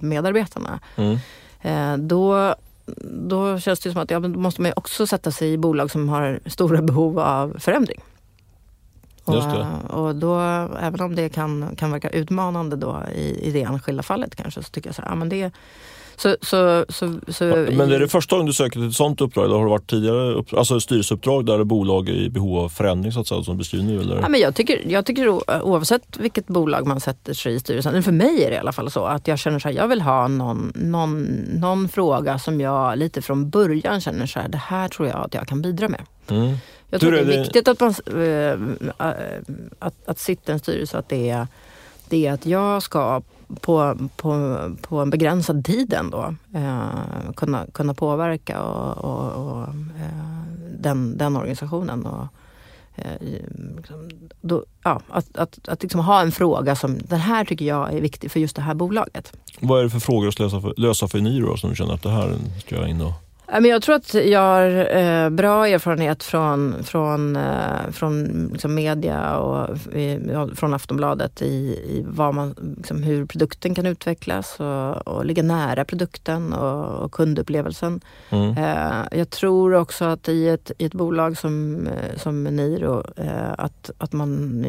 medarbetarna. 0.01 0.81
Mm. 0.97 1.19
Eh, 1.61 2.07
då, 2.07 2.55
då 3.29 3.59
känns 3.59 3.81
det 3.81 3.93
som 3.93 4.03
att 4.03 4.11
ja, 4.11 4.21
då 4.21 4.29
måste 4.29 4.63
man 4.63 4.73
också 4.77 5.07
sätta 5.07 5.31
sig 5.31 5.53
i 5.53 5.59
bolag 5.59 5.91
som 5.91 6.09
har 6.09 6.41
stora 6.47 6.83
behov 6.83 7.19
av 7.19 7.57
förändring. 7.59 8.01
Och, 9.25 10.07
och 10.07 10.15
då, 10.17 10.41
även 10.81 11.01
om 11.01 11.15
det 11.15 11.29
kan, 11.29 11.77
kan 11.77 11.93
verka 11.93 12.11
utmanande 12.11 12.77
då 12.77 13.03
i, 13.15 13.49
i 13.49 13.51
det 13.51 13.63
enskilda 13.63 14.03
fallet 14.03 14.37
kanske, 14.37 14.63
så 14.63 14.71
tycker 14.71 14.89
jag 14.89 14.95
så 14.95 15.03
här, 15.03 15.09
ja, 15.09 15.15
men 15.15 15.29
det, 15.29 15.53
så, 16.19 16.37
så, 16.43 16.85
så, 16.89 17.21
så 17.29 17.45
men 17.45 17.93
är 17.93 18.01
det 18.01 18.09
första 18.09 18.37
gången 18.37 18.47
du 18.47 18.53
söker 18.53 18.71
till 18.71 18.89
ett 18.89 18.95
sånt 18.95 19.21
uppdrag 19.21 19.45
eller 19.45 19.57
har 19.57 19.65
det 19.65 19.71
varit 19.71 19.91
tidigare 19.91 20.35
upp, 20.35 20.55
alltså 20.55 20.81
styrelseuppdrag 20.81 21.47
där 21.47 21.65
bolag 21.65 22.09
är 22.09 22.13
i 22.13 22.31
behov 22.31 22.59
av 22.59 22.69
förändring 22.69 23.13
så 23.13 23.21
att 23.21 23.27
säga, 23.27 23.43
som 23.43 23.63
nu? 23.73 24.01
Eller? 24.01 24.21
Ja, 24.21 24.29
men 24.29 24.41
jag, 24.41 24.55
tycker, 24.55 24.83
jag 24.87 25.07
tycker 25.07 25.29
oavsett 25.63 26.17
vilket 26.19 26.47
bolag 26.47 26.87
man 26.87 27.01
sätter 27.01 27.35
sig 27.35 27.55
i 27.55 27.61
styrelsen, 27.61 28.03
för 28.03 28.13
mig 28.13 28.45
är 28.45 28.51
det 28.51 28.57
i 28.57 28.59
alla 28.59 28.73
fall 28.73 28.91
så 28.91 29.05
att 29.05 29.29
jag 29.29 29.39
känner 29.39 29.59
så 29.59 29.69
här, 29.69 29.75
jag 29.75 29.89
vill 29.89 30.01
ha 30.01 30.29
någon, 30.29 30.73
någon, 30.75 31.23
någon 31.61 31.89
fråga 31.89 32.39
som 32.39 32.61
jag 32.61 32.99
lite 32.99 33.23
från 33.23 33.51
början 33.51 34.01
känner 34.01 34.27
så 34.27 34.41
här, 34.41 34.49
det 34.49 34.59
här 34.59 34.89
tror 34.89 35.09
jag 35.09 35.25
att 35.25 35.35
jag 35.35 35.49
kan 35.49 35.63
bidra 35.63 35.89
med. 35.89 36.01
Mm. 36.31 36.57
Jag 36.91 37.01
tror 37.01 37.13
det 37.13 37.21
är 37.21 37.41
viktigt 37.41 37.69
att, 37.69 37.81
man, 37.81 37.95
äh, 38.99 39.11
att, 39.79 39.95
att 40.07 40.19
sitta 40.19 40.53
i 40.53 40.55
en 40.55 40.59
styrelse, 40.59 40.99
att 40.99 41.09
det 41.09 41.31
är, 41.31 41.47
det 42.11 42.27
är 42.27 42.33
att 42.33 42.47
jag 42.47 42.83
ska 42.83 43.23
på, 43.61 43.97
på, 44.17 44.61
på 44.83 44.99
en 44.99 45.11
begränsad 45.11 45.65
tid 45.65 45.93
ändå 45.93 46.35
eh, 46.55 47.33
kunna, 47.37 47.67
kunna 47.73 47.95
påverka 47.95 48.63
och, 48.63 49.05
och, 49.05 49.47
och 49.47 49.63
eh, 49.63 50.43
den, 50.79 51.19
den 51.19 51.37
organisationen. 51.37 52.07
Och, 52.07 52.27
eh, 52.95 53.29
liksom, 53.77 54.11
då, 54.41 54.65
ja, 54.83 55.01
att 55.09 55.37
att, 55.37 55.69
att 55.69 55.83
liksom 55.83 56.01
ha 56.01 56.21
en 56.21 56.33
fråga 56.33 56.77
som 56.77 56.99
den 56.99 57.21
här 57.21 57.45
tycker 57.45 57.65
jag 57.65 57.95
är 57.95 58.01
viktig 58.01 58.31
för 58.31 58.41
just 58.41 58.57
det 58.57 58.63
här 58.63 58.75
bolaget. 58.75 59.33
Vad 59.61 59.81
är 59.81 59.85
det 59.85 59.91
för 59.91 60.01
frågor 60.01 60.29
att 60.29 60.39
lösa 60.39 60.61
för, 60.61 60.75
lösa 60.77 61.09
för 61.09 61.41
då 61.41 61.57
som 61.57 61.71
du 61.71 61.77
känner 61.77 61.95
att 61.95 62.03
det 62.03 62.11
här 62.11 62.35
ska 62.61 62.77
jag 62.77 62.89
in 62.89 63.01
och 63.03 63.28
jag 63.53 63.83
tror 63.83 63.95
att 63.95 64.15
jag 64.15 64.41
har 64.41 64.97
eh, 64.97 65.31
bra 65.31 65.69
erfarenhet 65.69 66.23
från, 66.23 66.85
från, 66.85 67.37
eh, 67.37 67.91
från 67.93 68.47
liksom 68.53 68.75
media 68.75 69.37
och 69.39 69.77
från 70.55 70.75
Aftonbladet 70.75 71.43
i, 71.43 71.47
i 71.47 72.05
vad 72.07 72.35
man, 72.35 72.75
liksom 72.77 73.03
hur 73.03 73.27
produkten 73.27 73.75
kan 73.75 73.87
utvecklas 73.87 74.61
och, 74.61 75.09
och 75.09 75.25
ligga 75.25 75.43
nära 75.43 75.85
produkten 75.85 76.53
och, 76.53 77.05
och 77.05 77.13
kundupplevelsen. 77.13 78.01
Mm. 78.31 78.59
Eh, 78.59 79.19
jag 79.19 79.31
tror 79.31 79.75
också 79.75 80.05
att 80.05 80.29
i 80.29 80.49
ett, 80.49 80.71
i 80.79 80.85
ett 80.85 80.95
bolag 80.95 81.39
som, 81.39 81.89
som 82.17 82.45
Niro, 82.45 83.05
att, 83.59 83.91
att 83.99 84.13
man, 84.13 84.65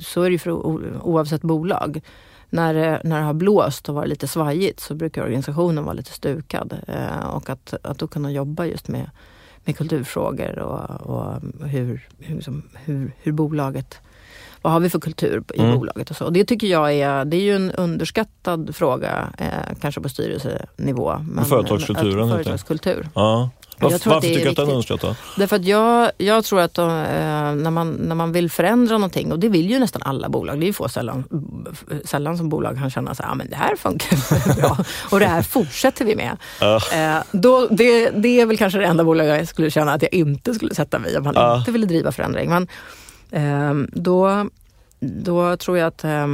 så 0.00 0.22
är 0.22 0.24
det 0.24 0.32
ju 0.32 0.38
för 0.38 0.52
oavsett 1.06 1.42
bolag, 1.42 2.00
när 2.50 2.74
det, 2.74 3.00
när 3.04 3.18
det 3.18 3.24
har 3.24 3.34
blåst 3.34 3.88
och 3.88 3.94
varit 3.94 4.08
lite 4.08 4.28
svajigt 4.28 4.80
så 4.80 4.94
brukar 4.94 5.22
organisationen 5.22 5.84
vara 5.84 5.94
lite 5.94 6.12
stukad. 6.12 6.78
Eh, 6.88 7.26
och 7.26 7.50
att, 7.50 7.74
att 7.82 7.98
då 7.98 8.06
kunna 8.06 8.32
jobba 8.32 8.64
just 8.64 8.88
med, 8.88 9.10
med 9.64 9.76
kulturfrågor 9.76 10.58
och, 10.58 10.90
och 11.00 11.40
hur, 11.68 12.08
hur, 12.18 12.34
liksom, 12.34 12.62
hur, 12.74 13.12
hur 13.22 13.32
bolaget 13.32 14.00
vad 14.66 14.72
har 14.72 14.80
vi 14.80 14.90
för 14.90 15.00
kultur 15.00 15.44
i 15.54 15.60
mm. 15.60 15.78
bolaget 15.78 16.10
och 16.10 16.16
så. 16.16 16.24
Och 16.24 16.32
det 16.32 16.44
tycker 16.44 16.66
jag 16.66 16.92
är, 16.92 17.24
det 17.24 17.36
är 17.36 17.40
ju 17.40 17.56
en 17.56 17.72
underskattad 17.72 18.76
fråga, 18.76 19.32
eh, 19.38 19.76
kanske 19.80 20.00
på 20.00 20.08
styrelsenivå. 20.08 21.18
Men, 21.28 21.44
företagskulturen. 21.44 22.28
Företagskultur. 22.28 23.08
Ja. 23.14 23.50
Varför, 23.78 24.10
varför 24.10 24.28
tycker 24.28 24.44
du 24.44 24.50
att 24.50 24.56
den 24.56 24.68
är 24.68 24.72
underskattad? 24.72 25.16
Därför 25.36 25.56
att 25.56 25.64
jag, 25.64 26.10
jag 26.18 26.44
tror 26.44 26.60
att 26.60 26.74
de, 26.74 26.90
eh, 26.90 27.54
när, 27.54 27.70
man, 27.70 27.92
när 27.92 28.14
man 28.14 28.32
vill 28.32 28.50
förändra 28.50 28.98
någonting, 28.98 29.32
och 29.32 29.38
det 29.38 29.48
vill 29.48 29.70
ju 29.70 29.78
nästan 29.78 30.02
alla 30.02 30.28
bolag, 30.28 30.60
det 30.60 30.64
är 30.64 30.66
ju 30.66 30.72
få 30.72 30.88
sällan, 30.88 31.24
sällan 32.04 32.38
som 32.38 32.48
bolag 32.48 32.78
kan 32.78 32.90
känna 32.90 33.10
att 33.10 33.20
ah, 33.20 33.34
det 33.50 33.56
här 33.56 33.76
funkar 33.76 34.56
bra 34.60 34.78
och 35.10 35.20
det 35.20 35.26
här 35.26 35.42
fortsätter 35.42 36.04
vi 36.04 36.16
med. 36.16 36.36
Uh. 36.62 37.22
Då, 37.32 37.66
det, 37.70 38.10
det 38.10 38.40
är 38.40 38.46
väl 38.46 38.56
kanske 38.56 38.78
det 38.78 38.86
enda 38.86 39.04
bolag 39.04 39.26
jag 39.26 39.48
skulle 39.48 39.70
känna 39.70 39.92
att 39.92 40.02
jag 40.02 40.14
inte 40.14 40.54
skulle 40.54 40.74
sätta 40.74 40.98
mig 40.98 41.18
om 41.18 41.24
man 41.24 41.36
uh. 41.36 41.58
inte 41.58 41.70
ville 41.70 41.86
driva 41.86 42.12
förändring. 42.12 42.50
Men 42.50 42.68
eh, 43.30 43.86
då, 43.92 44.48
då 45.00 45.56
tror 45.56 45.78
jag 45.78 45.86
att 45.86 46.04
eh, 46.04 46.26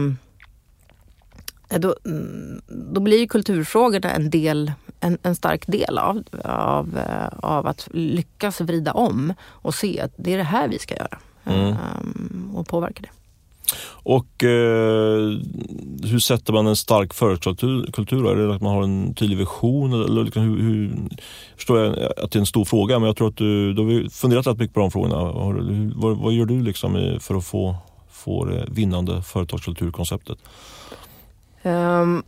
då, 1.79 1.97
då 2.69 3.01
blir 3.01 3.27
kulturfrågorna 3.27 4.11
en 4.11 4.31
del 4.31 4.73
en, 5.03 5.19
en 5.23 5.35
stark 5.35 5.67
del 5.67 5.99
av, 5.99 6.23
av, 6.45 6.99
eh, 6.99 7.39
av 7.43 7.67
att 7.67 7.89
lyckas 7.93 8.61
vrida 8.61 8.93
om 8.93 9.35
och 9.45 9.75
se 9.75 10.01
att 10.01 10.13
det 10.17 10.33
är 10.33 10.39
det 10.39 10.45
här 10.45 10.69
vi 10.69 10.79
ska 10.79 10.95
göra 10.95 11.19
mm. 11.45 11.69
um, 11.69 12.53
och 12.55 12.67
påverka 12.69 13.03
det. 13.03 13.09
Och 14.05 14.45
eh, 14.45 15.39
hur 16.03 16.19
sätter 16.19 16.53
man 16.53 16.67
en 16.67 16.77
stark 16.77 17.15
företagskultur? 17.15 18.31
Är 18.31 18.37
det 18.37 18.55
att 18.55 18.63
man 18.63 18.75
har 18.75 18.83
en 18.83 19.15
tydlig 19.15 19.39
vision? 19.39 19.93
Eller 19.93 20.25
liksom 20.25 20.43
hur, 20.43 20.63
hur, 20.63 20.97
förstår 21.57 21.79
jag 21.79 22.13
att 22.17 22.31
det 22.31 22.37
är 22.37 22.41
en 22.41 22.47
stor 22.47 22.65
fråga, 22.65 22.99
men 22.99 23.07
jag 23.07 23.17
tror 23.17 23.29
att 23.29 23.37
du, 23.37 23.75
du 23.75 23.83
har 23.83 24.11
funderat 24.11 24.47
rätt 24.47 24.59
mycket 24.59 24.75
på 24.75 24.81
de 24.81 24.91
frågorna. 24.91 25.17
Hur, 25.53 25.93
vad, 25.97 26.17
vad, 26.17 26.33
gör 26.33 26.47
du 26.47 26.63
liksom 26.63 27.19
för 27.21 27.35
att 27.35 27.45
få, 27.45 27.77
få 28.11 28.45
det 28.45 28.67
vinnande 28.71 29.23
företagskulturkonceptet? 29.23 30.39
Um, 31.63 32.23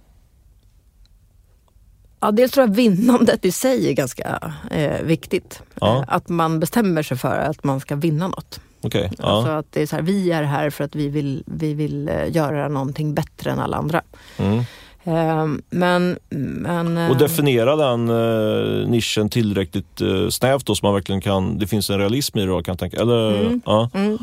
Ja, 2.24 2.30
dels 2.30 2.52
tror 2.52 2.66
jag 2.66 2.74
vinnandet 2.74 3.44
i 3.44 3.52
sig 3.52 3.88
är 3.88 3.92
ganska 3.92 4.52
eh, 4.70 5.02
viktigt. 5.02 5.62
Ja. 5.80 5.96
Eh, 5.96 6.04
att 6.08 6.28
man 6.28 6.60
bestämmer 6.60 7.02
sig 7.02 7.16
för 7.16 7.36
att 7.38 7.64
man 7.64 7.80
ska 7.80 7.96
vinna 7.96 8.28
något. 8.28 8.60
Okej. 8.82 9.10
Ja. 9.18 9.24
Alltså 9.24 9.50
att 9.52 9.66
det 9.72 9.82
är 9.82 9.86
så 9.86 9.96
här, 9.96 10.02
vi 10.02 10.30
är 10.32 10.42
här 10.42 10.70
för 10.70 10.84
att 10.84 10.94
vi 10.94 11.08
vill, 11.08 11.42
vi 11.46 11.74
vill 11.74 12.08
eh, 12.08 12.30
göra 12.36 12.68
någonting 12.68 13.14
bättre 13.14 13.50
än 13.50 13.58
alla 13.58 13.76
andra. 13.76 14.02
Mm. 14.36 14.58
Eh, 15.04 15.46
men, 15.70 16.18
men, 16.30 16.98
eh, 16.98 17.10
Och 17.10 17.16
definiera 17.16 17.76
den 17.76 18.08
eh, 18.08 18.88
nischen 18.88 19.28
tillräckligt 19.30 20.00
eh, 20.00 20.28
snävt 20.28 20.66
då 20.66 20.74
så 20.74 20.86
man 20.86 20.94
verkligen 20.94 21.20
kan, 21.20 21.58
det 21.58 21.66
finns 21.66 21.90
en 21.90 21.98
realism 21.98 22.38
i 22.38 22.40
det 22.40 22.46
då 22.48 22.62
kan 22.62 22.72
jag 22.72 22.78
tänka. 22.78 23.00
Eller, 23.00 23.40
Mm. 23.40 23.60
ja. 23.66 23.90
mm, 23.94 24.18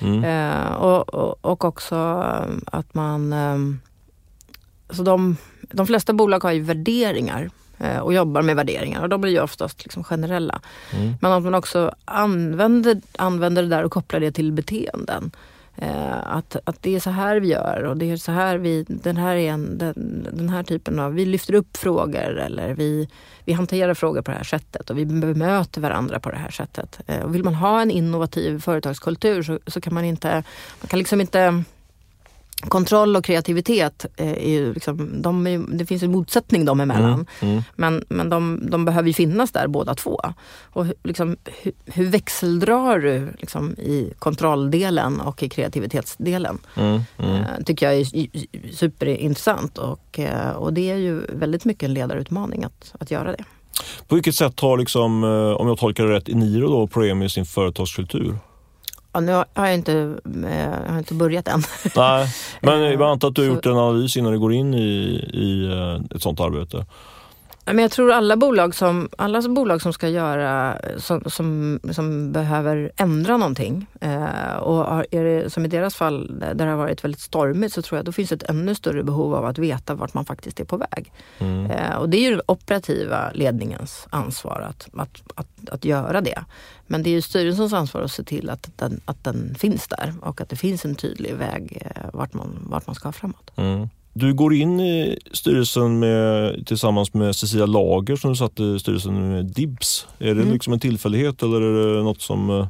Mm. 0.00 0.24
eh, 0.24 0.72
och, 0.72 1.14
och, 1.14 1.44
och 1.44 1.64
också 1.64 1.94
att 2.66 2.94
man... 2.94 3.32
Eh, 3.32 3.56
så 4.90 5.02
de, 5.02 5.36
de 5.68 5.86
flesta 5.86 6.12
bolag 6.12 6.42
har 6.42 6.52
ju 6.52 6.60
värderingar 6.60 7.50
eh, 7.78 7.98
och 7.98 8.14
jobbar 8.14 8.42
med 8.42 8.56
värderingar 8.56 9.02
och 9.02 9.08
de 9.08 9.20
blir 9.20 9.32
ju 9.32 9.40
oftast 9.40 9.84
liksom 9.84 10.04
generella. 10.04 10.60
Mm. 10.92 11.14
Men 11.20 11.32
att 11.32 11.42
man 11.42 11.54
också 11.54 11.94
använder, 12.04 13.00
använder 13.16 13.62
det 13.62 13.68
där 13.68 13.84
och 13.84 13.92
kopplar 13.92 14.20
det 14.20 14.32
till 14.32 14.52
beteenden. 14.52 15.30
Eh, 15.80 16.36
att, 16.36 16.56
att 16.64 16.82
det 16.82 16.96
är 16.96 17.00
så 17.00 17.10
här 17.10 17.40
vi 17.40 17.48
gör 17.48 17.82
och 17.82 17.96
det 17.96 18.10
är 18.10 18.16
så 18.16 18.32
här 18.32 18.58
vi, 18.58 18.84
den 18.88 19.16
här, 19.16 19.36
är 19.36 19.50
en, 19.50 19.78
den, 19.78 20.26
den 20.32 20.48
här 20.48 20.62
typen 20.62 20.98
av, 20.98 21.14
vi 21.14 21.24
lyfter 21.24 21.54
upp 21.54 21.76
frågor 21.76 22.38
eller 22.38 22.74
vi, 22.74 23.08
vi 23.44 23.52
hanterar 23.52 23.94
frågor 23.94 24.22
på 24.22 24.30
det 24.30 24.36
här 24.36 24.44
sättet 24.44 24.90
och 24.90 24.98
vi 24.98 25.06
bemöter 25.06 25.80
varandra 25.80 26.20
på 26.20 26.30
det 26.30 26.36
här 26.36 26.50
sättet. 26.50 27.00
Eh, 27.06 27.20
och 27.20 27.34
vill 27.34 27.44
man 27.44 27.54
ha 27.54 27.82
en 27.82 27.90
innovativ 27.90 28.60
företagskultur 28.60 29.42
så, 29.42 29.58
så 29.66 29.80
kan 29.80 29.94
man 29.94 30.04
inte, 30.04 30.42
man 30.80 30.88
kan 30.88 30.98
liksom 30.98 31.20
inte 31.20 31.64
Kontroll 32.62 33.16
och 33.16 33.24
kreativitet, 33.24 34.06
eh, 34.16 34.32
är 34.32 34.50
ju 34.50 34.74
liksom, 34.74 35.22
de 35.22 35.46
är, 35.46 35.58
det 35.78 35.86
finns 35.86 36.02
en 36.02 36.12
motsättning 36.12 36.64
dem 36.64 36.80
emellan. 36.80 37.26
Mm. 37.40 37.52
Mm. 37.52 37.62
Men, 37.76 38.04
men 38.08 38.28
de, 38.28 38.60
de 38.70 38.84
behöver 38.84 39.08
ju 39.08 39.14
finnas 39.14 39.50
där 39.50 39.68
båda 39.68 39.94
två. 39.94 40.20
Och 40.62 40.86
hur- 40.86 40.94
liksom, 41.04 41.36
hur, 41.62 41.72
hur 41.86 42.06
växeldrar 42.06 42.98
du 42.98 43.28
liksom, 43.38 43.70
i 43.72 44.12
kontrolldelen 44.18 45.20
och 45.20 45.42
i 45.42 45.48
kreativitetsdelen? 45.48 46.58
Mm. 46.76 47.00
Mm. 47.18 47.34
Eh, 47.34 47.44
tycker 47.66 47.86
jag 47.86 48.00
är 48.00 48.04
superintressant 48.74 49.78
och, 49.78 50.18
eh, 50.18 50.50
och 50.50 50.72
det 50.72 50.90
är 50.90 50.96
ju 50.96 51.20
väldigt 51.28 51.64
mycket 51.64 51.82
en 51.82 51.94
ledarutmaning 51.94 52.64
att, 52.64 52.94
att 53.00 53.10
göra 53.10 53.32
det. 53.32 53.44
På 54.08 54.14
vilket 54.14 54.34
sätt 54.34 54.60
har, 54.60 54.78
liksom, 54.78 55.24
eh, 55.24 55.60
om 55.60 55.68
jag 55.68 55.78
tolkar 55.78 56.06
det 56.06 56.12
rätt, 56.14 56.28
Eniro 56.28 56.68
då 56.68 56.86
Proemi 56.86 57.30
sin 57.30 57.46
företagskultur? 57.46 58.38
Ja, 59.18 59.22
nu 59.22 59.32
har 59.32 59.66
jag 59.66 59.74
inte, 59.74 59.92
eh, 60.44 60.82
jag 60.86 60.92
har 60.92 60.98
inte 60.98 61.14
börjat 61.14 61.48
än. 61.48 61.62
Nej, 61.96 62.28
men 62.60 62.82
jag 62.92 63.02
antar 63.02 63.28
att 63.28 63.34
du 63.34 63.42
har 63.42 63.54
gjort 63.54 63.66
en 63.66 63.72
analys 63.72 64.16
innan 64.16 64.32
du 64.32 64.38
går 64.38 64.52
in 64.52 64.74
i, 64.74 64.88
i 65.32 65.70
eh, 65.72 66.16
ett 66.16 66.22
sånt 66.22 66.40
arbete. 66.40 66.86
Men 67.72 67.78
jag 67.78 67.90
tror 67.90 68.12
alla 68.12 68.36
bolag 68.36 68.74
som, 68.74 69.08
alla 69.18 69.42
bolag 69.42 69.82
som 69.82 69.92
ska 69.92 70.08
göra, 70.08 70.78
som, 70.96 71.22
som, 71.26 71.80
som 71.92 72.32
behöver 72.32 72.92
ändra 72.96 73.36
någonting 73.36 73.86
eh, 74.00 74.56
och 74.56 75.04
är 75.10 75.24
det, 75.24 75.50
som 75.50 75.64
i 75.64 75.68
deras 75.68 75.94
fall 75.94 76.38
där 76.38 76.54
det 76.54 76.64
har 76.64 76.76
varit 76.76 77.04
väldigt 77.04 77.20
stormigt 77.20 77.72
så 77.72 77.82
tror 77.82 77.98
jag 77.98 78.04
då 78.04 78.12
finns 78.12 78.32
ett 78.32 78.42
ännu 78.42 78.74
större 78.74 79.02
behov 79.02 79.34
av 79.34 79.44
att 79.44 79.58
veta 79.58 79.94
vart 79.94 80.14
man 80.14 80.24
faktiskt 80.24 80.60
är 80.60 80.64
på 80.64 80.76
väg. 80.76 81.12
Mm. 81.38 81.70
Eh, 81.70 81.96
och 81.96 82.08
det 82.08 82.16
är 82.16 82.22
ju 82.22 82.30
den 82.30 82.42
operativa 82.46 83.30
ledningens 83.34 84.06
ansvar 84.10 84.60
att, 84.68 84.88
att, 84.94 85.22
att, 85.34 85.70
att 85.70 85.84
göra 85.84 86.20
det. 86.20 86.44
Men 86.86 87.02
det 87.02 87.10
är 87.10 87.14
ju 87.14 87.22
styrelsens 87.22 87.72
ansvar 87.72 88.02
att 88.02 88.12
se 88.12 88.22
till 88.22 88.50
att 88.50 88.70
den, 88.76 89.00
att 89.04 89.24
den 89.24 89.54
finns 89.54 89.88
där 89.88 90.14
och 90.20 90.40
att 90.40 90.48
det 90.48 90.56
finns 90.56 90.84
en 90.84 90.94
tydlig 90.94 91.34
väg 91.34 91.78
eh, 91.80 92.02
vart, 92.12 92.34
man, 92.34 92.66
vart 92.70 92.86
man 92.86 92.94
ska 92.94 93.12
framåt. 93.12 93.50
Mm. 93.56 93.88
Du 94.18 94.32
går 94.34 94.54
in 94.54 94.80
i 94.80 95.18
styrelsen 95.32 95.98
med, 95.98 96.66
tillsammans 96.66 97.14
med 97.14 97.36
Cecilia 97.36 97.66
Lager 97.66 98.16
som 98.16 98.30
du 98.32 98.36
satt 98.36 98.60
i 98.60 98.78
styrelsen 98.78 99.28
med 99.32 99.44
DIBS. 99.46 100.06
Är 100.18 100.34
det 100.34 100.42
Mm. 100.42 100.52
liksom 100.52 100.72
en 100.72 100.80
tillfällighet 100.80 101.42
eller 101.42 101.60
är 101.62 101.96
det 101.96 102.02
något 102.02 102.20
som, 102.22 102.50
eh, 102.50 102.66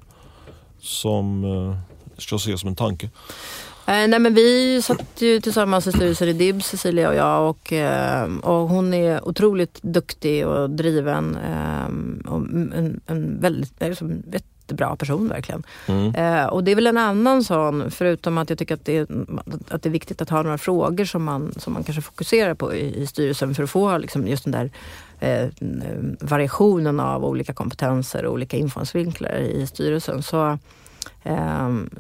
som 0.81 1.45
eh, 1.45 1.77
ska 2.19 2.37
ses 2.37 2.61
som 2.61 2.69
en 2.69 2.77
tanke? 2.77 3.07
Eh, 3.87 4.09
nej 4.09 4.19
men 4.19 4.35
vi 4.35 4.83
satt 4.83 5.23
ju 5.23 5.41
tillsammans 5.41 5.87
i 5.87 5.93
styrelsen 5.93 6.29
i 6.29 6.33
DIBS, 6.33 6.67
Cecilia 6.67 7.09
och 7.09 7.15
jag 7.15 7.49
och, 7.51 7.73
och 8.51 8.69
hon 8.69 8.95
är 8.95 9.29
otroligt 9.29 9.79
duktig 9.83 10.47
och 10.47 10.71
driven 10.71 11.37
och 12.27 12.37
en, 12.37 13.01
en 13.07 13.41
väldigt 13.41 13.73
liksom, 13.81 14.23
jättebra 14.69 14.97
person 14.97 15.29
verkligen. 15.29 15.63
Mm. 15.87 16.15
Eh, 16.15 16.47
och 16.47 16.65
det 16.65 16.71
är 16.71 16.75
väl 16.75 16.87
en 16.87 16.99
annan 16.99 17.45
sån, 17.45 17.91
förutom 17.91 18.39
att 18.39 18.51
jag 18.51 18.59
tycker 18.59 18.75
att 18.75 18.85
det 18.85 18.97
är, 18.97 19.07
att 19.69 19.83
det 19.83 19.89
är 19.89 19.91
viktigt 19.91 20.23
att 20.23 20.31
ha 20.31 20.43
några 20.43 20.59
frågor 20.59 21.05
som 21.05 21.25
man, 21.25 21.53
som 21.57 21.73
man 21.73 21.85
kanske 21.85 22.03
fokuserar 22.03 22.55
på 22.55 22.75
i, 22.75 23.03
i 23.03 23.07
styrelsen 23.07 23.55
för 23.55 23.63
att 23.63 23.71
få 23.71 23.99
liksom, 23.99 24.27
just 24.27 24.45
den 24.45 24.53
där 24.53 24.71
eh, 25.21 25.49
variationen 26.21 27.01
av 27.01 27.25
olika 27.25 27.53
kompetenser 27.53 28.25
och 28.25 28.33
olika 28.33 28.57
infallsvinklar 28.57 29.37
i 29.37 29.67
styrelsen. 29.67 30.23
Så, 30.23 30.59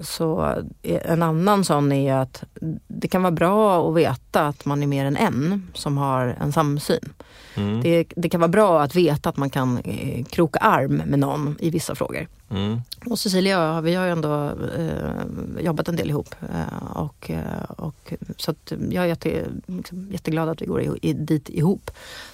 så 0.00 0.54
en 0.82 1.22
annan 1.22 1.64
sån 1.64 1.92
är 1.92 2.14
att 2.14 2.44
det 2.88 3.08
kan 3.08 3.22
vara 3.22 3.32
bra 3.32 3.88
att 3.88 3.96
veta 3.96 4.46
att 4.46 4.64
man 4.64 4.82
är 4.82 4.86
mer 4.86 5.04
än 5.04 5.16
en 5.16 5.68
som 5.74 5.98
har 5.98 6.36
en 6.40 6.52
samsyn. 6.52 7.12
Mm. 7.54 7.80
Det, 7.80 8.04
det 8.16 8.28
kan 8.28 8.40
vara 8.40 8.48
bra 8.48 8.82
att 8.82 8.94
veta 8.94 9.28
att 9.28 9.36
man 9.36 9.50
kan 9.50 9.78
eh, 9.78 10.24
kroka 10.24 10.58
arm 10.58 11.02
med 11.06 11.18
någon 11.18 11.56
i 11.60 11.70
vissa 11.70 11.94
frågor. 11.94 12.28
Mm. 12.50 12.80
Och 13.06 13.18
Cecilia 13.18 13.58
och 13.58 13.76
jag, 13.76 13.82
vi 13.82 13.94
har 13.94 14.04
ju 14.04 14.12
ändå 14.12 14.52
eh, 14.76 15.64
jobbat 15.64 15.88
en 15.88 15.96
del 15.96 16.10
ihop. 16.10 16.34
Eh, 16.40 16.96
och, 16.96 17.30
eh, 17.30 17.70
och, 17.76 18.12
så 18.36 18.54
jag 18.90 19.04
är 19.04 19.08
jätte, 19.08 19.46
liksom, 19.66 20.08
jätteglad 20.10 20.48
att 20.48 20.62
vi 20.62 20.66
går 20.66 20.82
i, 20.82 20.90
i, 21.02 21.12
dit 21.12 21.48
ihop. 21.48 21.90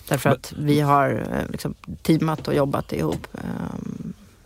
Därför 0.09 0.31
att 0.31 0.53
vi 0.59 0.81
har 0.81 1.27
eh, 1.33 1.51
liksom, 1.51 1.75
teamat 2.03 2.49
och 2.49 2.55
jobbat 2.55 2.93
ihop 2.93 3.27
eh, 3.33 3.41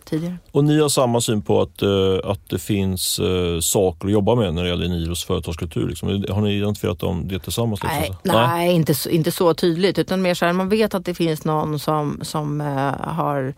tidigare. 0.09 0.37
Och 0.51 0.63
ni 0.63 0.79
har 0.81 0.89
samma 0.89 1.21
syn 1.21 1.41
på 1.41 1.61
att, 1.61 1.81
eh, 1.81 2.31
att 2.31 2.49
det 2.49 2.59
finns 2.59 3.19
eh, 3.19 3.59
saker 3.59 4.07
att 4.07 4.11
jobba 4.13 4.35
med 4.35 4.53
när 4.53 4.63
det 4.63 4.69
gäller 4.69 4.85
Eniros 4.85 5.23
företagskultur? 5.25 5.87
Liksom. 5.87 6.25
Har 6.29 6.41
ni 6.41 6.57
identifierat 6.57 6.99
dem 6.99 7.27
det 7.27 7.39
tillsammans? 7.39 7.83
Liksom? 7.83 7.99
Nej, 7.99 8.13
Så- 8.23 8.31
nej, 8.33 8.71
Inte, 8.75 8.95
så, 8.95 9.09
inte 9.09 9.31
så 9.31 9.53
tydligt. 9.53 9.99
Utan 9.99 10.21
mer 10.21 10.33
så 10.33 10.45
här, 10.45 10.53
man 10.53 10.69
vet 10.69 10.93
att 10.93 11.05
det 11.05 11.13
finns 11.13 11.45
någon 11.45 11.79
som, 11.79 12.19
som 12.21 12.61
eh, 12.61 13.13
har 13.13 13.53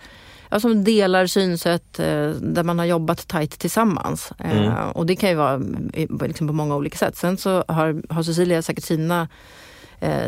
Ja, 0.54 0.60
som 0.60 0.84
delar 0.84 1.26
synsätt 1.28 1.94
där 2.42 2.64
man 2.64 2.80
har 2.80 2.86
jobbat 2.86 3.28
tajt 3.28 3.60
tillsammans. 3.60 4.32
Mm. 4.40 4.74
och 4.92 5.06
det 5.06 5.16
kan 5.16 5.30
ju 5.30 5.36
vara 5.36 5.62
liksom 6.28 6.48
på 6.48 6.54
många 6.54 6.76
olika 6.76 6.98
sätt. 6.98 7.18
Sen 7.18 7.38
så 7.38 7.64
har, 7.68 8.14
har 8.14 8.24
Cecilia 8.24 8.62
säkert 8.62 8.84
sina 8.84 9.28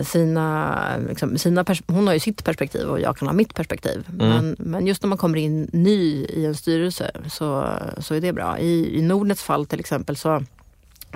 sina, 0.03 0.97
liksom, 1.07 1.37
sina 1.37 1.65
hon 1.87 2.07
har 2.07 2.13
ju 2.13 2.19
sitt 2.19 2.43
perspektiv 2.43 2.87
och 2.87 2.99
jag 2.99 3.17
kan 3.17 3.27
ha 3.27 3.33
mitt 3.33 3.53
perspektiv. 3.55 4.07
Mm. 4.09 4.29
Men, 4.29 4.55
men 4.59 4.87
just 4.87 5.03
när 5.03 5.07
man 5.07 5.17
kommer 5.17 5.37
in 5.37 5.69
ny 5.73 6.25
i 6.25 6.45
en 6.45 6.55
styrelse 6.55 7.11
så, 7.29 7.69
så 7.97 8.15
är 8.15 8.21
det 8.21 8.33
bra. 8.33 8.59
I, 8.59 8.99
i 8.99 9.01
Nordnets 9.01 9.43
fall 9.43 9.65
till 9.65 9.79
exempel 9.79 10.15
så 10.15 10.43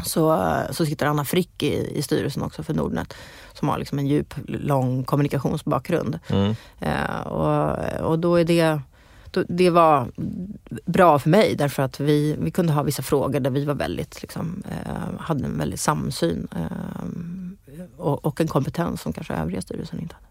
så, 0.05 0.53
så 0.72 0.86
sitter 0.86 1.05
Anna 1.05 1.26
Frick 1.26 1.64
i, 1.64 1.97
i 1.97 2.01
styrelsen 2.01 2.43
också 2.43 2.64
för 2.64 2.74
Nordnet 2.74 3.14
som 3.53 3.70
har 3.70 3.78
liksom 3.78 3.99
en 3.99 4.08
djup, 4.08 4.34
lång 4.47 5.03
kommunikationsbakgrund. 5.03 6.20
Mm. 6.28 6.55
Eh, 6.80 7.28
och, 7.28 7.78
och 8.10 8.20
då 8.20 8.36
är 8.36 8.43
det, 8.43 8.80
då, 9.32 9.43
det 9.49 9.70
var 9.70 10.12
bra 10.86 11.20
för 11.20 11.30
mig 11.30 11.55
därför 11.55 11.84
att 11.84 11.99
vi, 11.99 12.36
vi 12.39 12.51
kunde 12.51 12.74
ha 12.74 12.84
vissa 12.84 13.01
frågor 13.01 13.39
där 13.39 13.49
vi 13.49 13.66
var 13.66 13.74
väldigt, 13.74 14.22
liksom, 14.22 14.64
eh, 14.70 15.20
hade 15.20 15.45
en 15.45 15.58
väldigt 15.58 15.80
samsyn 15.80 16.47
eh, 16.55 17.08
och, 17.97 18.25
och 18.25 18.41
en 18.41 18.47
kompetens 18.47 19.01
som 19.01 19.13
kanske 19.13 19.33
övriga 19.33 19.61
styrelsen 19.61 19.99
inte 19.99 20.15
hade. 20.15 20.27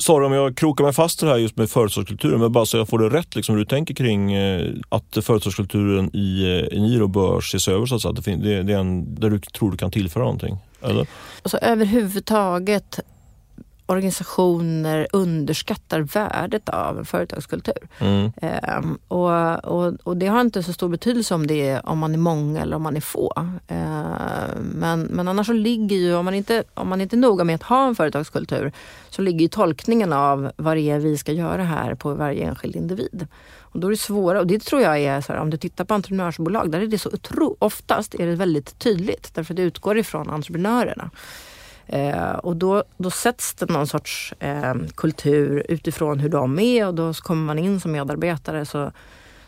Sara, 0.00 0.26
om 0.26 0.32
jag 0.32 0.56
krokar 0.56 0.84
mig 0.84 0.92
fast 0.92 1.22
i 1.22 1.26
det 1.26 1.32
här 1.32 1.38
just 1.38 1.56
med 1.56 1.70
företagskulturen, 1.70 2.40
men 2.40 2.52
bara 2.52 2.66
så 2.66 2.76
jag 2.76 2.88
får 2.88 2.98
det 2.98 3.08
rätt, 3.08 3.36
liksom, 3.36 3.54
hur 3.54 3.64
du 3.64 3.68
tänker 3.68 3.94
kring 3.94 4.32
eh, 4.32 4.74
att 4.88 5.18
företagskulturen 5.22 6.16
i 6.16 6.42
eh, 6.42 6.78
Eniro 6.78 7.06
bör 7.06 7.38
ses 7.38 7.68
över, 7.68 7.86
så 7.86 7.94
att 7.94 8.02
säga. 8.02 8.36
Det, 8.36 8.62
det, 8.62 8.72
är 8.72 8.78
en, 8.78 9.14
där 9.14 9.30
du 9.30 9.38
tror 9.38 9.70
du 9.70 9.76
kan 9.76 9.90
tillföra 9.90 10.24
någonting? 10.24 10.58
Eller? 10.82 11.06
Och 11.42 11.50
så 11.50 11.56
överhuvudtaget 11.56 13.00
organisationer 13.88 15.06
underskattar 15.12 16.00
värdet 16.00 16.68
av 16.68 16.98
en 16.98 17.04
företagskultur. 17.04 17.88
Mm. 17.98 18.32
Ehm, 18.42 18.98
och, 19.08 19.64
och, 19.64 19.94
och 20.02 20.16
det 20.16 20.26
har 20.26 20.40
inte 20.40 20.62
så 20.62 20.72
stor 20.72 20.88
betydelse 20.88 21.34
om, 21.34 21.46
det 21.46 21.68
är, 21.68 21.88
om 21.88 21.98
man 21.98 22.14
är 22.14 22.18
många 22.18 22.62
eller 22.62 22.76
om 22.76 22.82
man 22.82 22.96
är 22.96 23.00
få. 23.00 23.32
Ehm, 23.68 24.66
men, 24.74 25.00
men 25.00 25.28
annars 25.28 25.46
så 25.46 25.52
ligger 25.52 25.96
ju, 25.96 26.14
om 26.14 26.24
man, 26.24 26.34
inte, 26.34 26.64
om 26.74 26.88
man 26.88 27.00
inte 27.00 27.16
är 27.16 27.18
noga 27.18 27.44
med 27.44 27.54
att 27.54 27.62
ha 27.62 27.88
en 27.88 27.94
företagskultur, 27.94 28.72
så 29.10 29.22
ligger 29.22 29.40
ju 29.40 29.48
tolkningen 29.48 30.12
av 30.12 30.52
vad 30.56 30.76
det 30.76 30.90
är 30.90 30.98
vi 30.98 31.18
ska 31.18 31.32
göra 31.32 31.62
här 31.62 31.94
på 31.94 32.14
varje 32.14 32.44
enskild 32.44 32.76
individ. 32.76 33.26
Och 33.60 33.80
då 33.80 33.86
är 33.86 33.90
det 33.90 33.96
svåra, 33.96 34.40
och 34.40 34.46
det 34.46 34.62
tror 34.62 34.82
jag 34.82 34.98
är 34.98 35.20
så 35.20 35.32
här, 35.32 35.40
om 35.40 35.50
du 35.50 35.56
tittar 35.56 35.84
på 35.84 35.94
entreprenörsbolag, 35.94 36.70
där 36.70 36.80
är 36.80 36.86
det 36.86 36.98
så 36.98 37.08
otro, 37.08 37.56
oftast 37.58 38.14
är 38.14 38.26
det 38.26 38.34
väldigt 38.34 38.78
tydligt, 38.78 39.34
därför 39.34 39.54
att 39.54 39.56
det 39.56 39.62
utgår 39.62 39.98
ifrån 39.98 40.30
entreprenörerna. 40.30 41.10
Eh, 41.88 42.32
och 42.32 42.56
då, 42.56 42.84
då 42.96 43.10
sätts 43.10 43.54
det 43.54 43.70
någon 43.70 43.86
sorts 43.86 44.34
eh, 44.38 44.74
kultur 44.94 45.66
utifrån 45.68 46.18
hur 46.18 46.28
de 46.28 46.58
är 46.58 46.86
och 46.86 46.94
då 46.94 47.12
kommer 47.12 47.44
man 47.44 47.58
in 47.58 47.80
som 47.80 47.92
medarbetare 47.92 48.66
så, 48.66 48.92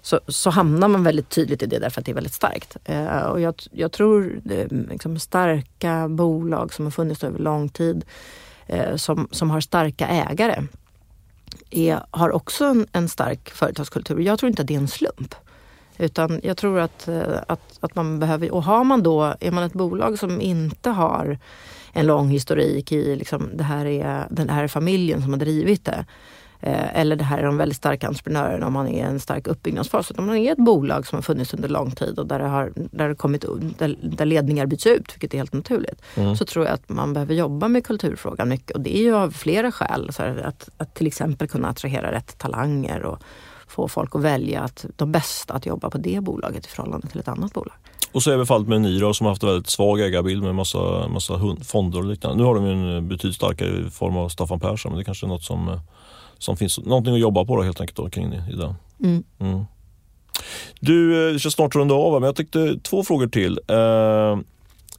så, 0.02 0.20
så 0.28 0.50
hamnar 0.50 0.88
man 0.88 1.04
väldigt 1.04 1.28
tydligt 1.28 1.62
i 1.62 1.66
det 1.66 1.78
därför 1.78 2.00
att 2.00 2.04
det 2.04 2.12
är 2.12 2.14
väldigt 2.14 2.34
starkt. 2.34 2.76
Eh, 2.84 3.22
och 3.22 3.40
jag, 3.40 3.54
jag 3.70 3.92
tror 3.92 4.40
eh, 4.50 4.66
liksom 4.90 5.18
starka 5.18 6.08
bolag 6.08 6.74
som 6.74 6.84
har 6.84 6.90
funnits 6.90 7.24
över 7.24 7.38
lång 7.38 7.68
tid 7.68 8.04
eh, 8.66 8.96
som, 8.96 9.28
som 9.30 9.50
har 9.50 9.60
starka 9.60 10.08
ägare 10.08 10.62
är, 11.70 12.00
har 12.10 12.30
också 12.30 12.64
en, 12.64 12.86
en 12.92 13.08
stark 13.08 13.50
företagskultur. 13.50 14.20
Jag 14.20 14.38
tror 14.38 14.50
inte 14.50 14.62
att 14.62 14.68
det 14.68 14.74
är 14.74 14.78
en 14.78 14.88
slump. 14.88 15.34
Utan 15.98 16.40
jag 16.42 16.56
tror 16.56 16.78
att, 16.78 17.08
eh, 17.08 17.38
att, 17.48 17.78
att 17.80 17.94
man 17.94 18.18
behöver, 18.18 18.54
och 18.54 18.64
har 18.64 18.84
man 18.84 19.02
då, 19.02 19.34
är 19.40 19.50
man 19.50 19.64
ett 19.64 19.72
bolag 19.72 20.18
som 20.18 20.40
inte 20.40 20.90
har 20.90 21.38
en 21.92 22.06
lång 22.06 22.28
historik 22.28 22.92
i 22.92 23.16
liksom, 23.16 23.50
det 23.54 23.64
här 23.64 23.86
är, 23.86 24.26
den 24.30 24.48
här 24.48 24.64
är 24.64 24.68
familjen 24.68 25.22
som 25.22 25.32
har 25.32 25.40
drivit 25.40 25.84
det. 25.84 26.04
Eh, 26.62 27.00
eller 27.00 27.16
det 27.16 27.24
här 27.24 27.38
är 27.38 27.44
de 27.44 27.56
väldigt 27.56 27.76
starka 27.76 28.06
entreprenörerna 28.08 28.66
om 28.66 28.72
man 28.72 28.88
är 28.88 28.92
i 28.92 29.00
en 29.00 29.20
stark 29.20 29.46
uppbyggnadsfas. 29.46 30.12
Om 30.16 30.26
man 30.26 30.36
är 30.36 30.52
ett 30.52 30.58
bolag 30.58 31.06
som 31.06 31.16
har 31.16 31.22
funnits 31.22 31.54
under 31.54 31.68
lång 31.68 31.90
tid 31.90 32.18
och 32.18 32.26
där, 32.26 32.38
det 32.38 32.48
har, 32.48 32.72
där, 32.74 33.08
det 33.08 33.14
kommit, 33.14 33.44
där, 33.78 33.96
där 34.02 34.24
ledningar 34.24 34.66
byts 34.66 34.86
ut, 34.86 35.14
vilket 35.14 35.34
är 35.34 35.38
helt 35.38 35.52
naturligt. 35.52 36.02
Mm. 36.14 36.36
Så 36.36 36.44
tror 36.44 36.64
jag 36.64 36.74
att 36.74 36.88
man 36.88 37.12
behöver 37.12 37.34
jobba 37.34 37.68
med 37.68 37.86
kulturfrågan 37.86 38.48
mycket. 38.48 38.76
Och 38.76 38.80
det 38.80 38.96
är 38.96 39.02
ju 39.02 39.14
av 39.14 39.30
flera 39.30 39.72
skäl. 39.72 40.12
Så 40.12 40.22
här, 40.22 40.36
att, 40.36 40.68
att 40.76 40.94
till 40.94 41.06
exempel 41.06 41.48
kunna 41.48 41.68
attrahera 41.68 42.12
rätt 42.12 42.38
talanger 42.38 43.02
och 43.02 43.18
få 43.66 43.88
folk 43.88 44.14
att 44.14 44.22
välja 44.22 44.60
att 44.60 44.86
de 44.96 45.12
bästa 45.12 45.54
att 45.54 45.66
jobba 45.66 45.90
på 45.90 45.98
det 45.98 46.20
bolaget 46.22 46.66
i 46.66 46.68
förhållande 46.68 47.06
till 47.06 47.20
ett 47.20 47.28
annat 47.28 47.52
bolag. 47.52 47.76
Och 48.12 48.22
så 48.22 48.30
är 48.30 48.36
vi 48.36 48.46
fallet 48.46 48.68
med 48.68 48.80
Niro 48.80 49.14
som 49.14 49.24
har 49.24 49.32
haft 49.32 49.42
en 49.42 49.48
väldigt 49.48 49.70
svag 49.70 50.00
ägarbild 50.00 50.42
med 50.42 50.54
massa, 50.54 51.08
massa 51.08 51.40
fonder 51.64 51.98
och 51.98 52.04
liknande. 52.04 52.36
Nu 52.36 52.44
har 52.44 52.54
de 52.54 52.64
en 52.64 53.08
betydligt 53.08 53.36
starkare 53.36 53.90
form 53.90 54.16
av 54.16 54.28
Staffan 54.28 54.60
Persson 54.60 54.92
men 54.92 54.98
det 54.98 55.04
kanske 55.04 55.26
är 55.26 55.28
något 55.28 55.44
som, 55.44 55.80
som 56.38 56.56
finns 56.56 56.78
någonting 56.78 57.14
att 57.14 57.20
jobba 57.20 57.44
på 57.44 57.56
då, 57.56 57.62
helt 57.62 57.80
enkelt 57.80 57.96
då, 57.96 58.10
kring 58.10 58.32
i 58.32 58.56
den. 58.56 58.74
Mm. 59.04 59.24
Mm. 59.38 59.64
Du, 60.80 61.26
eh, 61.26 61.32
vi 61.32 61.38
ska 61.38 61.50
snart 61.50 61.74
runda 61.74 61.94
av 61.94 62.12
men 62.12 62.22
jag 62.22 62.36
tyckte 62.36 62.78
två 62.80 63.04
frågor 63.04 63.26
till. 63.26 63.60
Eh, 63.68 64.38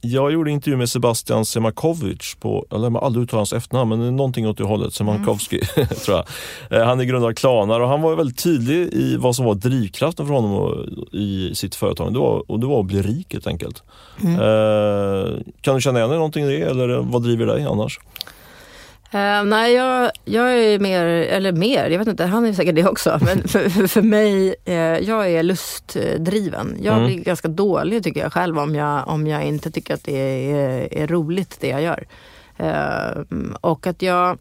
jag 0.04 0.32
gjorde 0.32 0.50
intervju 0.50 0.76
med 0.76 0.88
Sebastian 0.88 1.44
Semakovic 1.44 2.36
på, 2.40 2.66
jag 2.70 2.80
lär 2.80 3.04
aldrig 3.04 3.22
uttala 3.22 3.38
hans 3.38 3.52
efternamn, 3.52 3.88
men 3.88 4.16
någonting 4.16 4.48
åt 4.48 4.58
det 4.58 4.64
hållet, 4.64 4.94
Semakovski 4.94 5.60
mm. 5.76 5.88
tror 6.04 6.16
jag. 6.16 6.80
Eh, 6.80 6.86
han 6.86 7.00
är 7.00 7.04
grundare 7.04 7.30
av 7.30 7.34
Klarna 7.34 7.76
och 7.76 7.88
han 7.88 8.02
var 8.02 8.16
väldigt 8.16 8.42
tydlig 8.42 8.94
i 8.94 9.16
vad 9.16 9.36
som 9.36 9.44
var 9.44 9.54
drivkraften 9.54 10.26
för 10.26 10.34
honom 10.34 10.54
och, 10.54 10.86
i 11.12 11.54
sitt 11.54 11.74
företag. 11.74 12.12
Det 12.12 12.18
var, 12.18 12.50
och 12.50 12.60
det 12.60 12.66
var 12.66 12.80
att 12.80 12.86
bli 12.86 13.02
rik 13.02 13.32
helt 13.32 13.46
enkelt. 13.46 13.82
Mm. 14.22 14.34
Eh, 14.34 15.38
kan 15.60 15.74
du 15.74 15.80
känna 15.80 15.98
igen 15.98 16.10
dig 16.10 16.18
någonting 16.18 16.44
i 16.44 16.46
det 16.46 16.70
eller 16.70 16.88
vad 16.88 17.22
driver 17.22 17.46
dig 17.46 17.64
annars? 17.64 18.00
Uh, 19.14 19.44
nej, 19.44 19.74
jag, 19.74 20.10
jag 20.24 20.58
är 20.58 20.78
mer, 20.78 21.04
eller 21.04 21.52
mer, 21.52 21.90
jag 21.90 21.98
vet 21.98 22.08
inte, 22.08 22.24
han 22.24 22.46
är 22.46 22.52
säkert 22.52 22.74
det 22.74 22.88
också. 22.88 23.18
Men 23.24 23.48
för, 23.48 23.86
för 23.88 24.02
mig, 24.02 24.54
uh, 24.68 24.74
jag 25.08 25.30
är 25.30 25.42
lustdriven. 25.42 26.76
Jag 26.80 26.94
mm. 26.94 27.06
blir 27.06 27.24
ganska 27.24 27.48
dålig 27.48 28.04
tycker 28.04 28.20
jag 28.20 28.32
själv 28.32 28.58
om 28.58 28.74
jag, 28.74 29.08
om 29.08 29.26
jag 29.26 29.44
inte 29.44 29.70
tycker 29.70 29.94
att 29.94 30.04
det 30.04 30.50
är, 30.52 30.94
är 30.94 31.06
roligt 31.06 31.56
det 31.60 31.68
jag 31.68 31.82
gör. 31.82 32.06
Uh, 32.60 33.22
och 33.60 33.86
att 33.86 34.02
jag, 34.02 34.38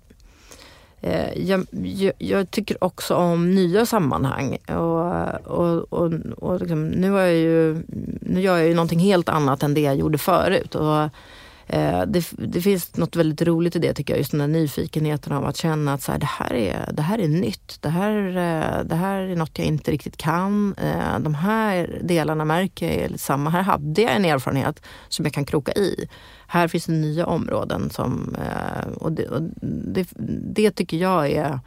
jag, 1.36 1.65
jag, 1.72 2.13
jag, 2.17 2.51
tycker 2.51 2.84
också 2.84 3.15
om 3.15 3.55
nya 3.55 3.86
sammanhang. 3.86 4.57
Och, 4.67 5.45
och, 5.45 5.93
och, 5.93 6.13
och 6.38 6.59
liksom, 6.59 6.88
nu, 6.88 7.17
är 7.17 7.26
jag 7.26 7.36
ju, 7.36 7.84
nu 8.22 8.41
gör 8.41 8.57
jag 8.57 8.67
ju 8.67 8.74
någonting 8.74 8.99
helt 8.99 9.30
annat 9.30 9.63
än 9.63 9.74
det 9.74 9.82
jag 9.82 9.95
gjorde 9.95 10.17
förut. 10.17 10.76
Och, 10.76 11.09
Eh, 11.72 12.01
det, 12.07 12.26
det, 12.38 12.61
finns 12.61 12.97
något 12.97 13.15
väldigt 13.15 13.41
roligt 13.41 13.76
i 13.76 13.80
det 13.80 13.93
tycker 13.93 14.13
jag, 14.13 14.19
just 14.19 14.32
den 14.32 14.39
där 14.39 14.47
nyfikenheten 14.47 15.34
av 15.34 15.45
att 15.45 15.57
känna 15.57 15.93
att 15.93 16.01
så 16.01 16.11
här, 16.11 16.19
det, 16.19 16.26
här 16.26 16.53
är, 16.53 16.89
det 16.93 17.01
här 17.01 17.19
är 17.19 17.28
nytt. 17.28 17.78
Det 17.82 17.89
här, 17.89 18.28
eh, 18.28 18.84
det 18.86 18.95
här 18.95 19.22
är 19.22 19.36
något 19.36 19.57
jag 19.57 19.67
inte 19.67 19.91
riktigt 19.91 20.17
kan. 20.17 20.76
Eh, 20.78 21.19
de 21.19 21.36
här 21.36 21.99
delarna 22.03 22.45
märker 22.45 22.86
jag 22.86 22.95
är 22.95 23.17
samma. 23.17 23.49
Här 23.49 23.61
hade 23.61 24.01
jag 24.01 24.15
en 24.15 24.26
erfarenhet 24.26 24.82
som 25.09 25.26
jag 25.26 25.34
kan 25.34 25.45
kroka 25.45 25.72
i. 25.72 26.07
Här 26.47 26.67
finns 26.67 26.86
det 26.86 26.91
nya 26.91 27.26
områden 27.26 27.89
som, 27.89 28.36
eh, 28.36 28.91
och 28.93 29.11
det, 29.11 29.28
och 29.28 29.41
det, 29.61 30.07
det 30.55 30.72
tycker 30.72 30.97
jag 30.97 31.32
är 31.32 31.59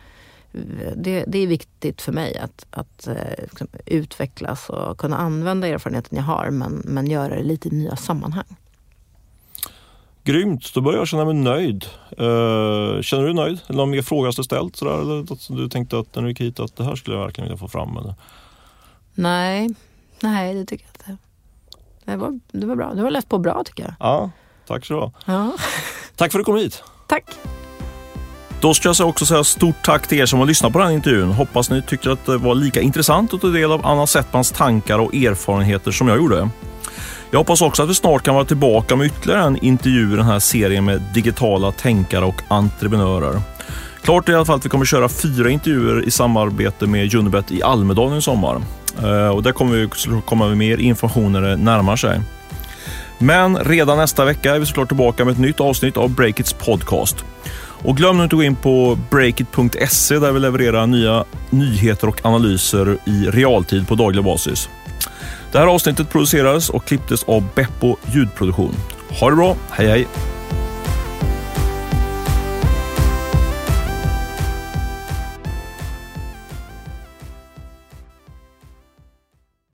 det, 0.97 1.25
det, 1.27 1.39
är 1.39 1.47
viktigt 1.47 2.03
för 2.03 2.13
mig 2.13 2.39
att, 2.39 2.67
att 2.71 3.07
eh, 3.07 3.15
liksom, 3.39 3.69
utvecklas 3.87 4.71
och 4.71 4.99
kunna 4.99 5.17
använda 5.17 5.67
erfarenheten 5.67 6.19
jag 6.19 6.25
har 6.25 6.51
men, 6.51 6.83
men 6.85 7.07
göra 7.07 7.37
det 7.37 7.43
lite 7.43 7.69
i 7.69 7.71
nya 7.71 7.97
sammanhang. 7.97 8.57
Grymt, 10.25 10.75
då 10.75 10.81
börjar 10.81 10.99
jag 10.99 11.09
känna 11.09 11.25
mig 11.25 11.35
nöjd. 11.35 11.85
Uh, 12.21 13.03
känner 13.03 13.23
du 13.23 13.25
dig 13.25 13.35
nöjd? 13.35 13.61
Eller 13.67 13.77
någon 13.77 13.91
mer 13.91 14.03
fråga 14.03 14.31
du 14.31 14.43
ställt? 14.43 14.77
Sådär, 14.77 15.01
eller 15.01 15.37
som 15.37 15.57
du 15.57 15.69
tänkte 15.69 15.99
att 15.99 16.15
när 16.15 16.23
du 16.23 16.29
gick 16.29 16.41
hit 16.41 16.61
att 16.61 16.77
det 16.77 16.85
här 16.85 16.97
skulle 16.97 17.17
jag 17.17 17.25
verkligen 17.25 17.49
vilja 17.49 17.59
få 17.59 17.69
fram? 17.69 17.97
Eller? 17.97 18.15
Nej, 19.15 19.71
nej 20.21 20.55
det 20.55 20.67
tycker 20.67 20.85
jag 20.85 21.13
inte. 21.13 21.23
Det 22.05 22.17
var, 22.17 22.41
det 22.53 22.67
var 22.67 22.77
bra. 22.77 22.95
Du 22.95 23.03
har 23.03 23.11
läst 23.11 23.29
på 23.29 23.39
bra 23.39 23.63
tycker 23.65 23.83
jag. 23.83 23.95
Ja, 24.01 24.31
tack 24.67 24.87
så 24.87 24.95
du 24.95 25.33
ja. 25.33 25.53
Tack 26.17 26.33
för 26.33 26.39
att 26.39 26.41
du 26.41 26.45
kom 26.45 26.57
hit. 26.57 26.83
Tack. 27.09 27.25
Då 28.61 28.75
ska 28.75 28.93
jag 28.99 29.09
också 29.09 29.27
säga 29.27 29.45
stort 29.45 29.85
tack 29.85 30.07
till 30.07 30.19
er 30.19 30.27
som 30.27 30.39
har 30.39 30.47
lyssnat 30.47 30.73
på 30.73 30.79
den 30.79 30.89
här 30.89 30.95
intervjun. 30.95 31.33
Hoppas 31.33 31.71
ni 31.71 31.83
tyckte 31.83 32.13
att 32.13 32.27
det 32.27 32.39
var 32.39 32.55
lika 32.55 32.81
intressant 32.81 33.35
att 33.35 33.41
ta 33.41 33.47
del 33.47 33.73
av 33.73 33.87
Anna 33.87 34.07
Settmans 34.07 34.51
tankar 34.51 34.99
och 34.99 35.15
erfarenheter 35.15 35.91
som 35.91 36.09
jag 36.09 36.17
gjorde. 36.17 36.49
Jag 37.35 37.39
hoppas 37.39 37.63
också 37.63 37.83
att 37.83 37.89
vi 37.89 37.95
snart 37.95 38.23
kan 38.23 38.35
vara 38.35 38.45
tillbaka 38.45 38.97
med 38.97 39.07
ytterligare 39.07 39.43
en 39.43 39.57
intervju 39.57 40.13
i 40.13 40.17
den 40.17 40.25
här 40.25 40.39
serien 40.39 40.85
med 40.85 41.03
digitala 41.15 41.73
tänkare 41.73 42.25
och 42.25 42.43
entreprenörer. 42.49 43.41
Klart 44.03 44.29
är 44.29 44.33
i 44.33 44.37
alla 44.37 44.45
fall 44.45 44.57
att 44.57 44.65
vi 44.65 44.69
kommer 44.69 44.85
köra 44.85 45.09
fyra 45.09 45.51
intervjuer 45.51 46.05
i 46.05 46.11
samarbete 46.11 46.87
med 46.87 47.15
Unibet 47.15 47.53
i 47.53 47.63
Almedalen 47.63 48.19
i 48.19 48.23
sommar. 48.23 48.63
Eh, 49.03 49.29
och 49.29 49.43
där 49.43 49.53
kommer 49.53 49.77
vi 49.77 49.89
komma 50.27 50.49
med 50.49 50.57
mer 50.57 50.79
information 50.79 51.33
när 51.33 51.41
det 51.41 51.57
närmar 51.57 51.97
sig. 51.97 52.21
Men 53.19 53.57
redan 53.57 53.99
nästa 53.99 54.25
vecka 54.25 54.55
är 54.55 54.59
vi 54.59 54.67
såklart 54.67 54.89
tillbaka 54.89 55.25
med 55.25 55.33
ett 55.33 55.39
nytt 55.39 55.61
avsnitt 55.61 55.97
av 55.97 56.11
Breakits 56.11 56.53
podcast. 56.53 57.25
Och 57.57 57.97
glöm 57.97 58.21
inte 58.21 58.25
att 58.25 58.39
gå 58.39 58.43
in 58.43 58.57
på 58.57 58.99
breakit.se 59.11 60.19
där 60.19 60.33
vi 60.33 60.41
levererar 60.41 60.87
nya 60.87 61.25
nyheter 61.51 62.09
och 62.09 62.27
analyser 62.27 62.99
i 63.05 63.27
realtid 63.31 63.89
på 63.89 63.95
daglig 63.95 64.25
basis. 64.25 64.69
Det 65.55 65.59
här 65.61 65.67
avsnittet 65.67 66.11
producerades 66.11 66.71
och 66.71 66.85
klipptes 66.85 67.25
av 67.25 67.45
Beppo 67.55 67.97
ljudproduktion. 68.15 68.75
Ha 69.21 69.31
det 69.31 69.37
bra, 69.37 69.57
hej 69.71 69.87
hej! 69.87 70.34